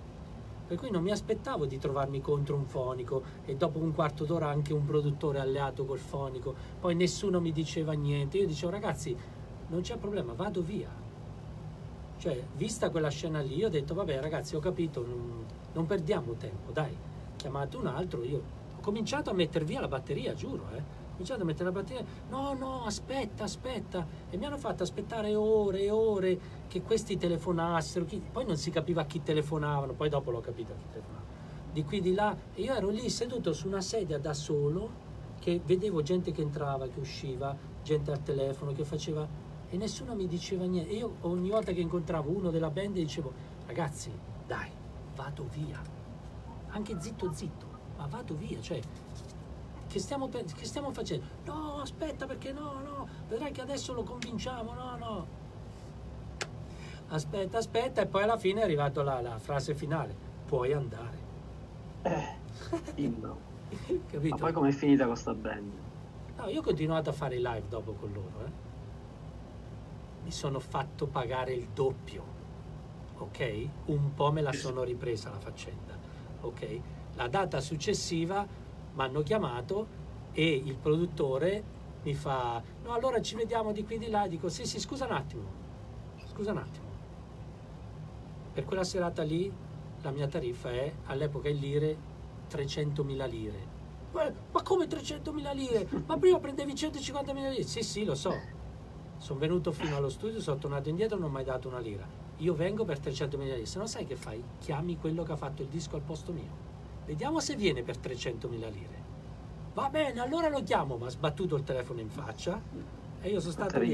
Per 0.67 0.77
cui 0.77 0.91
non 0.91 1.03
mi 1.03 1.11
aspettavo 1.11 1.65
di 1.65 1.79
trovarmi 1.79 2.21
contro 2.21 2.55
un 2.55 2.67
fonico 2.67 3.23
e 3.47 3.57
dopo 3.57 3.79
un 3.79 3.95
quarto 3.95 4.25
d'ora 4.25 4.49
anche 4.49 4.75
un 4.75 4.85
produttore 4.85 5.39
alleato 5.39 5.85
col 5.87 5.99
fonico. 5.99 6.55
Poi 6.79 6.95
nessuno 6.95 7.41
mi 7.41 7.53
diceva 7.53 7.93
niente. 7.93 8.37
Io 8.37 8.47
dicevo 8.47 8.71
ragazzi, 8.71 9.17
non 9.69 9.81
c'è 9.81 9.97
problema, 9.97 10.35
vado 10.35 10.61
via. 10.61 10.91
Cioè, 12.19 12.45
vista 12.57 12.91
quella 12.91 13.11
scena 13.11 13.41
lì, 13.41 13.63
ho 13.65 13.69
detto 13.69 13.95
vabbè 13.95 14.21
ragazzi, 14.21 14.57
ho 14.57 14.59
capito, 14.59 15.07
non, 15.07 15.47
non 15.73 15.87
perdiamo 15.87 16.33
tempo, 16.33 16.73
dai, 16.73 16.97
chiamate 17.37 17.77
un 17.77 17.87
altro. 17.87 18.25
Io 18.25 18.43
ho 18.77 18.81
cominciato 18.81 19.31
a 19.31 19.33
mettere 19.35 19.65
via 19.65 19.81
la 19.81 19.87
batteria, 19.89 20.35
giuro, 20.35 20.65
eh. 20.75 20.79
Ho 20.79 21.11
cominciato 21.13 21.43
a 21.43 21.45
mettere 21.45 21.65
la 21.67 21.73
batteria, 21.73 22.05
no, 22.31 22.55
no, 22.55 22.85
aspetta, 22.85 23.45
aspetta. 23.45 24.05
E 24.31 24.37
mi 24.37 24.47
hanno 24.47 24.59
fatto 24.59 24.83
aspettare 24.83 25.35
ore 25.37 25.83
e 25.83 25.91
ore 25.91 26.39
che 26.67 26.83
questi 26.83 27.17
telefonassero. 27.17 28.05
chi- 28.05 28.23
Poi 28.33 28.45
non 28.45 28.57
si 28.57 28.71
capiva 28.71 29.05
chi 29.05 29.23
telefonavano, 29.23 29.93
poi 29.93 30.09
dopo 30.09 30.33
l'ho 30.33 30.41
capito 30.41 30.75
chi 30.77 30.87
telefonavano. 30.91 31.27
Di 31.73 31.85
qui 31.85 32.01
di 32.01 32.15
là. 32.15 32.37
E 32.53 32.63
io 32.63 32.75
ero 32.75 32.89
lì 32.89 33.09
seduto 33.11 33.53
su 33.53 33.69
una 33.69 33.81
sedia 33.81 34.19
da 34.19 34.35
solo, 34.35 35.07
che 35.39 35.61
vedevo 35.65 36.03
gente 36.03 36.33
che 36.33 36.43
entrava, 36.43 36.89
che 36.89 36.99
usciva, 36.99 37.57
gente 37.85 38.11
al 38.11 38.23
telefono, 38.25 38.73
che 38.73 38.85
faceva... 38.85 39.47
E 39.71 39.77
nessuno 39.77 40.15
mi 40.15 40.27
diceva 40.27 40.65
niente. 40.65 40.93
Io 40.93 41.17
ogni 41.23 41.51
volta 41.51 41.73
che 41.73 41.81
incontravo 41.81 42.31
uno 42.31 42.51
della 42.51 42.71
band 42.71 42.95
dicevo, 42.95 43.33
ragazzi, 43.67 44.11
dai, 44.47 44.71
vado 45.15 45.47
via. 45.53 45.81
Anche 46.71 46.97
zitto 47.01 47.33
zitto, 47.33 47.67
ma 47.97 48.07
vado 48.07 48.35
via. 48.35 48.61
Cioè, 48.61 48.81
che 49.87 49.99
stiamo, 49.99 50.29
che 50.29 50.65
stiamo 50.65 50.91
facendo? 50.93 51.25
No, 51.45 51.81
aspetta 51.81 52.27
perché 52.27 52.53
no, 52.53 52.81
no, 52.83 53.09
vedrai 53.29 53.53
che 53.53 53.61
adesso 53.61 53.93
lo 53.93 54.03
convinciamo, 54.03 54.73
no, 54.73 54.97
no. 54.97 55.27
Aspetta, 57.09 57.59
aspetta, 57.59 58.03
e 58.03 58.07
poi 58.07 58.23
alla 58.23 58.37
fine 58.37 58.61
è 58.61 58.65
arrivata 58.65 59.03
la, 59.03 59.21
la 59.21 59.39
frase 59.39 59.75
finale, 59.75 60.15
puoi 60.47 60.73
andare. 60.73 61.27
Eh, 62.03 62.37
Imbro. 62.97 63.47
Capito? 64.11 64.35
Ma 64.35 64.37
poi 64.37 64.53
com'è 64.53 64.71
finita 64.71 65.07
questa 65.07 65.35
band? 65.35 65.73
No, 66.37 66.49
io 66.49 66.61
ho 66.61 66.63
continuato 66.63 67.11
a 67.11 67.13
fare 67.13 67.37
i 67.37 67.43
live 67.43 67.65
dopo 67.69 67.93
con 67.93 68.13
loro, 68.13 68.47
eh. 68.47 68.68
Mi 70.29 70.35
sono 70.35 70.61
fatto 70.61 71.07
pagare 71.07 71.55
il 71.55 71.69
doppio, 71.69 72.23
ok? 73.17 73.69
Un 73.87 74.13
po' 74.13 74.31
me 74.31 74.43
la 74.43 74.53
sono 74.53 74.83
ripresa 74.83 75.31
la 75.31 75.39
faccenda, 75.39 75.97
ok? 76.43 76.81
La 77.15 77.29
data 77.29 77.61
successiva 77.63 78.47
mi 78.93 79.03
hanno 79.03 79.23
chiamato 79.23 79.87
e 80.33 80.47
il 80.47 80.77
produttore 80.77 81.65
mi 82.03 82.13
fa, 82.13 82.63
no, 82.83 82.93
allora 82.93 83.23
ci 83.23 83.37
vediamo 83.37 83.73
di 83.73 83.87
qui 83.87 83.97
di 83.97 84.11
là. 84.11 84.29
Dico, 84.29 84.51
sì, 84.51 84.67
sì, 84.67 84.79
scusa 84.79 85.07
un 85.07 85.13
attimo, 85.13 85.49
scusa 86.27 86.51
un 86.51 86.59
attimo. 86.59 86.87
Per 88.53 88.67
quella 88.67 88.85
serata 88.85 89.23
lì 89.23 89.51
la 90.03 90.11
mia 90.11 90.29
tariffa 90.29 90.71
è 90.71 90.93
all'epoca 91.07 91.49
in 91.49 91.57
lire 91.57 91.97
300.000 92.49 93.25
lire. 93.25 93.67
"Eh, 94.15 94.33
Ma 94.53 94.63
come 94.63 94.87
300.000 94.87 95.53
lire? 95.53 95.89
Ma 96.05 96.19
prima 96.19 96.39
prendevi 96.39 96.75
150.000 96.75 97.49
lire? 97.49 97.63
Sì, 97.63 97.83
sì, 97.83 98.05
lo 98.05 98.15
so. 98.15 98.57
Sono 99.19 99.39
venuto 99.39 99.73
fino 99.73 99.97
allo 99.97 100.09
studio, 100.09 100.41
sono 100.41 100.59
tornato 100.59 100.89
indietro 100.89 101.19
non 101.19 101.29
ho 101.29 101.33
mai 101.33 101.45
dato 101.45 101.69
una 101.69 101.81
lira. 101.81 102.07
Io 102.39 102.55
vengo 102.55 102.85
per 102.85 103.01
300.000 103.01 103.39
lire. 103.39 103.67
Se 103.67 103.79
no 103.79 103.87
sai 103.87 104.07
che 104.07 104.17
fai? 104.17 104.43
Chiami 104.61 104.97
quello 104.97 105.25
che 105.25 105.33
ha 105.33 105.37
fatto 105.37 105.63
il 105.63 105.69
disco 105.69 105.97
al 105.97 106.03
posto 106.03 106.33
mio. 106.33 106.67
Vediamo 107.05 107.41
se 107.41 107.57
viene 107.57 107.83
per 107.83 107.99
300.000 107.99 108.49
lire. 108.49 109.07
Va 109.75 109.89
bene, 109.89 110.21
allora 110.21 110.49
lo 110.49 110.63
chiamo. 110.63 110.97
Mi 110.97 111.07
ha 111.07 111.11
sbattuto 111.11 111.57
il 111.57 111.65
telefono 111.65 112.01
in 112.01 112.11
faccia 112.11 112.61
e 113.21 113.29
io 113.29 113.41
sono 113.41 113.53
stato 113.53 113.71
lì. 113.87 113.93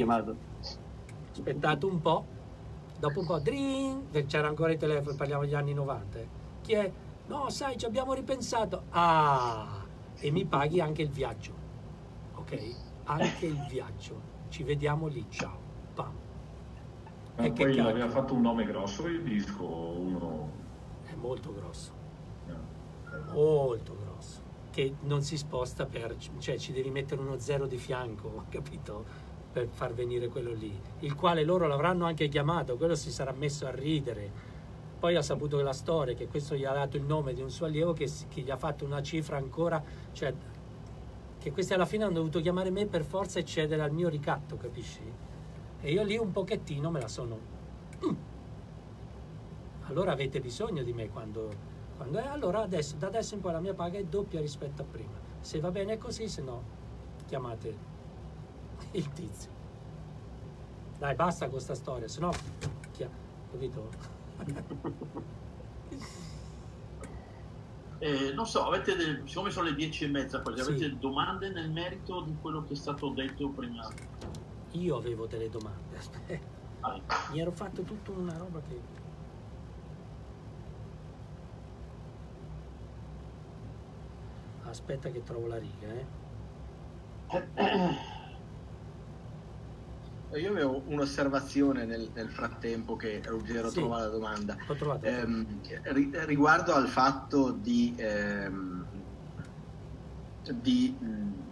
Aspettato 1.32 1.86
un 1.86 2.00
po', 2.00 2.24
dopo 2.98 3.20
un 3.20 3.26
po', 3.26 3.38
dring, 3.40 4.26
c'era 4.26 4.48
ancora 4.48 4.72
il 4.72 4.78
telefono, 4.78 5.16
parliamo 5.16 5.42
degli 5.42 5.54
anni 5.54 5.72
90. 5.74 6.18
eh. 6.18 6.28
Chi 6.60 6.72
è? 6.74 6.92
No, 7.26 7.48
sai, 7.48 7.78
ci 7.78 7.86
abbiamo 7.86 8.12
ripensato. 8.12 8.82
Ah, 8.90 9.84
e 10.16 10.30
mi 10.30 10.44
paghi 10.44 10.80
anche 10.80 11.02
il 11.02 11.08
viaggio. 11.08 11.52
Ok? 12.34 12.74
Anche 13.04 13.46
il 13.46 13.66
viaggio. 13.68 14.32
Ci 14.54 14.62
vediamo 14.62 15.08
lì, 15.08 15.26
ciao. 15.30 15.58
Pam. 15.94 16.12
Ma 17.34 17.42
E 17.42 17.52
che 17.52 17.64
poi 17.64 17.80
aveva 17.80 18.08
fatto 18.08 18.34
un 18.34 18.42
nome 18.42 18.64
grosso 18.64 19.08
il 19.08 19.20
disco, 19.24 19.64
uno... 19.64 20.48
È 21.02 21.14
molto 21.16 21.52
grosso, 21.52 21.92
eh, 22.46 23.32
molto 23.32 23.96
grosso. 24.00 24.42
Che 24.70 24.94
non 25.00 25.22
si 25.22 25.36
sposta 25.36 25.86
per, 25.86 26.14
cioè 26.38 26.56
ci 26.56 26.70
devi 26.70 26.90
mettere 26.90 27.20
uno 27.20 27.36
zero 27.40 27.66
di 27.66 27.78
fianco, 27.78 28.44
capito? 28.48 29.04
Per 29.50 29.66
far 29.66 29.92
venire 29.92 30.28
quello 30.28 30.52
lì. 30.52 30.72
Il 31.00 31.16
quale 31.16 31.42
loro 31.42 31.66
l'avranno 31.66 32.04
anche 32.04 32.28
chiamato, 32.28 32.76
quello 32.76 32.94
si 32.94 33.10
sarà 33.10 33.32
messo 33.32 33.66
a 33.66 33.72
ridere. 33.72 34.52
Poi 35.00 35.16
ha 35.16 35.22
saputo 35.22 35.60
la 35.62 35.72
storia, 35.72 36.14
che 36.14 36.28
questo 36.28 36.54
gli 36.54 36.64
ha 36.64 36.72
dato 36.72 36.96
il 36.96 37.02
nome 37.02 37.34
di 37.34 37.42
un 37.42 37.50
suo 37.50 37.66
allievo 37.66 37.92
che, 37.92 38.08
che 38.28 38.42
gli 38.42 38.50
ha 38.52 38.56
fatto 38.56 38.84
una 38.84 39.02
cifra 39.02 39.36
ancora, 39.36 39.82
cioè 40.12 40.32
che 41.44 41.52
questi 41.52 41.74
alla 41.74 41.84
fine 41.84 42.04
hanno 42.04 42.14
dovuto 42.14 42.40
chiamare 42.40 42.70
me 42.70 42.86
per 42.86 43.04
forza 43.04 43.38
e 43.38 43.44
cedere 43.44 43.82
al 43.82 43.92
mio 43.92 44.08
ricatto, 44.08 44.56
capisci? 44.56 45.02
E 45.78 45.92
io 45.92 46.02
lì 46.02 46.16
un 46.16 46.32
pochettino 46.32 46.90
me 46.90 47.00
la 47.02 47.08
sono... 47.08 47.38
Allora 49.88 50.12
avete 50.12 50.40
bisogno 50.40 50.82
di 50.82 50.94
me 50.94 51.10
quando... 51.10 51.50
quando 51.98 52.16
è... 52.18 52.24
Allora 52.24 52.62
adesso, 52.62 52.96
da 52.96 53.08
adesso 53.08 53.34
in 53.34 53.42
poi 53.42 53.52
la 53.52 53.60
mia 53.60 53.74
paga 53.74 53.98
è 53.98 54.04
doppia 54.04 54.40
rispetto 54.40 54.80
a 54.80 54.86
prima. 54.86 55.20
Se 55.40 55.60
va 55.60 55.70
bene 55.70 55.98
così, 55.98 56.28
se 56.28 56.40
no 56.40 56.62
chiamate 57.26 57.76
il 58.92 59.12
tizio. 59.12 59.50
Dai, 60.98 61.14
basta 61.14 61.50
con 61.50 61.60
sta 61.60 61.74
storia, 61.74 62.08
se 62.08 62.20
no... 62.20 62.32
Capito? 63.50 63.90
Eh, 68.04 68.34
non 68.34 68.44
so, 68.46 68.66
avete 68.66 68.96
del- 68.96 69.26
siccome 69.26 69.50
sono 69.50 69.70
le 69.70 69.74
dieci 69.74 70.04
e 70.04 70.08
mezza 70.08 70.42
quasi, 70.42 70.62
Sì. 70.62 70.68
avete 70.68 70.98
domande 70.98 71.48
nel 71.48 71.70
merito 71.70 72.20
di 72.20 72.36
quello 72.38 72.62
che 72.62 72.74
è 72.74 72.76
stato 72.76 73.08
detto 73.14 73.48
prima? 73.48 73.82
Io 74.72 74.96
avevo 74.98 75.26
delle 75.26 75.48
domande. 75.48 75.96
aspetta. 76.80 77.32
Mi 77.32 77.40
ero 77.40 77.50
fatto 77.52 77.82
tutta 77.82 78.10
una 78.12 78.36
roba 78.36 78.60
che... 78.60 78.78
Aspetta 84.64 85.08
che 85.08 85.22
trovo 85.22 85.46
la 85.46 85.56
riga, 85.56 85.88
eh. 85.94 86.06
Io 90.36 90.50
avevo 90.50 90.82
un'osservazione 90.88 91.84
nel, 91.84 92.10
nel 92.14 92.30
frattempo 92.30 92.96
che 92.96 93.22
Ruggero 93.24 93.68
Sì. 93.68 93.78
trova 93.78 94.00
la 94.00 94.08
domanda. 94.08 94.56
Ehm, 95.00 95.60
ri- 95.92 96.10
riguardo 96.24 96.72
al 96.74 96.88
fatto 96.88 97.52
di, 97.52 97.94
ehm, 97.98 98.88
di 100.42 100.98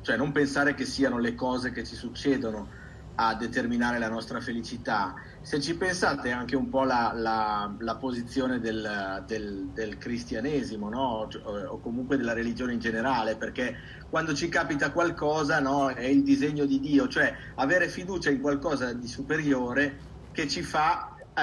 cioè 0.03 0.17
non 0.17 0.33
pensare 0.33 0.75
che 0.75 0.85
siano 0.85 1.19
le 1.19 1.35
cose 1.35 1.71
che 1.73 1.85
ci 1.85 1.95
succedono 1.95 2.71
a 3.15 3.35
determinare 3.35 3.99
la 3.99 4.09
nostra 4.09 4.41
felicità, 4.41 5.15
se 5.43 5.61
ci 5.61 5.77
pensate 5.77 6.31
è 6.31 6.33
anche 6.33 6.57
un 6.57 6.69
po' 6.71 6.83
la, 6.85 7.13
la- 7.15 7.75
la 7.79 7.97
posizione 7.99 8.59
del, 8.59 9.25
del- 9.27 9.71
del 9.73 9.99
cristianesimo, 9.99 10.89
no? 10.89 11.27
Cioè, 11.29 11.43
o 11.67 11.79
comunque 11.79 12.17
della 12.17 12.33
religione 12.33 12.73
in 12.73 12.79
generale, 12.79 13.37
perché 13.37 13.77
quando 14.13 14.35
ci 14.35 14.51
capita 14.51 14.93
qualcosa 14.93 15.59
no, 15.59 15.89
è 15.89 16.05
il 16.05 16.23
disegno 16.23 16.67
di 16.67 16.81
Dio, 16.81 17.09
cioè 17.09 17.35
avere 17.55 17.89
fiducia 17.89 18.29
in 18.29 18.43
qualcosa 18.43 18.93
di 18.93 19.07
superiore 19.09 20.03
che 20.31 20.47
ci 20.49 20.63
fa, 20.63 21.15
eh, 21.33 21.41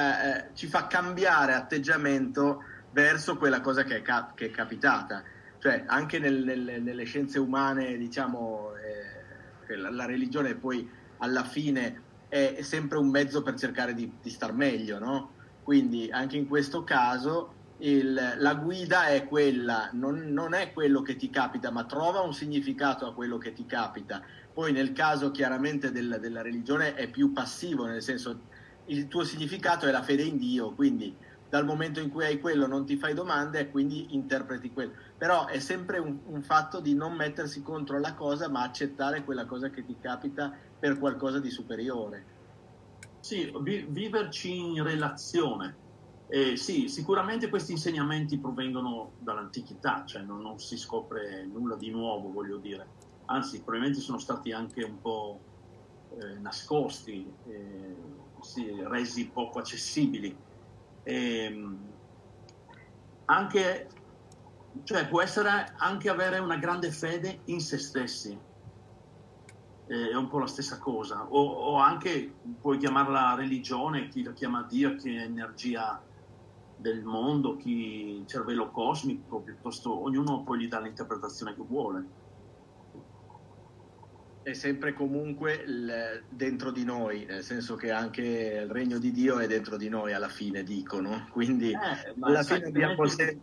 eh, 0.49 0.51
ci 0.53 0.67
fa 0.67 0.85
cambiare 0.85 1.53
atteggiamento 1.53 2.59
verso 2.89 3.37
quella 3.37 3.59
cosa 3.61 3.83
che 3.83 3.95
è, 3.95 4.01
cap- 4.03 4.35
che 4.35 4.45
è 4.45 4.49
capitata. 4.51 5.23
Cioè 5.57 5.85
anche 5.87 6.19
nel- 6.19 6.43
nel- 6.43 6.83
nelle 6.83 7.05
scienze 7.05 7.39
umane, 7.39 7.97
diciamo, 7.97 8.73
eh, 8.75 9.75
la, 9.75 9.89
la 9.89 10.05
religione 10.05 10.55
poi 10.55 10.87
alla 11.17 11.45
fine 11.45 12.03
è 12.27 12.61
sempre 12.61 12.99
un 12.99 13.09
mezzo 13.09 13.41
per 13.41 13.55
cercare 13.57 13.95
di, 13.95 14.19
di 14.21 14.29
star 14.29 14.53
meglio, 14.53 14.99
no? 14.99 15.37
Quindi 15.59 16.11
anche 16.11 16.37
in 16.37 16.47
questo 16.47 16.83
caso 16.83 17.58
il- 17.81 18.13
la 18.37 18.55
guida 18.55 19.07
è 19.07 19.25
quella, 19.27 19.89
non, 19.93 20.17
non 20.31 20.53
è 20.53 20.71
quello 20.73 21.01
che 21.01 21.15
ti 21.15 21.29
capita, 21.29 21.71
ma 21.71 21.85
trova 21.85 22.21
un 22.21 22.33
significato 22.33 23.05
a 23.07 23.13
quello 23.13 23.37
che 23.37 23.53
ti 23.53 23.65
capita. 23.65 24.21
Poi 24.51 24.71
nel 24.71 24.91
caso 24.93 25.31
chiaramente 25.31 25.91
del- 25.91 26.17
della 26.19 26.41
religione 26.41 26.93
è 26.95 27.09
più 27.09 27.31
passivo, 27.31 27.85
nel 27.85 28.01
senso 28.01 28.47
il 28.85 29.07
tuo 29.07 29.23
significato 29.23 29.85
è 29.87 29.91
la 29.91 30.03
fede 30.03 30.23
in 30.23 30.37
Dio, 30.37 30.73
quindi 30.75 31.17
dal 31.47 31.65
momento 31.65 31.99
in 31.99 32.09
cui 32.09 32.25
hai 32.25 32.39
quello 32.39 32.67
non 32.67 32.85
ti 32.85 32.97
fai 32.97 33.13
domande 33.13 33.59
e 33.59 33.69
quindi 33.71 34.13
interpreti 34.13 34.71
quello. 34.71 34.93
Però 35.17 35.47
è 35.47 35.59
sempre 35.59 35.97
un, 35.99 36.21
un 36.25 36.41
fatto 36.43 36.79
di 36.79 36.93
non 36.93 37.15
mettersi 37.15 37.61
contro 37.61 37.99
la 37.99 38.13
cosa, 38.13 38.49
ma 38.49 38.61
accettare 38.63 39.23
quella 39.23 39.45
cosa 39.45 39.69
che 39.69 39.83
ti 39.83 39.97
capita 39.97 40.51
per 40.77 40.99
qualcosa 40.99 41.39
di 41.39 41.49
superiore. 41.49 42.27
Sì, 43.19 43.51
vi- 43.63 43.85
viverci 43.89 44.55
in 44.57 44.83
relazione. 44.83 45.79
Eh, 46.31 46.57
sì, 46.57 46.89
sicuramente 46.89 47.49
questi 47.49 47.71
insegnamenti 47.71 48.37
provengono 48.37 49.13
dall'antichità, 49.17 50.05
cioè 50.05 50.21
non, 50.21 50.41
non 50.41 50.59
si 50.59 50.77
scopre 50.77 51.43
nulla 51.47 51.75
di 51.75 51.89
nuovo, 51.89 52.31
voglio 52.31 52.57
dire. 52.57 52.87
Anzi, 53.25 53.63
probabilmente 53.63 53.99
sono 53.99 54.19
stati 54.19 54.51
anche 54.51 54.83
un 54.83 55.01
po' 55.01 55.41
eh, 56.09 56.37
nascosti, 56.37 57.35
eh, 57.47 57.95
sì, 58.41 58.79
resi 58.83 59.31
poco 59.31 59.57
accessibili. 59.57 60.39
Ehm, 61.01 61.93
anche, 63.25 63.89
cioè, 64.83 65.07
può 65.07 65.23
essere 65.23 65.73
anche 65.77 66.09
avere 66.09 66.37
una 66.37 66.57
grande 66.57 66.91
fede 66.91 67.41
in 67.45 67.59
se 67.59 67.79
stessi 67.79 68.39
eh, 69.87 70.09
è 70.11 70.15
un 70.15 70.27
po' 70.27 70.37
la 70.37 70.47
stessa 70.47 70.77
cosa. 70.77 71.25
O, 71.27 71.41
o 71.41 71.77
anche 71.77 72.35
puoi 72.61 72.77
chiamarla 72.77 73.33
religione, 73.33 74.07
chi 74.09 74.21
la 74.21 74.33
chiama 74.33 74.61
Dio, 74.69 74.95
chi 74.95 75.15
è 75.15 75.23
energia 75.23 76.03
del 76.79 77.03
mondo, 77.03 77.57
chi 77.57 78.23
cervello 78.25 78.71
cosmico, 78.71 79.43
piuttosto 79.43 80.01
ognuno 80.01 80.43
poi 80.43 80.59
gli 80.61 80.67
dà 80.69 80.79
l'interpretazione 80.79 81.53
che 81.53 81.63
vuole. 81.67 82.07
È 84.41 84.53
sempre 84.53 84.93
comunque 84.93 85.55
il- 85.55 86.25
dentro 86.29 86.71
di 86.71 86.85
noi, 86.85 87.25
nel 87.25 87.43
senso 87.43 87.75
che 87.75 87.91
anche 87.91 88.61
il 88.63 88.71
regno 88.71 88.97
di 88.97 89.11
Dio 89.11 89.39
è 89.39 89.47
dentro 89.47 89.75
di 89.75 89.89
noi 89.89 90.13
alla 90.13 90.29
fine, 90.29 90.63
dicono. 90.63 91.27
Quindi 91.31 91.71
Eh, 91.71 92.15
alla 92.21 92.43
fine 92.43 92.59
se 92.59 92.65
andiamo, 92.65 93.03
metti- 93.03 93.09
se- 93.09 93.41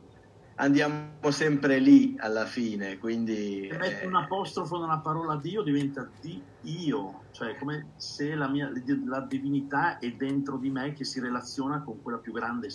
andiamo 0.54 1.30
sempre 1.30 1.78
lì 1.78 2.14
alla 2.16 2.46
fine, 2.46 2.96
quindi 2.96 3.68
Se 3.70 3.76
metti 3.76 4.04
eh, 4.04 4.06
un 4.06 4.16
apostrofo 4.16 4.80
nella 4.80 5.00
parola 5.00 5.36
Dio 5.36 5.62
diventa 5.62 6.10
di 6.18 6.48
io, 6.60 7.26
cioè 7.32 7.54
come 7.58 7.92
se 7.96 8.34
la, 8.34 8.48
mia, 8.48 8.72
la 9.04 9.20
divinità 9.26 9.98
è 9.98 10.10
dentro 10.12 10.58
di 10.58 10.70
me 10.70 10.94
che 10.94 11.04
si 11.04 11.20
relaziona 11.20 11.84
con 11.84 12.00
quella 12.00 12.18
più 12.18 12.32
grande, 12.32 12.68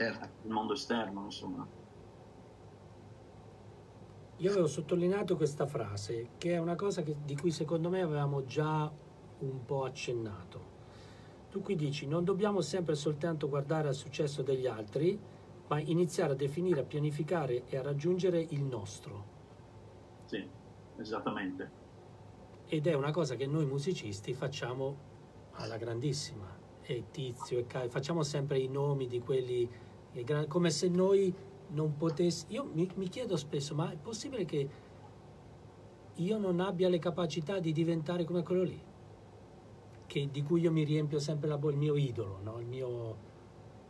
certo. 0.00 0.28
il 0.44 0.50
mondo 0.50 0.72
esterno, 0.72 1.24
insomma. 1.24 1.66
Io 4.36 4.50
avevo 4.50 4.66
sottolineato 4.66 5.36
questa 5.36 5.66
frase, 5.66 6.30
che 6.38 6.52
è 6.52 6.58
una 6.58 6.74
cosa 6.74 7.02
che- 7.02 7.16
di 7.22 7.36
cui 7.36 7.50
secondo 7.50 7.90
me 7.90 8.00
avevamo 8.00 8.44
già 8.44 8.90
un 9.40 9.64
po' 9.66 9.84
accennato. 9.84 10.78
Tu 11.50 11.60
qui 11.60 11.76
dici, 11.76 12.06
non 12.06 12.24
dobbiamo 12.24 12.62
sempre 12.62 12.94
soltanto 12.94 13.48
guardare 13.48 13.88
al 13.88 13.94
successo 13.94 14.42
degli 14.42 14.66
altri, 14.66 15.18
ma 15.66 15.78
iniziare 15.78 16.32
a 16.32 16.36
definire, 16.36 16.80
a 16.80 16.84
pianificare 16.84 17.66
e 17.66 17.76
a 17.76 17.82
raggiungere 17.82 18.40
il 18.40 18.62
nostro. 18.62 19.24
Sì, 20.24 20.48
esattamente. 20.96 21.78
Ed 22.66 22.86
è 22.86 22.94
una 22.94 23.10
cosa 23.10 23.34
che 23.34 23.46
noi 23.46 23.66
musicisti 23.66 24.32
facciamo 24.32 24.96
alla 25.52 25.76
grandissima. 25.76 26.58
E 26.82 27.04
Tizio 27.10 27.58
e 27.58 27.66
Caio, 27.66 27.90
facciamo 27.90 28.22
sempre 28.22 28.58
i 28.58 28.68
nomi 28.68 29.06
di 29.06 29.20
quelli, 29.20 29.68
i 30.12 30.24
gra- 30.24 30.46
come 30.46 30.70
se 30.70 30.88
noi 30.88 31.34
non 31.68 31.96
potessimo... 31.96 32.52
Io 32.52 32.64
mi, 32.64 32.90
mi 32.96 33.08
chiedo 33.08 33.36
spesso, 33.36 33.74
ma 33.74 33.90
è 33.90 33.96
possibile 33.96 34.44
che 34.44 34.68
io 36.14 36.38
non 36.38 36.60
abbia 36.60 36.88
le 36.88 36.98
capacità 36.98 37.58
di 37.60 37.72
diventare 37.72 38.24
come 38.24 38.42
quello 38.42 38.62
lì? 38.62 38.82
Che, 40.06 40.28
di 40.30 40.42
cui 40.42 40.62
io 40.62 40.72
mi 40.72 40.84
riempio 40.84 41.20
sempre 41.20 41.48
la 41.48 41.58
il 41.62 41.76
mio 41.76 41.96
idolo, 41.96 42.40
no? 42.42 42.58
il 42.58 42.66
mio... 42.66 43.16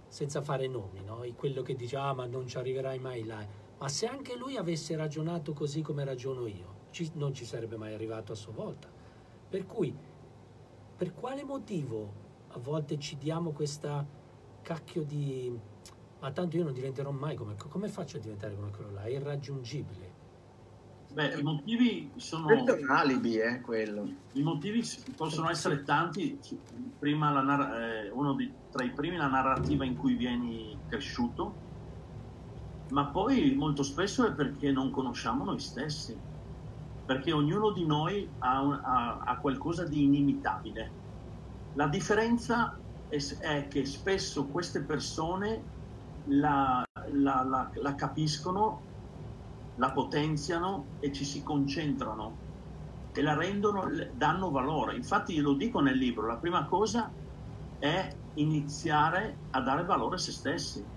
senza 0.09 0.43
fare 0.43 0.69
nomi, 0.69 1.03
no? 1.03 1.25
Quello 1.35 1.63
che 1.63 1.75
dice, 1.75 1.97
ah 1.97 2.13
ma 2.13 2.27
non 2.27 2.47
ci 2.47 2.59
arriverai 2.59 2.99
mai 2.99 3.25
là. 3.25 3.45
Ma 3.79 3.89
se 3.89 4.07
anche 4.07 4.37
lui 4.37 4.57
avesse 4.57 4.95
ragionato 4.95 5.55
così 5.55 5.81
come 5.81 6.05
ragiono 6.05 6.47
io, 6.47 6.75
ci- 6.91 7.11
non 7.15 7.33
ci 7.33 7.47
sarebbe 7.47 7.77
mai 7.77 7.95
arrivato 7.95 8.33
a 8.33 8.35
sua 8.35 8.53
volta. 8.53 8.93
Per 9.49 9.65
cui, 9.65 9.97
per 10.97 11.15
quale 11.15 11.43
motivo 11.45 12.13
a 12.49 12.59
volte 12.59 12.99
ci 12.99 13.17
diamo 13.17 13.53
questa 13.53 14.07
cacchio 14.61 15.03
di... 15.03 15.70
Ma 16.21 16.33
tanto 16.33 16.57
io 16.57 16.65
non 16.65 16.73
diventerò 16.73 17.11
mai 17.11 17.35
come... 17.35 17.57
Come 17.57 17.89
faccio 17.89 18.19
a 18.19 18.21
diventare 18.21 18.55
come 18.55 18.71
quello 18.71 18.93
là? 18.93 19.03
È 19.03 19.11
irraggiungibile. 19.11 20.13
Beh, 21.13 21.39
i 21.39 21.43
motivi 21.43 22.13
sono... 22.17 22.47
Questo 22.47 22.77
è 22.77 22.83
un 22.83 22.91
alibi, 22.91 23.37
eh, 23.37 23.61
quello. 23.61 24.09
I 24.35 24.43
motivi 24.43 24.83
possono 25.17 25.51
essere 25.51 25.83
tanti. 25.83 26.39
Prima 26.99 27.33
la 27.33 27.41
nar- 27.41 27.75
eh, 27.81 28.11
uno 28.11 28.35
di- 28.35 28.55
tra 28.71 28.85
i 28.85 28.93
primi 28.93 29.17
la 29.17 29.29
narrativa 29.29 29.85
in 29.85 29.97
cui 29.97 30.15
vieni 30.15 30.79
cresciuto, 30.87 31.57
ma 32.89 33.11
poi 33.11 33.55
molto 33.55 33.83
spesso 33.83 34.27
è 34.27 34.35
perché 34.35 34.71
non 34.71 34.91
conosciamo 34.91 35.45
noi 35.45 35.59
stessi, 35.59 36.21
perché 37.05 37.33
ognuno 37.33 37.73
di 37.73 37.87
noi 37.87 38.33
ha, 38.39 38.63
un- 38.63 38.81
ha- 38.85 39.19
ha 39.25 39.39
qualcosa 39.41 39.85
di 39.85 40.05
inimitabile. 40.05 40.93
La 41.73 41.89
differenza 41.89 42.81
è, 43.09 43.17
è 43.41 43.69
che 43.69 43.85
spesso 43.85 44.49
queste 44.49 44.85
persone 44.85 45.65
la, 46.25 46.87
la- 47.13 47.43
la- 47.43 47.71
la 47.75 47.95
capiscono, 47.95 48.87
la 49.75 49.93
potenziano 49.93 50.93
e 50.99 51.13
ci 51.13 51.25
si 51.25 51.43
concentrano 51.43 52.41
e 53.13 53.23
la 53.23 53.35
rendono, 53.35 53.85
danno 54.13 54.51
valore. 54.51 54.95
Infatti 54.97 55.35
io 55.35 55.43
lo 55.43 55.55
dico 55.55 55.81
nel 55.81 55.97
libro, 55.97 56.27
la 56.27 56.39
prima 56.39 56.67
cosa 56.67 57.15
è 57.79 58.19
iniziare 58.35 59.43
a 59.51 59.61
dare 59.63 59.85
valore 59.85 60.17
a 60.17 60.19
se 60.19 60.33
stessi, 60.33 60.89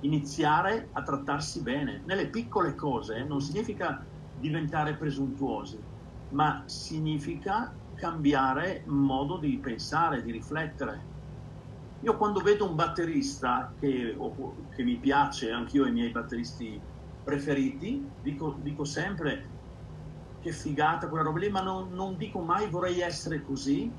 iniziare 0.00 0.88
a 0.92 1.02
trattarsi 1.02 1.62
bene. 1.62 2.02
Nelle 2.04 2.30
piccole 2.30 2.74
cose 2.74 3.24
non 3.24 3.40
significa 3.40 4.08
diventare 4.32 4.96
presuntuosi, 4.96 5.84
ma 6.28 6.62
significa 6.66 7.76
cambiare 7.94 8.82
modo 8.86 9.38
di 9.38 9.58
pensare, 9.60 10.22
di 10.22 10.30
riflettere. 10.30 11.07
Io 12.00 12.16
quando 12.16 12.40
vedo 12.40 12.68
un 12.68 12.74
batterista 12.76 13.74
che, 13.78 14.16
che 14.70 14.82
mi 14.84 14.98
piace, 15.00 15.50
anch'io 15.50 15.86
i 15.86 15.92
miei 15.92 16.10
batteristi 16.10 16.84
preferiti, 17.22 18.16
dico, 18.20 18.56
dico 18.60 18.84
sempre 18.84 19.54
che 20.38 20.52
figata 20.52 21.08
quella 21.08 21.24
roba 21.24 21.40
lì, 21.40 21.50
ma 21.50 21.60
non, 21.62 21.90
non 21.92 22.16
dico 22.16 22.40
mai 22.40 22.68
vorrei 22.70 23.00
essere 23.00 23.42
così, 23.42 23.96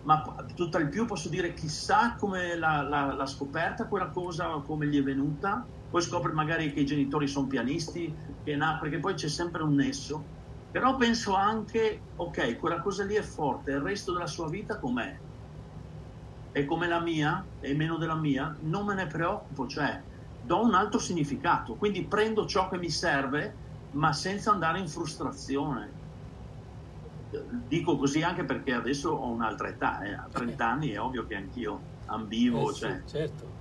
ma 0.00 0.22
tutt'al 0.54 0.88
più 0.88 1.04
posso 1.04 1.28
dire 1.28 1.52
chissà 1.52 2.14
come 2.16 2.56
l'ha, 2.56 3.26
scoperta 3.26 3.88
quella 3.88 4.10
cosa, 4.10 4.60
come 4.62 4.86
gli 4.86 4.98
è 4.98 5.02
venuta, 5.02 5.68
poi 5.88 6.00
scopre 6.02 6.32
magari 6.32 6.72
che 6.72 6.80
i 6.80 6.86
genitori 6.86 7.26
sono 7.28 7.46
pianisti, 7.46 8.16
che 8.42 8.56
na- 8.56 8.78
perché 8.78 8.98
poi 9.00 9.14
c'è 9.14 9.28
sempre 9.28 9.62
un 9.62 9.74
nesso, 9.74 10.30
però 10.70 10.96
penso 10.96 11.34
anche, 11.34 12.06
ok, 12.14 12.56
quella 12.56 12.80
cosa 12.80 13.04
lì 13.04 13.14
è 13.14 13.22
forte, 13.22 13.72
il 13.72 13.80
resto 13.80 14.12
della 14.14 14.26
sua 14.26 14.48
vita 14.48 14.78
com'è? 14.78 15.14
È 16.58 16.64
come 16.64 16.86
la 16.88 17.00
mia, 17.00 17.48
è 17.58 17.72
meno 17.74 17.96
della 17.98 18.16
mia, 18.16 18.56
non 18.62 18.84
me 18.86 18.94
ne 18.94 19.06
preoccupo, 19.06 19.66
cioè 19.66 20.04
do 20.38 20.60
un 20.62 20.74
altro 20.74 20.98
significato, 20.98 21.76
quindi 21.76 22.06
prendo 22.08 22.46
ciò 22.46 22.68
che 22.68 22.78
mi 22.78 22.90
serve, 22.90 23.58
ma 23.90 24.12
senza 24.12 24.50
andare 24.52 24.78
in 24.80 24.88
frustrazione. 24.88 25.96
Dico 27.66 27.96
così 27.96 28.22
anche 28.22 28.44
perché 28.44 28.72
adesso 28.72 29.10
ho 29.10 29.30
un'altra 29.32 29.68
età, 29.68 30.00
eh. 30.00 30.12
a 30.12 30.28
30 30.30 30.68
anni 30.70 30.90
è 30.90 31.00
ovvio 31.00 31.24
che 31.26 31.34
anch'io 31.36 31.88
ambivo, 32.06 32.62
Eh 32.62 32.66
sì, 32.66 32.78
cioè, 32.80 33.04
certo. 33.06 33.54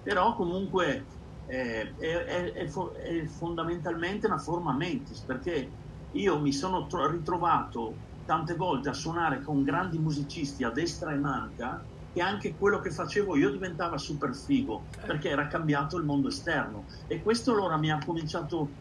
però 0.00 0.34
comunque 0.34 1.06
eh, 1.44 1.94
è, 1.94 2.24
è- 2.24 2.52
è 2.52 2.66
è 2.68 3.26
fondamentalmente 3.26 4.26
una 4.26 4.38
forma 4.38 4.74
mentis 4.74 5.24
perché 5.24 5.76
io 6.10 6.40
mi 6.40 6.52
sono 6.52 6.86
tro- 6.86 7.10
ritrovato 7.10 8.02
tante 8.24 8.54
volte 8.54 8.88
a 8.90 8.92
suonare 8.94 9.42
con 9.42 9.62
grandi 9.62 9.98
musicisti 9.98 10.64
a 10.64 10.70
destra 10.70 11.12
e 11.12 11.16
manca 11.18 11.86
che 12.12 12.20
anche 12.20 12.56
quello 12.56 12.80
che 12.80 12.90
facevo 12.90 13.36
io 13.36 13.50
diventava 13.50 13.96
super 13.98 14.34
figo 14.36 14.88
perché 15.04 15.28
era 15.30 15.46
cambiato 15.46 15.96
il 15.96 16.04
mondo 16.04 16.28
esterno 16.28 16.86
e 17.06 17.22
questo 17.22 17.52
allora 17.52 17.78
mi 17.78 17.90
ha 17.90 17.98
cominciato 18.04 18.76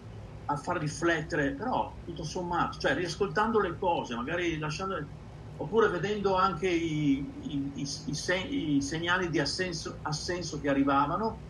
a 0.46 0.56
far 0.58 0.78
riflettere 0.78 1.56
però 1.56 1.98
tutto 2.04 2.24
sommato 2.24 2.78
cioè 2.78 2.94
riascoltando 2.96 3.60
le 3.60 3.78
cose 3.78 4.16
magari 4.16 4.58
lasciando 4.58 4.96
oppure 5.56 5.90
vedendo 5.90 6.36
anche 6.36 6.68
i, 6.70 7.32
i- 7.42 7.72
i- 7.76 8.16
se- 8.16 8.36
i 8.38 8.82
segnali 8.82 9.30
di 9.30 9.40
assenso, 9.40 10.00
assenso 10.02 10.60
che 10.60 10.70
arrivavano, 10.70 11.44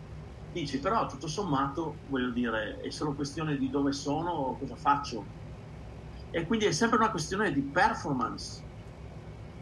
dici 0.49 0.80
però 0.80 1.06
tutto 1.08 1.28
sommato, 1.28 2.02
voglio 2.08 2.32
dire, 2.34 2.78
è 2.78 2.91
solo 2.91 3.16
questione 3.16 3.56
di 3.58 3.70
dove 3.70 3.94
sono 3.94 4.58
cosa 4.58 4.76
faccio. 4.76 5.32
E 6.30 6.45
quindi 6.45 6.66
è 6.66 6.72
sempre 6.72 6.98
una 6.98 7.12
questione 7.12 7.52
di 7.53 7.70
performance. 7.70 8.66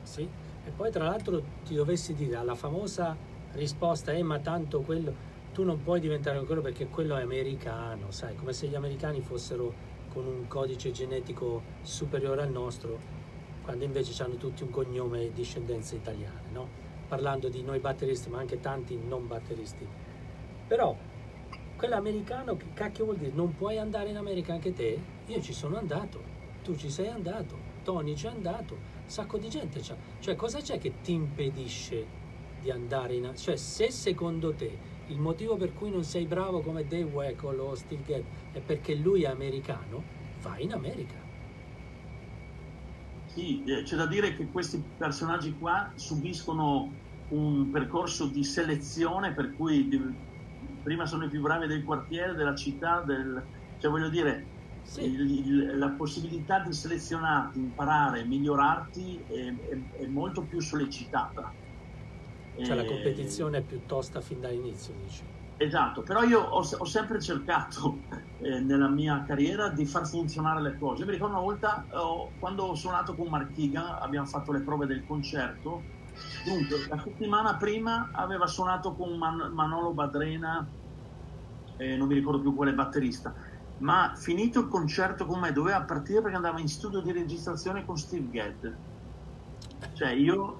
Sì. 0.04 0.34
E 0.70 0.72
poi 0.72 0.92
tra 0.92 1.06
l'altro 1.06 1.42
ti 1.66 1.74
dovessi 1.74 2.14
dire 2.14 2.36
alla 2.36 2.54
famosa 2.54 3.18
risposta, 3.54 4.12
eh 4.12 4.22
ma 4.22 4.38
tanto 4.38 4.82
quello, 4.82 5.12
tu 5.52 5.64
non 5.64 5.82
puoi 5.82 6.00
diventare 6.00 6.40
quello 6.44 6.62
perché 6.62 6.86
quello 6.86 7.18
è 7.18 7.24
americano, 7.24 8.12
sai, 8.12 8.36
come 8.36 8.54
se 8.54 8.68
gli 8.68 8.76
americani 8.76 9.20
fossero 9.20 9.74
con 10.14 10.28
un 10.28 10.48
codice 10.48 10.92
genetico 10.92 11.64
superiore 11.82 12.44
al 12.44 12.52
nostro, 12.52 13.00
quando 13.64 13.84
invece 13.84 14.22
hanno 14.22 14.36
tutti 14.36 14.62
un 14.62 14.70
cognome 14.70 15.24
e 15.24 15.32
discendenze 15.34 15.96
italiane, 15.96 16.52
no? 16.54 16.68
Parlando 17.08 17.50
di 17.50 17.64
noi 17.64 17.80
batteristi, 17.80 18.30
ma 18.30 18.38
anche 18.38 18.60
tanti 18.60 18.96
non 18.96 19.26
batteristi. 19.26 19.88
Però 20.68 20.96
quello 21.78 21.96
americano, 21.96 22.56
che 22.58 22.68
cacchio 22.76 23.06
vuol 23.06 23.18
dire? 23.18 23.32
Non 23.34 23.56
puoi 23.56 23.80
andare 23.80 24.10
in 24.10 24.18
America 24.18 24.54
anche 24.54 24.72
te? 24.74 25.00
Io 25.26 25.42
ci 25.42 25.54
sono 25.54 25.78
andato, 25.78 26.22
tu 26.62 26.76
ci 26.76 26.92
sei 26.92 27.08
andato, 27.08 27.58
Tony 27.82 28.16
ci 28.16 28.28
è 28.28 28.30
andato, 28.30 28.89
sacco 29.10 29.38
di 29.38 29.50
gente 29.50 29.80
c'ha. 29.82 29.98
Cioè, 30.20 30.36
cosa 30.36 30.60
c'è 30.62 30.78
che 30.78 31.02
ti 31.02 31.14
impedisce 31.14 32.06
di 32.56 32.70
andare 32.72 33.16
in... 33.16 33.34
Cioè, 33.36 33.56
se 33.58 33.92
secondo 33.92 34.56
te 34.56 34.80
il 35.06 35.20
motivo 35.20 35.56
per 35.58 35.74
cui 35.74 35.90
non 35.90 36.04
sei 36.04 36.26
bravo 36.28 36.62
come 36.62 36.86
Dave 36.86 37.04
Weckl 37.04 37.60
o 37.60 37.76
Steve 37.76 38.04
Gadd 38.04 38.26
è 38.52 38.62
perché 38.62 38.96
lui 38.96 39.24
è 39.24 39.28
americano, 39.28 40.04
vai 40.36 40.64
in 40.64 40.74
America. 40.74 41.28
Sì, 43.26 43.64
eh, 43.64 43.84
c'è 43.84 43.96
da 43.96 44.08
dire 44.08 44.36
che 44.36 44.50
questi 44.50 44.84
personaggi 44.98 45.56
qua 45.58 45.92
subiscono 45.96 46.98
un 47.28 47.70
percorso 47.70 48.32
di 48.32 48.44
selezione 48.44 49.34
per 49.36 49.56
cui 49.56 49.88
prima 50.82 51.06
sono 51.06 51.26
i 51.26 51.30
più 51.30 51.42
bravi 51.42 51.68
del 51.68 51.84
quartiere, 51.84 52.34
della 52.34 52.56
città, 52.56 53.02
del... 53.04 53.50
cioè 53.78 53.92
voglio 53.92 54.10
dire, 54.10 54.54
Sì. 54.90 55.04
il- 55.04 55.30
il- 55.30 55.78
la 55.78 55.92
possibilità 55.92 56.62
di 56.62 56.74
selezionarti, 56.74 57.60
imparare, 57.60 58.26
migliorarti 58.26 59.26
è, 59.28 59.34
è- 59.56 60.04
è 60.04 60.08
molto 60.08 60.46
più 60.48 60.60
sollecitata. 60.60 61.56
Cioè, 62.62 62.76
la 62.76 62.82
Eh, 62.82 62.86
competizione 62.86 63.60
è 63.60 63.64
più 63.64 63.86
tosta 63.86 64.22
fin 64.22 64.40
dall'inizio, 64.40 64.94
dici. 64.96 65.26
Esatto, 65.62 66.04
però 66.04 66.24
io 66.24 66.40
ho, 66.40 66.60
ho 66.62 66.86
sempre 66.86 67.20
cercato 67.22 68.04
eh, 68.40 68.62
nella 68.62 68.88
mia 68.90 69.24
carriera 69.26 69.70
di 69.72 69.86
far 69.86 70.08
funzionare 70.08 70.62
le 70.62 70.78
cose. 70.78 71.04
Mi 71.06 71.12
ricordo 71.12 71.34
una 71.36 71.44
volta 71.44 71.86
oh, 71.92 72.34
quando 72.38 72.64
ho 72.64 72.76
suonato 72.76 73.14
con 73.16 73.30
Marchiga, 73.30 74.00
abbiamo 74.00 74.26
fatto 74.26 74.54
le 74.54 74.64
prove 74.64 74.86
del 74.86 75.04
concerto. 75.04 75.88
Dunque, 76.46 76.86
la 76.88 76.98
settimana 77.04 77.58
prima 77.58 78.10
aveva 78.14 78.48
suonato 78.48 78.96
con 78.96 79.18
Man- 79.18 79.52
Manolo 79.54 79.94
Badrena, 79.94 80.74
eh, 81.76 81.96
non 81.98 82.08
mi 82.08 82.16
ricordo 82.16 82.42
più 82.42 82.54
quale 82.56 82.74
batterista, 82.74 83.34
ma 83.80 84.14
finito 84.16 84.60
il 84.62 84.68
concerto 84.68 85.26
con 85.26 85.40
me 85.40 85.52
doveva 85.52 85.84
partire 85.86 86.22
perché 86.22 86.36
andava 86.36 86.60
in 86.60 86.68
studio 86.68 87.02
di 87.02 87.12
registrazione 87.12 87.86
con 87.86 87.98
Steve 87.98 88.30
Gadd. 88.30 88.66
Cioè 89.94 90.10
io 90.12 90.60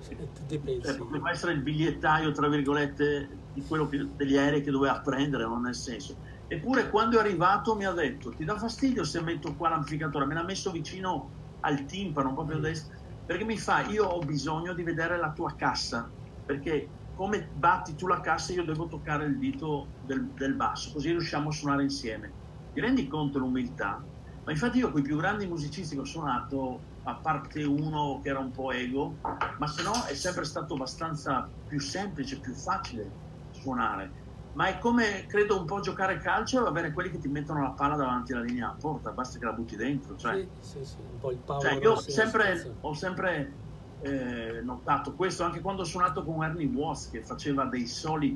cioè, 0.82 0.96
poteva 0.98 1.30
essere 1.32 1.54
il 1.54 1.62
bigliettaio, 1.62 2.32
tra 2.32 2.48
virgolette, 2.50 3.44
di 3.52 3.66
quello 3.66 3.88
che- 3.88 4.14
degli 4.16 4.38
aerei 4.38 4.62
che 4.62 4.72
doveva 4.72 5.02
prendere, 5.02 5.44
non 5.44 5.62
nel 5.62 5.76
senso. 5.76 6.20
Eppure 6.48 6.90
quando 6.90 7.18
è 7.18 7.20
arrivato 7.20 7.76
mi 7.76 7.86
ha 7.86 7.92
detto 7.92 8.34
ti 8.34 8.44
dà 8.44 8.58
fastidio 8.58 9.04
se 9.04 9.22
metto 9.22 9.56
qua 9.56 9.70
l'amplificatore? 9.70 10.26
Me 10.26 10.34
l'ha 10.34 10.44
messo 10.44 10.72
vicino 10.72 11.34
al 11.60 11.86
timpano, 11.86 12.34
proprio 12.34 12.58
a 12.58 12.62
destra, 12.62 12.96
perché 13.24 13.44
mi 13.46 13.58
fa 13.58 13.88
io 13.90 14.06
ho 14.06 14.20
bisogno 14.20 14.74
di 14.74 14.84
vedere 14.84 15.18
la 15.18 15.32
tua 15.32 15.54
cassa, 15.56 16.12
perché 16.44 16.94
come 17.14 17.50
batti 17.54 17.96
tu 17.96 18.08
la 18.08 18.22
cassa 18.22 18.54
io 18.54 18.64
devo 18.64 18.88
toccare 18.88 19.26
il 19.26 19.38
dito 19.38 19.94
del, 20.00 20.34
del 20.34 20.56
basso, 20.56 20.90
così 20.92 21.10
riusciamo 21.12 21.50
a 21.50 21.52
suonare 21.52 21.84
insieme. 21.84 22.39
Ti 22.72 22.80
rendi 22.80 23.08
conto 23.08 23.40
l'umiltà? 23.40 24.06
Ma 24.44 24.52
infatti 24.52 24.78
io 24.80 24.92
con 24.92 25.02
i 25.02 25.04
più 25.04 25.18
grandi 25.18 25.48
musicisti 25.48 25.96
che 25.96 26.02
ho 26.02 26.06
suonato, 26.06 26.86
a 27.04 27.20
parte 27.20 27.64
uno 27.64 28.20
che 28.22 28.30
era 28.30 28.40
un 28.40 28.52
po' 28.52 28.72
ego, 28.72 29.20
ma 29.58 29.68
se 29.68 29.84
no 29.84 30.06
è 30.06 30.14
sempre 30.14 30.46
stato 30.46 30.74
abbastanza 30.76 31.52
più 31.66 31.80
semplice, 31.80 32.40
più 32.40 32.54
facile 32.54 33.16
suonare 33.50 34.14
ma 34.52 34.68
è 34.68 34.78
come 34.80 35.26
credo 35.28 35.60
un 35.60 35.66
po' 35.66 35.80
giocare 35.80 36.16
a 36.16 36.18
calcio 36.18 36.66
e 36.66 36.68
avere 36.68 36.92
quelli 36.92 37.10
che 37.10 37.20
ti 37.20 37.28
mettono 37.28 37.62
la 37.62 37.72
palla 37.72 37.96
davanti 37.96 38.34
alla 38.34 38.42
linea 38.42 38.70
a 38.70 38.78
porta, 38.80 39.12
basta 39.12 39.38
che 39.38 39.46
la 39.46 39.54
butti 39.54 39.76
dentro. 39.76 40.16
Cioè, 40.16 40.50
sì, 40.60 40.80
sì, 40.82 40.86
sì, 40.86 41.02
un 41.02 41.18
po' 41.18 41.32
il 41.32 41.40
power 41.40 41.74
cioè, 41.74 41.82
io 41.82 41.96
sempre, 42.00 42.78
ho 42.82 42.94
sempre 42.94 43.60
eh, 44.00 44.62
notato 44.64 45.14
questo 45.16 45.44
anche 45.44 45.62
quando 45.62 45.84
ho 45.84 45.86
suonato 45.86 46.24
con 46.24 46.44
Ernie 46.44 46.72
Watts 46.74 47.10
che 47.10 47.24
faceva 47.24 47.66
dei 47.66 47.86
soli 47.86 48.34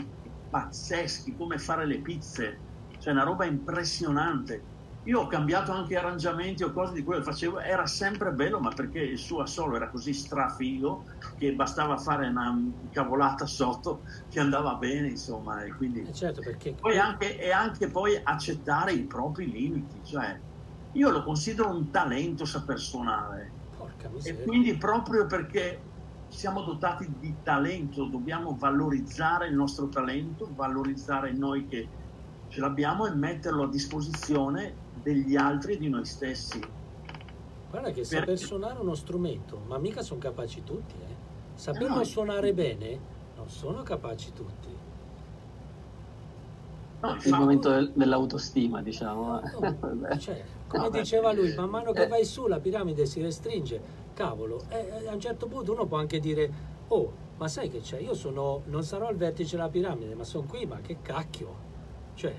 pazzeschi, 0.49 1.35
come 1.35 1.57
fare 1.57 1.85
le 1.85 2.01
pizze, 2.01 2.61
cioè 3.03 3.11
una 3.11 3.23
roba 3.23 3.43
impressionante 3.43 4.63
io 5.03 5.19
ho 5.19 5.27
cambiato 5.27 5.73
anche 5.73 5.97
arrangiamenti 5.97 6.63
o 6.63 6.71
cose 6.71 6.93
di 6.93 7.03
quello 7.03 7.19
che 7.19 7.29
facevo, 7.29 7.59
era 7.59 7.85
sempre 7.85 8.31
bello, 8.31 8.61
ma 8.61 8.69
perché 8.69 8.99
il 8.99 9.17
suo 9.17 9.41
assolo 9.41 9.75
era 9.75 9.89
così 9.89 10.13
strafigo 10.13 11.03
che 11.37 11.53
bastava 11.53 11.97
fare 11.97 12.27
una 12.27 12.57
cavolata 12.89 13.45
sotto 13.45 14.03
che 14.29 14.39
andava 14.39 14.75
bene, 14.75 15.09
insomma. 15.09 15.61
E 15.63 15.73
quindi... 15.75 15.99
Eh 16.07 16.13
certo, 16.13 16.39
perché... 16.39 16.77
poi 16.79 16.97
anche, 16.97 17.37
e 17.37 17.51
anche 17.51 17.89
poi 17.89 18.17
accettare 18.23 18.93
i 18.93 19.03
propri 19.03 19.51
limiti, 19.51 19.99
cioè 20.05 20.39
io 20.93 21.09
lo 21.09 21.21
considero 21.25 21.69
un 21.69 21.91
talento 21.91 22.45
saper 22.45 22.79
suonare. 22.79 23.51
Porca 23.75 24.07
miseria. 24.07 24.39
E 24.39 24.43
quindi 24.45 24.77
proprio 24.77 25.25
perché 25.25 25.81
siamo 26.29 26.61
dotati 26.61 27.11
di 27.19 27.35
talento, 27.43 28.05
dobbiamo 28.05 28.55
valorizzare 28.57 29.47
il 29.47 29.55
nostro 29.55 29.89
talento, 29.89 30.47
valorizzare 30.55 31.33
noi 31.33 31.67
che 31.67 31.89
ce 32.53 32.59
l'abbiamo 32.59 33.07
e 33.07 33.15
metterlo 33.15 33.63
a 33.63 33.67
disposizione 33.67 34.75
degli 35.01 35.35
altri 35.35 35.73
e 35.73 35.77
di 35.77 35.89
noi 35.89 36.05
stessi. 36.05 36.61
Guarda 37.71 37.89
che 37.89 38.03
saper 38.03 38.25
Perché... 38.25 38.45
suonare 38.45 38.79
uno 38.79 38.93
strumento, 38.93 39.59
ma 39.65 39.79
mica 39.79 40.03
sono 40.03 40.19
capaci 40.19 40.63
tutti, 40.63 40.93
eh. 40.93 41.21
Saperlo 41.55 41.95
no, 41.95 42.03
suonare 42.03 42.53
bene, 42.53 42.99
non 43.35 43.49
sono 43.49 43.81
capaci 43.81 44.33
tutti. 44.33 44.69
No, 47.01 47.17
il 47.23 47.33
momento 47.33 47.69
del, 47.69 47.91
dell'autostima, 47.95 48.83
diciamo. 48.83 49.41
No, 49.59 50.17
cioè, 50.19 50.43
come 50.67 50.83
no, 50.83 50.89
diceva 50.91 51.33
lui, 51.33 51.55
man 51.55 51.69
mano 51.69 51.91
che 51.91 52.03
eh. 52.03 52.07
vai 52.07 52.23
su 52.23 52.45
la 52.45 52.59
piramide 52.59 53.07
si 53.07 53.19
restringe. 53.19 54.01
Cavolo, 54.13 54.61
e 54.69 55.07
a 55.07 55.13
un 55.13 55.19
certo 55.19 55.47
punto 55.47 55.71
uno 55.71 55.87
può 55.87 55.97
anche 55.97 56.19
dire, 56.19 56.51
oh, 56.89 57.11
ma 57.37 57.47
sai 57.47 57.71
che 57.71 57.79
c'è? 57.79 57.99
Io 57.99 58.13
sono, 58.13 58.61
non 58.65 58.83
sarò 58.83 59.07
al 59.07 59.15
vertice 59.15 59.55
della 59.55 59.69
piramide, 59.69 60.13
ma 60.13 60.23
sono 60.23 60.45
qui, 60.47 60.67
ma 60.67 60.79
che 60.81 60.97
cacchio. 61.01 61.71
Cioè, 62.15 62.33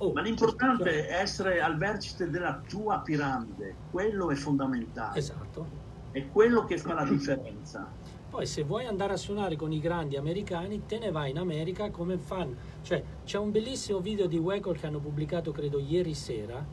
Oh, 0.00 0.12
Ma 0.12 0.20
l'importante 0.20 0.84
cioè, 0.84 1.06
è 1.06 1.20
essere 1.20 1.60
al 1.60 1.76
vertice 1.76 2.30
della 2.30 2.62
tua 2.68 3.00
piramide, 3.00 3.74
quello 3.90 4.30
è 4.30 4.36
fondamentale. 4.36 5.18
Esatto. 5.18 5.66
È 6.12 6.24
quello 6.28 6.64
che 6.64 6.78
fa 6.78 6.94
la 6.94 7.04
differenza. 7.04 7.90
Poi 8.30 8.46
se 8.46 8.62
vuoi 8.62 8.86
andare 8.86 9.14
a 9.14 9.16
suonare 9.16 9.56
con 9.56 9.72
i 9.72 9.80
grandi 9.80 10.16
americani, 10.16 10.86
te 10.86 10.98
ne 10.98 11.10
vai 11.10 11.30
in 11.30 11.38
America 11.38 11.90
come 11.90 12.16
fan. 12.16 12.56
Cioè, 12.82 13.02
c'è 13.24 13.38
un 13.38 13.50
bellissimo 13.50 13.98
video 13.98 14.26
di 14.26 14.38
Weckl 14.38 14.78
che 14.78 14.86
hanno 14.86 15.00
pubblicato, 15.00 15.50
credo, 15.50 15.80
ieri 15.80 16.14
sera. 16.14 16.64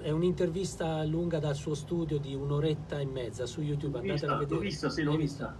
È 0.00 0.10
un'intervista 0.10 1.04
lunga 1.04 1.38
dal 1.38 1.54
suo 1.54 1.74
studio 1.74 2.18
di 2.18 2.34
un'oretta 2.34 2.98
e 2.98 3.04
mezza 3.04 3.44
su 3.44 3.60
YouTube. 3.60 3.98
Andatela 3.98 4.34
a 4.34 4.38
vedere. 4.38 4.54
L'ho 4.54 4.64
vista, 4.64 4.88
sì, 4.88 5.02
l'ho 5.02 5.16
vista. 5.16 5.54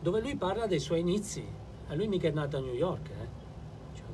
Dove 0.00 0.20
lui 0.20 0.36
parla 0.36 0.66
dei 0.66 0.80
suoi 0.80 1.00
inizi. 1.00 1.44
A 1.88 1.94
lui 1.94 2.08
mica 2.08 2.28
è 2.28 2.30
nato 2.30 2.56
a 2.58 2.60
New 2.60 2.74
York, 2.74 3.08
eh. 3.08 3.23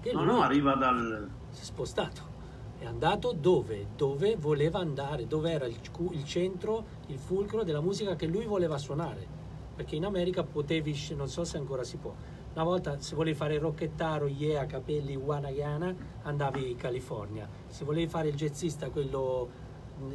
Cioè, 0.03 0.13
no, 0.13 0.25
no, 0.25 0.43
arriva 0.43 0.75
dal 0.75 1.29
si 1.51 1.63
è 1.63 1.65
spostato. 1.65 2.39
È 2.79 2.87
andato 2.87 3.33
dove? 3.33 3.89
Dove 3.95 4.37
voleva 4.37 4.79
andare, 4.79 5.27
dove 5.27 5.51
era 5.51 5.67
il, 5.67 5.79
il 6.13 6.25
centro, 6.25 6.85
il 7.07 7.19
fulcro 7.19 7.63
della 7.63 7.81
musica 7.81 8.17
che 8.17 8.27
lui 8.27 8.47
voleva 8.47 8.79
suonare. 8.79 9.39
Perché 9.77 9.97
in 9.97 10.05
America 10.05 10.43
potevi, 10.43 10.97
non 11.15 11.29
so 11.29 11.45
se 11.45 11.59
ancora 11.59 11.85
si 11.85 11.97
può, 11.97 12.15
una 12.53 12.65
volta 12.65 12.99
se 13.01 13.15
volevi 13.15 13.37
fare 13.37 13.55
il 13.55 13.61
rocchettaro, 13.61 14.27
yeah, 14.27 14.67
capelli, 14.67 15.15
wanagana, 15.15 15.95
andavi 16.23 16.71
in 16.71 16.77
California. 16.77 17.49
Se 17.69 17.85
volevi 17.85 18.09
fare 18.09 18.29
il 18.29 18.35
jazzista, 18.35 18.91
quello 18.91 19.49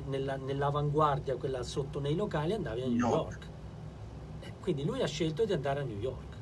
nella, 0.08 0.36
nell'avanguardia, 0.36 1.38
quella 1.38 1.64
sotto 1.64 2.00
nei 2.00 2.16
locali, 2.16 2.54
andavi 2.54 2.82
a 2.82 2.88
New 2.88 2.98
no. 2.98 3.10
York. 3.10 3.48
Eh, 4.42 4.54
quindi 4.60 4.84
lui 4.84 5.02
ha 5.02 5.08
scelto 5.08 5.46
di 5.46 5.54
andare 5.54 5.82
a 5.82 5.84
New 5.84 6.00
York. 6.00 6.36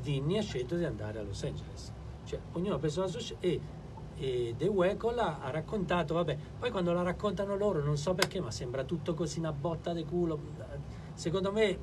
Vinny 0.00 0.38
ha 0.38 0.42
scelto 0.42 0.76
di 0.76 0.84
andare 0.84 1.18
a 1.18 1.22
Los 1.22 1.42
Angeles. 1.42 1.92
Cioè, 2.26 2.38
ognuno 2.52 2.74
ha 2.74 2.78
preso 2.78 3.00
la 3.00 3.06
sua 3.06 3.20
scelta 3.20 3.46
e 3.46 3.60
e 4.18 4.54
The 4.56 4.66
Weckl 4.66 5.18
ha 5.18 5.50
raccontato, 5.50 6.14
vabbè, 6.14 6.38
poi 6.58 6.70
quando 6.70 6.92
la 6.92 7.02
raccontano 7.02 7.54
loro 7.54 7.82
non 7.82 7.98
so 7.98 8.14
perché, 8.14 8.40
ma 8.40 8.50
sembra 8.50 8.82
tutto 8.84 9.14
così 9.14 9.38
una 9.38 9.52
botta 9.52 9.92
di 9.92 10.04
culo. 10.04 10.38
Secondo 11.12 11.52
me 11.52 11.78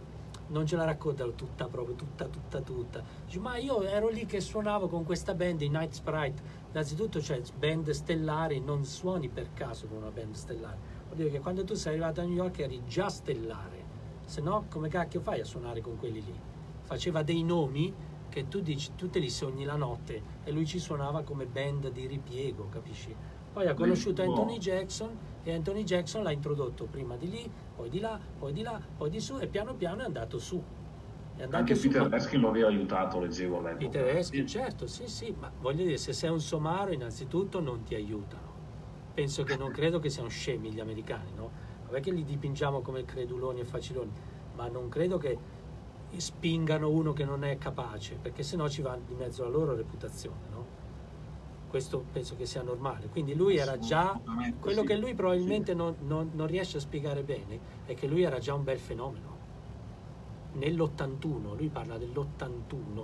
non 0.48 0.66
ce 0.66 0.76
la 0.76 0.84
raccontano 0.84 1.34
tutta 1.34 1.68
proprio, 1.68 1.96
tutta, 1.96 2.26
tutta, 2.26 2.60
tutta. 2.62 3.04
Dice, 3.26 3.40
ma 3.40 3.58
io 3.58 3.84
ero 3.84 4.10
lì 4.10 4.26
che 4.26 4.42
suonavo 4.42 4.88
con 4.88 5.04
questa 5.04 5.36
band, 5.36 5.62
i 5.62 5.70
Night 5.70 5.94
Sprite. 5.94 6.42
Innanzitutto 6.72 7.22
cioè, 7.22 7.42
band 7.58 7.92
stellari, 7.92 8.60
non 8.60 8.84
suoni 8.84 9.30
per 9.30 9.54
caso 9.54 9.86
con 9.88 9.98
una 9.98 10.10
band 10.10 10.34
stellare. 10.34 10.78
Vuol 11.06 11.18
dire 11.18 11.30
che 11.30 11.40
quando 11.40 11.64
tu 11.64 11.76
sei 11.76 11.94
arrivato 11.94 12.22
a 12.22 12.24
New 12.24 12.34
York 12.34 12.60
eri 12.60 12.82
già 12.88 13.10
stellare. 13.10 13.92
Se 14.26 14.42
no, 14.42 14.66
come 14.70 14.90
cacchio 14.90 15.22
fai 15.22 15.40
a 15.40 15.46
suonare 15.46 15.82
con 15.82 15.98
quelli 15.98 16.24
lì? 16.24 16.34
Faceva 16.82 17.22
dei 17.22 17.44
nomi 17.44 17.94
che 18.34 18.48
tu, 18.48 18.62
dici, 18.62 18.96
tu 18.96 19.12
te 19.12 19.20
li 19.20 19.30
sogni 19.30 19.64
la 19.64 19.76
notte 19.76 20.40
e 20.44 20.52
lui 20.52 20.66
ci 20.66 20.80
suonava 20.80 21.22
come 21.22 21.46
band 21.46 21.90
di 21.90 22.08
ripiego, 22.08 22.68
capisci? 22.68 23.16
Poi 23.52 23.68
ha 23.68 23.76
conosciuto 23.76 24.24
Anthony 24.24 24.58
Jackson 24.58 25.16
e 25.44 25.54
Anthony 25.54 25.84
Jackson 25.84 26.24
l'ha 26.24 26.32
introdotto 26.32 26.88
prima 26.88 27.16
di 27.16 27.30
lì, 27.30 27.52
poi 27.76 27.90
di 27.90 28.00
là, 28.00 28.20
poi 28.36 28.52
di 28.52 28.64
là, 28.64 28.82
poi 28.98 29.12
di 29.12 29.20
su 29.20 29.38
e 29.38 29.48
piano 29.48 29.76
piano 29.76 30.02
è 30.02 30.06
andato 30.06 30.40
su. 30.40 30.58
È 31.36 31.44
andato 31.44 31.58
Anche 31.58 31.76
su, 31.76 31.90
Peter 31.90 32.12
Eskin 32.12 32.40
lo 32.40 32.50
aveva 32.50 32.70
aiutato, 32.70 33.20
leggevo 33.20 33.60
all'epoca. 33.60 33.86
Peter 33.86 34.18
Eskin, 34.18 34.48
certo, 34.48 34.88
sì, 34.88 35.08
sì, 35.08 35.36
ma 35.38 35.54
voglio 35.60 35.84
dire, 35.84 35.98
se 35.98 36.12
sei 36.12 36.32
un 36.32 36.40
somaro 36.40 36.92
innanzitutto 36.92 37.60
non 37.60 37.84
ti 37.84 37.94
aiutano. 37.94 38.52
Penso 39.14 39.44
che 39.44 39.56
non 39.56 39.70
credo 39.70 40.00
che 40.00 40.10
siano 40.10 40.30
scemi 40.30 40.72
gli 40.72 40.80
americani, 40.80 41.34
no? 41.34 41.52
Vabbè 41.84 42.00
che 42.00 42.12
li 42.12 42.24
dipingiamo 42.24 42.82
come 42.82 43.06
creduloni 43.06 43.60
e 43.60 43.66
faciloni, 43.66 44.12
ma 44.54 44.68
non 44.70 44.90
credo 44.90 45.18
che 45.20 45.38
spingano 46.20 46.90
uno 46.90 47.14
che 47.14 47.26
non 47.26 47.44
è 47.44 47.58
capace, 47.58 48.16
perché 48.22 48.44
sennò 48.44 48.68
ci 48.68 48.82
va 48.82 48.98
di 49.06 49.14
mezzo 49.14 49.44
la 49.44 49.50
loro 49.50 49.76
reputazione, 49.76 50.50
no? 50.50 50.66
Questo 51.68 52.06
penso 52.12 52.36
che 52.36 52.46
sia 52.46 52.62
normale. 52.62 53.08
Quindi 53.08 53.34
lui 53.34 53.58
era 53.58 53.80
già, 53.80 54.20
quello 54.60 54.84
che 54.84 54.96
lui 54.96 55.16
probabilmente 55.16 55.74
non, 55.74 55.96
non, 56.02 56.30
non, 56.34 56.46
riesce 56.46 56.78
a 56.78 56.80
spiegare 56.80 57.24
bene 57.24 57.60
è 57.86 57.96
che 57.96 58.06
lui 58.06 58.22
era 58.22 58.38
già 58.38 58.54
un 58.54 58.64
bel 58.64 58.78
fenomeno. 58.78 59.32
Nell'81, 60.54 61.58
lui 61.58 61.70
parla 61.70 61.98
dell'81, 61.98 63.04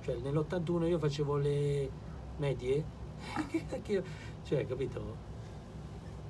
cioè 0.00 0.16
nell'81 0.16 0.88
io 0.88 0.98
facevo 0.98 1.36
le 1.36 1.90
medie, 2.38 2.84
cioè 4.44 4.66
capito? 4.66 5.25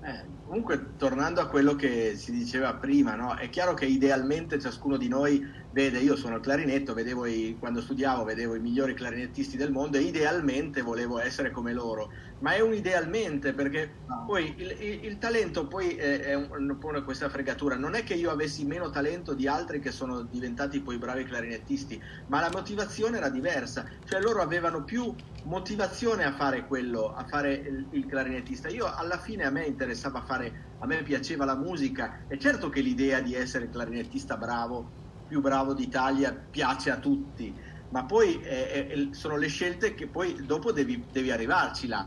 Eh, 0.07 0.39
comunque, 0.41 0.95
tornando 0.97 1.41
a 1.41 1.49
quello 1.49 1.75
che 1.75 2.15
si 2.15 2.31
diceva 2.31 2.77
prima, 2.77 3.17
no? 3.17 3.35
è 3.35 3.49
chiaro 3.49 3.75
che 3.75 3.87
idealmente 3.87 4.61
ciascuno 4.61 4.97
di 4.97 5.09
noi 5.09 5.43
vede, 5.71 5.99
io 5.99 6.15
sono 6.15 6.37
il 6.37 6.43
clarinetto, 6.43 6.95
vedevo 6.95 7.27
i, 7.27 7.57
quando 7.59 7.81
studiavo 7.81 8.23
vedevo 8.23 8.55
i 8.55 8.61
migliori 8.61 8.95
clarinettisti 8.95 9.57
del 9.57 9.73
mondo 9.73 9.97
e 9.99 10.03
idealmente 10.03 10.81
volevo 10.81 11.19
essere 11.19 11.51
come 11.51 11.73
loro, 11.73 12.11
ma 12.39 12.55
è 12.55 12.61
un 12.61 12.75
idealmente 12.75 13.55
perché 13.55 14.03
poi 14.23 14.55
il, 14.61 14.71
il, 14.81 15.05
il 15.05 15.19
talento 15.19 15.69
poi 15.69 15.95
è, 15.97 16.21
è 16.21 16.35
un, 16.35 16.49
un 16.51 17.05
questa 17.05 17.29
fregatura, 17.29 17.77
non 17.77 17.95
è 17.95 18.03
che 18.03 18.15
io 18.15 18.31
avessi 18.31 18.65
meno 18.67 18.91
talento 18.91 19.35
di 19.35 19.47
altri 19.47 19.81
che 19.81 19.93
sono 19.93 20.25
diventati 20.25 20.83
poi 20.83 20.99
bravi 20.99 21.25
clarinettisti, 21.25 22.01
ma 22.27 22.41
la 22.41 22.51
motivazione 22.51 23.19
era 23.19 23.31
diversa, 23.31 23.85
cioè 24.05 24.21
loro 24.21 24.43
avevano 24.43 24.85
più 24.85 25.17
motivazione 25.43 26.25
a 26.25 26.33
fare 26.35 26.67
quello, 26.67 27.13
a 27.13 27.25
fare 27.25 27.55
il, 27.55 27.89
il 27.93 28.07
clarinettista. 28.07 28.69
Io 28.69 28.93
alla 28.93 29.19
fine 29.19 29.45
a 29.45 29.51
me 29.51 29.65
interessava 29.65 30.23
fare, 30.23 30.53
a 30.79 30.87
me 30.87 31.03
piaceva 31.03 31.45
la 31.45 31.57
musica. 31.57 32.25
E 32.27 32.39
certo 32.39 32.69
che 32.69 32.81
l'idea 32.81 33.21
di 33.21 33.35
essere 33.35 33.69
clarinettista 33.69 34.37
bravo 34.37 34.95
più 35.25 35.41
bravo 35.41 35.75
d'Italia 35.75 36.47
piace 36.51 36.91
a 36.91 36.99
tutti, 36.99 37.57
ma 37.89 38.07
poi 38.07 38.41
eh, 38.43 39.09
sono 39.13 39.37
le 39.37 39.49
scelte 39.49 39.95
che 39.95 40.11
poi 40.11 40.45
dopo 40.45 40.73
devi, 40.73 41.09
devi 41.11 41.31
arrivarci 41.31 41.87
là. 41.87 42.07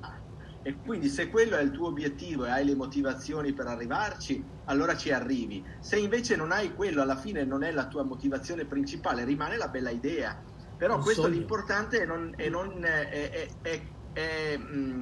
E 0.61 0.81
quindi 0.81 1.07
se 1.07 1.29
quello 1.29 1.55
è 1.55 1.61
il 1.61 1.71
tuo 1.71 1.87
obiettivo 1.87 2.45
e 2.45 2.49
hai 2.49 2.65
le 2.65 2.75
motivazioni 2.75 3.53
per 3.53 3.67
arrivarci, 3.67 4.45
allora 4.65 4.95
ci 4.95 5.11
arrivi. 5.11 5.65
Se 5.79 5.97
invece 5.97 6.35
non 6.35 6.51
hai 6.51 6.73
quello, 6.73 7.01
alla 7.01 7.15
fine 7.17 7.45
non 7.45 7.63
è 7.63 7.71
la 7.71 7.87
tua 7.87 8.03
motivazione 8.03 8.67
principale, 8.67 9.23
rimane 9.23 9.57
la 9.57 9.69
bella 9.69 9.89
idea. 9.89 10.43
Però 10.75 10.95
Un 10.95 11.01
questo 11.01 11.23
sogno. 11.23 11.35
l'importante 11.35 12.01
è, 12.01 12.05
non, 12.05 12.33
è, 12.35 12.49
non, 12.49 12.83
è, 12.83 13.57
è 13.61 13.97
è 14.11 14.57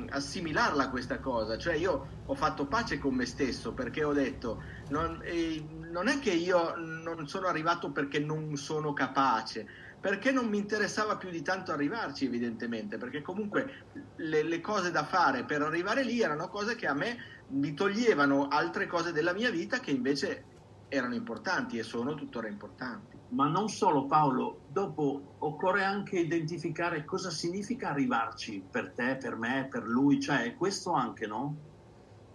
assimilarla 0.09 0.89
questa 0.89 1.19
cosa, 1.19 1.57
cioè 1.57 1.75
io 1.75 2.07
ho 2.25 2.35
fatto 2.35 2.67
pace 2.67 2.97
con 2.99 3.15
me 3.15 3.25
stesso 3.25 3.73
perché 3.73 4.03
ho 4.03 4.13
detto 4.13 4.61
non, 4.87 5.21
eh, 5.23 5.65
non 5.69 6.07
è 6.07 6.19
che 6.19 6.31
io 6.31 6.75
non 6.75 7.27
sono 7.27 7.47
arrivato 7.47 7.91
perché 7.91 8.19
non 8.19 8.55
sono 8.57 8.93
capace, 8.93 9.67
perché 9.99 10.31
non 10.31 10.47
mi 10.47 10.57
interessava 10.57 11.17
più 11.17 11.29
di 11.29 11.41
tanto 11.41 11.71
arrivarci 11.71 12.25
evidentemente, 12.25 12.97
perché 12.97 13.21
comunque 13.21 13.85
le, 14.17 14.43
le 14.43 14.61
cose 14.61 14.91
da 14.91 15.03
fare 15.03 15.43
per 15.43 15.61
arrivare 15.61 16.03
lì 16.03 16.21
erano 16.21 16.47
cose 16.49 16.75
che 16.75 16.87
a 16.87 16.93
me 16.93 17.17
mi 17.49 17.73
toglievano 17.73 18.47
altre 18.47 18.87
cose 18.87 19.11
della 19.11 19.33
mia 19.33 19.49
vita 19.49 19.79
che 19.79 19.91
invece 19.91 20.43
erano 20.89 21.15
importanti 21.15 21.77
e 21.77 21.83
sono 21.83 22.15
tuttora 22.15 22.47
importanti. 22.47 23.17
Ma 23.29 23.47
non 23.47 23.67
solo 23.67 24.05
Paolo, 24.05 24.61
dopo 24.67 25.35
occorre 25.39 25.83
anche 25.83 26.19
identificare 26.19 27.03
cosa 27.03 27.29
significa 27.29 27.89
arrivarci 27.89 28.65
per 28.69 28.93
te, 28.93 29.17
per 29.17 29.35
me, 29.35 29.67
per 29.69 29.83
lui, 29.83 30.19
cioè 30.21 30.55
questo 30.55 30.93
anche, 30.93 31.27
no? 31.27 31.55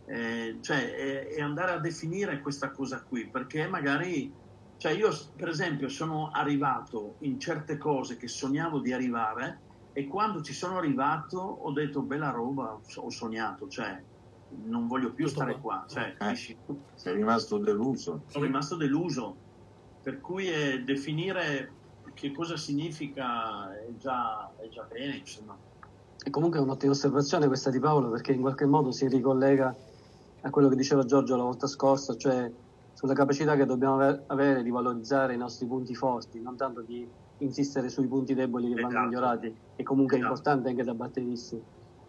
Eh, 0.04 0.58
cioè 0.60 1.28
è, 1.28 1.40
andare 1.40 1.72
a 1.72 1.78
definire 1.78 2.40
questa 2.40 2.70
cosa 2.70 3.02
qui, 3.02 3.30
perché 3.30 3.66
magari, 3.68 4.30
cioè 4.82 4.90
io 4.90 5.16
per 5.36 5.48
esempio 5.48 5.88
sono 5.88 6.30
arrivato 6.32 7.14
in 7.18 7.38
certe 7.38 7.78
cose 7.78 8.16
che 8.16 8.26
sognavo 8.26 8.80
di 8.80 8.92
arrivare 8.92 9.60
e 9.92 10.08
quando 10.08 10.42
ci 10.42 10.52
sono 10.52 10.76
arrivato 10.76 11.38
ho 11.38 11.70
detto 11.70 12.02
bella 12.02 12.30
roba, 12.30 12.76
ho 12.96 13.10
sognato, 13.10 13.68
cioè 13.68 14.02
non 14.64 14.88
voglio 14.88 15.12
più 15.12 15.28
stare 15.28 15.60
qua. 15.60 15.84
Cioè, 15.86 16.16
eh, 16.18 16.56
sei 16.94 17.14
rimasto 17.14 17.58
deluso. 17.58 18.22
Sono 18.26 18.44
rimasto 18.44 18.74
deluso, 18.74 19.36
per 20.02 20.20
cui 20.20 20.48
è 20.48 20.80
definire 20.80 21.70
che 22.14 22.32
cosa 22.32 22.56
significa 22.56 23.72
è 23.72 23.96
già, 23.98 24.50
è 24.56 24.68
già 24.68 24.82
bene, 24.90 25.18
insomma. 25.18 25.56
E 26.24 26.28
comunque 26.30 26.58
è 26.58 26.62
un'ottima 26.62 26.90
osservazione 26.90 27.46
questa 27.46 27.70
di 27.70 27.78
Paolo, 27.78 28.10
perché 28.10 28.32
in 28.32 28.40
qualche 28.40 28.66
modo 28.66 28.90
si 28.90 29.06
ricollega 29.06 29.72
a 30.40 30.50
quello 30.50 30.68
che 30.68 30.74
diceva 30.74 31.04
Giorgio 31.04 31.36
la 31.36 31.44
volta 31.44 31.68
scorsa, 31.68 32.16
cioè 32.16 32.50
sulla 32.92 33.14
capacità 33.14 33.56
che 33.56 33.64
dobbiamo 33.64 34.00
avere 34.26 34.62
di 34.62 34.70
valorizzare 34.70 35.34
i 35.34 35.38
nostri 35.38 35.66
punti 35.66 35.94
forti, 35.94 36.40
non 36.40 36.56
tanto 36.56 36.82
di 36.82 37.08
insistere 37.38 37.88
sui 37.88 38.06
punti 38.06 38.34
deboli 38.34 38.68
che 38.68 38.78
esatto. 38.78 38.94
vanno 38.94 39.06
migliorati, 39.06 39.56
che 39.76 39.82
comunque 39.82 40.16
esatto. 40.16 40.32
è 40.32 40.36
importante 40.36 40.68
anche 40.68 40.84
da 40.84 40.94
batteristi. 40.94 41.60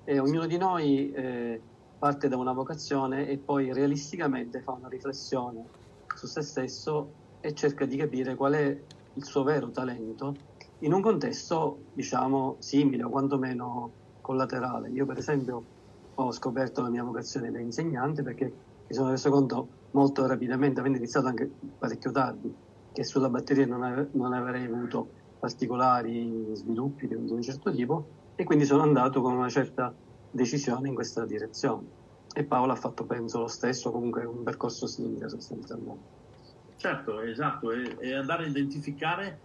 E 0.03 0.19
ognuno 0.19 0.45
di 0.45 0.57
noi 0.57 1.11
eh, 1.11 1.61
parte 1.97 2.27
da 2.27 2.38
una 2.38 2.51
vocazione 2.51 3.27
e 3.27 3.38
poi 3.38 3.73
realisticamente 3.73 4.61
fa 4.61 4.72
una 4.72 4.89
riflessione 4.89 5.64
su 6.15 6.27
se 6.27 6.41
stesso 6.41 7.11
e 7.39 7.53
cerca 7.53 7.85
di 7.85 7.97
capire 7.97 8.35
qual 8.35 8.53
è 8.53 8.77
il 9.14 9.23
suo 9.23 9.43
vero 9.43 9.69
talento 9.72 10.35
in 10.80 10.93
un 10.93 11.01
contesto, 11.01 11.80
diciamo, 11.93 12.57
simile 12.60 13.03
o 13.03 13.10
quantomeno 13.10 13.91
collaterale. 14.22 14.89
Io, 14.89 15.05
per 15.05 15.18
esempio, 15.18 15.64
ho 16.15 16.31
scoperto 16.31 16.81
la 16.81 16.89
mia 16.89 17.03
vocazione 17.03 17.51
da 17.51 17.60
insegnante 17.60 18.22
perché 18.22 18.45
mi 18.88 18.93
sono 18.93 19.10
reso 19.10 19.30
conto 19.30 19.68
molto 19.93 20.25
rapidamente, 20.27 20.79
avendo 20.79 20.97
iniziato 20.97 21.27
anche 21.27 21.51
parecchio 21.77 22.11
tardi, 22.11 22.55
che 22.91 23.03
sulla 23.03 23.29
batteria 23.29 23.65
non, 23.65 23.83
ave- 23.83 24.09
non 24.13 24.33
avrei 24.33 24.65
avuto 24.65 25.13
particolari 25.39 26.49
sviluppi 26.53 27.07
di 27.07 27.15
un 27.15 27.41
certo 27.41 27.71
tipo 27.71 28.11
e 28.35 28.43
quindi 28.43 28.65
sono 28.65 28.83
andato 28.83 29.21
con 29.21 29.33
una 29.33 29.49
certa 29.49 29.95
decisione 30.29 30.87
in 30.87 30.95
questa 30.95 31.25
direzione. 31.25 31.89
E 32.35 32.45
Paolo 32.45 32.71
ha 32.71 32.75
fatto, 32.75 33.05
penso, 33.05 33.39
lo 33.39 33.47
stesso, 33.47 33.91
comunque 33.91 34.25
un 34.25 34.43
percorso 34.43 34.87
simile 34.87 35.29
sostanzialmente. 35.29 36.11
Certo, 36.75 37.21
esatto, 37.21 37.71
e, 37.71 37.95
e 37.99 38.13
andare 38.15 38.45
a 38.45 38.47
identificare 38.47 39.43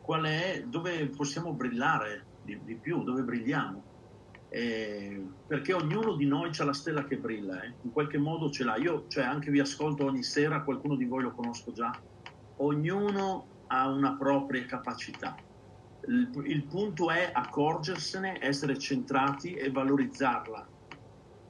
qual 0.00 0.24
è, 0.24 0.62
dove 0.66 1.08
possiamo 1.08 1.54
brillare 1.54 2.28
di, 2.40 2.62
di 2.62 2.78
più, 2.78 3.02
dove 3.02 3.22
brilliamo. 3.22 3.84
Eh, 4.56 5.22
perché 5.46 5.74
ognuno 5.74 6.14
di 6.14 6.24
noi 6.24 6.50
ha 6.56 6.64
la 6.64 6.72
stella 6.72 7.04
che 7.04 7.18
brilla, 7.18 7.62
eh? 7.62 7.74
in 7.82 7.92
qualche 7.92 8.18
modo 8.18 8.50
ce 8.50 8.64
l'ha. 8.64 8.76
Io 8.76 9.04
cioè, 9.08 9.24
anche 9.24 9.50
vi 9.50 9.60
ascolto 9.60 10.04
ogni 10.04 10.22
sera, 10.22 10.62
qualcuno 10.62 10.96
di 10.96 11.04
voi 11.04 11.22
lo 11.22 11.32
conosco 11.32 11.72
già. 11.72 11.92
Ognuno 12.58 13.64
ha 13.66 13.88
una 13.88 14.14
propria 14.14 14.64
capacità 14.64 15.36
il, 16.08 16.30
il 16.44 16.62
punto 16.64 17.10
è 17.10 17.30
accorgersene, 17.32 18.38
essere 18.40 18.78
centrati 18.78 19.54
e 19.54 19.70
valorizzarla. 19.70 20.74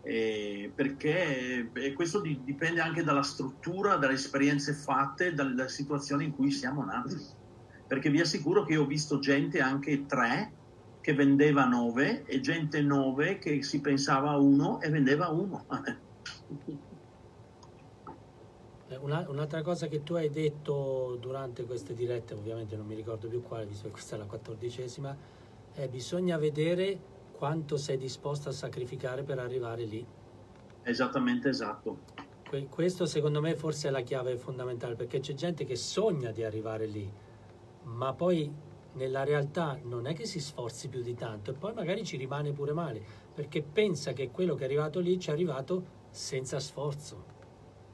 Eh, 0.02 0.70
perché 0.72 1.68
eh, 1.72 1.92
questo 1.92 2.20
di, 2.20 2.40
dipende 2.44 2.80
anche 2.80 3.02
dalla 3.02 3.22
struttura, 3.22 3.96
dalle 3.96 4.14
esperienze 4.14 4.72
fatte, 4.72 5.34
dalle 5.34 5.68
situazioni 5.68 6.24
in 6.24 6.34
cui 6.34 6.50
siamo 6.50 6.84
nati. 6.84 7.16
Perché 7.86 8.10
vi 8.10 8.20
assicuro 8.20 8.64
che 8.64 8.76
ho 8.76 8.86
visto 8.86 9.18
gente 9.18 9.60
anche 9.60 10.06
tre 10.06 10.52
che 11.06 11.14
vendeva 11.14 11.66
nove 11.66 12.24
e 12.24 12.40
gente 12.40 12.82
nove 12.82 13.38
che 13.38 13.62
si 13.62 13.80
pensava 13.80 14.30
a 14.30 14.38
uno 14.38 14.80
e 14.80 14.90
vendeva 14.90 15.28
uno. 15.28 15.64
Eh, 18.88 18.96
una, 18.98 19.28
un'altra 19.28 19.62
cosa 19.62 19.88
che 19.88 20.04
tu 20.04 20.14
hai 20.14 20.30
detto 20.30 21.18
durante 21.20 21.64
queste 21.64 21.92
dirette, 21.92 22.34
ovviamente 22.34 22.76
non 22.76 22.86
mi 22.86 22.94
ricordo 22.94 23.26
più 23.26 23.42
quale, 23.42 23.66
visto 23.66 23.86
che 23.86 23.90
questa 23.90 24.14
è 24.14 24.18
la 24.20 24.26
quattordicesima, 24.26 25.16
è 25.72 25.88
bisogna 25.88 26.38
vedere 26.38 26.96
quanto 27.32 27.76
sei 27.76 27.96
disposto 27.96 28.48
a 28.48 28.52
sacrificare 28.52 29.24
per 29.24 29.40
arrivare 29.40 29.84
lì. 29.86 30.06
Esattamente 30.84 31.48
esatto. 31.48 31.98
Que- 32.48 32.68
questo 32.68 33.06
secondo 33.06 33.40
me 33.40 33.56
forse 33.56 33.88
è 33.88 33.90
la 33.90 34.02
chiave 34.02 34.36
fondamentale, 34.36 34.94
perché 34.94 35.18
c'è 35.18 35.34
gente 35.34 35.64
che 35.64 35.74
sogna 35.74 36.30
di 36.30 36.44
arrivare 36.44 36.86
lì, 36.86 37.12
ma 37.82 38.12
poi 38.12 38.52
nella 38.96 39.24
realtà 39.24 39.78
non 39.84 40.06
è 40.06 40.14
che 40.14 40.26
si 40.26 40.40
sforzi 40.40 40.88
più 40.88 41.02
di 41.02 41.14
tanto 41.14 41.50
e 41.50 41.54
poi 41.54 41.72
magari 41.72 42.04
ci 42.04 42.16
rimane 42.16 42.52
pure 42.52 42.72
male, 42.72 43.02
perché 43.34 43.62
pensa 43.62 44.12
che 44.12 44.30
quello 44.30 44.54
che 44.54 44.62
è 44.62 44.66
arrivato 44.66 45.00
lì 45.00 45.18
ci 45.18 45.30
è 45.30 45.32
arrivato 45.32 45.84
senza 46.10 46.58
sforzo. 46.58 47.34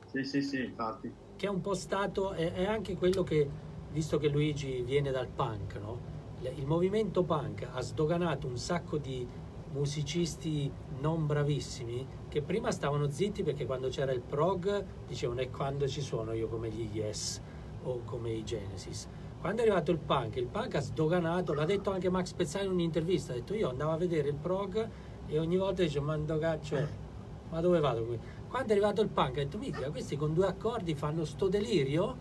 Sì, 0.07 0.25
sì, 0.25 0.43
sì, 0.43 0.65
infatti. 0.65 1.13
Che 1.37 1.47
è 1.47 1.51
un 1.51 1.61
po' 1.61 1.75
stato, 1.75 2.33
è, 2.33 2.53
è 2.53 2.65
anche 2.65 2.97
quello 2.97 3.23
che, 3.23 3.49
visto 3.91 4.19
che 4.19 4.29
Luigi 4.29 4.83
viene 4.83 5.11
dal 5.11 5.29
punk, 5.29 5.75
no? 5.77 6.11
il 6.43 6.67
movimento 6.67 7.23
punk 7.23 7.69
ha 7.71 7.81
sdoganato 7.81 8.49
un 8.49 8.57
sacco 8.57 8.99
di 8.99 9.25
musicisti 9.73 10.71
non 11.01 11.25
bravissimi 11.25 12.07
che 12.29 12.43
prima 12.43 12.73
stavano 12.73 13.09
zitti 13.09 13.45
perché 13.45 13.65
quando 13.65 13.89
c'era 13.89 14.11
il 14.11 14.21
prog 14.21 14.85
dicevano 15.07 15.41
e 15.41 15.51
quando 15.51 15.87
ci 15.87 16.01
sono 16.01 16.33
io 16.33 16.49
come 16.49 16.69
gli 16.69 16.89
Yes 16.93 17.41
o 17.85 18.03
come 18.05 18.33
i 18.33 18.45
Genesis 18.45 19.09
quando 19.43 19.61
è 19.61 19.65
arrivato 19.67 19.91
il 19.91 19.99
punk 19.99 20.37
il 20.37 20.47
punk 20.47 20.77
ha 20.77 20.81
sdoganato 20.81 21.53
l'ha 21.53 21.67
detto 21.67 21.91
anche 21.91 22.09
Max 22.09 22.33
Pezzani 22.33 22.65
in 22.65 22.73
un'intervista 22.73 23.33
ha 23.33 23.35
detto 23.35 23.55
io 23.55 23.69
andavo 23.69 23.91
a 23.91 23.97
vedere 23.99 24.29
il 24.29 24.37
prog 24.37 24.89
e 25.27 25.39
ogni 25.39 25.59
volta 25.59 25.83
dicevo 25.83 26.07
ma 26.07 26.39
caccio 26.39 27.11
ma 27.51 27.61
dove 27.61 27.81
vado 27.81 28.05
qui 28.07 28.19
quando 28.53 28.69
è 28.69 28.73
arrivato 28.73 29.01
il 29.01 29.09
punk, 29.09 29.31
ho 29.31 29.33
detto, 29.41 29.57
mica, 29.57 29.91
questi 29.91 30.15
con 30.15 30.35
due 30.35 30.47
accordi 30.47 30.95
fanno 30.95 31.25
sto 31.25 31.49
delirio? 31.49 32.15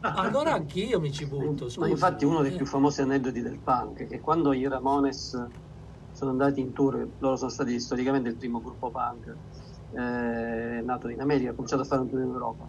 Allora 0.00 0.54
anch'io 0.54 0.98
mi 0.98 1.12
ci 1.12 1.26
butto. 1.26 1.68
Scusa. 1.68 1.80
Ma 1.80 1.88
infatti 1.88 2.24
uno 2.24 2.40
dei 2.40 2.56
più 2.56 2.64
famosi 2.64 3.02
aneddoti 3.02 3.42
del 3.42 3.58
punk 3.58 3.98
è 4.00 4.06
che 4.06 4.18
quando 4.18 4.54
i 4.54 4.66
Ramones 4.66 5.46
sono 6.10 6.30
andati 6.30 6.60
in 6.60 6.72
tour, 6.72 7.06
loro 7.18 7.36
sono 7.36 7.50
stati 7.50 7.78
storicamente 7.78 8.30
il 8.30 8.36
primo 8.36 8.62
gruppo 8.62 8.90
punk 8.90 9.36
eh, 9.90 10.80
nato 10.82 11.10
in 11.10 11.20
America, 11.20 11.50
ha 11.50 11.52
cominciato 11.52 11.82
a 11.82 11.84
fare 11.84 12.00
un 12.00 12.08
tour 12.08 12.22
in 12.22 12.30
Europa. 12.30 12.66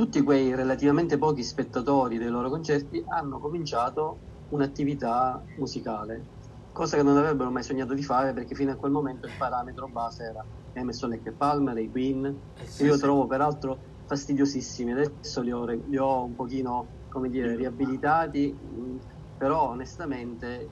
Tutti 0.00 0.22
quei 0.22 0.54
relativamente 0.54 1.18
pochi 1.18 1.42
spettatori 1.42 2.16
dei 2.16 2.30
loro 2.30 2.48
concerti 2.48 3.04
hanno 3.06 3.38
cominciato 3.38 4.20
un'attività 4.48 5.44
musicale, 5.58 6.28
cosa 6.72 6.96
che 6.96 7.02
non 7.02 7.18
avrebbero 7.18 7.50
mai 7.50 7.62
sognato 7.62 7.92
di 7.92 8.02
fare 8.02 8.32
perché 8.32 8.54
fino 8.54 8.72
a 8.72 8.76
quel 8.76 8.92
momento 8.92 9.26
il 9.26 9.34
parametro 9.36 9.88
base 9.88 10.24
era 10.24 10.42
Emerson 10.72 11.10
Lake 11.10 11.34
Palmer, 11.34 11.76
i 11.76 11.90
Queen, 11.90 12.24
eh 12.24 12.66
sì, 12.66 12.84
io 12.84 12.94
sì. 12.94 13.00
trovo 13.00 13.26
peraltro 13.26 13.82
fastidiosissimi, 14.06 14.92
adesso 14.92 15.42
li 15.42 15.52
ho, 15.52 15.66
li 15.66 15.98
ho 15.98 16.24
un 16.24 16.34
pochino, 16.34 16.92
come 17.06 17.28
dire, 17.28 17.54
riabilitati, 17.54 18.58
però 19.36 19.68
onestamente 19.68 20.70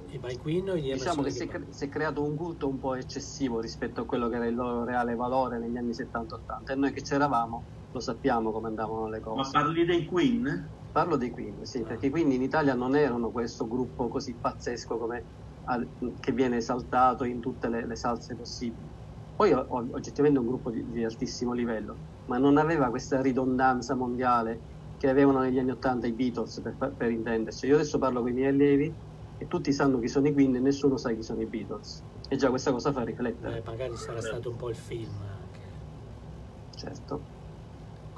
diciamo 0.94 1.20
che 1.20 1.30
si 1.32 1.42
è, 1.42 1.60
si 1.68 1.84
è, 1.84 1.88
creato 1.90 2.24
un 2.24 2.34
culto 2.34 2.66
un 2.66 2.78
po' 2.78 2.94
eccessivo 2.94 3.60
rispetto 3.60 4.00
a 4.00 4.06
quello 4.06 4.30
che 4.30 4.36
era 4.36 4.46
il 4.46 4.54
loro 4.54 4.84
reale 4.84 5.14
valore 5.14 5.58
negli 5.58 5.76
anni 5.76 5.90
70-80 5.90 6.72
e 6.72 6.74
noi 6.76 6.92
che 6.92 7.02
c'eravamo 7.02 7.66
lo 7.90 8.00
sappiamo 8.00 8.50
come 8.50 8.68
andavano 8.68 9.08
le 9.08 9.20
cose. 9.20 9.40
Ma 9.40 9.62
parli 9.62 9.84
dei 9.84 10.06
Queen? 10.06 10.68
Parlo 10.92 11.16
dei 11.16 11.30
Queen, 11.30 11.64
sì, 11.64 11.82
perché 11.82 12.06
i 12.06 12.10
Queen 12.10 12.30
in 12.32 12.42
Italia 12.42 12.74
non 12.74 12.96
erano 12.96 13.30
questo 13.30 13.68
gruppo 13.68 14.08
così 14.08 14.34
pazzesco 14.34 14.96
come, 14.96 15.22
che 16.20 16.32
viene 16.32 16.56
esaltato 16.56 17.24
in 17.24 17.40
tutte 17.40 17.68
le, 17.68 17.86
le 17.86 17.96
salse 17.96 18.34
possibili 18.34 18.96
poi 19.38 19.52
oggettivamente 19.52 20.40
un 20.40 20.48
gruppo 20.48 20.68
di, 20.68 20.84
di, 20.90 21.04
altissimo 21.04 21.52
livello, 21.52 21.94
ma 22.26 22.38
non 22.38 22.56
aveva 22.56 22.90
questa 22.90 23.20
ridondanza 23.20 23.94
mondiale 23.94 24.58
che 24.98 25.08
avevano 25.08 25.38
negli 25.38 25.60
anni 25.60 25.70
Ottanta 25.70 26.08
i 26.08 26.12
Beatles, 26.12 26.58
per, 26.58 26.92
per, 26.96 27.08
intenderci. 27.08 27.66
Io 27.66 27.76
adesso 27.76 27.98
parlo 27.98 28.20
con 28.20 28.30
i 28.30 28.32
miei 28.32 28.48
allievi 28.48 28.92
e 29.38 29.46
tutti 29.46 29.72
sanno 29.72 30.00
chi 30.00 30.08
sono 30.08 30.26
i 30.26 30.32
Queen 30.32 30.56
e 30.56 30.58
nessuno 30.58 30.96
sa 30.96 31.12
chi 31.12 31.22
sono 31.22 31.40
i 31.40 31.46
Beatles. 31.46 32.02
E 32.28 32.34
già 32.34 32.48
questa 32.48 32.72
cosa 32.72 32.90
fa 32.90 33.04
riflettere. 33.04 33.58
Eh, 33.58 33.62
magari 33.64 33.96
sarà 33.96 34.20
stato 34.20 34.50
un 34.50 34.56
po' 34.56 34.70
il 34.70 34.76
film 34.76 35.14
anche. 35.20 35.60
Certo. 36.74 37.20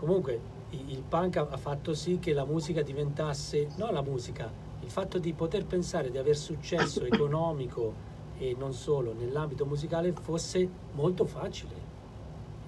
Comunque 0.01 0.41
il 0.71 1.03
punk 1.07 1.37
ha 1.37 1.57
fatto 1.59 1.93
sì 1.93 2.19
che 2.19 2.33
la 2.33 2.47
musica 2.47 2.81
diventasse, 2.81 3.69
no 3.77 3.91
la 3.91 4.01
musica, 4.01 4.51
il 4.81 4.89
fatto 4.89 5.19
di 5.19 5.35
poter 5.35 5.67
pensare 5.67 6.11
di 6.11 6.17
aver 6.17 6.37
successo 6.37 7.05
economico 7.05 7.93
e 8.39 8.55
non 8.59 8.73
solo 8.73 9.13
nell'ambito 9.13 9.67
musicale 9.67 10.13
fosse 10.13 10.67
molto 10.93 11.27
facile. 11.27 11.89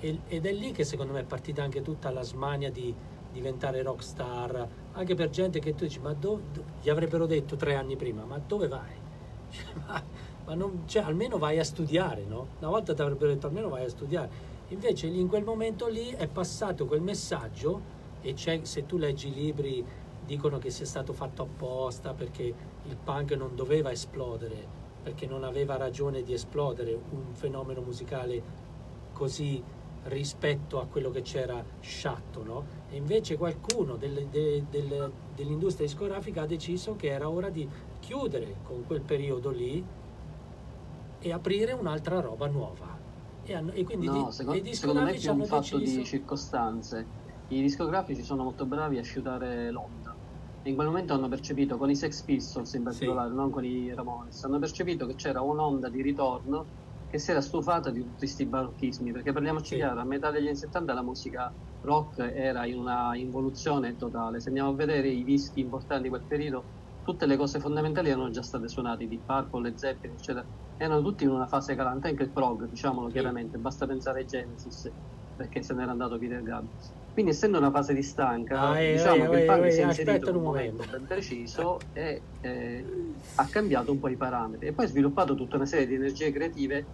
E- 0.01 0.21
ed 0.29 0.45
è 0.45 0.53
lì 0.53 0.73
che 0.73 0.85
secondo 0.85 1.15
me 1.15 1.21
è 1.21 1.25
partita 1.25 1.63
anche 1.63 1.81
tutta 1.81 2.11
la 2.11 2.23
smania 2.23 2.71
di 2.71 2.95
diventare 3.33 3.81
rockstar, 3.81 4.69
anche 4.93 5.15
per 5.15 5.31
gente 5.31 5.59
che 5.59 5.75
tu 5.75 5.85
dici, 5.85 6.01
ma 6.01 6.13
do- 6.13 6.39
do- 6.53 6.65
gli 6.83 6.91
avrebbero 6.91 7.25
detto 7.25 7.57
tre 7.57 7.77
anni 7.77 7.97
prima, 7.97 8.27
ma 8.27 8.39
dove 8.47 8.69
vai? 8.69 8.93
Cioè, 9.51 9.73
ma, 9.89 10.05
ma 10.45 10.55
non- 10.55 10.83
cioè, 10.87 11.03
almeno 11.03 11.39
vai 11.39 11.59
a 11.59 11.65
studiare, 11.65 12.25
no? 12.27 12.49
Una 12.59 12.69
volta 12.69 12.93
ti 12.93 13.01
avrebbero 13.01 13.33
detto 13.33 13.47
almeno 13.47 13.71
vai 13.71 13.85
a 13.85 13.89
studiare. 13.89 14.51
Invece 14.73 15.07
in 15.07 15.29
quel 15.29 15.45
momento 15.45 15.87
lì 15.87 16.09
è 16.13 16.27
passato 16.29 16.87
quel 16.87 17.03
messaggio 17.03 18.01
e 18.23 18.35
se 18.63 18.87
tu 18.87 18.97
leggi 18.97 19.29
i 19.29 19.35
libri 19.35 19.85
dicono 20.25 20.57
che 20.57 20.71
sia 20.71 20.87
stato 20.87 21.13
fatto 21.13 21.43
apposta 21.43 22.15
perché 22.15 22.43
il 22.43 22.97
punk 22.97 23.33
non 23.33 23.55
doveva 23.55 23.93
esplodere, 23.93 24.67
perché 25.03 25.27
non 25.27 25.45
aveva 25.45 25.77
ragione 25.77 26.23
di 26.23 26.33
esplodere 26.33 26.99
un 27.11 27.35
fenomeno 27.35 27.83
musicale 27.83 28.43
così 29.13 29.63
rispetto 30.05 30.81
a 30.81 30.87
quello 30.87 31.11
che 31.11 31.21
c'era 31.21 31.63
sciatto, 31.81 32.43
no? 32.43 32.65
E 32.89 32.97
invece 32.97 33.37
qualcuno 33.37 33.97
del- 33.97 34.27
de- 34.29 34.65
del- 34.71 35.13
dell'industria 35.35 35.87
discografica 35.87 36.43
ha 36.43 36.47
deciso 36.47 36.97
che 36.97 37.09
era 37.09 37.29
ora 37.29 37.51
di 37.51 37.69
chiudere 38.01 38.57
con 38.63 38.87
quel 38.87 39.03
periodo 39.03 39.51
lì 39.51 39.85
e 41.19 41.31
aprire 41.31 41.73
un'altra 41.73 42.21
roba 42.21 42.47
nuova. 42.47 43.02
E, 43.45 43.55
hanno- 43.55 43.73
e 43.73 43.85
quindi 43.85 44.07
No, 44.07 44.31
secondo, 44.31 44.61
i 44.61 44.73
secondo 44.75 45.03
me 45.03 45.11
è 45.11 45.13
discografici 45.13 45.27
più 45.27 45.35
un 45.41 45.45
fatto 45.47 45.79
deciso... 45.79 46.01
di 46.01 46.05
circostanze. 46.07 47.11
I 47.49 47.61
discografici 47.61 48.23
sono 48.23 48.45
molto 48.45 48.67
bravi 48.67 48.99
a 48.99 49.03
sciutare 49.03 49.71
l'onda. 49.71 50.19
E 50.65 50.71
in 50.71 50.77
quel 50.77 50.87
momento 50.87 51.13
hanno 51.13 51.29
percepito, 51.29 51.77
con 51.77 51.91
i 51.91 51.97
Sex 51.97 52.23
Pistols 52.25 52.73
in 52.75 52.85
particolare, 52.85 53.33
non 53.35 53.51
con 53.51 53.65
i 53.65 53.93
Ramones, 53.93 54.43
hanno 54.45 54.59
percepito 54.61 55.07
che 55.07 55.15
c'era 55.17 55.43
un'onda 55.43 55.91
di 55.91 56.01
ritorno 56.03 56.71
che 57.05 57.19
si 57.19 57.31
era 57.33 57.41
stufata 57.41 57.91
di 57.91 58.01
tutti 58.01 58.17
questi 58.19 58.47
barocchismi. 58.49 59.11
Perché 59.13 59.33
parliamoci 59.33 59.75
Sì. 59.75 59.77
chiaro, 59.77 60.01
a 60.01 60.05
metà 60.05 60.31
degli 60.31 60.47
anni 60.47 60.57
70 60.57 60.95
la 60.95 61.03
musica 61.03 61.55
rock 61.81 62.19
era 62.21 62.65
in 62.65 62.77
una 62.79 63.17
involuzione 63.17 63.97
totale. 63.97 64.41
Se 64.41 64.49
andiamo 64.49 64.71
a 64.71 64.75
vedere 64.75 65.09
i 65.11 65.25
dischi 65.25 65.61
importanti 65.61 66.05
di 66.05 66.09
quel 66.11 66.25
periodo, 66.27 66.69
tutte 67.03 67.27
le 67.27 67.37
cose 67.37 67.59
fondamentali 67.59 68.09
erano 68.09 68.31
già 68.31 68.43
state 68.43 68.69
suonate, 68.69 69.07
di 69.07 69.21
Purple, 69.23 69.63
Led 69.63 69.75
Zeppelin, 69.75 70.15
eccetera. 70.15 70.49
Erano 70.83 71.01
tutti 71.01 71.23
in 71.23 71.31
una 71.31 71.47
fase 71.47 71.77
calante, 71.77 72.09
anche 72.09 72.25
il 72.25 72.33
prog, 72.33 72.69
diciamolo 72.69 73.07
Sì. 73.07 73.13
chiaramente, 73.13 73.57
basta 73.59 73.87
pensare 73.87 74.21
ai 74.21 74.27
Genesis, 74.27 74.93
perché 75.33 75.63
se 75.63 75.75
n'era 75.75 75.93
andato 75.93 76.19
Peter 76.19 76.43
Gabriel. 76.43 76.75
Quindi 77.13 77.31
essendo 77.31 77.59
una 77.59 77.71
fase 77.71 77.95
di 77.95 78.03
stanca, 78.03 78.71
Ah, 78.71 78.81
eh, 78.81 78.93
diciamo 78.95 79.25
eh, 79.27 79.29
che 79.29 79.37
il 79.37 79.43
eh, 79.43 79.45
punk 79.45 79.65
eh, 79.67 79.71
si 79.71 79.81
è 79.81 79.85
inserito 79.85 80.31
in 80.31 80.37
un 80.37 80.43
momento. 80.43 80.85
ben 80.91 81.05
preciso 81.07 81.79
e 81.93 82.25
eh, 82.41 82.85
ha 83.35 83.49
cambiato 83.49 83.93
un 83.93 84.01
po' 84.01 84.09
i 84.09 84.17
parametri 84.17 84.67
e 84.67 84.75
poi 84.75 84.87
ha 84.87 84.89
sviluppato 84.89 85.37
tutta 85.37 85.55
una 85.55 85.67
serie 85.67 85.87
di 85.87 85.95
energie 85.95 86.33
creative 86.33 86.89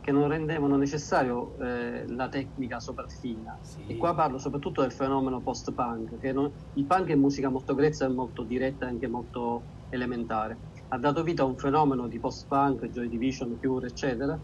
che 0.00 0.12
non 0.12 0.28
rendevano 0.28 0.76
necessario 0.76 1.56
eh, 1.58 2.04
la 2.08 2.28
tecnica 2.30 2.78
sopraffina. 2.80 3.58
Sì. 3.62 3.84
E 3.86 3.96
qua 3.98 4.14
parlo 4.14 4.38
soprattutto 4.38 4.80
del 4.80 4.92
fenomeno 4.92 5.42
post-punk, 5.42 6.16
che 6.18 6.32
non- 6.32 6.50
il 6.74 6.86
punk 6.86 7.08
è 7.10 7.14
musica 7.14 7.50
molto 7.50 7.74
grezza 7.74 8.06
e 8.06 8.08
molto 8.08 8.44
diretta 8.44 8.86
e 8.86 8.88
anche 8.90 9.08
molto 9.08 9.66
elementare. 9.88 10.60
Ha 10.94 10.98
dato 10.98 11.24
vita 11.24 11.42
a 11.42 11.46
un 11.46 11.56
fenomeno 11.56 12.06
di 12.06 12.20
post-punk, 12.20 12.86
Joy 12.86 13.08
Division, 13.08 13.58
Cure, 13.58 13.88
eccetera, 13.88 14.40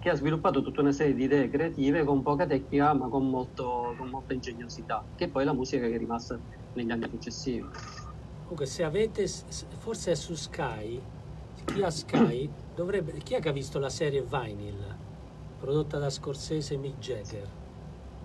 che 0.00 0.10
ha 0.10 0.16
sviluppato 0.16 0.60
tutta 0.60 0.80
una 0.80 0.90
serie 0.90 1.14
di 1.14 1.22
idee 1.22 1.48
creative 1.48 2.02
con 2.02 2.22
poca 2.24 2.44
tecnica 2.44 2.92
ma 2.92 3.08
con, 3.08 3.30
molto- 3.30 3.94
con 3.96 4.08
molta 4.08 4.34
ingegnosità, 4.34 5.06
che 5.14 5.26
è 5.26 5.30
poi 5.30 5.44
la 5.44 5.52
musica 5.54 5.86
che 5.86 5.94
è 5.94 5.98
rimasta 5.98 6.40
negli 6.72 6.90
anni 6.90 7.08
successivi. 7.08 7.64
Comunque, 8.40 8.66
se 8.66 8.82
avete, 8.82 9.28
forse 9.78 10.10
è 10.10 10.14
su 10.16 10.34
Sky, 10.34 11.00
chi 11.66 11.82
ha 11.82 11.90
Sky 11.90 12.50
dovrebbe. 12.74 13.12
Chi 13.18 13.34
è 13.34 13.40
che 13.40 13.50
ha 13.50 13.52
visto 13.52 13.78
la 13.78 13.88
serie 13.88 14.22
Vinyl 14.22 14.96
prodotta 15.60 15.98
da 15.98 16.10
Scorsese 16.10 16.74
e 16.74 16.78
Mick 16.78 16.98
Jagger? 16.98 17.48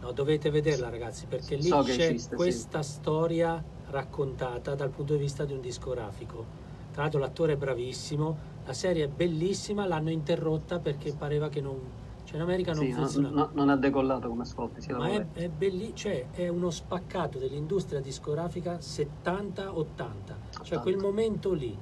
No, 0.02 0.12
dovete 0.14 0.50
vederla, 0.50 0.90
ragazzi, 0.90 1.28
perché 1.28 1.58
lì 1.58 1.68
So 1.68 1.84
c'è 1.84 1.92
esiste, 1.92 2.30
sì. 2.30 2.36
questa 2.36 2.82
storia 2.82 3.64
raccontata 3.90 4.74
dal 4.74 4.90
punto 4.90 5.14
di 5.14 5.20
vista 5.20 5.46
di 5.46 5.54
un 5.54 5.62
discografico. 5.62 6.57
Tra 6.98 7.06
l'altro, 7.06 7.22
l'attore 7.22 7.54
è 7.54 7.58
bravissimo, 7.58 8.40
la 8.66 8.74
serie 8.74 9.04
è 9.04 9.08
bellissima, 9.08 9.86
l'hanno 9.86 10.10
interrotta 10.10 10.80
perché 10.80 11.14
pareva 11.14 11.48
che 11.48 11.62
non. 11.62 11.80
Cioè, 12.24 12.38
in 12.38 12.42
America 12.42 12.74
non 12.74 12.86
Sì, 12.86 12.90
no- 12.90 12.96
funzionava. 12.98 13.36
no- 13.36 13.50
non 13.54 13.70
ha 13.70 13.76
decollato 13.78 14.28
come 14.28 14.42
ascolti, 14.42 14.82
sì, 14.82 14.94
Ma 14.94 15.08
è, 15.12 15.28
è 15.34 15.48
belli- 15.50 15.94
cioè 15.96 16.26
è 16.32 16.48
uno 16.48 16.72
spaccato 16.72 17.38
dell'industria 17.38 18.00
discografica 18.00 18.80
70-80, 18.82 20.40
cioè 20.64 20.80
quel 20.80 20.98
momento 20.98 21.54
lì, 21.54 21.78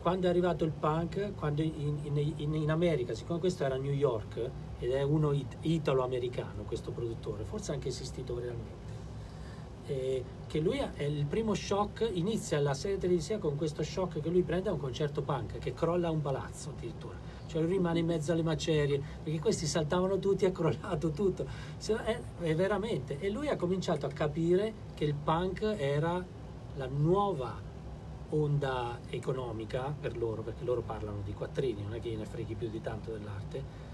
quando 0.00 0.28
è 0.28 0.30
arrivato 0.30 0.64
il 0.64 0.70
punk, 0.70 1.34
quando 1.34 1.62
in, 1.62 1.98
in- 2.04 2.34
in- 2.36 2.54
in 2.54 2.70
America, 2.70 3.14
siccome 3.14 3.40
questo 3.40 3.64
era 3.64 3.76
New 3.76 3.90
York 3.92 4.48
ed 4.78 4.92
è 4.92 5.02
uno 5.02 5.32
it- 5.32 5.56
italo-americano 5.62 6.62
questo 6.62 6.92
produttore, 6.92 7.42
forse 7.42 7.72
anche 7.72 7.88
esistito 7.88 8.38
realmente, 8.38 8.85
eh, 9.86 10.24
che 10.46 10.60
lui 10.60 10.78
ha- 10.78 10.92
è 10.94 11.04
il 11.04 11.26
primo 11.26 11.54
shock, 11.54 12.08
inizia 12.12 12.60
la 12.60 12.74
serie 12.74 12.98
televisiva 12.98 13.38
con 13.38 13.56
questo 13.56 13.82
shock 13.82 14.20
che 14.20 14.28
lui 14.28 14.42
prende 14.42 14.68
a 14.68 14.72
un 14.72 14.78
concerto 14.78 15.22
punk, 15.22 15.58
che 15.58 15.72
crolla 15.72 16.10
un 16.10 16.20
palazzo 16.20 16.70
addirittura. 16.70 17.16
Cioè 17.46 17.62
lui 17.62 17.72
rimane 17.72 18.00
in 18.00 18.06
mezzo 18.06 18.32
alle 18.32 18.42
macerie, 18.42 19.00
perché 19.22 19.38
questi 19.38 19.66
saltavano 19.66 20.18
tutti 20.18 20.44
e 20.44 20.48
è 20.48 20.52
crollato 20.52 21.10
tutto. 21.10 21.46
È, 21.78 22.20
è 22.40 22.54
veramente. 22.54 23.18
E 23.20 23.30
lui 23.30 23.48
ha 23.48 23.56
cominciato 23.56 24.06
a 24.06 24.10
capire 24.10 24.72
che 24.94 25.04
il 25.04 25.14
punk 25.14 25.62
era 25.62 26.24
la 26.74 26.86
nuova 26.86 27.62
onda 28.30 28.98
economica 29.08 29.94
per 29.98 30.16
loro, 30.18 30.42
perché 30.42 30.64
loro 30.64 30.82
parlano 30.82 31.20
di 31.24 31.32
quattrini, 31.32 31.82
non 31.82 31.94
è 31.94 32.00
che 32.00 32.10
gliene 32.10 32.26
freghi 32.26 32.54
più 32.54 32.68
di 32.68 32.80
tanto 32.80 33.12
dell'arte. 33.12 33.84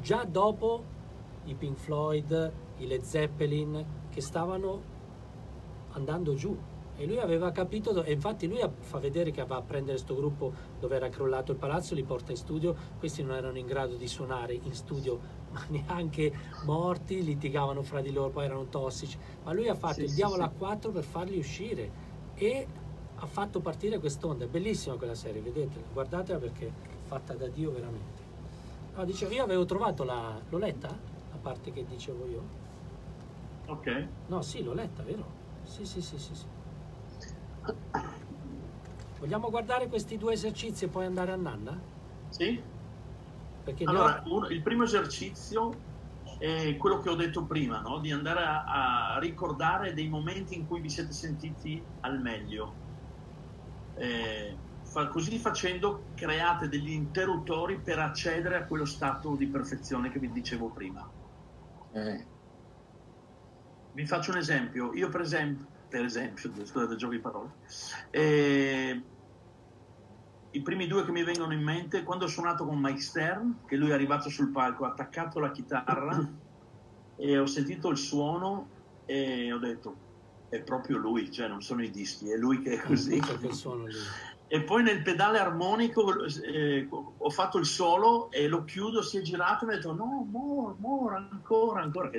Già 0.00 0.24
dopo 0.24 0.84
i 1.44 1.54
Pink 1.54 1.78
Floyd, 1.78 2.52
i 2.78 2.86
Led 2.86 3.02
Zeppelin, 3.02 3.84
che 4.10 4.20
stavano 4.20 4.94
andando 5.96 6.34
giù. 6.34 6.56
E 6.98 7.04
lui 7.06 7.18
aveva 7.18 7.52
capito 7.52 8.02
e 8.04 8.12
infatti 8.12 8.46
lui 8.48 8.58
fa 8.78 8.98
vedere 8.98 9.30
che 9.30 9.44
va 9.44 9.56
a 9.56 9.62
prendere 9.62 9.96
questo 9.98 10.14
gruppo 10.16 10.50
dove 10.80 10.96
era 10.96 11.10
crollato 11.10 11.52
il 11.52 11.58
palazzo 11.58 11.94
li 11.94 12.04
porta 12.04 12.30
in 12.30 12.38
studio. 12.38 12.74
Questi 12.98 13.22
non 13.22 13.36
erano 13.36 13.58
in 13.58 13.66
grado 13.66 13.96
di 13.96 14.08
suonare 14.08 14.54
in 14.54 14.72
studio 14.72 15.20
ma 15.52 15.62
neanche 15.68 16.32
morti 16.64 17.22
litigavano 17.22 17.82
fra 17.82 18.00
di 18.00 18.12
loro 18.12 18.30
poi 18.30 18.44
erano 18.46 18.66
tossici. 18.68 19.18
Ma 19.42 19.52
lui 19.52 19.68
ha 19.68 19.74
fatto 19.74 19.94
Sì, 19.94 20.02
il 20.04 20.08
sì, 20.08 20.14
diavolo 20.14 20.42
sì. 20.42 20.48
a 20.48 20.50
quattro 20.50 20.90
per 20.90 21.04
farli 21.04 21.36
uscire. 21.38 21.92
E 22.34 22.70
ha 23.14 23.26
fatto 23.26 23.60
partire 23.60 23.98
quest'onda. 23.98 24.44
È 24.44 24.48
bellissima 24.48 24.96
quella 24.96 25.14
serie 25.14 25.42
vedetela 25.42 25.86
guardatela 25.92 26.38
perché 26.38 26.66
è 26.68 26.72
fatta 27.02 27.34
da 27.36 27.48
Dio 27.48 27.72
veramente. 27.72 28.24
No, 28.94 29.04
dicevo 29.04 29.32
io 29.32 29.42
avevo 29.44 29.64
trovato 29.66 30.02
la 30.04 30.42
l'ho 30.48 30.58
letta? 30.58 30.88
La 31.30 31.38
parte 31.38 31.70
che 31.72 31.84
dicevo 31.84 32.26
io? 32.26 32.50
Ok. 33.66 33.86
No, 34.26 34.42
sì, 34.42 34.62
l'ho 34.62 34.72
letta, 34.74 35.02
vero? 35.02 35.45
Sì, 35.66 35.84
sì, 35.84 36.00
sì, 36.00 36.18
sì, 36.18 36.34
sì. 36.34 36.46
Vogliamo 39.18 39.50
guardare 39.50 39.88
questi 39.88 40.16
due 40.16 40.32
esercizi 40.34 40.84
e 40.84 40.88
poi 40.88 41.04
andare 41.06 41.32
a 41.32 41.36
Nanna? 41.36 41.82
Sì? 42.28 42.64
Perché 43.62 43.84
ho- 43.84 43.88
Allora, 43.90 44.22
uno- 44.26 44.48
il 44.48 44.62
primo 44.62 44.84
esercizio 44.84 45.84
è 46.38 46.76
quello 46.76 47.00
che 47.00 47.08
ho 47.08 47.14
detto 47.14 47.46
prima, 47.46 47.80
no? 47.80 48.00
di 48.00 48.10
andare 48.10 48.40
a, 48.44 49.14
a 49.14 49.18
ricordare 49.18 49.94
dei 49.94 50.08
momenti 50.08 50.54
in 50.58 50.66
cui 50.66 50.80
vi 50.80 50.90
siete 50.90 51.12
sentiti 51.12 51.86
al 52.00 52.20
meglio. 52.20 52.80
Eh, 53.94 54.60
fa- 54.82 55.08
così 55.08 55.38
facendo 55.38 56.10
create 56.14 56.68
degli 56.68 56.90
interruttori 56.90 57.80
per 57.82 57.98
accedere 57.98 58.56
a 58.56 58.66
quello 58.66 58.84
stato 58.84 59.36
di 59.36 59.48
perfezione 59.48 60.10
che 60.10 60.18
vi 60.18 60.30
dicevo 60.30 60.70
prima. 60.70 61.10
Eh, 61.92 62.26
Vi 63.96 64.04
faccio 64.04 64.30
un 64.30 64.36
esempio. 64.36 64.92
Io 64.92 65.08
per 65.08 65.22
esempio, 65.22 65.66
per 65.88 66.04
esempio, 66.04 66.50
scusate, 66.66 66.96
gioco 66.96 67.14
di 67.14 67.18
parole, 67.18 67.52
eh, 68.10 69.02
i 70.50 70.62
primi 70.62 70.86
due 70.86 71.02
che 71.06 71.12
mi 71.12 71.24
vengono 71.24 71.54
in 71.54 71.62
mente, 71.62 72.02
quando 72.02 72.26
ho 72.26 72.28
suonato 72.28 72.66
con 72.66 72.78
Mike 72.78 73.00
Stern, 73.00 73.60
che 73.66 73.76
lui 73.76 73.88
è 73.88 73.94
arrivato 73.94 74.28
sul 74.28 74.50
palco, 74.50 74.84
ha 74.84 74.90
attaccato 74.90 75.40
la 75.40 75.50
chitarra 75.50 76.14
e 77.16 77.38
ho 77.38 77.46
sentito 77.46 77.88
il 77.88 77.96
suono 77.96 78.68
e 79.06 79.50
ho 79.50 79.58
detto, 79.58 79.96
è 80.50 80.60
proprio 80.60 80.98
lui, 80.98 81.32
cioè 81.32 81.48
non 81.48 81.62
sono 81.62 81.82
i 81.82 81.90
dischi, 81.90 82.30
è 82.30 82.36
lui 82.36 82.60
che 82.60 82.74
è 82.74 82.78
così. 82.78 83.18
E 84.48 84.62
poi 84.62 84.84
nel 84.84 85.02
pedale 85.02 85.40
armonico 85.40 86.24
eh, 86.24 86.88
ho 86.90 87.30
fatto 87.30 87.58
il 87.58 87.66
solo 87.66 88.30
e 88.30 88.46
lo 88.46 88.62
chiudo, 88.62 89.02
si 89.02 89.18
è 89.18 89.20
girato 89.20 89.64
e 89.64 89.66
mi 89.66 89.72
ha 89.72 89.76
detto 89.76 89.92
no, 89.92 90.24
more, 90.30 90.76
more, 90.78 91.16
ancora, 91.16 91.82
ancora. 91.82 92.10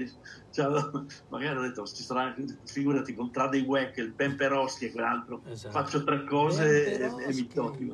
Cioè, 0.49 0.67
magari 1.29 1.57
ho 1.57 1.61
detto, 1.61 1.85
ci 1.85 2.03
sarà, 2.03 2.35
figurati, 2.65 3.13
con 3.13 3.31
tra 3.31 3.47
dei 3.47 3.61
Wack, 3.61 3.97
il 3.97 4.13
Ben 4.13 4.35
Peroschi 4.35 4.85
e 4.85 4.91
quell'altro, 4.91 5.41
Esatto. 5.45 5.71
faccio 5.71 6.03
tre 6.03 6.25
cose 6.25 6.99
e, 6.99 7.05
e 7.05 7.33
mi 7.33 7.47
tocco. 7.47 7.93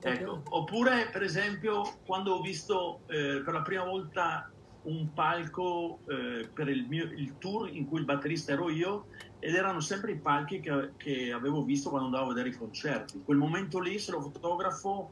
Ecco. 0.00 0.42
Oppure, 0.48 1.08
per 1.12 1.22
esempio, 1.22 2.00
quando 2.04 2.34
ho 2.34 2.40
visto 2.40 3.02
eh, 3.06 3.40
per 3.44 3.54
la 3.54 3.62
prima 3.62 3.84
volta 3.84 4.53
un 4.84 5.12
palco 5.12 6.00
eh, 6.08 6.48
per 6.52 6.68
il, 6.68 6.86
mio, 6.88 7.04
il 7.04 7.38
tour 7.38 7.68
in 7.68 7.86
cui 7.86 7.98
il 7.98 8.04
batterista 8.04 8.52
ero 8.52 8.68
io 8.70 9.06
ed 9.38 9.54
erano 9.54 9.80
sempre 9.80 10.12
i 10.12 10.16
palchi 10.16 10.60
che, 10.60 10.92
che 10.96 11.32
avevo 11.32 11.62
visto 11.62 11.90
quando 11.90 12.06
andavo 12.08 12.30
a 12.30 12.34
vedere 12.34 12.48
i 12.50 12.56
concerti. 12.56 13.22
Quel 13.24 13.36
momento 13.36 13.78
lì, 13.80 13.98
se 13.98 14.12
lo 14.12 14.20
fotografo, 14.20 15.10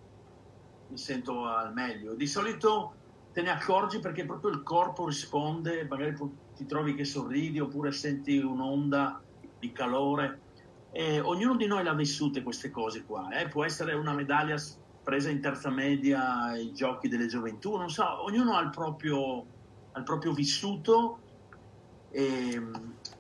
mi 0.89 0.99
sento 0.99 1.47
al 1.47 1.73
meglio. 1.73 2.15
Di 2.15 2.27
solito 2.27 2.95
te 3.33 3.43
ne 3.43 3.51
accorgi 3.51 3.99
perché 3.99 4.25
proprio 4.25 4.51
il 4.51 4.63
corpo 4.63 5.07
risponde, 5.07 5.87
magari 5.89 6.15
ti 6.55 6.67
trovi 6.67 6.95
che 6.95 7.05
sorridi 7.05 7.61
oppure 7.61 7.93
senti 7.93 8.39
un'onda 8.39 9.21
di 9.59 9.73
calore. 9.73 10.41
E 10.93 11.21
ognuno 11.21 11.57
di 11.57 11.67
noi 11.67 11.83
l'ha 11.83 11.95
vissute 11.95 12.43
queste 12.43 12.71
cose 12.71 13.05
qua. 13.05 13.31
Eh? 13.31 13.49
Può 13.49 13.65
essere 13.65 13.95
una 13.95 14.13
medaglia 14.13 14.57
presa 15.03 15.31
in 15.31 15.41
terza 15.41 15.71
media 15.71 16.45
ai 16.45 16.73
giochi 16.73 17.09
delle 17.09 17.27
gioventù, 17.27 17.77
non 17.77 17.91
so, 17.91 18.23
ognuno 18.23 18.57
ha 18.57 18.61
il 18.61 18.71
proprio, 18.71 19.45
ha 19.93 19.99
il 19.99 20.05
proprio 20.05 20.33
vissuto 20.33 21.19
e, 22.11 22.61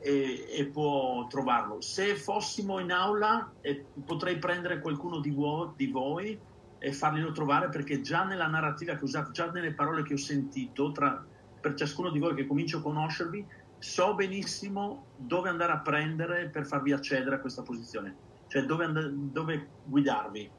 e, 0.00 0.46
e, 0.50 0.66
può 0.66 1.26
trovarlo. 1.26 1.80
Se 1.80 2.16
fossimo 2.16 2.78
in 2.78 2.92
aula 2.92 3.50
eh, 3.60 3.86
potrei 4.04 4.38
prendere 4.38 4.80
qualcuno 4.80 5.20
di 5.20 5.30
voi, 5.30 5.70
di 5.76 5.86
voi 5.86 6.38
e 6.78 6.92
farglielo 6.92 7.32
trovare 7.32 7.68
perché 7.68 8.00
già 8.00 8.24
nella 8.24 8.48
narrativa 8.48 8.94
che 8.94 9.02
ho 9.02 9.04
usato, 9.04 9.30
già 9.30 9.50
nelle 9.50 9.72
parole 9.72 10.02
che 10.02 10.14
ho 10.14 10.18
sentito, 10.18 10.92
tra, 10.92 11.24
per 11.60 11.74
ciascuno 11.74 12.10
di 12.10 12.18
voi 12.18 12.34
che 12.34 12.46
comincio 12.46 12.78
a 12.78 12.82
conoscervi, 12.82 13.46
so 13.78 14.14
benissimo 14.14 15.06
dove 15.16 15.48
andare 15.48 15.72
a 15.72 15.78
prendere 15.78 16.48
per 16.48 16.66
farvi 16.66 16.92
accedere 16.92 17.36
a 17.36 17.40
questa 17.40 17.62
posizione, 17.62 18.16
cioè 18.48 18.64
dove, 18.64 18.84
and- 18.84 19.32
dove 19.32 19.68
guidarvi. 19.84 20.50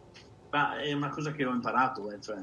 Ma 0.51 0.77
è 0.77 0.91
una 0.93 1.09
cosa 1.09 1.31
che 1.31 1.45
ho 1.45 1.53
imparato, 1.53 2.11
eh, 2.11 2.21
cioè. 2.21 2.41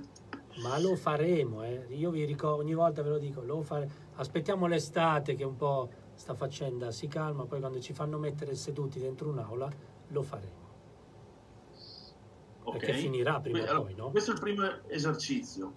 Ma 0.62 0.78
lo 0.78 0.94
faremo, 0.96 1.62
eh. 1.64 1.86
io 1.90 2.10
vi 2.10 2.24
ricordo, 2.24 2.62
ogni 2.62 2.74
volta 2.74 3.02
ve 3.02 3.08
lo 3.08 3.18
dico, 3.18 3.42
lo 3.42 3.62
fare... 3.62 3.88
aspettiamo 4.16 4.66
l'estate 4.66 5.34
che 5.34 5.44
un 5.44 5.56
po' 5.56 5.88
sta 6.14 6.34
faccenda 6.34 6.90
si 6.90 7.06
calma, 7.08 7.46
poi 7.46 7.60
quando 7.60 7.80
ci 7.80 7.94
fanno 7.94 8.18
mettere 8.18 8.54
seduti 8.54 8.98
dentro 8.98 9.28
un'aula 9.30 9.70
lo 10.08 10.22
faremo. 10.22 10.68
Okay. 12.62 12.78
Perché 12.78 12.94
finirà 12.94 13.40
prima 13.40 13.78
o 13.78 13.82
poi, 13.82 13.94
no? 13.94 14.10
Questo 14.10 14.32
è 14.32 14.34
il 14.34 14.40
primo 14.40 14.88
esercizio. 14.88 15.72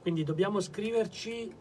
Quindi 0.00 0.22
dobbiamo 0.22 0.60
scriverci 0.60 1.54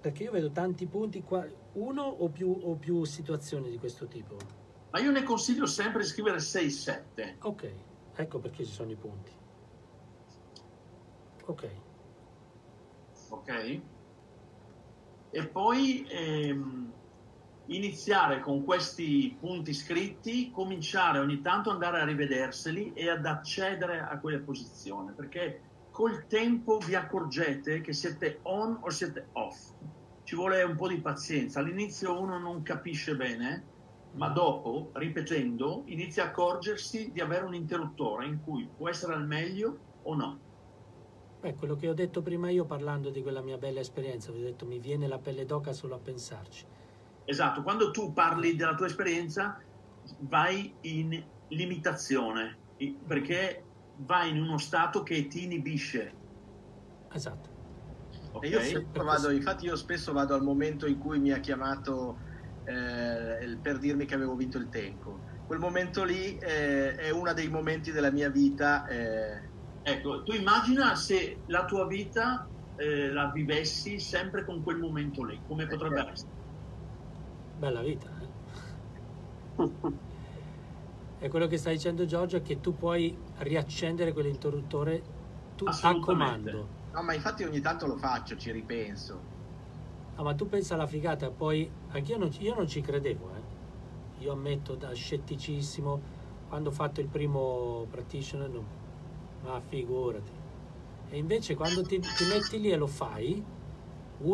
perché 0.00 0.24
io 0.24 0.32
vedo 0.32 0.50
tanti 0.50 0.86
punti 0.86 1.22
qua, 1.22 1.46
uno 1.74 2.02
o 2.02 2.28
più, 2.28 2.50
o 2.50 2.74
più 2.74 3.04
situazioni 3.04 3.70
di 3.70 3.78
questo 3.78 4.06
tipo. 4.06 4.36
Ma 4.90 4.98
io 4.98 5.10
ne 5.12 5.22
consiglio 5.22 5.64
sempre 5.64 6.02
di 6.02 6.08
scrivere 6.08 6.38
6-7. 6.38 7.34
Ok, 7.42 7.72
ecco 8.14 8.40
perché 8.40 8.64
ci 8.64 8.72
sono 8.72 8.90
i 8.90 8.96
punti. 8.96 9.32
Ok. 11.46 11.70
Ok. 13.28 13.82
E 15.34 15.48
poi 15.48 16.06
ehm, 16.08 16.92
iniziare 17.66 18.40
con 18.40 18.64
questi 18.64 19.36
punti 19.40 19.72
scritti, 19.72 20.50
cominciare 20.50 21.18
ogni 21.18 21.40
tanto 21.40 21.70
ad 21.70 21.76
andare 21.76 22.02
a 22.02 22.04
rivederseli 22.04 22.92
e 22.92 23.08
ad 23.08 23.24
accedere 23.24 24.00
a 24.00 24.20
quelle 24.20 24.40
posizioni, 24.40 25.14
perché 25.14 25.62
col 25.90 26.26
tempo 26.26 26.78
vi 26.78 26.94
accorgete 26.94 27.80
che 27.80 27.92
siete 27.92 28.40
on 28.42 28.78
o 28.82 28.90
siete 28.90 29.30
off. 29.32 29.74
Ci 30.22 30.36
vuole 30.36 30.62
un 30.62 30.76
po' 30.76 30.88
di 30.88 31.00
pazienza. 31.00 31.60
All'inizio 31.60 32.20
uno 32.20 32.38
non 32.38 32.62
capisce 32.62 33.16
bene, 33.16 33.71
ma 34.14 34.28
dopo, 34.28 34.90
ripetendo, 34.94 35.82
inizia 35.86 36.24
a 36.24 36.26
accorgersi 36.26 37.12
di 37.12 37.20
avere 37.20 37.44
un 37.44 37.54
interruttore 37.54 38.26
in 38.26 38.40
cui 38.42 38.68
può 38.76 38.88
essere 38.88 39.14
al 39.14 39.26
meglio 39.26 39.78
o 40.02 40.14
no. 40.14 40.38
Beh, 41.40 41.54
quello 41.54 41.74
che 41.74 41.88
ho 41.88 41.94
detto 41.94 42.22
prima 42.22 42.50
io 42.50 42.64
parlando 42.64 43.10
di 43.10 43.22
quella 43.22 43.40
mia 43.40 43.58
bella 43.58 43.80
esperienza, 43.80 44.30
vi 44.30 44.40
ho 44.40 44.44
detto 44.44 44.66
mi 44.66 44.78
viene 44.78 45.08
la 45.08 45.18
pelle 45.18 45.44
d'oca 45.44 45.72
solo 45.72 45.94
a 45.96 45.98
pensarci. 45.98 46.66
Esatto, 47.24 47.62
quando 47.62 47.90
tu 47.90 48.12
parli 48.12 48.54
della 48.54 48.74
tua 48.74 48.86
esperienza 48.86 49.60
vai 50.20 50.72
in 50.82 51.22
limitazione, 51.48 52.58
perché 53.06 53.64
vai 53.96 54.30
in 54.30 54.40
uno 54.40 54.58
stato 54.58 55.02
che 55.02 55.26
ti 55.26 55.44
inibisce. 55.44 56.14
Esatto. 57.12 57.50
Okay. 58.32 58.50
Io 58.50 58.86
vado, 58.92 59.30
infatti 59.30 59.66
io 59.66 59.76
spesso 59.76 60.12
vado 60.12 60.34
al 60.34 60.42
momento 60.42 60.86
in 60.86 60.98
cui 60.98 61.18
mi 61.18 61.32
ha 61.32 61.38
chiamato 61.38 62.16
eh, 62.64 63.58
per 63.60 63.78
dirmi 63.78 64.04
che 64.04 64.14
avevo 64.14 64.34
vinto 64.34 64.58
il 64.58 64.68
Tenco. 64.68 65.30
Quel 65.46 65.58
momento 65.58 66.04
lì 66.04 66.38
eh, 66.38 66.94
è 66.94 67.10
uno 67.10 67.32
dei 67.32 67.48
momenti 67.48 67.92
della 67.92 68.10
mia 68.10 68.30
vita. 68.30 68.86
Eh... 68.86 69.50
Ecco, 69.82 70.22
tu 70.22 70.32
immagina 70.32 70.94
se 70.94 71.38
la 71.46 71.64
tua 71.64 71.86
vita 71.86 72.46
eh, 72.76 73.10
la 73.12 73.30
vivessi 73.30 73.98
sempre 73.98 74.44
con 74.44 74.62
quel 74.62 74.78
momento 74.78 75.24
lì, 75.24 75.40
come 75.46 75.66
potrebbe 75.66 76.06
eh. 76.06 76.10
essere? 76.10 76.30
Bella 77.58 77.82
vita, 77.82 78.10
eh? 78.20 80.10
E 81.18 81.28
quello 81.28 81.46
che 81.46 81.56
sta 81.56 81.70
dicendo 81.70 82.04
Giorgio 82.04 82.38
è 82.38 82.42
che 82.42 82.60
tu 82.60 82.76
puoi 82.76 83.16
riaccendere 83.38 84.12
quell'interruttore 84.12 85.02
tu, 85.54 85.66
a 85.66 85.98
comando. 86.00 86.68
No, 86.92 87.02
ma 87.02 87.14
infatti 87.14 87.44
ogni 87.44 87.60
tanto 87.60 87.86
lo 87.86 87.96
faccio, 87.96 88.36
ci 88.36 88.50
ripenso. 88.50 89.31
Ah, 90.22 90.24
ma 90.24 90.34
tu 90.34 90.48
pensa 90.48 90.74
alla 90.74 90.86
figata, 90.86 91.30
poi 91.30 91.68
anch'io 91.88 92.16
non, 92.16 92.30
io 92.38 92.54
non 92.54 92.68
ci 92.68 92.80
credevo, 92.80 93.30
eh. 93.34 94.22
Io 94.22 94.30
ammetto 94.30 94.76
da 94.76 94.92
scetticissimo, 94.92 96.00
quando 96.48 96.68
ho 96.68 96.72
fatto 96.72 97.00
il 97.00 97.08
primo 97.08 97.88
practitioner, 97.90 98.48
no. 98.48 98.64
ma 99.42 99.60
figurati. 99.60 100.30
E 101.10 101.18
invece 101.18 101.56
quando 101.56 101.82
ti, 101.82 101.98
ti 101.98 102.24
metti 102.32 102.60
lì 102.60 102.70
e 102.70 102.76
lo 102.76 102.86
fai, 102.86 103.42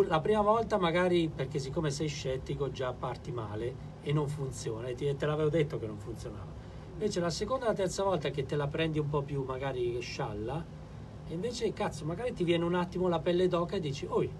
la 0.06 0.20
prima 0.20 0.42
volta 0.42 0.76
magari 0.76 1.30
perché 1.34 1.58
siccome 1.58 1.90
sei 1.90 2.08
scettico 2.08 2.70
già 2.70 2.92
parti 2.92 3.32
male 3.32 3.96
e 4.02 4.12
non 4.12 4.28
funziona, 4.28 4.88
e 4.88 4.94
ti, 4.94 5.16
te 5.16 5.24
l'avevo 5.24 5.48
detto 5.48 5.78
che 5.78 5.86
non 5.86 5.96
funzionava 5.96 6.52
Invece 6.92 7.20
la 7.20 7.30
seconda 7.30 7.64
e 7.64 7.68
la 7.68 7.74
terza 7.74 8.02
volta 8.02 8.28
che 8.28 8.44
te 8.44 8.56
la 8.56 8.66
prendi 8.66 8.98
un 8.98 9.08
po' 9.08 9.22
più 9.22 9.42
magari 9.44 9.98
scialla, 10.00 10.62
e 11.26 11.32
invece 11.32 11.72
cazzo, 11.72 12.04
magari 12.04 12.34
ti 12.34 12.44
viene 12.44 12.64
un 12.64 12.74
attimo 12.74 13.08
la 13.08 13.20
pelle 13.20 13.48
d'oca 13.48 13.76
e 13.76 13.80
dici, 13.80 14.04
oi, 14.06 14.30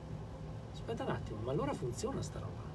aspetta 0.78 1.05
un 1.05 1.10
attimo, 1.10 1.40
ma 1.40 1.52
allora 1.52 1.72
funziona 1.72 2.22
sta 2.22 2.38
roba. 2.38 2.66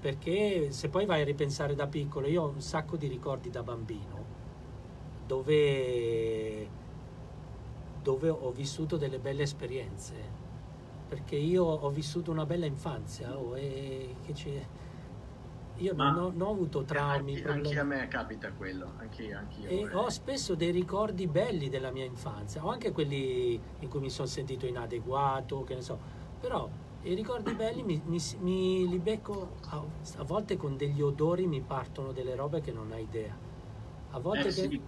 Perché 0.00 0.70
se 0.70 0.88
poi 0.88 1.06
vai 1.06 1.22
a 1.22 1.24
ripensare 1.24 1.74
da 1.74 1.86
piccolo, 1.86 2.26
io 2.26 2.42
ho 2.42 2.48
un 2.48 2.60
sacco 2.60 2.96
di 2.96 3.06
ricordi 3.06 3.50
da 3.50 3.62
bambino, 3.62 4.24
dove, 5.26 6.68
dove 8.02 8.28
ho 8.28 8.50
vissuto 8.50 8.96
delle 8.96 9.18
belle 9.18 9.42
esperienze, 9.42 10.14
perché 11.08 11.36
io 11.36 11.64
ho 11.64 11.90
vissuto 11.90 12.30
una 12.30 12.46
bella 12.46 12.66
infanzia, 12.66 13.36
oh, 13.36 13.56
e 13.56 14.16
che 14.24 14.32
c'è 14.32 14.66
io 15.78 15.94
non, 15.94 16.16
ho, 16.16 16.32
non 16.34 16.48
ho 16.48 16.50
avuto 16.52 16.84
traumi. 16.84 17.36
Anche, 17.36 17.48
anche, 17.48 17.78
a 17.78 17.84
me 17.84 18.08
capita 18.08 18.50
quello, 18.52 18.92
anche, 18.96 19.32
anche 19.32 19.60
io. 19.60 19.68
E 19.68 19.76
vorrei. 19.80 19.96
ho 19.96 20.08
spesso 20.08 20.54
dei 20.54 20.70
ricordi 20.70 21.26
belli 21.26 21.68
della 21.68 21.90
mia 21.90 22.04
infanzia, 22.04 22.64
o 22.64 22.70
anche 22.70 22.92
quelli 22.92 23.60
in 23.80 23.88
cui 23.88 24.00
mi 24.00 24.10
sono 24.10 24.26
sentito 24.26 24.66
inadeguato, 24.66 25.64
che 25.64 25.74
ne 25.74 25.82
so. 25.82 25.98
Però 26.40 26.68
i 27.06 27.14
ricordi 27.14 27.52
belli 27.54 27.82
mi, 27.82 28.02
mi, 28.04 28.18
mi 28.40 28.88
li 28.88 28.98
becco 28.98 29.56
a, 29.68 29.82
a, 30.16 30.22
volte 30.24 30.56
con 30.56 30.76
degli 30.76 31.00
odori 31.00 31.46
mi 31.46 31.60
partono 31.60 32.12
delle 32.12 32.34
robe 32.34 32.60
che 32.60 32.72
non 32.72 32.90
hai 32.92 33.02
idea. 33.02 33.34
A 34.10 34.18
volte 34.18 34.48
eh, 34.48 34.52
sì. 34.52 34.68
mi 34.68 34.82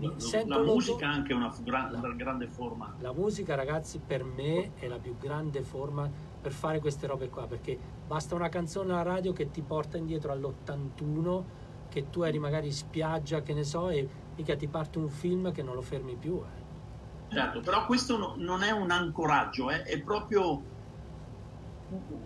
la, 0.00 0.56
la 0.56 0.62
musica 0.62 1.04
è 1.04 1.14
anche 1.14 1.34
una, 1.34 1.54
una 1.66 1.90
la, 1.90 2.14
grande 2.14 2.46
forma. 2.46 2.94
La 3.00 3.12
musica, 3.12 3.54
ragazzi, 3.54 4.00
per 4.04 4.24
me 4.24 4.72
è 4.76 4.88
la 4.88 4.98
più 4.98 5.16
grande 5.18 5.62
forma 5.62 6.10
per 6.40 6.52
fare 6.52 6.80
queste 6.80 7.06
robe 7.06 7.28
qua, 7.28 7.46
perché 7.46 7.78
basta 8.06 8.34
una 8.34 8.48
canzone 8.48 8.92
alla 8.92 9.02
radio 9.02 9.34
che 9.34 9.50
ti 9.50 9.60
porta 9.60 9.98
indietro 9.98 10.32
all'81, 10.32 11.42
che 11.90 12.08
tu 12.08 12.22
eri 12.22 12.38
magari 12.38 12.68
in 12.68 12.72
spiaggia, 12.72 13.42
che 13.42 13.52
ne 13.52 13.64
so, 13.64 13.90
e 13.90 14.08
mica 14.36 14.56
ti 14.56 14.66
parte 14.68 14.98
un 14.98 15.10
film 15.10 15.52
che 15.52 15.62
non 15.62 15.74
lo 15.74 15.82
fermi 15.82 16.14
più. 16.14 16.40
Eh. 16.40 17.34
Certo, 17.34 17.60
però 17.60 17.84
questo 17.84 18.16
no, 18.16 18.34
non 18.38 18.62
è 18.62 18.70
un 18.70 18.90
ancoraggio, 18.90 19.70
eh, 19.70 19.82
è 19.82 20.00
proprio 20.00 20.78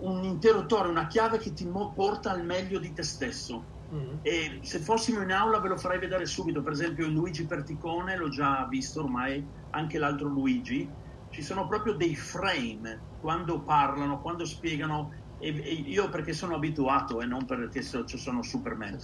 un 0.00 0.24
interruttore, 0.24 0.88
una 0.88 1.06
chiave 1.06 1.38
che 1.38 1.52
ti 1.52 1.66
porta 1.94 2.30
al 2.30 2.44
meglio 2.44 2.78
di 2.78 2.92
te 2.92 3.02
stesso. 3.02 3.64
Mm-hmm. 3.92 4.16
E 4.22 4.60
se 4.62 4.78
fossimo 4.78 5.22
in 5.22 5.30
aula 5.30 5.60
ve 5.60 5.68
lo 5.68 5.76
farei 5.76 5.98
vedere 5.98 6.26
subito, 6.26 6.62
per 6.62 6.72
esempio 6.72 7.08
Luigi 7.08 7.46
Perticone, 7.46 8.16
l'ho 8.16 8.28
già 8.28 8.66
visto 8.68 9.02
ormai, 9.02 9.46
anche 9.70 9.98
l'altro 9.98 10.28
Luigi, 10.28 10.90
ci 11.30 11.42
sono 11.42 11.66
proprio 11.66 11.94
dei 11.94 12.14
frame 12.14 13.02
quando 13.20 13.62
parlano, 13.62 14.20
quando 14.20 14.44
spiegano, 14.44 15.10
e, 15.38 15.48
e 15.48 15.72
io 15.72 16.08
perché 16.08 16.32
sono 16.32 16.54
abituato 16.54 17.20
e 17.20 17.26
non 17.26 17.44
perché 17.44 17.82
so, 17.82 18.06
sono 18.06 18.42
Superman, 18.42 18.98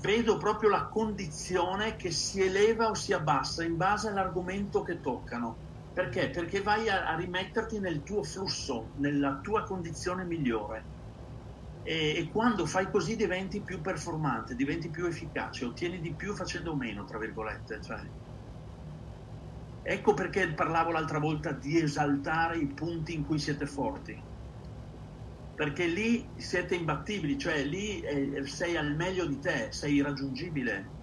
vedo 0.00 0.36
proprio 0.36 0.70
la 0.70 0.88
condizione 0.88 1.96
che 1.96 2.10
si 2.10 2.40
eleva 2.40 2.88
o 2.88 2.94
si 2.94 3.12
abbassa 3.12 3.62
in 3.62 3.76
base 3.76 4.08
all'argomento 4.08 4.82
che 4.82 5.00
toccano. 5.00 5.58
Perché? 5.92 6.30
Perché 6.30 6.60
vai 6.62 6.88
a, 6.88 7.06
a 7.06 7.16
rimetterti 7.16 7.78
nel 7.78 8.02
tuo 8.02 8.22
flusso, 8.22 8.92
nella 8.96 9.40
tua 9.40 9.62
condizione 9.64 10.24
migliore. 10.24 10.88
E, 11.82 12.14
e, 12.16 12.30
quando 12.30 12.66
fai 12.66 12.90
così 12.90 13.16
diventi 13.16 13.62
più 13.62 13.80
performante, 13.80 14.54
diventi 14.54 14.90
più 14.90 15.06
efficace, 15.06 15.64
ottieni 15.64 16.00
di 16.00 16.14
più 16.14 16.34
facendo 16.34 16.74
meno, 16.76 17.04
tra 17.04 17.18
virgolette. 17.18 17.80
Cioè. 17.82 17.98
Ecco 19.82 20.14
perché 20.14 20.54
parlavo 20.54 20.92
l'altra 20.92 21.18
volta 21.18 21.52
di 21.52 21.78
esaltare 21.78 22.58
i 22.58 22.72
punti 22.72 23.14
in 23.14 23.24
cui 23.24 23.38
siete 23.38 23.66
forti. 23.66 24.26
Perché 25.54 25.86
lì 25.86 26.32
siete 26.36 26.74
imbattibili, 26.74 27.38
cioè 27.38 27.64
lì 27.64 28.00
eh, 28.00 28.46
sei 28.46 28.76
al 28.76 28.94
meglio 28.96 29.26
di 29.26 29.38
te, 29.38 29.68
sei 29.70 29.94
irraggiungibile. 29.96 30.94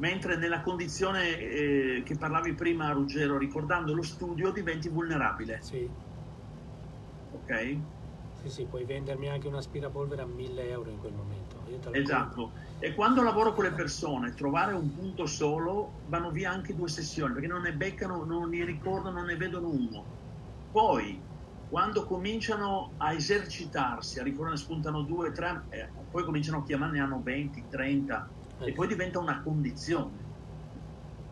Mentre 0.00 0.36
nella 0.36 0.60
condizione 0.62 1.38
eh, 1.38 2.02
che 2.04 2.16
parlavi 2.16 2.54
prima 2.54 2.90
Ruggero, 2.92 3.38
ricordando 3.38 3.94
lo 3.94 4.02
studio, 4.02 4.50
diventi 4.52 4.88
vulnerabile. 4.88 5.60
Sì, 5.60 5.96
Ok? 7.30 7.50
sì, 8.32 8.48
sì, 8.50 8.66
puoi 8.66 8.84
vendermi 8.84 9.28
anche 9.28 9.46
un 9.46 9.54
aspirapolvere 9.54 10.22
a 10.22 10.26
1000 10.26 10.68
euro 10.68 10.90
in 10.90 10.98
quel 10.98 11.12
momento. 11.12 11.68
Esatto. 11.92 12.54
E 12.78 12.94
quando 12.94 13.22
lavoro 13.22 13.52
con 13.52 13.64
le 13.64 13.74
persone, 13.74 14.32
trovare 14.34 14.74
un 14.74 14.92
punto 14.92 15.26
solo, 15.26 15.98
vanno 16.04 16.30
via 16.30 16.50
anche 16.50 16.74
due 16.74 16.88
sessioni, 16.88 17.32
perché 17.32 17.48
non 17.48 17.62
ne 17.62 17.74
beccano, 17.74 18.24
non 18.24 18.48
ne 18.48 18.64
ricordano, 18.64 19.16
non 19.16 19.26
ne 19.26 19.36
vedono 19.36 19.70
uno. 19.70 20.10
Poi, 20.70 21.28
quando 21.66 22.04
cominciano 22.04 22.94
a 22.96 23.12
esercitarsi, 23.12 24.20
a 24.20 24.22
ricordare, 24.22 24.56
spuntano 24.56 25.02
due, 25.02 25.32
tre, 25.32 25.66
eh, 25.68 25.92
poi 26.08 26.24
cominciano 26.24 26.58
a 26.58 26.62
chiamare, 26.62 26.92
ne 26.92 27.00
hanno 27.00 27.22
20, 27.22 27.66
30, 27.66 28.32
e 28.64 28.72
poi 28.72 28.86
diventa 28.88 29.18
una 29.18 29.42
condizione. 29.42 30.28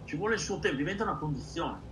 Ci 0.05 0.17
vuole 0.17 0.35
il 0.35 0.41
suo 0.41 0.59
tempo, 0.59 0.77
diventa 0.77 1.03
una 1.05 1.19
condizione. 1.19 1.85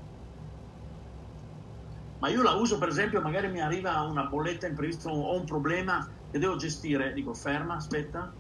Ma 2.19 2.29
io 2.31 2.43
la 2.43 2.55
uso, 2.55 2.79
per 2.79 2.89
esempio, 2.89 3.21
magari 3.21 3.49
mi 3.51 3.61
arriva 3.61 4.01
una 4.03 4.25
bolletta 4.25 4.67
imprevista 4.67 5.11
o 5.11 5.39
un 5.39 5.45
problema 5.45 6.11
che 6.31 6.39
devo 6.39 6.57
gestire, 6.57 7.13
dico 7.13 7.35
ferma, 7.35 7.75
aspetta, 7.75 8.35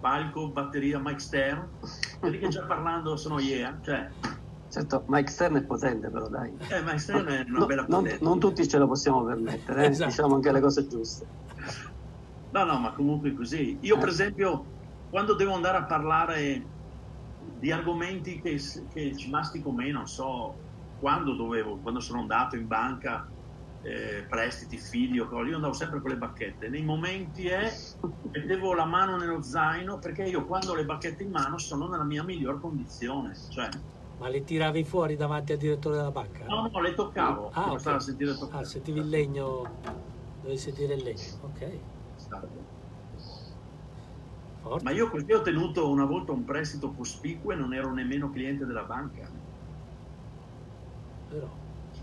palco, 0.00 0.50
batteria, 0.50 0.98
mic 0.98 1.20
Stern, 1.20 1.70
quelli 2.18 2.38
che 2.38 2.48
già 2.48 2.66
parlando 2.66 3.16
sono 3.16 3.38
yeah, 3.38 3.78
cioè, 3.80 4.10
Certo, 4.68 5.04
Mike 5.08 5.30
Stern 5.30 5.56
è 5.56 5.64
potente 5.64 6.10
però 6.10 6.28
dai. 6.28 6.56
eh, 6.70 6.82
mic 6.82 6.98
Stern 6.98 7.26
è 7.28 7.44
una 7.46 7.58
No, 7.60 7.66
bella 7.66 7.84
non, 7.86 8.02
potente. 8.02 8.24
non 8.24 8.38
tutti 8.40 8.66
ce 8.66 8.78
lo 8.78 8.88
possiamo 8.88 9.22
permettere, 9.24 9.84
eh? 9.84 9.88
Esatto. 9.88 10.10
diciamo 10.10 10.34
anche 10.34 10.50
le 10.50 10.60
cose 10.60 10.86
giuste. 10.88 11.26
No, 12.50 12.64
no, 12.64 12.78
ma 12.78 12.92
comunque 12.92 13.34
così. 13.34 13.78
Io, 13.82 13.96
per 13.98 14.08
Eh. 14.08 14.10
esempio, 14.10 14.72
quando 15.12 15.34
devo 15.34 15.52
andare 15.52 15.76
a 15.76 15.84
parlare 15.84 16.70
di 17.36 17.70
argomenti 17.70 18.40
che, 18.40 18.56
che 18.88 19.14
ci 19.14 19.28
mastico 19.28 19.70
meno, 19.70 19.98
non 19.98 20.06
so, 20.06 20.62
quando 20.96 21.34
dovevo, 21.36 21.82
quando 21.82 22.00
sono 22.00 22.20
andato 22.20 22.56
in 22.56 22.66
banca, 22.66 23.30
eh, 23.82 24.24
prestiti, 24.26 24.78
figli 24.78 25.18
o 25.18 25.26
cose, 25.26 25.50
io 25.50 25.56
andavo 25.56 25.74
sempre 25.74 26.00
con 26.00 26.12
le 26.12 26.16
bacchette. 26.16 26.70
Nei 26.70 26.82
momenti 26.82 27.46
è, 27.46 27.70
mettevo 28.30 28.72
la 28.72 28.86
mano 28.86 29.18
nello 29.18 29.42
zaino, 29.42 29.98
perché 29.98 30.22
io 30.22 30.46
quando 30.46 30.72
ho 30.72 30.76
le 30.76 30.86
bacchette 30.86 31.24
in 31.24 31.30
mano 31.30 31.58
sono 31.58 31.88
nella 31.88 32.04
mia 32.06 32.24
miglior 32.24 32.58
condizione. 32.58 33.34
Cioè, 33.34 33.68
Ma 34.16 34.28
le 34.28 34.44
tiravi 34.44 34.82
fuori 34.84 35.14
davanti 35.14 35.52
al 35.52 35.58
direttore 35.58 35.96
della 35.96 36.10
banca? 36.10 36.46
no, 36.46 36.70
no, 36.72 36.80
le 36.80 36.94
toccavo. 36.94 37.50
Ah, 37.50 37.64
per 37.64 37.72
ok. 37.72 37.80
farla 37.82 38.00
sentire 38.00 38.32
toccare. 38.38 38.62
Ah, 38.62 38.64
sentivi 38.64 39.00
il 39.00 39.08
legno, 39.10 39.80
dovevi 40.40 40.58
sentire 40.58 40.94
il 40.94 41.02
legno, 41.02 41.38
ok. 41.42 42.71
Forte. 44.62 44.84
Ma 44.84 44.92
io 44.92 45.10
così 45.10 45.32
ho 45.32 45.42
tenuto 45.42 45.90
una 45.90 46.04
volta 46.04 46.30
un 46.30 46.44
prestito 46.44 46.92
cospicuo 46.92 47.52
e 47.52 47.56
non 47.56 47.74
ero 47.74 47.92
nemmeno 47.92 48.30
cliente 48.30 48.64
della 48.64 48.84
banca. 48.84 49.28
Però, 51.28 51.48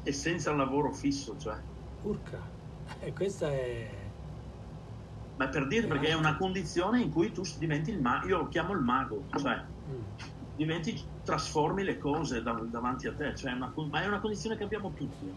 e 0.03 0.11
senza 0.11 0.51
un 0.51 0.57
lavoro 0.57 0.91
fisso, 0.91 1.37
cioè. 1.37 1.55
urca, 2.03 2.39
eh, 2.99 3.13
questa 3.13 3.49
è... 3.49 3.89
Ma 5.37 5.47
per 5.47 5.67
dire 5.67 5.87
perché 5.87 6.07
è 6.07 6.13
una 6.13 6.35
condizione 6.35 6.99
in 6.99 7.11
cui 7.11 7.31
tu 7.31 7.43
diventi 7.57 7.91
il 7.91 8.01
mago, 8.01 8.27
io 8.27 8.37
lo 8.39 8.47
chiamo 8.49 8.73
il 8.73 8.81
mago, 8.81 9.23
cioè 9.37 9.55
mm, 9.55 10.55
diventi, 10.57 11.01
trasformi 11.23 11.83
le 11.83 11.97
cose 11.97 12.43
dav- 12.43 12.69
davanti 12.69 13.07
a 13.07 13.13
te, 13.13 13.33
cioè 13.37 13.51
è 13.51 13.53
una, 13.53 13.73
ma 13.89 14.01
è 14.01 14.07
una 14.07 14.19
condizione 14.19 14.57
che 14.57 14.65
abbiamo 14.65 14.91
tutti. 14.91 15.33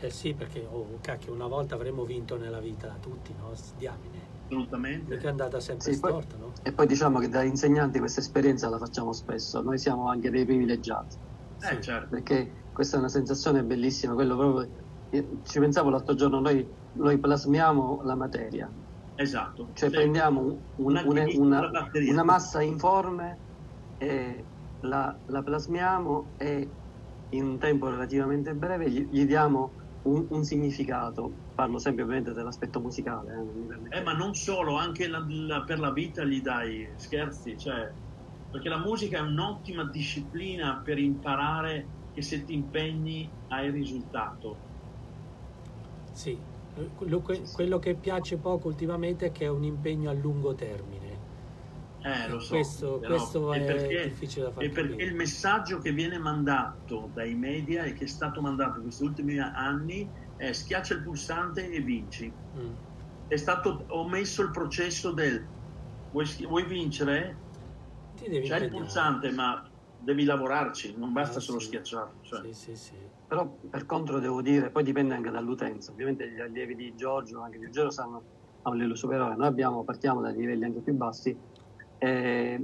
Eh 0.00 0.10
sì, 0.10 0.34
perché, 0.34 0.66
oh, 0.70 0.98
cacchio, 1.00 1.32
una 1.32 1.46
volta 1.46 1.76
avremmo 1.76 2.04
vinto 2.04 2.36
nella 2.36 2.60
vita 2.60 2.94
tutti, 3.00 3.32
no? 3.38 3.54
Diamine. 3.78 4.37
Assolutamente. 4.50 5.14
Mica 5.14 5.26
è 5.26 5.30
andata 5.30 5.60
sempre 5.60 5.92
Sì, 5.92 6.00
poi- 6.00 6.10
storta, 6.10 6.36
no? 6.38 6.52
E 6.62 6.72
poi 6.72 6.86
diciamo 6.86 7.18
che 7.18 7.28
da 7.28 7.42
insegnanti 7.42 7.98
questa 7.98 8.20
esperienza 8.20 8.68
la 8.70 8.78
facciamo 8.78 9.12
spesso, 9.12 9.60
noi 9.60 9.78
siamo 9.78 10.08
anche 10.08 10.30
dei 10.30 10.44
privilegiati, 10.46 11.16
Eh, 11.60 11.74
Sì. 11.74 11.82
certo. 11.82 12.08
perché 12.08 12.68
questa 12.72 12.96
è 12.96 12.98
una 13.00 13.08
sensazione 13.08 13.64
bellissima, 13.64 14.14
quello 14.14 14.36
proprio, 14.36 14.70
io 15.10 15.40
ci 15.42 15.58
pensavo 15.58 15.90
l'altro 15.90 16.14
giorno, 16.14 16.40
noi, 16.40 16.66
noi 16.92 17.18
plasmiamo 17.18 18.02
la 18.02 18.14
materia, 18.16 18.72
Esatto. 19.14 19.70
cioè 19.74 19.88
Sì. 19.90 19.94
prendiamo 19.96 20.40
un- 20.42 20.62
Un 20.76 21.02
una, 21.04 21.24
una- 21.34 21.70
una 22.08 22.22
massa 22.22 22.62
informe 22.62 23.42
e 23.96 24.48
la, 24.80 25.20
la 25.26 25.42
plasmiamo 25.42 26.34
e 26.36 26.76
in 27.30 27.44
un 27.44 27.58
tempo 27.58 27.88
relativamente 27.90 28.54
breve 28.54 28.88
gli, 28.90 29.08
gli 29.10 29.26
diamo 29.26 29.74
un, 30.02 30.26
un 30.30 30.44
significato, 30.44 31.34
parlo 31.58 31.78
sempre 31.80 32.04
ovviamente 32.04 32.32
dell'aspetto 32.32 32.80
musicale. 32.80 33.32
eh, 33.90 33.98
Eh, 33.98 34.02
ma 34.02 34.12
non 34.12 34.32
solo, 34.34 34.76
anche 34.76 35.08
la- 35.08 35.24
la- 35.28 35.64
per 35.64 35.80
la 35.80 35.90
vita 35.92 36.22
gli 36.22 36.40
dai 36.40 36.92
scherzi, 36.94 37.58
cioè, 37.58 37.84
perché 38.48 38.68
la 38.68 38.78
musica 38.78 39.18
è 39.18 39.22
un'ottima 39.22 39.84
disciplina 39.90 40.80
per 40.84 40.98
imparare 41.00 41.90
che 42.12 42.22
se 42.22 42.44
ti 42.44 42.54
impegni 42.54 43.34
hai 43.48 43.72
risultato. 43.72 44.60
Sì, 46.12 46.40
quello, 46.94 47.22
que- 47.22 47.50
quello 47.50 47.80
che 47.80 47.96
piace 47.96 48.38
poco 48.38 48.68
ultimamente 48.68 49.26
è 49.26 49.32
che 49.32 49.46
è 49.46 49.48
un 49.48 49.64
impegno 49.64 50.10
a 50.10 50.14
lungo 50.14 50.54
termine. 50.54 51.22
Eh, 52.02 52.28
lo 52.28 52.38
so. 52.38 52.54
Questo- 52.54 52.98
però 53.00 53.16
questo 53.16 53.52
è 53.52 53.64
perché- 53.64 54.08
difficile 54.10 54.44
da 54.46 54.52
far 54.52 54.62
E 54.62 54.70
perché 54.70 55.02
il 55.02 55.14
messaggio 55.16 55.78
che 55.78 55.90
viene 55.90 56.18
mandato 56.18 57.10
dai 57.12 57.34
media 57.34 57.82
e 57.82 57.94
che 57.94 58.04
è 58.04 58.08
stato 58.08 58.40
mandato 58.40 58.76
in 58.76 58.82
questi 58.84 59.02
ultimi 59.02 59.38
anni 59.38 60.12
è 60.38 60.52
schiaccia 60.52 60.94
il 60.94 61.02
pulsante 61.02 61.68
e 61.68 61.80
vinci. 61.80 62.34
Mm. 62.56 62.72
È 63.26 63.36
stato 63.36 63.84
omesso 63.88 64.42
il 64.42 64.50
processo 64.50 65.12
del 65.12 65.50
vuoi, 66.10 66.26
vuoi 66.46 66.64
vincere? 66.64 67.42
Ti 68.14 68.28
devi 68.28 68.46
C'è 68.46 68.56
il 68.56 68.62
impegnare. 68.64 68.68
pulsante, 68.70 69.30
ma 69.32 69.70
devi 69.96 70.24
lavorarci, 70.24 70.96
non 70.96 71.12
basta 71.12 71.38
Ah, 71.38 71.42
solo 71.42 71.58
sì. 71.58 71.66
schiacciarlo. 71.66 72.20
cioè. 72.22 72.40
Sì, 72.44 72.54
sì, 72.54 72.76
sì. 72.76 73.10
Però 73.26 73.58
per 73.68 73.84
contro 73.84 74.20
devo 74.20 74.40
dire, 74.40 74.70
poi 74.70 74.84
dipende 74.84 75.14
anche 75.14 75.30
dall'utenza, 75.30 75.90
ovviamente 75.90 76.30
gli 76.30 76.38
allievi 76.40 76.74
di 76.76 76.94
Giorgio, 76.94 77.42
anche 77.42 77.58
di 77.58 77.68
Giorgio 77.68 77.90
stanno 77.90 78.24
a 78.62 78.70
un 78.70 78.76
livello 78.76 78.94
superiore, 78.94 79.34
noi 79.36 79.48
abbiamo, 79.48 79.84
partiamo 79.84 80.20
dai 80.20 80.34
livelli 80.34 80.64
anche 80.64 80.80
più 80.82 80.94
bassi 80.94 81.38
e 81.98 82.58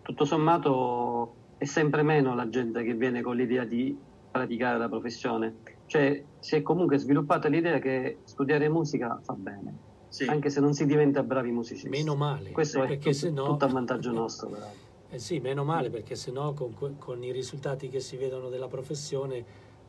tutto 0.00 0.24
sommato 0.24 1.40
è 1.56 1.64
sempre 1.66 2.02
meno 2.02 2.34
la 2.34 2.48
gente 2.48 2.82
che 2.84 2.94
viene 2.94 3.20
con 3.20 3.36
l'idea 3.36 3.64
di 3.64 4.02
praticare 4.30 4.78
la 4.78 4.88
professione, 4.88 5.60
cioè 5.90 6.24
si 6.38 6.54
è 6.54 6.62
comunque 6.62 6.98
sviluppata 6.98 7.48
l'idea 7.48 7.80
che 7.80 8.20
studiare 8.22 8.68
musica 8.68 9.18
fa 9.24 9.32
bene, 9.32 9.76
Sì. 10.06 10.22
anche 10.26 10.48
se 10.48 10.60
non 10.60 10.72
si 10.72 10.86
diventa 10.86 11.24
bravi 11.24 11.50
musicisti. 11.50 11.88
Meno 11.88 12.14
male, 12.14 12.52
Questo 12.52 12.84
è 12.84 12.96
tut- 12.96 13.10
se 13.12 13.30
no... 13.30 13.42
tutto 13.42 13.64
a 13.64 13.68
vantaggio 13.68 14.12
nostro. 14.12 14.50
però. 14.50 14.72
Eh 15.08 15.18
sì, 15.18 15.40
meno 15.40 15.64
male, 15.64 15.90
perché 15.90 16.14
sennò 16.14 16.52
con, 16.54 16.96
con 16.96 17.24
i 17.24 17.32
risultati 17.32 17.88
che 17.88 17.98
si 17.98 18.16
vedono 18.16 18.50
della 18.50 18.68
professione 18.68 19.44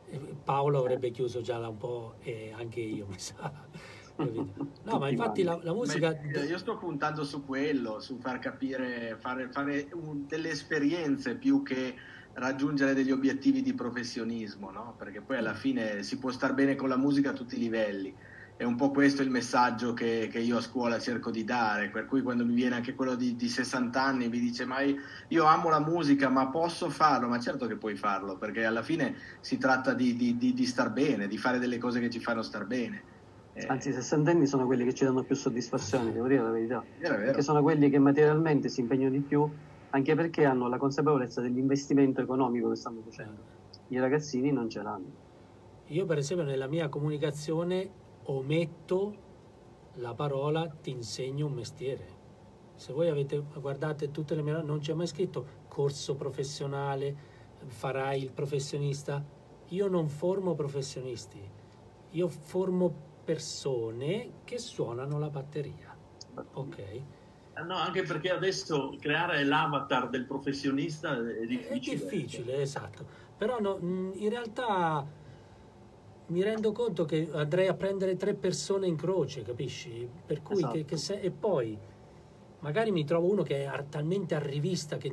eh, 0.06 0.18
Paolo 0.42 0.80
avrebbe 0.80 1.12
chiuso 1.12 1.40
già 1.40 1.58
da 1.60 1.68
un 1.68 1.76
po' 1.76 2.16
e 2.18 2.52
anche 2.52 2.80
io, 2.80 3.06
mi 3.06 3.18
sa. 3.20 3.52
No, 4.84 4.98
ma 4.98 5.08
infatti 5.08 5.42
la, 5.42 5.58
la 5.62 5.72
musica... 5.72 6.10
Ma 6.34 6.42
io 6.42 6.58
sto 6.58 6.76
puntando 6.76 7.24
su 7.24 7.44
quello, 7.44 7.98
su 8.00 8.18
far 8.18 8.40
capire, 8.40 9.16
fare, 9.18 9.48
fare 9.50 9.88
un- 9.92 10.26
delle 10.26 10.50
esperienze 10.50 11.36
più 11.36 11.62
che 11.62 11.94
raggiungere 12.34 12.94
degli 12.94 13.10
obiettivi 13.10 13.62
di 13.62 13.74
professionismo, 13.74 14.70
no? 14.70 14.94
Perché 14.96 15.22
poi 15.22 15.36
alla 15.38 15.54
fine 15.54 16.02
si 16.02 16.18
può 16.18 16.30
star 16.30 16.54
bene 16.54 16.74
con 16.76 16.88
la 16.88 16.96
musica 16.96 17.30
a 17.30 17.34
tutti 17.34 17.56
i 17.56 17.58
livelli. 17.58 18.16
È 18.56 18.64
un 18.64 18.76
po' 18.76 18.90
questo 18.90 19.22
il 19.22 19.30
messaggio 19.30 19.92
che, 19.92 20.28
che 20.30 20.38
io 20.38 20.58
a 20.58 20.60
scuola 20.60 20.98
cerco 21.00 21.30
di 21.30 21.42
dare, 21.44 21.90
per 21.90 22.04
cui 22.06 22.22
quando 22.22 22.44
mi 22.44 22.54
viene 22.54 22.76
anche 22.76 22.94
quello 22.94 23.16
di, 23.16 23.34
di 23.34 23.48
60 23.48 24.02
anni 24.02 24.28
mi 24.28 24.38
dice 24.38 24.64
ma 24.66 24.78
io 24.82 25.44
amo 25.44 25.68
la 25.68 25.80
musica 25.80 26.28
ma 26.28 26.48
posso 26.50 26.88
farlo? 26.90 27.28
Ma 27.28 27.40
certo 27.40 27.66
che 27.66 27.76
puoi 27.78 27.96
farlo, 27.96 28.38
perché 28.38 28.64
alla 28.64 28.82
fine 28.82 29.16
si 29.40 29.58
tratta 29.58 29.94
di, 29.94 30.14
di- 30.16 30.36
di- 30.36 30.52
di 30.52 30.66
star 30.66 30.92
bene, 30.92 31.26
di 31.26 31.38
fare 31.38 31.58
delle 31.58 31.78
cose 31.78 31.98
che 32.00 32.10
ci 32.10 32.20
fanno 32.20 32.42
star 32.42 32.66
bene. 32.66 33.04
Eh, 33.54 33.66
Anzi, 33.66 33.88
i 33.90 33.92
sessantenni 33.92 34.46
sono 34.46 34.66
quelli 34.66 34.84
che 34.84 34.94
ci 34.94 35.04
danno 35.04 35.24
più 35.24 35.34
soddisfazioni, 35.36 36.12
devo 36.12 36.26
dire 36.26 36.42
la 36.42 36.50
verità. 36.50 36.86
perché 36.96 37.42
sono 37.42 37.62
quelli 37.62 37.90
che 37.90 37.98
materialmente 37.98 38.68
si 38.68 38.80
impegnano 38.80 39.10
di 39.10 39.22
più, 39.24 39.50
anche 39.94 40.14
perché 40.14 40.44
hanno 40.44 40.68
la 40.68 40.78
consapevolezza 40.78 41.40
dell'investimento 41.40 42.20
economico 42.20 42.70
che 42.70 42.76
stanno 42.76 43.02
facendo. 43.02 43.40
I 43.88 43.98
ragazzini 43.98 44.50
non 44.50 44.68
ce 44.68 44.82
l'hanno. 44.82 45.20
Io 45.86 46.06
per 46.06 46.18
esempio 46.18 46.46
nella 46.46 46.66
mia 46.66 46.88
comunicazione 46.88 47.90
ometto 48.24 49.14
la 49.96 50.14
parola 50.14 50.66
ti 50.66 50.90
insegno 50.90 51.46
un 51.46 51.52
mestiere. 51.52 52.20
Se 52.74 52.92
voi 52.94 53.08
avete, 53.08 53.42
guardate 53.60 54.10
tutte 54.10 54.34
le 54.34 54.42
mie 54.42 54.62
non 54.62 54.78
c'è 54.78 54.94
mai 54.94 55.06
scritto 55.06 55.44
corso 55.68 56.14
professionale, 56.14 57.14
farai 57.66 58.22
il 58.22 58.32
professionista. 58.32 59.22
Io 59.68 59.88
non 59.88 60.08
formo 60.08 60.54
professionisti, 60.54 61.40
io 62.10 62.28
formo 62.28 62.92
persone 63.24 64.30
che 64.44 64.58
suonano 64.58 65.18
la 65.18 65.28
batteria. 65.28 65.94
Ok? 66.54 67.02
No, 67.62 67.74
anche 67.76 68.02
perché 68.02 68.30
adesso 68.30 68.96
creare 69.00 69.44
l'avatar 69.44 70.08
del 70.10 70.24
professionista 70.24 71.16
è 71.16 71.40
È 71.40 71.46
difficile. 71.46 71.96
difficile, 71.96 72.60
esatto. 72.62 73.04
Però 73.36 73.58
no, 73.60 73.78
in 73.80 74.28
realtà 74.28 75.04
mi 76.26 76.42
rendo 76.42 76.72
conto 76.72 77.04
che 77.04 77.28
andrei 77.32 77.68
a 77.68 77.74
prendere 77.74 78.16
tre 78.16 78.34
persone 78.34 78.86
in 78.86 78.96
croce, 78.96 79.42
capisci? 79.42 80.08
Per 80.24 80.42
cui 80.42 80.56
Esatto. 80.56 80.72
che, 80.74 80.84
che 80.84 80.96
se- 80.96 81.20
e 81.20 81.30
poi 81.30 81.76
magari 82.60 82.90
mi 82.92 83.04
trovo 83.04 83.30
uno 83.30 83.42
che 83.42 83.64
è 83.64 83.84
talmente 83.88 84.34
arrivista 84.34 84.96
che, 84.96 85.12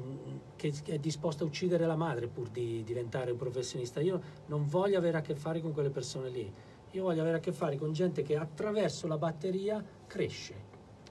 che- 0.56 0.72
che 0.84 0.94
è 0.94 1.00
disposto 1.00 1.44
a 1.44 1.48
uccidere 1.48 1.86
la 1.86 1.96
madre 1.96 2.28
pur 2.28 2.50
di 2.50 2.84
diventare 2.84 3.32
un 3.32 3.38
professionista. 3.38 4.00
Io 4.02 4.22
non 4.46 4.68
voglio 4.68 4.98
avere 4.98 5.18
a 5.18 5.22
che 5.22 5.36
fare 5.36 5.60
con 5.60 5.74
quelle 5.74 5.90
persone 5.90 6.30
lì. 6.30 6.54
Io 6.92 7.04
voglio 7.04 7.22
avere 7.22 7.38
a 7.38 7.40
che 7.40 7.52
fare 7.52 7.76
con 7.78 7.92
gente 7.92 8.22
che 8.22 8.36
attraverso 8.38 9.08
la 9.08 9.18
batteria 9.18 9.84
cresce. 10.08 10.68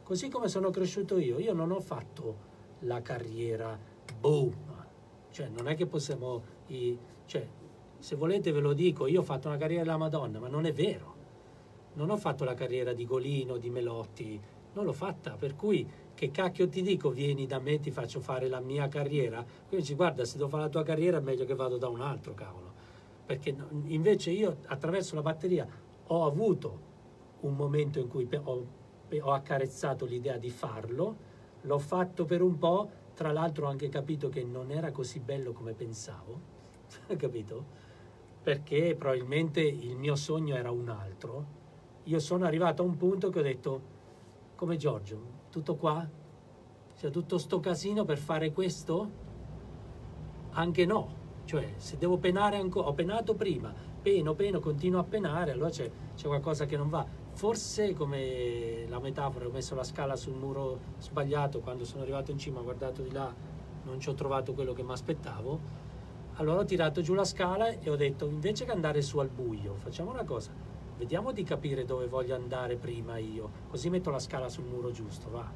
Così 0.08 0.30
come 0.30 0.48
sono 0.48 0.70
cresciuto 0.70 1.18
io. 1.18 1.38
Io 1.38 1.52
non 1.52 1.70
ho 1.70 1.80
fatto 1.80 2.36
la 2.78 3.02
carriera 3.02 3.78
boom. 4.18 4.86
Cioè, 5.30 5.48
non 5.48 5.68
è 5.68 5.74
che 5.76 5.84
possiamo... 5.84 6.42
i- 6.68 6.98
cioè, 7.26 7.46
se 7.98 8.16
volete 8.16 8.50
ve 8.50 8.60
lo 8.60 8.72
dico, 8.72 9.06
io 9.06 9.20
ho 9.20 9.22
fatto 9.22 9.48
una 9.48 9.58
carriera 9.58 9.82
della 9.82 9.98
Madonna, 9.98 10.38
ma 10.38 10.48
non 10.48 10.64
è 10.64 10.72
vero. 10.72 11.14
Non 11.92 12.08
ho 12.08 12.16
fatto 12.16 12.44
la 12.44 12.54
carriera 12.54 12.94
di 12.94 13.04
Golino, 13.04 13.58
di 13.58 13.68
Melotti, 13.68 14.40
non 14.72 14.86
l'ho 14.86 14.94
fatta, 14.94 15.32
per 15.32 15.54
cui 15.54 15.86
che 16.14 16.30
cacchio 16.30 16.70
ti 16.70 16.80
dico, 16.80 17.10
vieni 17.10 17.46
da 17.46 17.58
me, 17.58 17.78
ti 17.78 17.90
faccio 17.90 18.20
fare 18.20 18.48
la 18.48 18.60
mia 18.60 18.88
carriera. 18.88 19.42
Quindi 19.42 19.84
dici, 19.84 19.94
guarda, 19.94 20.24
se 20.24 20.38
devo 20.38 20.48
fare 20.48 20.62
la 20.62 20.68
tua 20.70 20.84
carriera 20.84 21.18
è 21.18 21.20
meglio 21.20 21.44
che 21.44 21.54
vado 21.54 21.76
da 21.76 21.88
un 21.88 22.00
altro, 22.00 22.32
cavolo. 22.32 22.72
Perché 23.26 23.54
invece 23.88 24.30
io 24.30 24.56
attraverso 24.68 25.14
la 25.16 25.20
batteria 25.20 25.68
ho 26.06 26.24
avuto 26.24 26.86
un 27.40 27.54
momento 27.54 27.98
in 27.98 28.08
cui 28.08 28.26
ho, 28.42 28.66
ho 29.22 29.32
accarezzato 29.32 30.04
l'idea 30.04 30.36
di 30.36 30.50
farlo, 30.50 31.16
l'ho 31.62 31.78
fatto 31.78 32.24
per 32.24 32.42
un 32.42 32.58
po', 32.58 32.90
tra 33.14 33.32
l'altro 33.32 33.66
ho 33.66 33.70
anche 33.70 33.88
capito 33.88 34.28
che 34.28 34.44
non 34.44 34.70
era 34.70 34.90
così 34.90 35.18
bello 35.18 35.52
come 35.52 35.72
pensavo, 35.72 36.40
capito? 37.16 37.86
Perché 38.42 38.94
probabilmente 38.96 39.60
il 39.60 39.96
mio 39.96 40.14
sogno 40.14 40.54
era 40.54 40.70
un 40.70 40.88
altro. 40.88 41.56
Io 42.04 42.18
sono 42.20 42.44
arrivato 42.44 42.82
a 42.82 42.86
un 42.86 42.96
punto 42.96 43.30
che 43.30 43.38
ho 43.38 43.42
detto, 43.42 43.82
come 44.54 44.76
Giorgio, 44.76 45.20
tutto 45.50 45.74
qua? 45.76 46.08
Cioè 46.96 47.10
tutto 47.10 47.38
sto 47.38 47.60
casino 47.60 48.04
per 48.04 48.18
fare 48.18 48.52
questo? 48.52 49.10
Anche 50.50 50.86
no. 50.86 51.26
Cioè, 51.44 51.74
se 51.76 51.96
devo 51.96 52.18
penare 52.18 52.56
ancora, 52.56 52.88
ho 52.88 52.92
penato 52.92 53.34
prima, 53.34 53.72
peno, 54.02 54.34
peno, 54.34 54.60
continuo 54.60 55.00
a 55.00 55.04
penare, 55.04 55.52
allora 55.52 55.70
c'è, 55.70 55.90
c'è 56.14 56.26
qualcosa 56.26 56.66
che 56.66 56.76
non 56.76 56.88
va. 56.90 57.06
Forse, 57.38 57.94
come 57.94 58.84
la 58.88 58.98
metafora, 58.98 59.46
ho 59.46 59.50
messo 59.52 59.76
la 59.76 59.84
scala 59.84 60.16
sul 60.16 60.34
muro 60.34 60.80
sbagliato, 60.98 61.60
quando 61.60 61.84
sono 61.84 62.02
arrivato 62.02 62.32
in 62.32 62.38
cima, 62.38 62.58
ho 62.58 62.64
guardato 62.64 63.00
di 63.00 63.12
là, 63.12 63.32
non 63.84 64.00
ci 64.00 64.08
ho 64.08 64.14
trovato 64.14 64.54
quello 64.54 64.72
che 64.72 64.82
mi 64.82 64.90
aspettavo. 64.90 65.60
Allora 66.32 66.62
ho 66.62 66.64
tirato 66.64 67.00
giù 67.00 67.14
la 67.14 67.22
scala 67.22 67.68
e 67.68 67.88
ho 67.88 67.94
detto, 67.94 68.26
invece 68.26 68.64
che 68.64 68.72
andare 68.72 69.02
su 69.02 69.18
al 69.18 69.28
buio, 69.28 69.76
facciamo 69.76 70.10
una 70.10 70.24
cosa, 70.24 70.50
vediamo 70.96 71.30
di 71.30 71.44
capire 71.44 71.84
dove 71.84 72.08
voglio 72.08 72.34
andare 72.34 72.74
prima 72.74 73.18
io, 73.18 73.48
così 73.68 73.88
metto 73.88 74.10
la 74.10 74.18
scala 74.18 74.48
sul 74.48 74.64
muro 74.64 74.90
giusto, 74.90 75.30
va. 75.30 75.48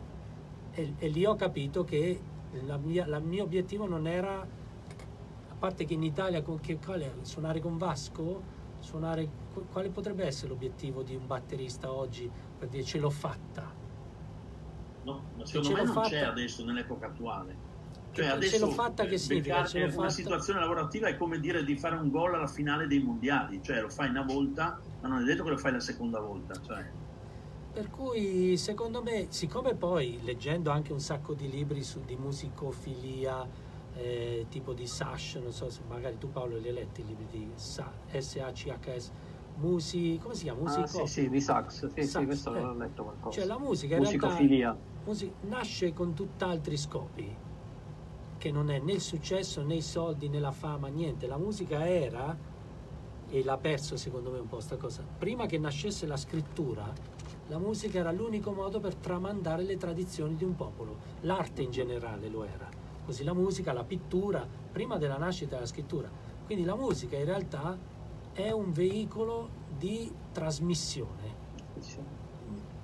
E, 0.71 0.95
e 0.97 1.09
lì 1.09 1.25
ho 1.25 1.35
capito 1.35 1.83
che 1.83 2.21
il 2.53 3.21
mio 3.25 3.43
obiettivo 3.43 3.89
non 3.89 4.07
era, 4.07 4.39
a 4.39 5.55
parte 5.59 5.85
che 5.85 5.95
in 5.95 6.05
Italia, 6.05 6.43
con 6.43 6.61
che, 6.61 6.79
suonare 7.23 7.59
con 7.59 7.77
Vasco, 7.77 8.61
suonare, 8.83 9.29
qu- 9.53 9.67
quale 9.71 9.89
potrebbe 9.91 10.25
essere 10.27 10.49
l'obiettivo 10.49 11.03
di 11.03 11.15
un 11.15 11.27
batterista 11.27 11.93
oggi 11.93 12.31
per 12.59 12.69
dire 12.69 12.83
ce 12.85 12.99
l'ho 12.99 13.11
fatta? 13.11 13.81
No, 15.05 15.23
ma 15.37 15.45
Ce 15.45 15.47
secondo 15.55 15.71
me 15.73 15.85
l'ho 15.87 15.93
non 15.93 16.03
c'è 16.05 16.19
fatta. 16.21 16.31
adesso 16.31 16.65
nell'epoca 16.65 17.07
attuale. 17.07 17.71
Cioè, 18.13 18.25
Ce 18.27 18.31
adesso 18.31 18.67
l'ho 18.67 18.73
fatta 18.73 19.05
che 19.07 19.17
significa? 19.19 19.65
Ce 19.65 19.79
l'ho 19.79 19.85
una 19.87 19.95
fatta? 19.95 20.09
situazione 20.11 20.61
lavorativa 20.61 21.09
è 21.09 21.17
come 21.17 21.41
dire 21.41 21.65
di 21.65 21.77
fare 21.77 21.97
un 21.97 22.11
gol 22.11 22.35
alla 22.35 22.47
finale 22.47 22.87
dei 22.87 23.03
mondiali, 23.03 23.61
cioè 23.63 23.81
lo 23.81 23.89
fai 23.89 24.11
una 24.11 24.23
volta, 24.23 24.79
ma 25.01 25.09
non 25.09 25.23
è 25.23 25.25
detto 25.25 25.45
che 25.45 25.51
lo 25.51 25.57
fai 25.57 25.73
la 25.73 25.81
seconda 25.81 26.21
volta. 26.21 26.55
Cioè. 26.61 26.85
Per 27.73 27.89
cui 27.91 28.57
secondo 28.59 29.03
me, 29.03 29.27
siccome 29.31 29.75
poi 29.75 30.21
leggendo 30.23 30.71
anche 30.71 30.93
un 30.93 31.01
sacco 31.01 31.33
di 31.33 31.49
libri 31.49 31.83
su, 31.83 32.01
di 32.05 32.17
musicofilia, 32.17 33.49
eh, 33.95 34.47
tipo 34.49 34.73
di 34.73 34.87
Sash, 34.87 35.37
non 35.37 35.53
so 35.53 35.69
se 35.69 35.81
magari 35.89 36.19
tu 36.19 36.31
Paolo 36.31 36.57
li 36.57 36.69
hai 36.69 36.75
letti 36.75 37.01
i 37.03 37.05
libri 37.07 37.27
di 37.31 37.51
Sa- 37.55 37.93
S-A-C-H-S, 38.11 39.13
Musi, 39.57 40.19
come 40.23 40.35
si 40.35 40.45
chiama? 40.45 40.61
Ah, 40.61 40.79
Musico- 40.79 41.07
sì, 41.07 41.13
sì, 41.23 41.29
di 41.29 41.41
sax. 41.41 41.87
Sì, 41.93 42.03
Sax, 42.03 42.21
sì, 42.21 42.25
questo 42.27 42.55
eh. 42.55 42.61
l'ho 42.61 42.75
letto 42.75 43.03
qualcosa. 43.05 43.37
Cioè 43.39 43.45
la 43.47 43.59
musica 43.59 43.97
in 43.97 44.03
realtà 44.03 44.27
Musicofilia. 44.29 44.77
musi- 45.05 45.33
nasce 45.43 45.93
con 45.93 46.15
tutt'altri 46.15 46.77
scopi, 46.79 47.37
che 48.39 48.51
non 48.51 48.71
è 48.71 48.79
né 48.79 48.93
il 48.93 49.01
successo 49.03 49.63
né 49.63 49.75
i 49.75 49.83
soldi 49.83 50.29
né 50.29 50.41
la 50.41 50.53
fama, 50.53 50.89
niente. 50.89 51.27
La 51.27 51.37
musica 51.37 51.87
era, 51.87 52.35
e 53.29 53.45
l'ha 53.45 53.59
perso 53.59 53.97
secondo 53.97 54.31
me 54.31 54.39
un 54.39 54.49
po' 54.49 54.61
sta 54.61 54.77
cosa, 54.77 55.05
prima 55.19 55.45
che 55.47 55.59
nascesse 55.59 56.07
la 56.07 56.17
scrittura, 56.17 56.91
la 57.49 57.59
musica 57.59 57.99
era 57.99 58.11
l'unico 58.11 58.53
modo 58.53 58.81
per 58.81 58.95
tramandare 58.95 59.63
le 59.65 59.77
tradizioni 59.77 60.35
di 60.35 60.45
un 60.45 60.55
popolo, 60.57 60.97
l'arte 61.21 61.61
in 61.61 61.71
generale 61.71 62.29
lo 62.29 62.45
era. 62.45 62.72
Così 63.13 63.25
la 63.25 63.35
musica, 63.35 63.75
la 63.75 63.85
pittura, 63.85 64.49
prima 64.73 64.97
della 64.97 65.19
nascita 65.19 65.57
della 65.57 65.67
scrittura. 65.67 66.09
Quindi 66.47 66.65
la 66.65 66.75
musica 66.75 67.15
in 67.15 67.27
realtà 67.27 67.77
è 68.33 68.51
un 68.53 68.73
veicolo 68.73 69.51
di 69.77 70.11
trasmissione 70.33 71.35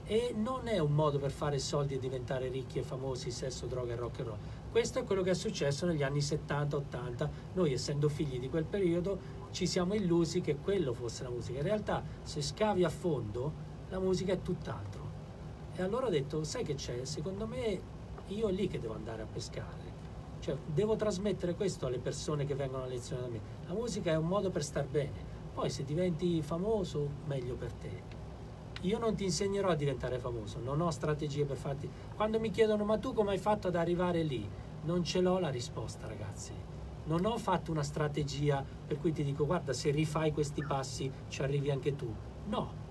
e 0.05 0.35
non 0.37 0.69
è 0.69 0.77
un 0.81 0.93
modo 0.93 1.19
per 1.19 1.31
fare 1.31 1.59
soldi 1.59 1.95
e 1.95 1.99
diventare 1.99 2.49
ricchi 2.49 2.79
e 2.79 2.83
famosi, 2.83 3.31
sesso, 3.31 3.65
droga 3.65 3.95
e 3.95 3.97
rock 3.97 4.19
and 4.19 4.29
roll. 4.29 4.39
Questo 4.71 4.99
è 4.99 5.05
quello 5.05 5.23
che 5.23 5.31
è 5.31 5.35
successo 5.35 5.87
negli 5.87 6.03
anni 6.03 6.19
70-80. 6.19 7.29
Noi, 7.55 7.73
essendo 7.73 8.11
figli 8.11 8.39
di 8.39 8.51
quel 8.51 8.67
periodo, 8.67 9.19
ci 9.51 9.67
siamo 9.67 9.95
illusi 9.95 10.43
che 10.43 10.57
quello 10.57 10.93
fosse 10.93 11.23
la 11.23 11.31
musica. 11.31 11.57
In 11.57 11.65
realtà, 11.65 12.05
se 12.23 12.43
scavi 12.43 12.85
a 12.85 12.91
fondo, 12.91 13.51
la 13.89 13.99
musica 13.99 14.35
è 14.35 14.43
tutt'altro. 14.43 15.09
E 15.75 15.81
allora 15.81 16.09
ho 16.09 16.11
detto, 16.11 16.45
sai 16.45 16.65
che 16.65 16.75
c'è? 16.75 17.07
Secondo 17.07 17.47
me 17.47 17.81
io 18.27 18.49
è 18.49 18.53
lì 18.53 18.69
che 18.69 18.79
devo 18.79 18.93
andare 18.93 19.23
a 19.23 19.27
pescare. 19.27 19.88
Cioè, 20.49 20.57
devo 20.65 20.97
trasmettere 20.97 21.55
questo 21.55 21.85
alle 21.85 21.99
persone 21.99 22.47
che 22.47 22.55
vengono 22.55 22.85
a 22.85 22.87
lezione 22.87 23.21
da 23.21 23.29
me. 23.29 23.41
La 23.67 23.75
musica 23.75 24.13
è 24.13 24.17
un 24.17 24.27
modo 24.29 24.49
per 24.49 24.65
star 24.65 24.87
bene. 24.87 25.37
Poi 25.53 25.69
se 25.69 25.85
diventi 25.85 26.41
famoso, 26.41 27.07
meglio 27.27 27.55
per 27.55 27.71
te. 27.75 28.03
Io 28.83 28.99
non 28.99 29.15
ti 29.15 29.25
insegnerò 29.25 29.69
a 29.69 29.75
diventare 29.75 30.19
famoso, 30.19 30.59
non 30.59 30.81
ho 30.81 30.91
strategie 30.91 31.45
per 31.45 31.59
farti. 31.59 31.91
Quando 32.17 32.41
mi 32.41 32.49
chiedono 32.49 32.87
ma 32.87 32.97
tu 32.97 33.13
come 33.13 33.33
hai 33.33 33.39
fatto 33.39 33.69
ad 33.69 33.77
arrivare 33.77 34.23
lì? 34.23 34.49
Non 34.85 35.05
ce 35.05 35.21
l'ho 35.21 35.39
la 35.39 35.51
risposta, 35.51 36.07
ragazzi. 36.07 36.53
Non 37.05 37.27
ho 37.27 37.37
fatto 37.37 37.71
una 37.71 37.83
strategia 37.83 38.65
per 38.87 38.99
cui 38.99 39.13
ti 39.13 39.25
dico 39.25 39.45
guarda 39.45 39.75
se 39.75 39.91
rifai 39.91 40.33
questi 40.33 40.65
passi 40.65 41.13
ci 41.29 41.43
arrivi 41.43 41.71
anche 41.71 41.95
tu. 41.95 42.11
No. 42.47 42.87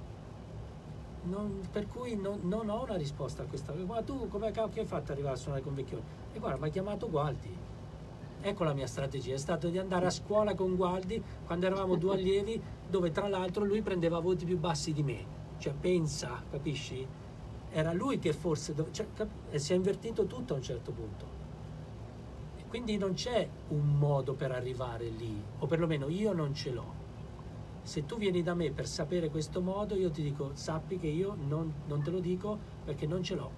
Non- 1.30 1.68
per 1.72 1.88
cui 1.88 2.16
non, 2.16 2.40
non 2.44 2.70
ho 2.70 2.84
una 2.84 2.96
risposta 2.96 3.44
a 3.44 3.46
questa. 3.46 3.74
Ma 3.74 4.02
tu 4.02 4.28
come 4.28 4.52
cacchio 4.52 4.82
hai 4.82 4.88
fatto 4.88 5.04
ad 5.04 5.10
arrivare 5.12 5.36
a 5.36 5.38
suonare 5.38 5.64
con 5.64 5.76
Vecchioni? 5.76 6.04
E 6.34 6.40
guarda, 6.40 6.60
mi 6.60 6.68
ha 6.68 6.72
chiamato 6.72 7.10
Gualdi. 7.10 7.56
Ecco 8.40 8.64
la 8.64 8.74
mia 8.74 8.88
strategia, 8.88 9.34
è 9.34 9.38
stato 9.38 9.68
di 9.68 9.78
andare 9.78 10.06
a 10.06 10.12
scuola 10.12 10.54
con 10.54 10.76
Gualdi 10.76 11.22
quando 11.46 11.66
eravamo 11.66 11.96
due 11.96 12.14
allievi, 12.16 12.62
dove 12.88 13.12
tra 13.12 13.28
l'altro 13.28 13.66
lui 13.66 13.82
prendeva 13.82 14.20
voti 14.20 14.46
più 14.46 14.58
bassi 14.58 14.94
di 14.94 15.04
me. 15.04 15.36
Cioè, 15.58 15.74
pensa, 15.74 16.44
capisci? 16.50 17.06
Era 17.72 17.92
lui 17.94 18.20
che 18.20 18.34
forse... 18.34 18.74
cioè, 18.92 19.08
cap- 19.14 19.56
si 19.56 19.74
è 19.74 19.76
invertito 19.76 20.26
tutto 20.28 20.54
a 20.54 20.58
un 20.58 20.62
certo 20.62 20.92
punto. 20.92 21.26
E 22.58 22.64
quindi 22.68 22.98
non 22.98 23.14
c'è 23.14 23.50
un 23.70 23.98
modo 23.98 24.34
per 24.34 24.52
arrivare 24.52 25.10
lì, 25.10 25.44
o 25.60 25.66
perlomeno 25.66 26.08
io 26.08 26.32
non 26.32 26.54
ce 26.54 26.72
l'ho. 26.72 26.97
Se 27.88 28.06
tu 28.06 28.18
vieni 28.18 28.44
da 28.44 28.54
me 28.54 28.70
per 28.72 28.86
sapere 28.86 29.30
questo 29.30 29.62
modo, 29.62 29.96
io 29.96 30.12
ti 30.12 30.22
dico, 30.22 30.52
sappi 30.56 30.98
che 30.98 31.08
io 31.08 31.38
non, 31.48 31.72
non 31.86 32.04
te 32.04 32.12
lo 32.12 32.20
dico 32.20 32.60
perché 32.84 33.08
non 33.08 33.24
ce 33.24 33.36
l'ho. 33.36 33.50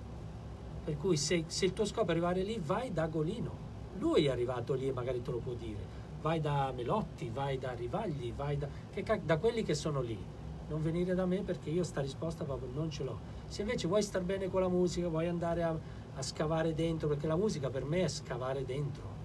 Per 0.83 0.97
cui 0.97 1.17
se, 1.17 1.45
se 1.47 1.65
il 1.65 1.73
tuo 1.73 1.83
scopo 1.83 2.09
è 2.09 2.11
arrivare 2.11 2.43
lì, 2.43 2.61
vai 2.63 2.93
da 2.93 3.07
Golino. 3.07 3.51
Lui 3.97 4.27
è 4.27 4.29
arrivato 4.29 4.75
lì 4.75 4.87
e 4.87 4.93
magari 4.93 5.23
te 5.23 5.31
lo 5.31 5.39
può 5.39 5.53
dire. 5.53 5.79
Vai 6.21 6.39
da 6.41 6.71
Melotti, 6.75 7.31
vai 7.31 7.57
da 7.57 7.71
Rivagli, 7.71 8.31
vai 8.31 8.55
da, 8.55 8.67
che 8.91 9.03
da 9.25 9.37
quelli 9.39 9.63
che 9.63 9.73
sono 9.73 9.99
lì. 9.99 10.23
Non 10.67 10.83
venire 10.83 11.15
da 11.15 11.25
me 11.25 11.41
perché 11.41 11.71
io 11.71 11.81
sta 11.81 11.99
risposta 11.99 12.43
proprio 12.43 12.69
non 12.71 12.91
ce 12.91 13.03
l'ho. 13.03 13.19
Se 13.47 13.61
invece 13.61 13.87
vuoi 13.87 14.03
star 14.03 14.21
bene 14.21 14.47
con 14.47 14.61
la 14.61 14.69
musica, 14.69 15.07
vuoi 15.07 15.25
andare 15.25 15.63
a, 15.63 15.75
a 16.13 16.21
scavare 16.21 16.75
dentro, 16.75 17.07
perché 17.07 17.25
la 17.25 17.35
musica 17.35 17.71
per 17.71 17.83
me 17.83 18.03
è 18.03 18.07
scavare 18.07 18.63
dentro. 18.63 19.17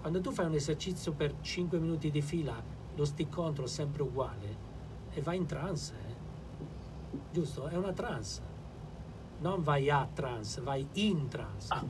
Quando 0.00 0.22
tu 0.22 0.30
fai 0.30 0.46
un 0.46 0.54
esercizio 0.54 1.12
per 1.12 1.34
5 1.42 1.78
minuti 1.78 2.10
di 2.10 2.22
fila, 2.22 2.75
lo 2.96 3.04
stick 3.04 3.32
control 3.32 3.68
sempre 3.68 4.02
uguale, 4.02 4.56
e 5.12 5.20
vai 5.22 5.36
in 5.36 5.46
trance, 5.46 5.94
eh? 5.94 6.14
giusto? 7.30 7.68
È 7.68 7.76
una 7.76 7.92
trance. 7.92 8.54
Non 9.38 9.62
vai 9.62 9.90
a 9.90 10.08
trance, 10.12 10.60
vai 10.62 10.86
in 10.94 11.28
trance. 11.28 11.72
Ah, 11.72 11.84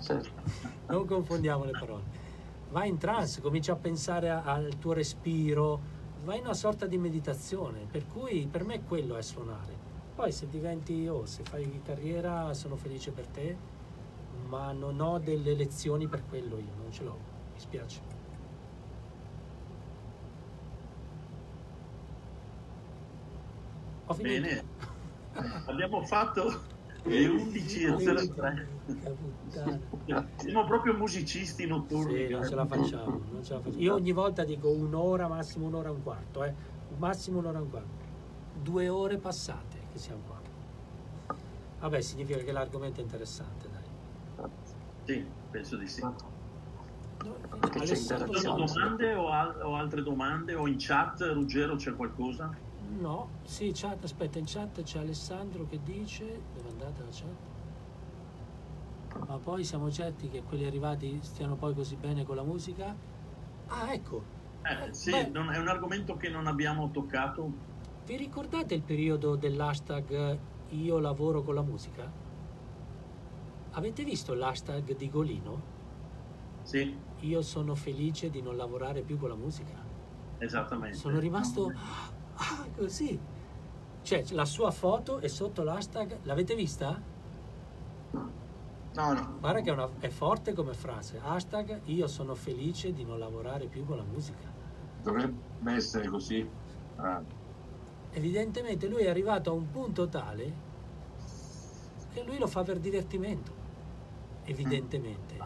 certo. 0.00 0.30
non 0.88 1.06
confondiamo 1.06 1.64
le 1.64 1.72
parole. 1.72 2.28
Vai 2.70 2.88
in 2.88 2.98
trance, 2.98 3.40
cominci 3.40 3.70
a 3.70 3.76
pensare 3.76 4.30
a- 4.30 4.42
al 4.42 4.78
tuo 4.78 4.92
respiro, 4.92 5.80
vai 6.24 6.38
in 6.38 6.44
una 6.44 6.54
sorta 6.54 6.86
di 6.86 6.96
meditazione, 6.96 7.86
per 7.90 8.06
cui 8.06 8.46
per 8.50 8.64
me 8.64 8.82
quello 8.84 9.16
è 9.16 9.22
suonare. 9.22 9.88
Poi 10.14 10.32
se 10.32 10.48
diventi, 10.48 11.06
oh, 11.06 11.26
se 11.26 11.42
fai 11.44 11.80
carriera 11.84 12.52
sono 12.54 12.76
felice 12.76 13.10
per 13.10 13.26
te, 13.26 13.56
ma 14.48 14.72
non 14.72 15.00
ho 15.00 15.18
delle 15.18 15.54
lezioni 15.54 16.08
per 16.08 16.26
quello 16.26 16.56
io, 16.58 16.72
non 16.80 16.90
ce 16.92 17.04
l'ho, 17.04 17.18
mi 17.52 17.58
spiace. 17.60 18.00
Ho 24.10 24.14
finito. 24.14 24.40
Bene, 24.40 24.64
abbiamo 25.66 26.02
fatto 26.04 26.62
e 27.04 27.28
11 27.28 27.84
a 27.86 27.96
03. 27.96 28.68
Porca 28.84 29.10
puttana. 29.12 29.80
Siamo 30.34 30.64
proprio 30.64 30.94
musicisti 30.94 31.64
notturni. 31.64 32.26
Sì, 32.26 32.28
non 32.32 32.44
ce 32.44 32.54
la 32.56 32.66
facciamo, 32.66 33.20
non 33.30 33.44
ce 33.44 33.52
la 33.54 33.60
facciamo. 33.60 33.80
Io 33.80 33.94
ogni 33.94 34.10
volta 34.10 34.42
dico 34.42 34.68
un'ora, 34.68 35.28
massimo 35.28 35.66
un'ora 35.66 35.90
e 35.90 35.92
un 35.92 36.02
quarto, 36.02 36.42
eh. 36.42 36.52
Massimo 36.96 37.38
un'ora 37.38 37.58
e 37.58 37.62
un 37.62 37.70
quarto. 37.70 38.08
Due 38.60 38.88
ore 38.88 39.18
passate 39.18 39.78
che 39.92 39.98
siamo 39.98 40.22
qua. 40.26 40.40
Vabbè, 41.78 42.00
significa 42.00 42.40
che 42.40 42.50
l'argomento 42.50 42.98
è 42.98 43.04
interessante, 43.04 43.68
dai. 43.70 44.48
Sì, 45.04 45.24
penso 45.52 45.76
di 45.76 45.86
sì. 45.86 46.04
Alessandro 47.78 48.32
Ci 48.34 48.40
sono 48.40 48.64
domande 48.64 49.14
o, 49.14 49.28
al- 49.28 49.60
o 49.62 49.76
altre 49.76 50.02
domande? 50.02 50.54
O 50.54 50.66
in 50.66 50.76
chat, 50.78 51.20
Ruggero, 51.32 51.76
c'è 51.76 51.94
qualcosa? 51.94 52.50
No, 52.90 53.30
sì, 53.44 53.70
chat, 53.72 54.04
aspetta, 54.04 54.38
in 54.38 54.44
chat 54.46 54.82
c'è 54.82 54.98
Alessandro 54.98 55.64
che 55.64 55.80
dice, 55.82 56.42
dove 56.52 56.68
è 56.68 56.70
andata 56.72 57.02
la 57.02 57.10
chat? 57.12 57.36
Ma 59.26 59.38
poi 59.38 59.64
siamo 59.64 59.90
certi 59.90 60.28
che 60.28 60.42
quelli 60.42 60.64
arrivati 60.64 61.20
stiano 61.22 61.56
poi 61.56 61.74
così 61.74 61.96
bene 61.96 62.24
con 62.24 62.36
la 62.36 62.42
musica? 62.44 62.96
Ah, 63.66 63.92
ecco, 63.94 64.22
Eh, 64.62 64.92
sì, 64.92 65.10
Beh. 65.10 65.30
non- 65.30 65.52
è 65.52 65.58
un 65.58 65.68
argomento 65.68 66.16
che 66.16 66.28
non 66.28 66.46
abbiamo 66.46 66.90
toccato. 66.90 67.50
vi 68.06 68.16
ricordate 68.16 68.74
il 68.74 68.82
periodo 68.82 69.36
dell'hashtag 69.36 70.38
io 70.70 70.98
lavoro 70.98 71.42
con 71.42 71.54
la 71.54 71.62
musica? 71.62 72.12
Avete 73.72 74.04
visto 74.04 74.34
l'hashtag 74.34 74.96
di 74.96 75.08
Golino? 75.08 75.62
Sì, 76.62 77.00
Io 77.22 77.42
sono 77.42 77.74
felice 77.74 78.30
di 78.30 78.40
non 78.42 78.56
lavorare 78.56 79.02
più 79.02 79.16
con 79.18 79.28
la 79.28 79.36
musica. 79.36 79.86
esattamente. 80.38 80.96
Sono 80.96 81.18
rimasto 81.20 81.70
ah, 82.40 82.66
così. 82.76 83.18
Cioè, 84.02 84.24
la 84.30 84.44
sua 84.44 84.70
foto 84.70 85.20
è 85.20 85.28
sotto 85.28 85.62
l'hashtag, 85.62 86.20
l'avete 86.24 86.54
vista? 86.54 87.00
No, 88.92 89.12
no. 89.14 89.38
Guarda 89.40 89.60
che 89.62 89.70
è, 89.70 89.72
una- 89.72 89.88
è 90.00 90.08
forte 90.08 90.52
come 90.52 90.74
frase. 90.74 91.18
Hashtag 91.22 91.82
io 91.84 92.06
sono 92.08 92.34
felice 92.34 92.92
di 92.92 93.04
non 93.04 93.18
lavorare 93.18 93.66
più 93.68 93.84
con 93.84 93.96
la 93.96 94.04
musica. 94.04 94.52
Dovrebbe 95.02 95.72
essere 95.72 96.08
così. 96.08 96.48
Ah, 96.96 97.22
Evidentemente 98.12 98.88
lui 98.88 99.02
è 99.04 99.08
arrivato 99.08 99.50
a 99.50 99.54
un 99.54 99.70
punto 99.70 100.08
tale 100.08 100.68
che 102.12 102.22
lui 102.24 102.38
lo 102.38 102.46
fa 102.46 102.62
per 102.62 102.78
divertimento. 102.78 103.52
Evidentemente. 104.44 105.39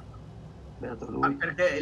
Beato 0.76 1.06
Ma 1.06 1.10
lui. 1.10 1.36
perché 1.36 1.80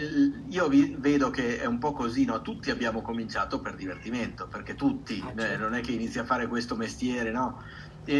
io 0.48 0.68
vi- 0.68 0.94
vedo 0.98 1.30
che 1.30 1.58
è 1.58 1.64
un 1.66 1.78
po' 1.78 1.92
così, 1.92 2.24
no? 2.24 2.42
Tutti 2.42 2.70
abbiamo 2.70 3.02
cominciato 3.02 3.60
per 3.60 3.74
divertimento, 3.74 4.46
perché 4.48 4.74
tutti, 4.74 5.18
Ah, 5.20 5.30
eh, 5.30 5.34
certo. 5.38 5.58
non 5.58 5.74
è 5.74 5.80
che 5.80 5.92
inizi 5.92 6.18
a 6.18 6.24
fare 6.24 6.46
questo 6.46 6.76
mestiere, 6.76 7.30
no? 7.32 7.58
E, 8.04 8.16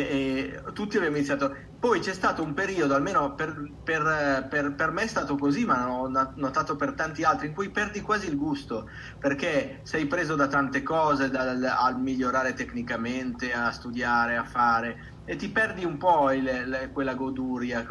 e 0.65 0.73
tutti 0.73 0.97
abbiamo 0.97 1.17
iniziato. 1.17 1.55
Poi 1.79 2.01
c'è 2.01 2.15
stato 2.15 2.43
un 2.43 2.55
periodo, 2.55 2.95
almeno 2.95 3.35
per, 3.35 3.55
per- 3.83 4.47
per- 4.49 4.75
per 4.75 4.91
me 4.93 5.03
è 5.03 5.07
stato 5.07 5.37
così, 5.37 5.65
ma 5.65 5.91
ho 5.93 6.09
notato 6.37 6.77
per 6.77 6.95
tanti 6.95 7.25
altri, 7.25 7.49
in 7.49 7.55
cui 7.55 7.71
perdi 7.71 8.01
quasi 8.01 8.29
il 8.29 8.37
gusto, 8.37 8.87
perché 9.19 9.81
sei 9.83 10.07
preso 10.07 10.35
da 10.37 10.47
tante 10.47 10.83
cose, 10.83 11.29
dal, 11.31 11.63
al 11.65 12.01
migliorare 12.01 12.55
tecnicamente, 12.55 13.53
a 13.53 13.71
studiare, 13.73 14.37
a 14.37 14.45
fare, 14.45 14.97
e 15.25 15.37
ti 15.37 15.51
perdi 15.53 15.85
un 15.85 15.97
po' 15.99 16.31
il- 16.33 16.47
il- 16.47 16.91
quella 16.93 17.15
goduria. 17.15 17.85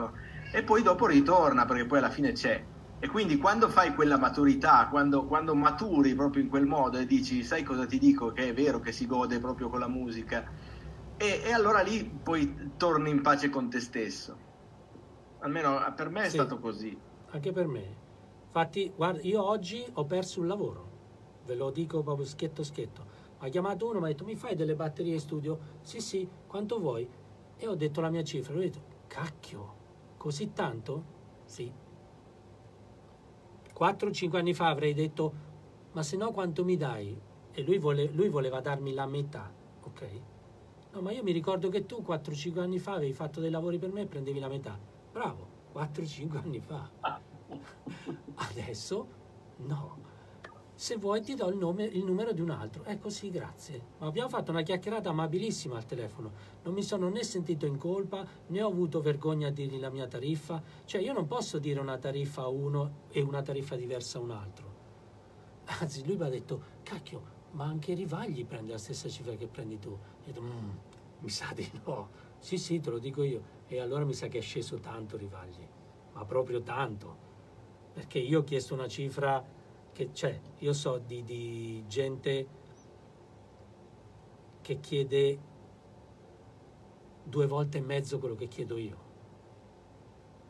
E 0.53 0.63
poi 0.63 0.81
dopo 0.83 1.05
ritorna, 1.07 1.65
perché 1.65 1.85
poi 1.85 1.97
alla 1.99 2.09
fine 2.09 2.31
c'è. 2.33 2.69
E 3.03 3.07
quindi 3.07 3.37
quando 3.37 3.67
fai 3.67 3.95
quella 3.95 4.19
maturità, 4.19 4.87
quando, 4.87 5.25
quando 5.25 5.55
maturi 5.55 6.13
proprio 6.13 6.43
in 6.43 6.49
quel 6.49 6.67
modo 6.67 6.99
e 6.99 7.07
dici, 7.07 7.43
sai 7.43 7.63
cosa 7.63 7.87
ti 7.87 7.97
dico, 7.97 8.31
che 8.31 8.49
è 8.49 8.53
vero 8.53 8.79
che 8.79 8.91
si 8.91 9.07
gode 9.07 9.39
proprio 9.39 9.69
con 9.69 9.79
la 9.79 9.87
musica, 9.87 10.45
e, 11.17 11.41
e 11.43 11.51
allora 11.51 11.81
lì 11.81 12.03
poi 12.21 12.75
torni 12.77 13.09
in 13.09 13.23
pace 13.23 13.49
con 13.49 13.69
te 13.71 13.79
stesso. 13.79 14.37
Almeno 15.39 15.91
per 15.95 16.09
me 16.09 16.25
è 16.25 16.29
Sì. 16.29 16.35
stato 16.35 16.59
così. 16.59 16.95
Anche 17.31 17.51
per 17.51 17.65
me. 17.67 17.97
Infatti, 18.43 18.93
guarda, 18.95 19.21
io 19.21 19.43
oggi 19.43 19.83
ho 19.93 20.05
perso 20.05 20.39
un 20.39 20.47
lavoro. 20.47 20.89
Ve 21.45 21.55
lo 21.55 21.71
dico 21.71 22.03
proprio 22.03 22.25
schietto 22.25 22.63
schietto. 22.63 23.03
Mi 23.39 23.47
ha 23.47 23.49
chiamato 23.49 23.89
uno, 23.89 23.97
mi 23.99 24.05
ha 24.05 24.07
detto 24.09 24.25
mi 24.25 24.35
fai 24.35 24.53
delle 24.55 24.75
batterie 24.75 25.13
in 25.13 25.19
studio? 25.19 25.59
Sì, 25.81 25.99
sì, 26.01 26.29
quanto 26.45 26.77
vuoi? 26.79 27.09
E 27.55 27.67
ho 27.67 27.73
detto 27.75 27.99
la 27.99 28.11
mia 28.11 28.23
cifra. 28.23 28.53
Lui 28.53 28.65
ha 28.65 28.69
detto, 28.69 28.83
cacchio, 29.07 29.75
così 30.17 30.53
tanto? 30.53 31.03
Sì. 31.43 31.80
4-5 33.81 34.37
anni 34.37 34.53
fa 34.53 34.67
avrei 34.67 34.93
detto, 34.93 35.33
ma 35.93 36.03
se 36.03 36.15
no 36.15 36.31
quanto 36.31 36.63
mi 36.63 36.77
dai? 36.77 37.19
E 37.51 37.63
lui, 37.63 37.79
vole- 37.79 38.11
lui 38.11 38.29
voleva 38.29 38.61
darmi 38.61 38.93
la 38.93 39.07
metà, 39.07 39.51
ok? 39.81 40.21
No, 40.91 41.01
ma 41.01 41.11
io 41.11 41.23
mi 41.23 41.31
ricordo 41.31 41.69
che 41.69 41.87
tu 41.87 42.03
4-5 42.03 42.59
anni 42.59 42.77
fa 42.77 42.93
avevi 42.93 43.13
fatto 43.13 43.39
dei 43.39 43.49
lavori 43.49 43.79
per 43.79 43.91
me 43.91 44.01
e 44.01 44.05
prendevi 44.05 44.37
la 44.37 44.49
metà. 44.49 44.77
Bravo, 45.11 45.47
4-5 45.73 46.37
anni 46.37 46.59
fa. 46.59 46.91
Adesso 48.35 49.07
no. 49.57 50.00
Se 50.81 50.97
vuoi 50.97 51.21
ti 51.21 51.35
do 51.35 51.47
il, 51.47 51.57
nome, 51.57 51.83
il 51.83 52.03
numero 52.03 52.31
di 52.31 52.41
un 52.41 52.49
altro. 52.49 52.83
Ecco 52.85 53.11
sì, 53.11 53.29
grazie. 53.29 53.79
Ma 53.99 54.07
abbiamo 54.07 54.29
fatto 54.29 54.49
una 54.49 54.63
chiacchierata 54.63 55.09
amabilissima 55.09 55.77
al 55.77 55.85
telefono. 55.85 56.31
Non 56.63 56.73
mi 56.73 56.81
sono 56.81 57.07
né 57.07 57.21
sentito 57.23 57.67
in 57.67 57.77
colpa, 57.77 58.25
né 58.47 58.63
ho 58.63 58.67
avuto 58.67 58.99
vergogna 58.99 59.49
a 59.49 59.51
dirgli 59.51 59.77
la 59.79 59.91
mia 59.91 60.07
tariffa. 60.07 60.59
Cioè 60.85 60.99
io 60.99 61.13
non 61.13 61.27
posso 61.27 61.59
dire 61.59 61.79
una 61.79 61.99
tariffa 61.99 62.41
a 62.41 62.47
uno 62.47 63.03
e 63.11 63.21
una 63.21 63.43
tariffa 63.43 63.75
diversa 63.75 64.17
a 64.17 64.21
un 64.21 64.31
altro. 64.31 64.73
Anzi, 65.65 66.03
lui 66.03 66.15
mi 66.15 66.23
ha 66.23 66.29
detto, 66.29 66.63
cacchio, 66.81 67.21
ma 67.51 67.65
anche 67.65 67.93
Rivagli 67.93 68.43
prende 68.43 68.71
la 68.71 68.79
stessa 68.79 69.07
cifra 69.07 69.35
che 69.35 69.45
prendi 69.45 69.77
tu. 69.77 69.89
Io 69.89 69.97
ho 69.97 70.25
detto, 70.25 70.41
"Mm, 70.41 70.69
mi 71.19 71.29
sa 71.29 71.53
di 71.53 71.69
no. 71.85 72.09
Sì, 72.39 72.57
sì, 72.57 72.79
te 72.79 72.89
lo 72.89 72.97
dico 72.97 73.21
io. 73.21 73.43
E 73.67 73.79
allora 73.79 74.03
mi 74.03 74.15
sa 74.15 74.27
che 74.29 74.39
è 74.39 74.41
sceso 74.41 74.79
tanto 74.79 75.15
Rivagli, 75.15 75.63
ma 76.13 76.25
proprio 76.25 76.63
tanto. 76.63 77.15
Perché 77.93 78.17
io 78.17 78.39
ho 78.39 78.43
chiesto 78.43 78.73
una 78.73 78.87
cifra 78.87 79.59
che 79.91 80.11
c'è, 80.11 80.39
io 80.59 80.73
so 80.73 80.97
di, 80.97 81.23
di 81.23 81.83
gente 81.87 82.47
che 84.61 84.79
chiede 84.79 85.39
due 87.23 87.47
volte 87.47 87.79
e 87.79 87.81
mezzo 87.81 88.19
quello 88.19 88.35
che 88.35 88.47
chiedo 88.47 88.77
io. 88.77 89.09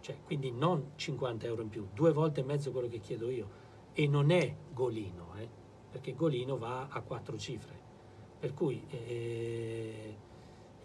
Cioè, 0.01 0.17
quindi 0.23 0.51
non 0.51 0.93
50 0.95 1.45
euro 1.45 1.61
in 1.61 1.69
più, 1.69 1.87
due 1.93 2.11
volte 2.11 2.41
e 2.41 2.43
mezzo 2.43 2.71
quello 2.71 2.87
che 2.87 2.99
chiedo 2.99 3.29
io. 3.29 3.59
E 3.93 4.07
non 4.07 4.31
è 4.31 4.55
Golino, 4.73 5.35
eh, 5.37 5.49
perché 5.89 6.13
Golino 6.13 6.57
va 6.57 6.87
a 6.89 7.01
quattro 7.01 7.37
cifre. 7.37 7.79
Per 8.39 8.53
cui, 8.53 8.83
eh, 8.89 10.17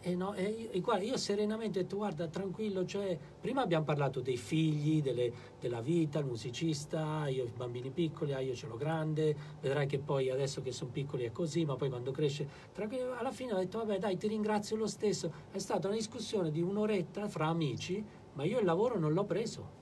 eh 0.01 0.15
no, 0.15 0.35
io- 0.37 0.71
e 0.71 0.81
guarda, 0.81 1.05
io 1.05 1.17
serenamente 1.17 1.79
ho 1.81 1.83
detto, 1.83 1.97
guarda, 1.97 2.29
tranquillo, 2.29 2.85
cioè, 2.85 3.19
prima 3.41 3.63
abbiamo 3.63 3.85
parlato 3.85 4.21
dei 4.21 4.37
figli, 4.37 5.03
delle- 5.03 5.33
della 5.59 5.81
vita, 5.81 6.19
il 6.21 6.27
musicista, 6.27 7.27
io 7.29 7.45
i 7.45 7.51
bambini 7.53 7.91
piccoli, 7.91 8.33
ah, 8.33 8.39
io 8.41 8.55
ce 8.55 8.67
l'ho 8.69 8.77
grande, 8.77 9.37
vedrai 9.61 9.87
che 9.87 9.99
poi 9.99 10.31
adesso 10.31 10.63
che 10.63 10.71
sono 10.71 10.91
piccoli 10.93 11.25
è 11.25 11.33
così, 11.33 11.65
ma 11.65 11.75
poi 11.77 11.89
quando 11.89 12.13
cresce, 12.13 12.49
tranquillo, 12.73 13.15
alla 13.15 13.33
fine 13.33 13.53
ho 13.55 13.59
detto, 13.59 13.79
vabbè 13.79 13.99
dai, 13.99 14.17
ti 14.17 14.29
ringrazio 14.29 14.77
lo 14.77 14.87
stesso, 14.87 15.33
è 15.51 15.59
stata 15.59 15.89
una 15.89 15.97
discussione 15.97 16.51
di 16.53 16.61
un'oretta 16.63 17.29
fra 17.29 17.47
amici, 17.49 18.05
ma 18.35 18.45
io 18.45 18.59
il 18.61 18.65
lavoro 18.65 18.99
non 18.99 19.13
l'ho 19.13 19.25
preso. 19.25 19.75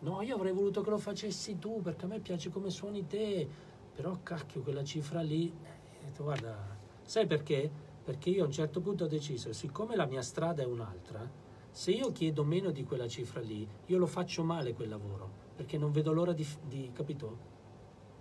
No, 0.00 0.22
io 0.22 0.36
avrei 0.36 0.52
voluto 0.52 0.80
che 0.82 0.90
lo 0.90 0.98
facessi 0.98 1.58
tu 1.58 1.80
perché 1.82 2.04
a 2.04 2.08
me 2.08 2.20
piace 2.20 2.50
come 2.50 2.70
suoni 2.70 3.06
te, 3.06 3.48
però 3.92 4.20
cacchio, 4.22 4.62
quella 4.62 4.84
cifra 4.84 5.22
lì, 5.22 5.48
eh, 5.50 6.02
ho 6.02 6.04
detto, 6.06 6.22
guarda, 6.22 6.78
sai 7.02 7.26
perché? 7.26 7.70
Perché 8.08 8.30
io 8.30 8.42
a 8.42 8.46
un 8.46 8.52
certo 8.52 8.80
punto 8.80 9.04
ho 9.04 9.06
deciso, 9.06 9.52
siccome 9.52 9.94
la 9.94 10.06
mia 10.06 10.22
strada 10.22 10.62
è 10.62 10.64
un'altra, 10.64 11.30
se 11.70 11.90
io 11.90 12.10
chiedo 12.10 12.42
meno 12.42 12.70
di 12.70 12.82
quella 12.82 13.06
cifra 13.06 13.42
lì, 13.42 13.68
io 13.84 13.98
lo 13.98 14.06
faccio 14.06 14.42
male 14.42 14.72
quel 14.72 14.88
lavoro, 14.88 15.30
perché 15.54 15.76
non 15.76 15.92
vedo 15.92 16.14
l'ora 16.14 16.32
di, 16.32 16.46
di 16.66 16.90
capito? 16.94 17.36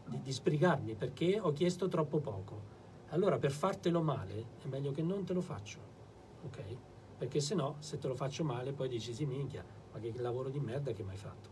Di, 0.03 0.22
di 0.22 0.31
sbrigarmi, 0.34 0.95
perché 0.95 1.39
ho 1.39 1.53
chiesto 1.53 1.88
troppo 1.88 2.19
poco. 2.19 2.61
Allora 3.11 3.38
per 3.38 3.51
fartelo 3.51 4.01
male 4.01 4.47
è 4.61 4.68
meglio 4.68 4.91
che 4.91 5.01
non 5.01 5.23
te 5.23 5.31
lo 5.31 5.39
faccio, 5.39 5.80
ok? 6.43 6.64
Perché 7.19 7.39
se 7.39 7.55
no, 7.55 7.77
se 7.80 7.97
te 7.97 8.09
lo 8.09 8.14
faccio 8.14 8.43
male, 8.43 8.73
poi 8.73 8.89
dici 8.89 9.14
sì 9.14 9.23
minchia, 9.23 9.64
ma 9.93 9.99
che 9.99 10.11
lavoro 10.18 10.49
di 10.49 10.59
merda 10.59 10.91
che 10.91 11.03
mi 11.03 11.11
hai 11.11 11.18
fatto. 11.18 11.49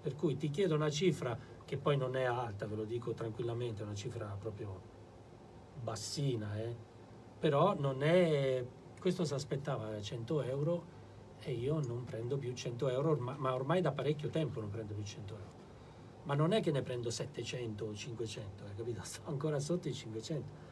Per 0.00 0.14
cui 0.14 0.36
ti 0.36 0.48
chiedo 0.48 0.76
una 0.76 0.90
cifra 0.90 1.36
che 1.64 1.76
poi 1.76 1.96
non 1.96 2.14
è 2.14 2.22
alta, 2.22 2.68
ve 2.68 2.76
lo 2.76 2.84
dico 2.84 3.14
tranquillamente, 3.14 3.82
è 3.82 3.84
una 3.84 3.96
cifra 3.96 4.26
proprio 4.38 4.80
bassina, 5.82 6.56
eh? 6.56 6.96
Però 7.38 7.74
non 7.78 8.02
è... 8.02 8.64
Questo 9.00 9.24
si 9.24 9.34
aspettava 9.34 10.00
100 10.00 10.42
euro 10.42 10.96
e 11.40 11.52
io 11.52 11.80
non 11.80 12.04
prendo 12.04 12.36
più 12.36 12.52
100 12.52 12.88
euro, 12.88 13.10
orma- 13.10 13.36
ma 13.38 13.54
ormai 13.54 13.80
da 13.80 13.92
parecchio 13.92 14.28
tempo 14.28 14.60
non 14.60 14.70
prendo 14.70 14.94
più 14.94 15.04
100 15.04 15.34
euro. 15.34 15.56
Ma 16.24 16.34
non 16.34 16.52
è 16.52 16.60
che 16.60 16.72
ne 16.72 16.82
prendo 16.82 17.10
700 17.10 17.84
o 17.84 17.94
500, 17.94 18.64
hai 18.64 18.74
capito? 18.74 19.00
Sto 19.04 19.22
ancora 19.26 19.60
sotto 19.60 19.88
i 19.88 19.94
500. 19.94 20.66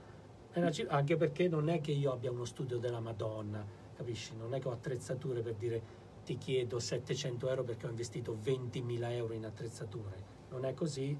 È 0.50 0.58
una 0.58 0.70
cifra- 0.70 0.96
anche 0.96 1.16
perché 1.16 1.48
non 1.48 1.68
è 1.68 1.80
che 1.80 1.92
io 1.92 2.12
abbia 2.12 2.30
uno 2.30 2.44
studio 2.44 2.78
della 2.78 3.00
Madonna, 3.00 3.64
capisci? 3.94 4.34
Non 4.36 4.54
è 4.54 4.60
che 4.60 4.68
ho 4.68 4.72
attrezzature 4.72 5.42
per 5.42 5.54
dire 5.54 6.04
ti 6.24 6.36
chiedo 6.38 6.80
700 6.80 7.48
euro 7.48 7.62
perché 7.62 7.86
ho 7.86 7.90
investito 7.90 8.36
20.000 8.42 9.12
euro 9.12 9.32
in 9.34 9.44
attrezzature. 9.44 10.34
Non 10.50 10.64
è 10.64 10.74
così, 10.74 11.16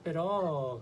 però 0.00 0.80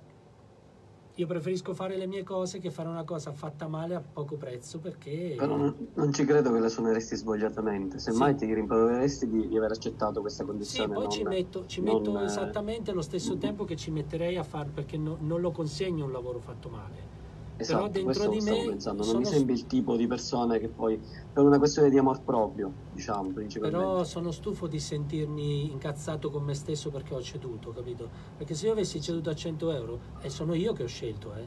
Io 1.17 1.27
preferisco 1.29 1.75
fare 1.75 1.97
le 1.97 2.07
mie 2.07 2.25
cose 2.25 2.59
che 2.59 2.71
fare 2.71 2.89
una 2.89 3.05
cosa 3.05 3.33
fatta 3.33 3.69
male 3.69 3.95
a 3.95 4.01
poco 4.01 4.37
prezzo 4.37 4.81
perché... 4.81 5.35
Però 5.37 5.57
non, 5.57 5.93
non 5.95 6.13
ci 6.13 6.25
credo 6.25 6.53
che 6.53 6.59
la 6.59 6.69
suoneresti 6.69 7.15
svogliatamente, 7.15 8.01
semmai 8.01 8.33
Sì. 8.37 8.47
ti 8.47 8.53
rimproveresti 8.53 9.29
di, 9.29 9.47
di 9.47 9.57
aver 9.57 9.71
accettato 9.71 10.21
questa 10.21 10.43
Sì, 10.43 10.49
condizione. 10.51 10.93
poi 10.93 11.03
non- 11.05 11.13
ci 11.13 11.23
metto, 11.25 11.67
ci 11.67 11.81
non, 11.83 11.95
metto 11.99 12.21
eh, 12.21 12.25
esattamente 12.25 12.93
lo 12.93 13.03
stesso 13.03 13.37
tempo 13.39 13.65
che 13.65 13.77
ci 13.77 13.93
metterei 13.93 14.37
a 14.37 14.43
fare 14.43 14.71
perché 14.71 14.99
no- 14.99 15.17
non 15.21 15.41
lo 15.41 15.53
consegno 15.53 16.05
un 16.05 16.11
lavoro 16.11 16.41
fatto 16.41 16.69
male. 16.69 17.13
Esatto, 17.57 17.77
Però 17.77 17.89
dentro 17.89 18.29
di 18.29 18.41
me 18.41 18.65
pensando, 18.71 18.99
non 18.99 19.07
sono- 19.07 19.19
mi 19.21 19.25
sembri 19.27 19.55
il 19.55 19.67
tipo 19.67 19.97
di 19.97 20.09
persone 20.09 20.59
che 20.59 20.69
poi, 20.69 21.01
per 21.33 21.45
una 21.45 21.59
questione 21.59 21.91
di 21.91 21.99
amor 21.99 22.25
proprio, 22.25 22.75
diciamo, 22.95 23.31
principalmente. 23.31 23.85
Però 23.85 24.05
sono 24.05 24.31
stufo 24.31 24.67
di 24.67 24.79
sentirmi 24.79 25.71
incazzato 25.71 26.31
con 26.31 26.43
me 26.45 26.55
stesso 26.55 26.91
perché 26.91 27.15
ho 27.15 27.23
ceduto, 27.23 27.73
capito? 27.73 28.09
Perché 28.37 28.55
se 28.55 28.67
io 28.67 28.73
avessi 28.73 29.01
ceduto 29.01 29.31
a 29.31 29.35
100 29.35 29.73
euro, 29.73 30.01
e 30.21 30.31
sono 30.31 30.55
io 30.55 30.73
che 30.73 30.85
ho 30.85 30.89
scelto, 30.89 31.35
eh, 31.35 31.47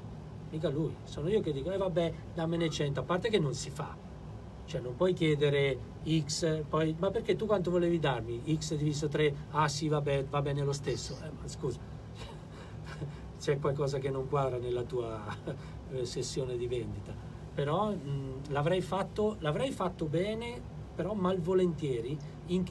mica 0.51 0.69
lui, 0.69 0.93
sono 1.03 1.29
io 1.29 1.41
che 1.41 1.51
dico, 1.51 1.71
eh 1.71 1.77
vabbè, 1.77 2.13
dammene 2.33 2.69
100, 2.69 2.99
a 2.99 3.03
parte 3.03 3.29
che 3.29 3.39
non 3.39 3.53
si 3.53 3.69
fa. 3.69 3.95
Cioè 4.65 4.81
non 4.81 4.95
puoi 4.95 5.13
chiedere 5.13 5.79
X, 6.05 6.63
poi, 6.67 6.93
ma 6.99 7.09
perché 7.09 7.37
tu 7.37 7.45
quanto 7.45 7.71
volevi 7.71 7.99
darmi? 7.99 8.41
X 8.57 8.75
diviso 8.75 9.07
3, 9.07 9.33
ah 9.51 9.69
sì, 9.69 9.87
vabbè, 9.87 10.25
va 10.25 10.41
bene 10.41 10.61
lo 10.61 10.73
stesso. 10.73 11.17
Eh, 11.23 11.29
ma 11.29 11.47
scusa, 11.47 11.79
c'è 13.39 13.57
qualcosa 13.59 13.97
che 13.97 14.09
non 14.09 14.27
quadra 14.27 14.57
nella 14.57 14.83
tua 14.83 15.23
eh, 15.91 16.05
sessione 16.05 16.57
di 16.57 16.67
vendita. 16.67 17.15
Però 17.53 17.91
mh, 17.91 18.49
l'avrei, 18.49 18.81
fatto, 18.81 19.37
l'avrei 19.39 19.71
fatto 19.71 20.05
bene, 20.05 20.61
però 20.97 21.13
malvolentieri, 21.13 22.17
in- 22.47 22.65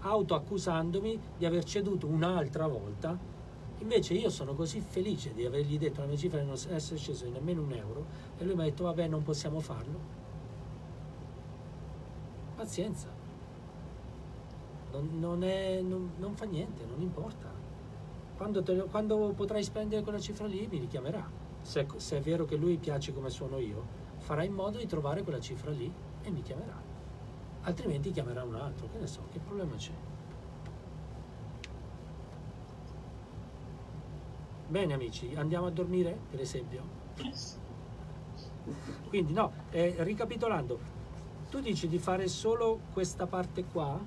autoaccusandomi 0.00 1.20
di 1.36 1.46
aver 1.46 1.62
ceduto 1.62 2.08
un'altra 2.08 2.66
volta. 2.66 3.16
Invece 3.78 4.14
io 4.14 4.30
sono 4.30 4.54
così 4.54 4.80
felice 4.80 5.32
di 5.32 5.44
avergli 5.46 5.78
detto 5.78 6.00
la 6.00 6.08
mia 6.08 6.16
cifra 6.16 6.40
di 6.40 6.46
non 6.46 6.56
essere 6.70 6.98
sceso 6.98 7.24
di 7.26 7.30
nemmeno 7.30 7.62
un 7.62 7.72
euro 7.72 8.04
e 8.36 8.44
lui 8.44 8.56
mi 8.56 8.62
ha 8.62 8.64
detto 8.64 8.82
vabbè 8.82 9.06
non 9.06 9.22
possiamo 9.22 9.60
farlo. 9.60 10.00
Pazienza. 12.56 13.06
Non, 14.90 15.08
non 15.20 15.44
è- 15.44 15.80
non- 15.80 16.10
non 16.18 16.34
fa 16.34 16.46
niente, 16.46 16.84
non 16.84 17.00
importa. 17.00 17.48
Quando, 18.36 18.60
te 18.60 18.86
quando 18.90 19.32
potrai 19.36 19.62
spendere 19.62 20.02
quella 20.02 20.18
cifra 20.18 20.46
lì 20.48 20.66
mi 20.68 20.80
richiamerà. 20.80 21.24
Se, 21.62 21.86
se 21.94 22.16
è 22.16 22.20
vero 22.20 22.44
che 22.44 22.56
lui 22.56 22.76
piace 22.78 23.12
come 23.12 23.30
suono 23.30 23.58
io, 23.58 23.84
farà 24.16 24.42
in 24.42 24.52
modo 24.52 24.78
di 24.78 24.86
trovare 24.86 25.22
quella 25.22 25.38
cifra 25.38 25.70
lì 25.70 25.92
e 26.22 26.30
mi 26.30 26.42
chiamerà. 26.42 26.87
Altrimenti 27.68 28.12
chiamerà 28.12 28.42
un 28.44 28.54
altro, 28.54 28.88
che 28.88 28.98
ne 28.98 29.06
so, 29.06 29.28
che 29.30 29.40
problema 29.40 29.76
c'è? 29.76 29.92
Bene 34.64 34.94
amici, 34.94 35.34
andiamo 35.34 35.66
a 35.66 35.70
dormire 35.70 36.18
per 36.30 36.40
esempio? 36.40 36.88
Quindi 39.06 39.34
no, 39.34 39.52
eh, 39.70 39.96
ricapitolando, 39.98 40.80
tu 41.50 41.60
dici 41.60 41.88
di 41.88 41.98
fare 41.98 42.26
solo 42.28 42.80
questa 42.90 43.26
parte 43.26 43.66
qua? 43.66 44.02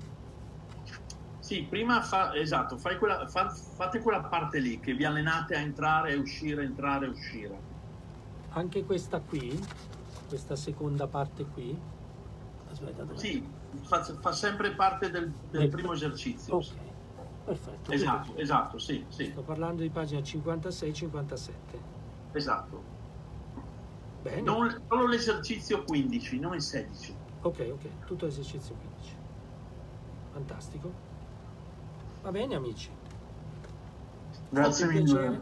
Sì, 1.38 1.62
prima 1.66 2.02
fa, 2.02 2.34
esatto, 2.34 2.78
fai 2.78 2.98
quella, 2.98 3.28
fa- 3.28 3.48
fate 3.76 4.00
quella 4.00 4.22
parte 4.22 4.58
lì 4.58 4.80
che 4.80 4.92
vi 4.94 5.04
allenate 5.04 5.54
a 5.54 5.60
entrare 5.60 6.10
e 6.10 6.16
uscire, 6.16 6.64
entrare 6.64 7.06
e 7.06 7.10
uscire. 7.10 7.62
Anche 8.54 8.82
questa 8.84 9.20
qui, 9.20 9.56
questa 10.26 10.56
seconda 10.56 11.06
parte 11.06 11.44
qui. 11.44 11.91
Aspetta? 12.82 13.16
Sì, 13.16 13.48
fa, 13.84 14.02
fa 14.02 14.32
sempre 14.32 14.74
parte 14.74 15.10
del, 15.10 15.32
del 15.50 15.68
primo 15.68 15.92
esercizio. 15.92 16.56
Ok, 16.56 16.74
perfetto. 17.44 17.92
Esatto, 17.92 18.22
Quindi 18.24 18.42
esatto, 18.42 18.78
sì, 18.78 19.04
sì, 19.08 19.30
Sto 19.30 19.42
parlando 19.42 19.82
di 19.82 19.90
pagina 19.90 20.20
56-57. 20.20 21.50
esatto. 22.32 22.82
Bene. 24.22 24.40
Non, 24.42 24.84
solo 24.88 25.06
l'esercizio 25.06 25.84
15, 25.84 26.38
non 26.38 26.54
il 26.54 26.62
16. 26.62 27.14
Ok, 27.42 27.70
ok, 27.72 28.06
tutto 28.06 28.26
esercizio 28.26 28.74
15. 28.74 29.14
Fantastico. 30.32 30.92
Va 32.22 32.30
bene 32.30 32.54
amici. 32.54 32.90
Grazie 34.48 34.86
mille. 34.86 35.40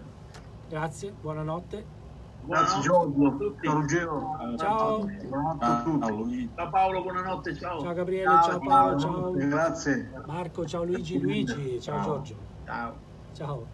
Grazie, 0.69 1.12
buonanotte. 1.12 2.00
Grazie 2.45 2.81
Giorgio. 2.81 3.57
Ciao 3.61 3.75
Ruggero. 3.75 4.37
Ciao. 4.57 5.05
Buonanotte 5.05 5.65
a 5.65 5.83
tutti. 5.83 6.51
Ciao 6.55 6.71
Paolo, 6.71 7.03
buonanotte, 7.03 7.55
ciao. 7.57 7.81
Ciao 7.81 7.93
Gabriele, 7.93 8.25
Ciao, 8.25 8.43
ciao 8.43 8.59
Paolo, 8.61 8.99
ciao 8.99 9.33
Grazie. 9.33 10.11
Marco, 10.27 10.67
ciao 10.67 10.85
Luigi, 10.85 11.21
Luigi, 11.21 11.81
ciao 11.81 11.97
Ciao. 11.97 12.05
Giorgio. 12.05 12.37
Ciao. 12.65 12.95
Ciao. 13.33 13.67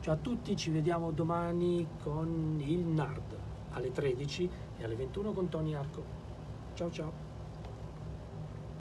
Ciao 0.00 0.14
a 0.14 0.18
tutti, 0.18 0.56
ci 0.56 0.70
vediamo 0.70 1.10
domani 1.10 1.86
con 2.02 2.58
il 2.58 2.86
NARD 2.86 3.38
alle 3.72 3.92
13 3.92 4.50
e 4.78 4.84
alle 4.84 4.96
21 4.96 5.32
con 5.32 5.48
Tony 5.48 5.74
Arco. 5.74 6.02
Ciao 6.74 6.90
ciao. 6.90 7.29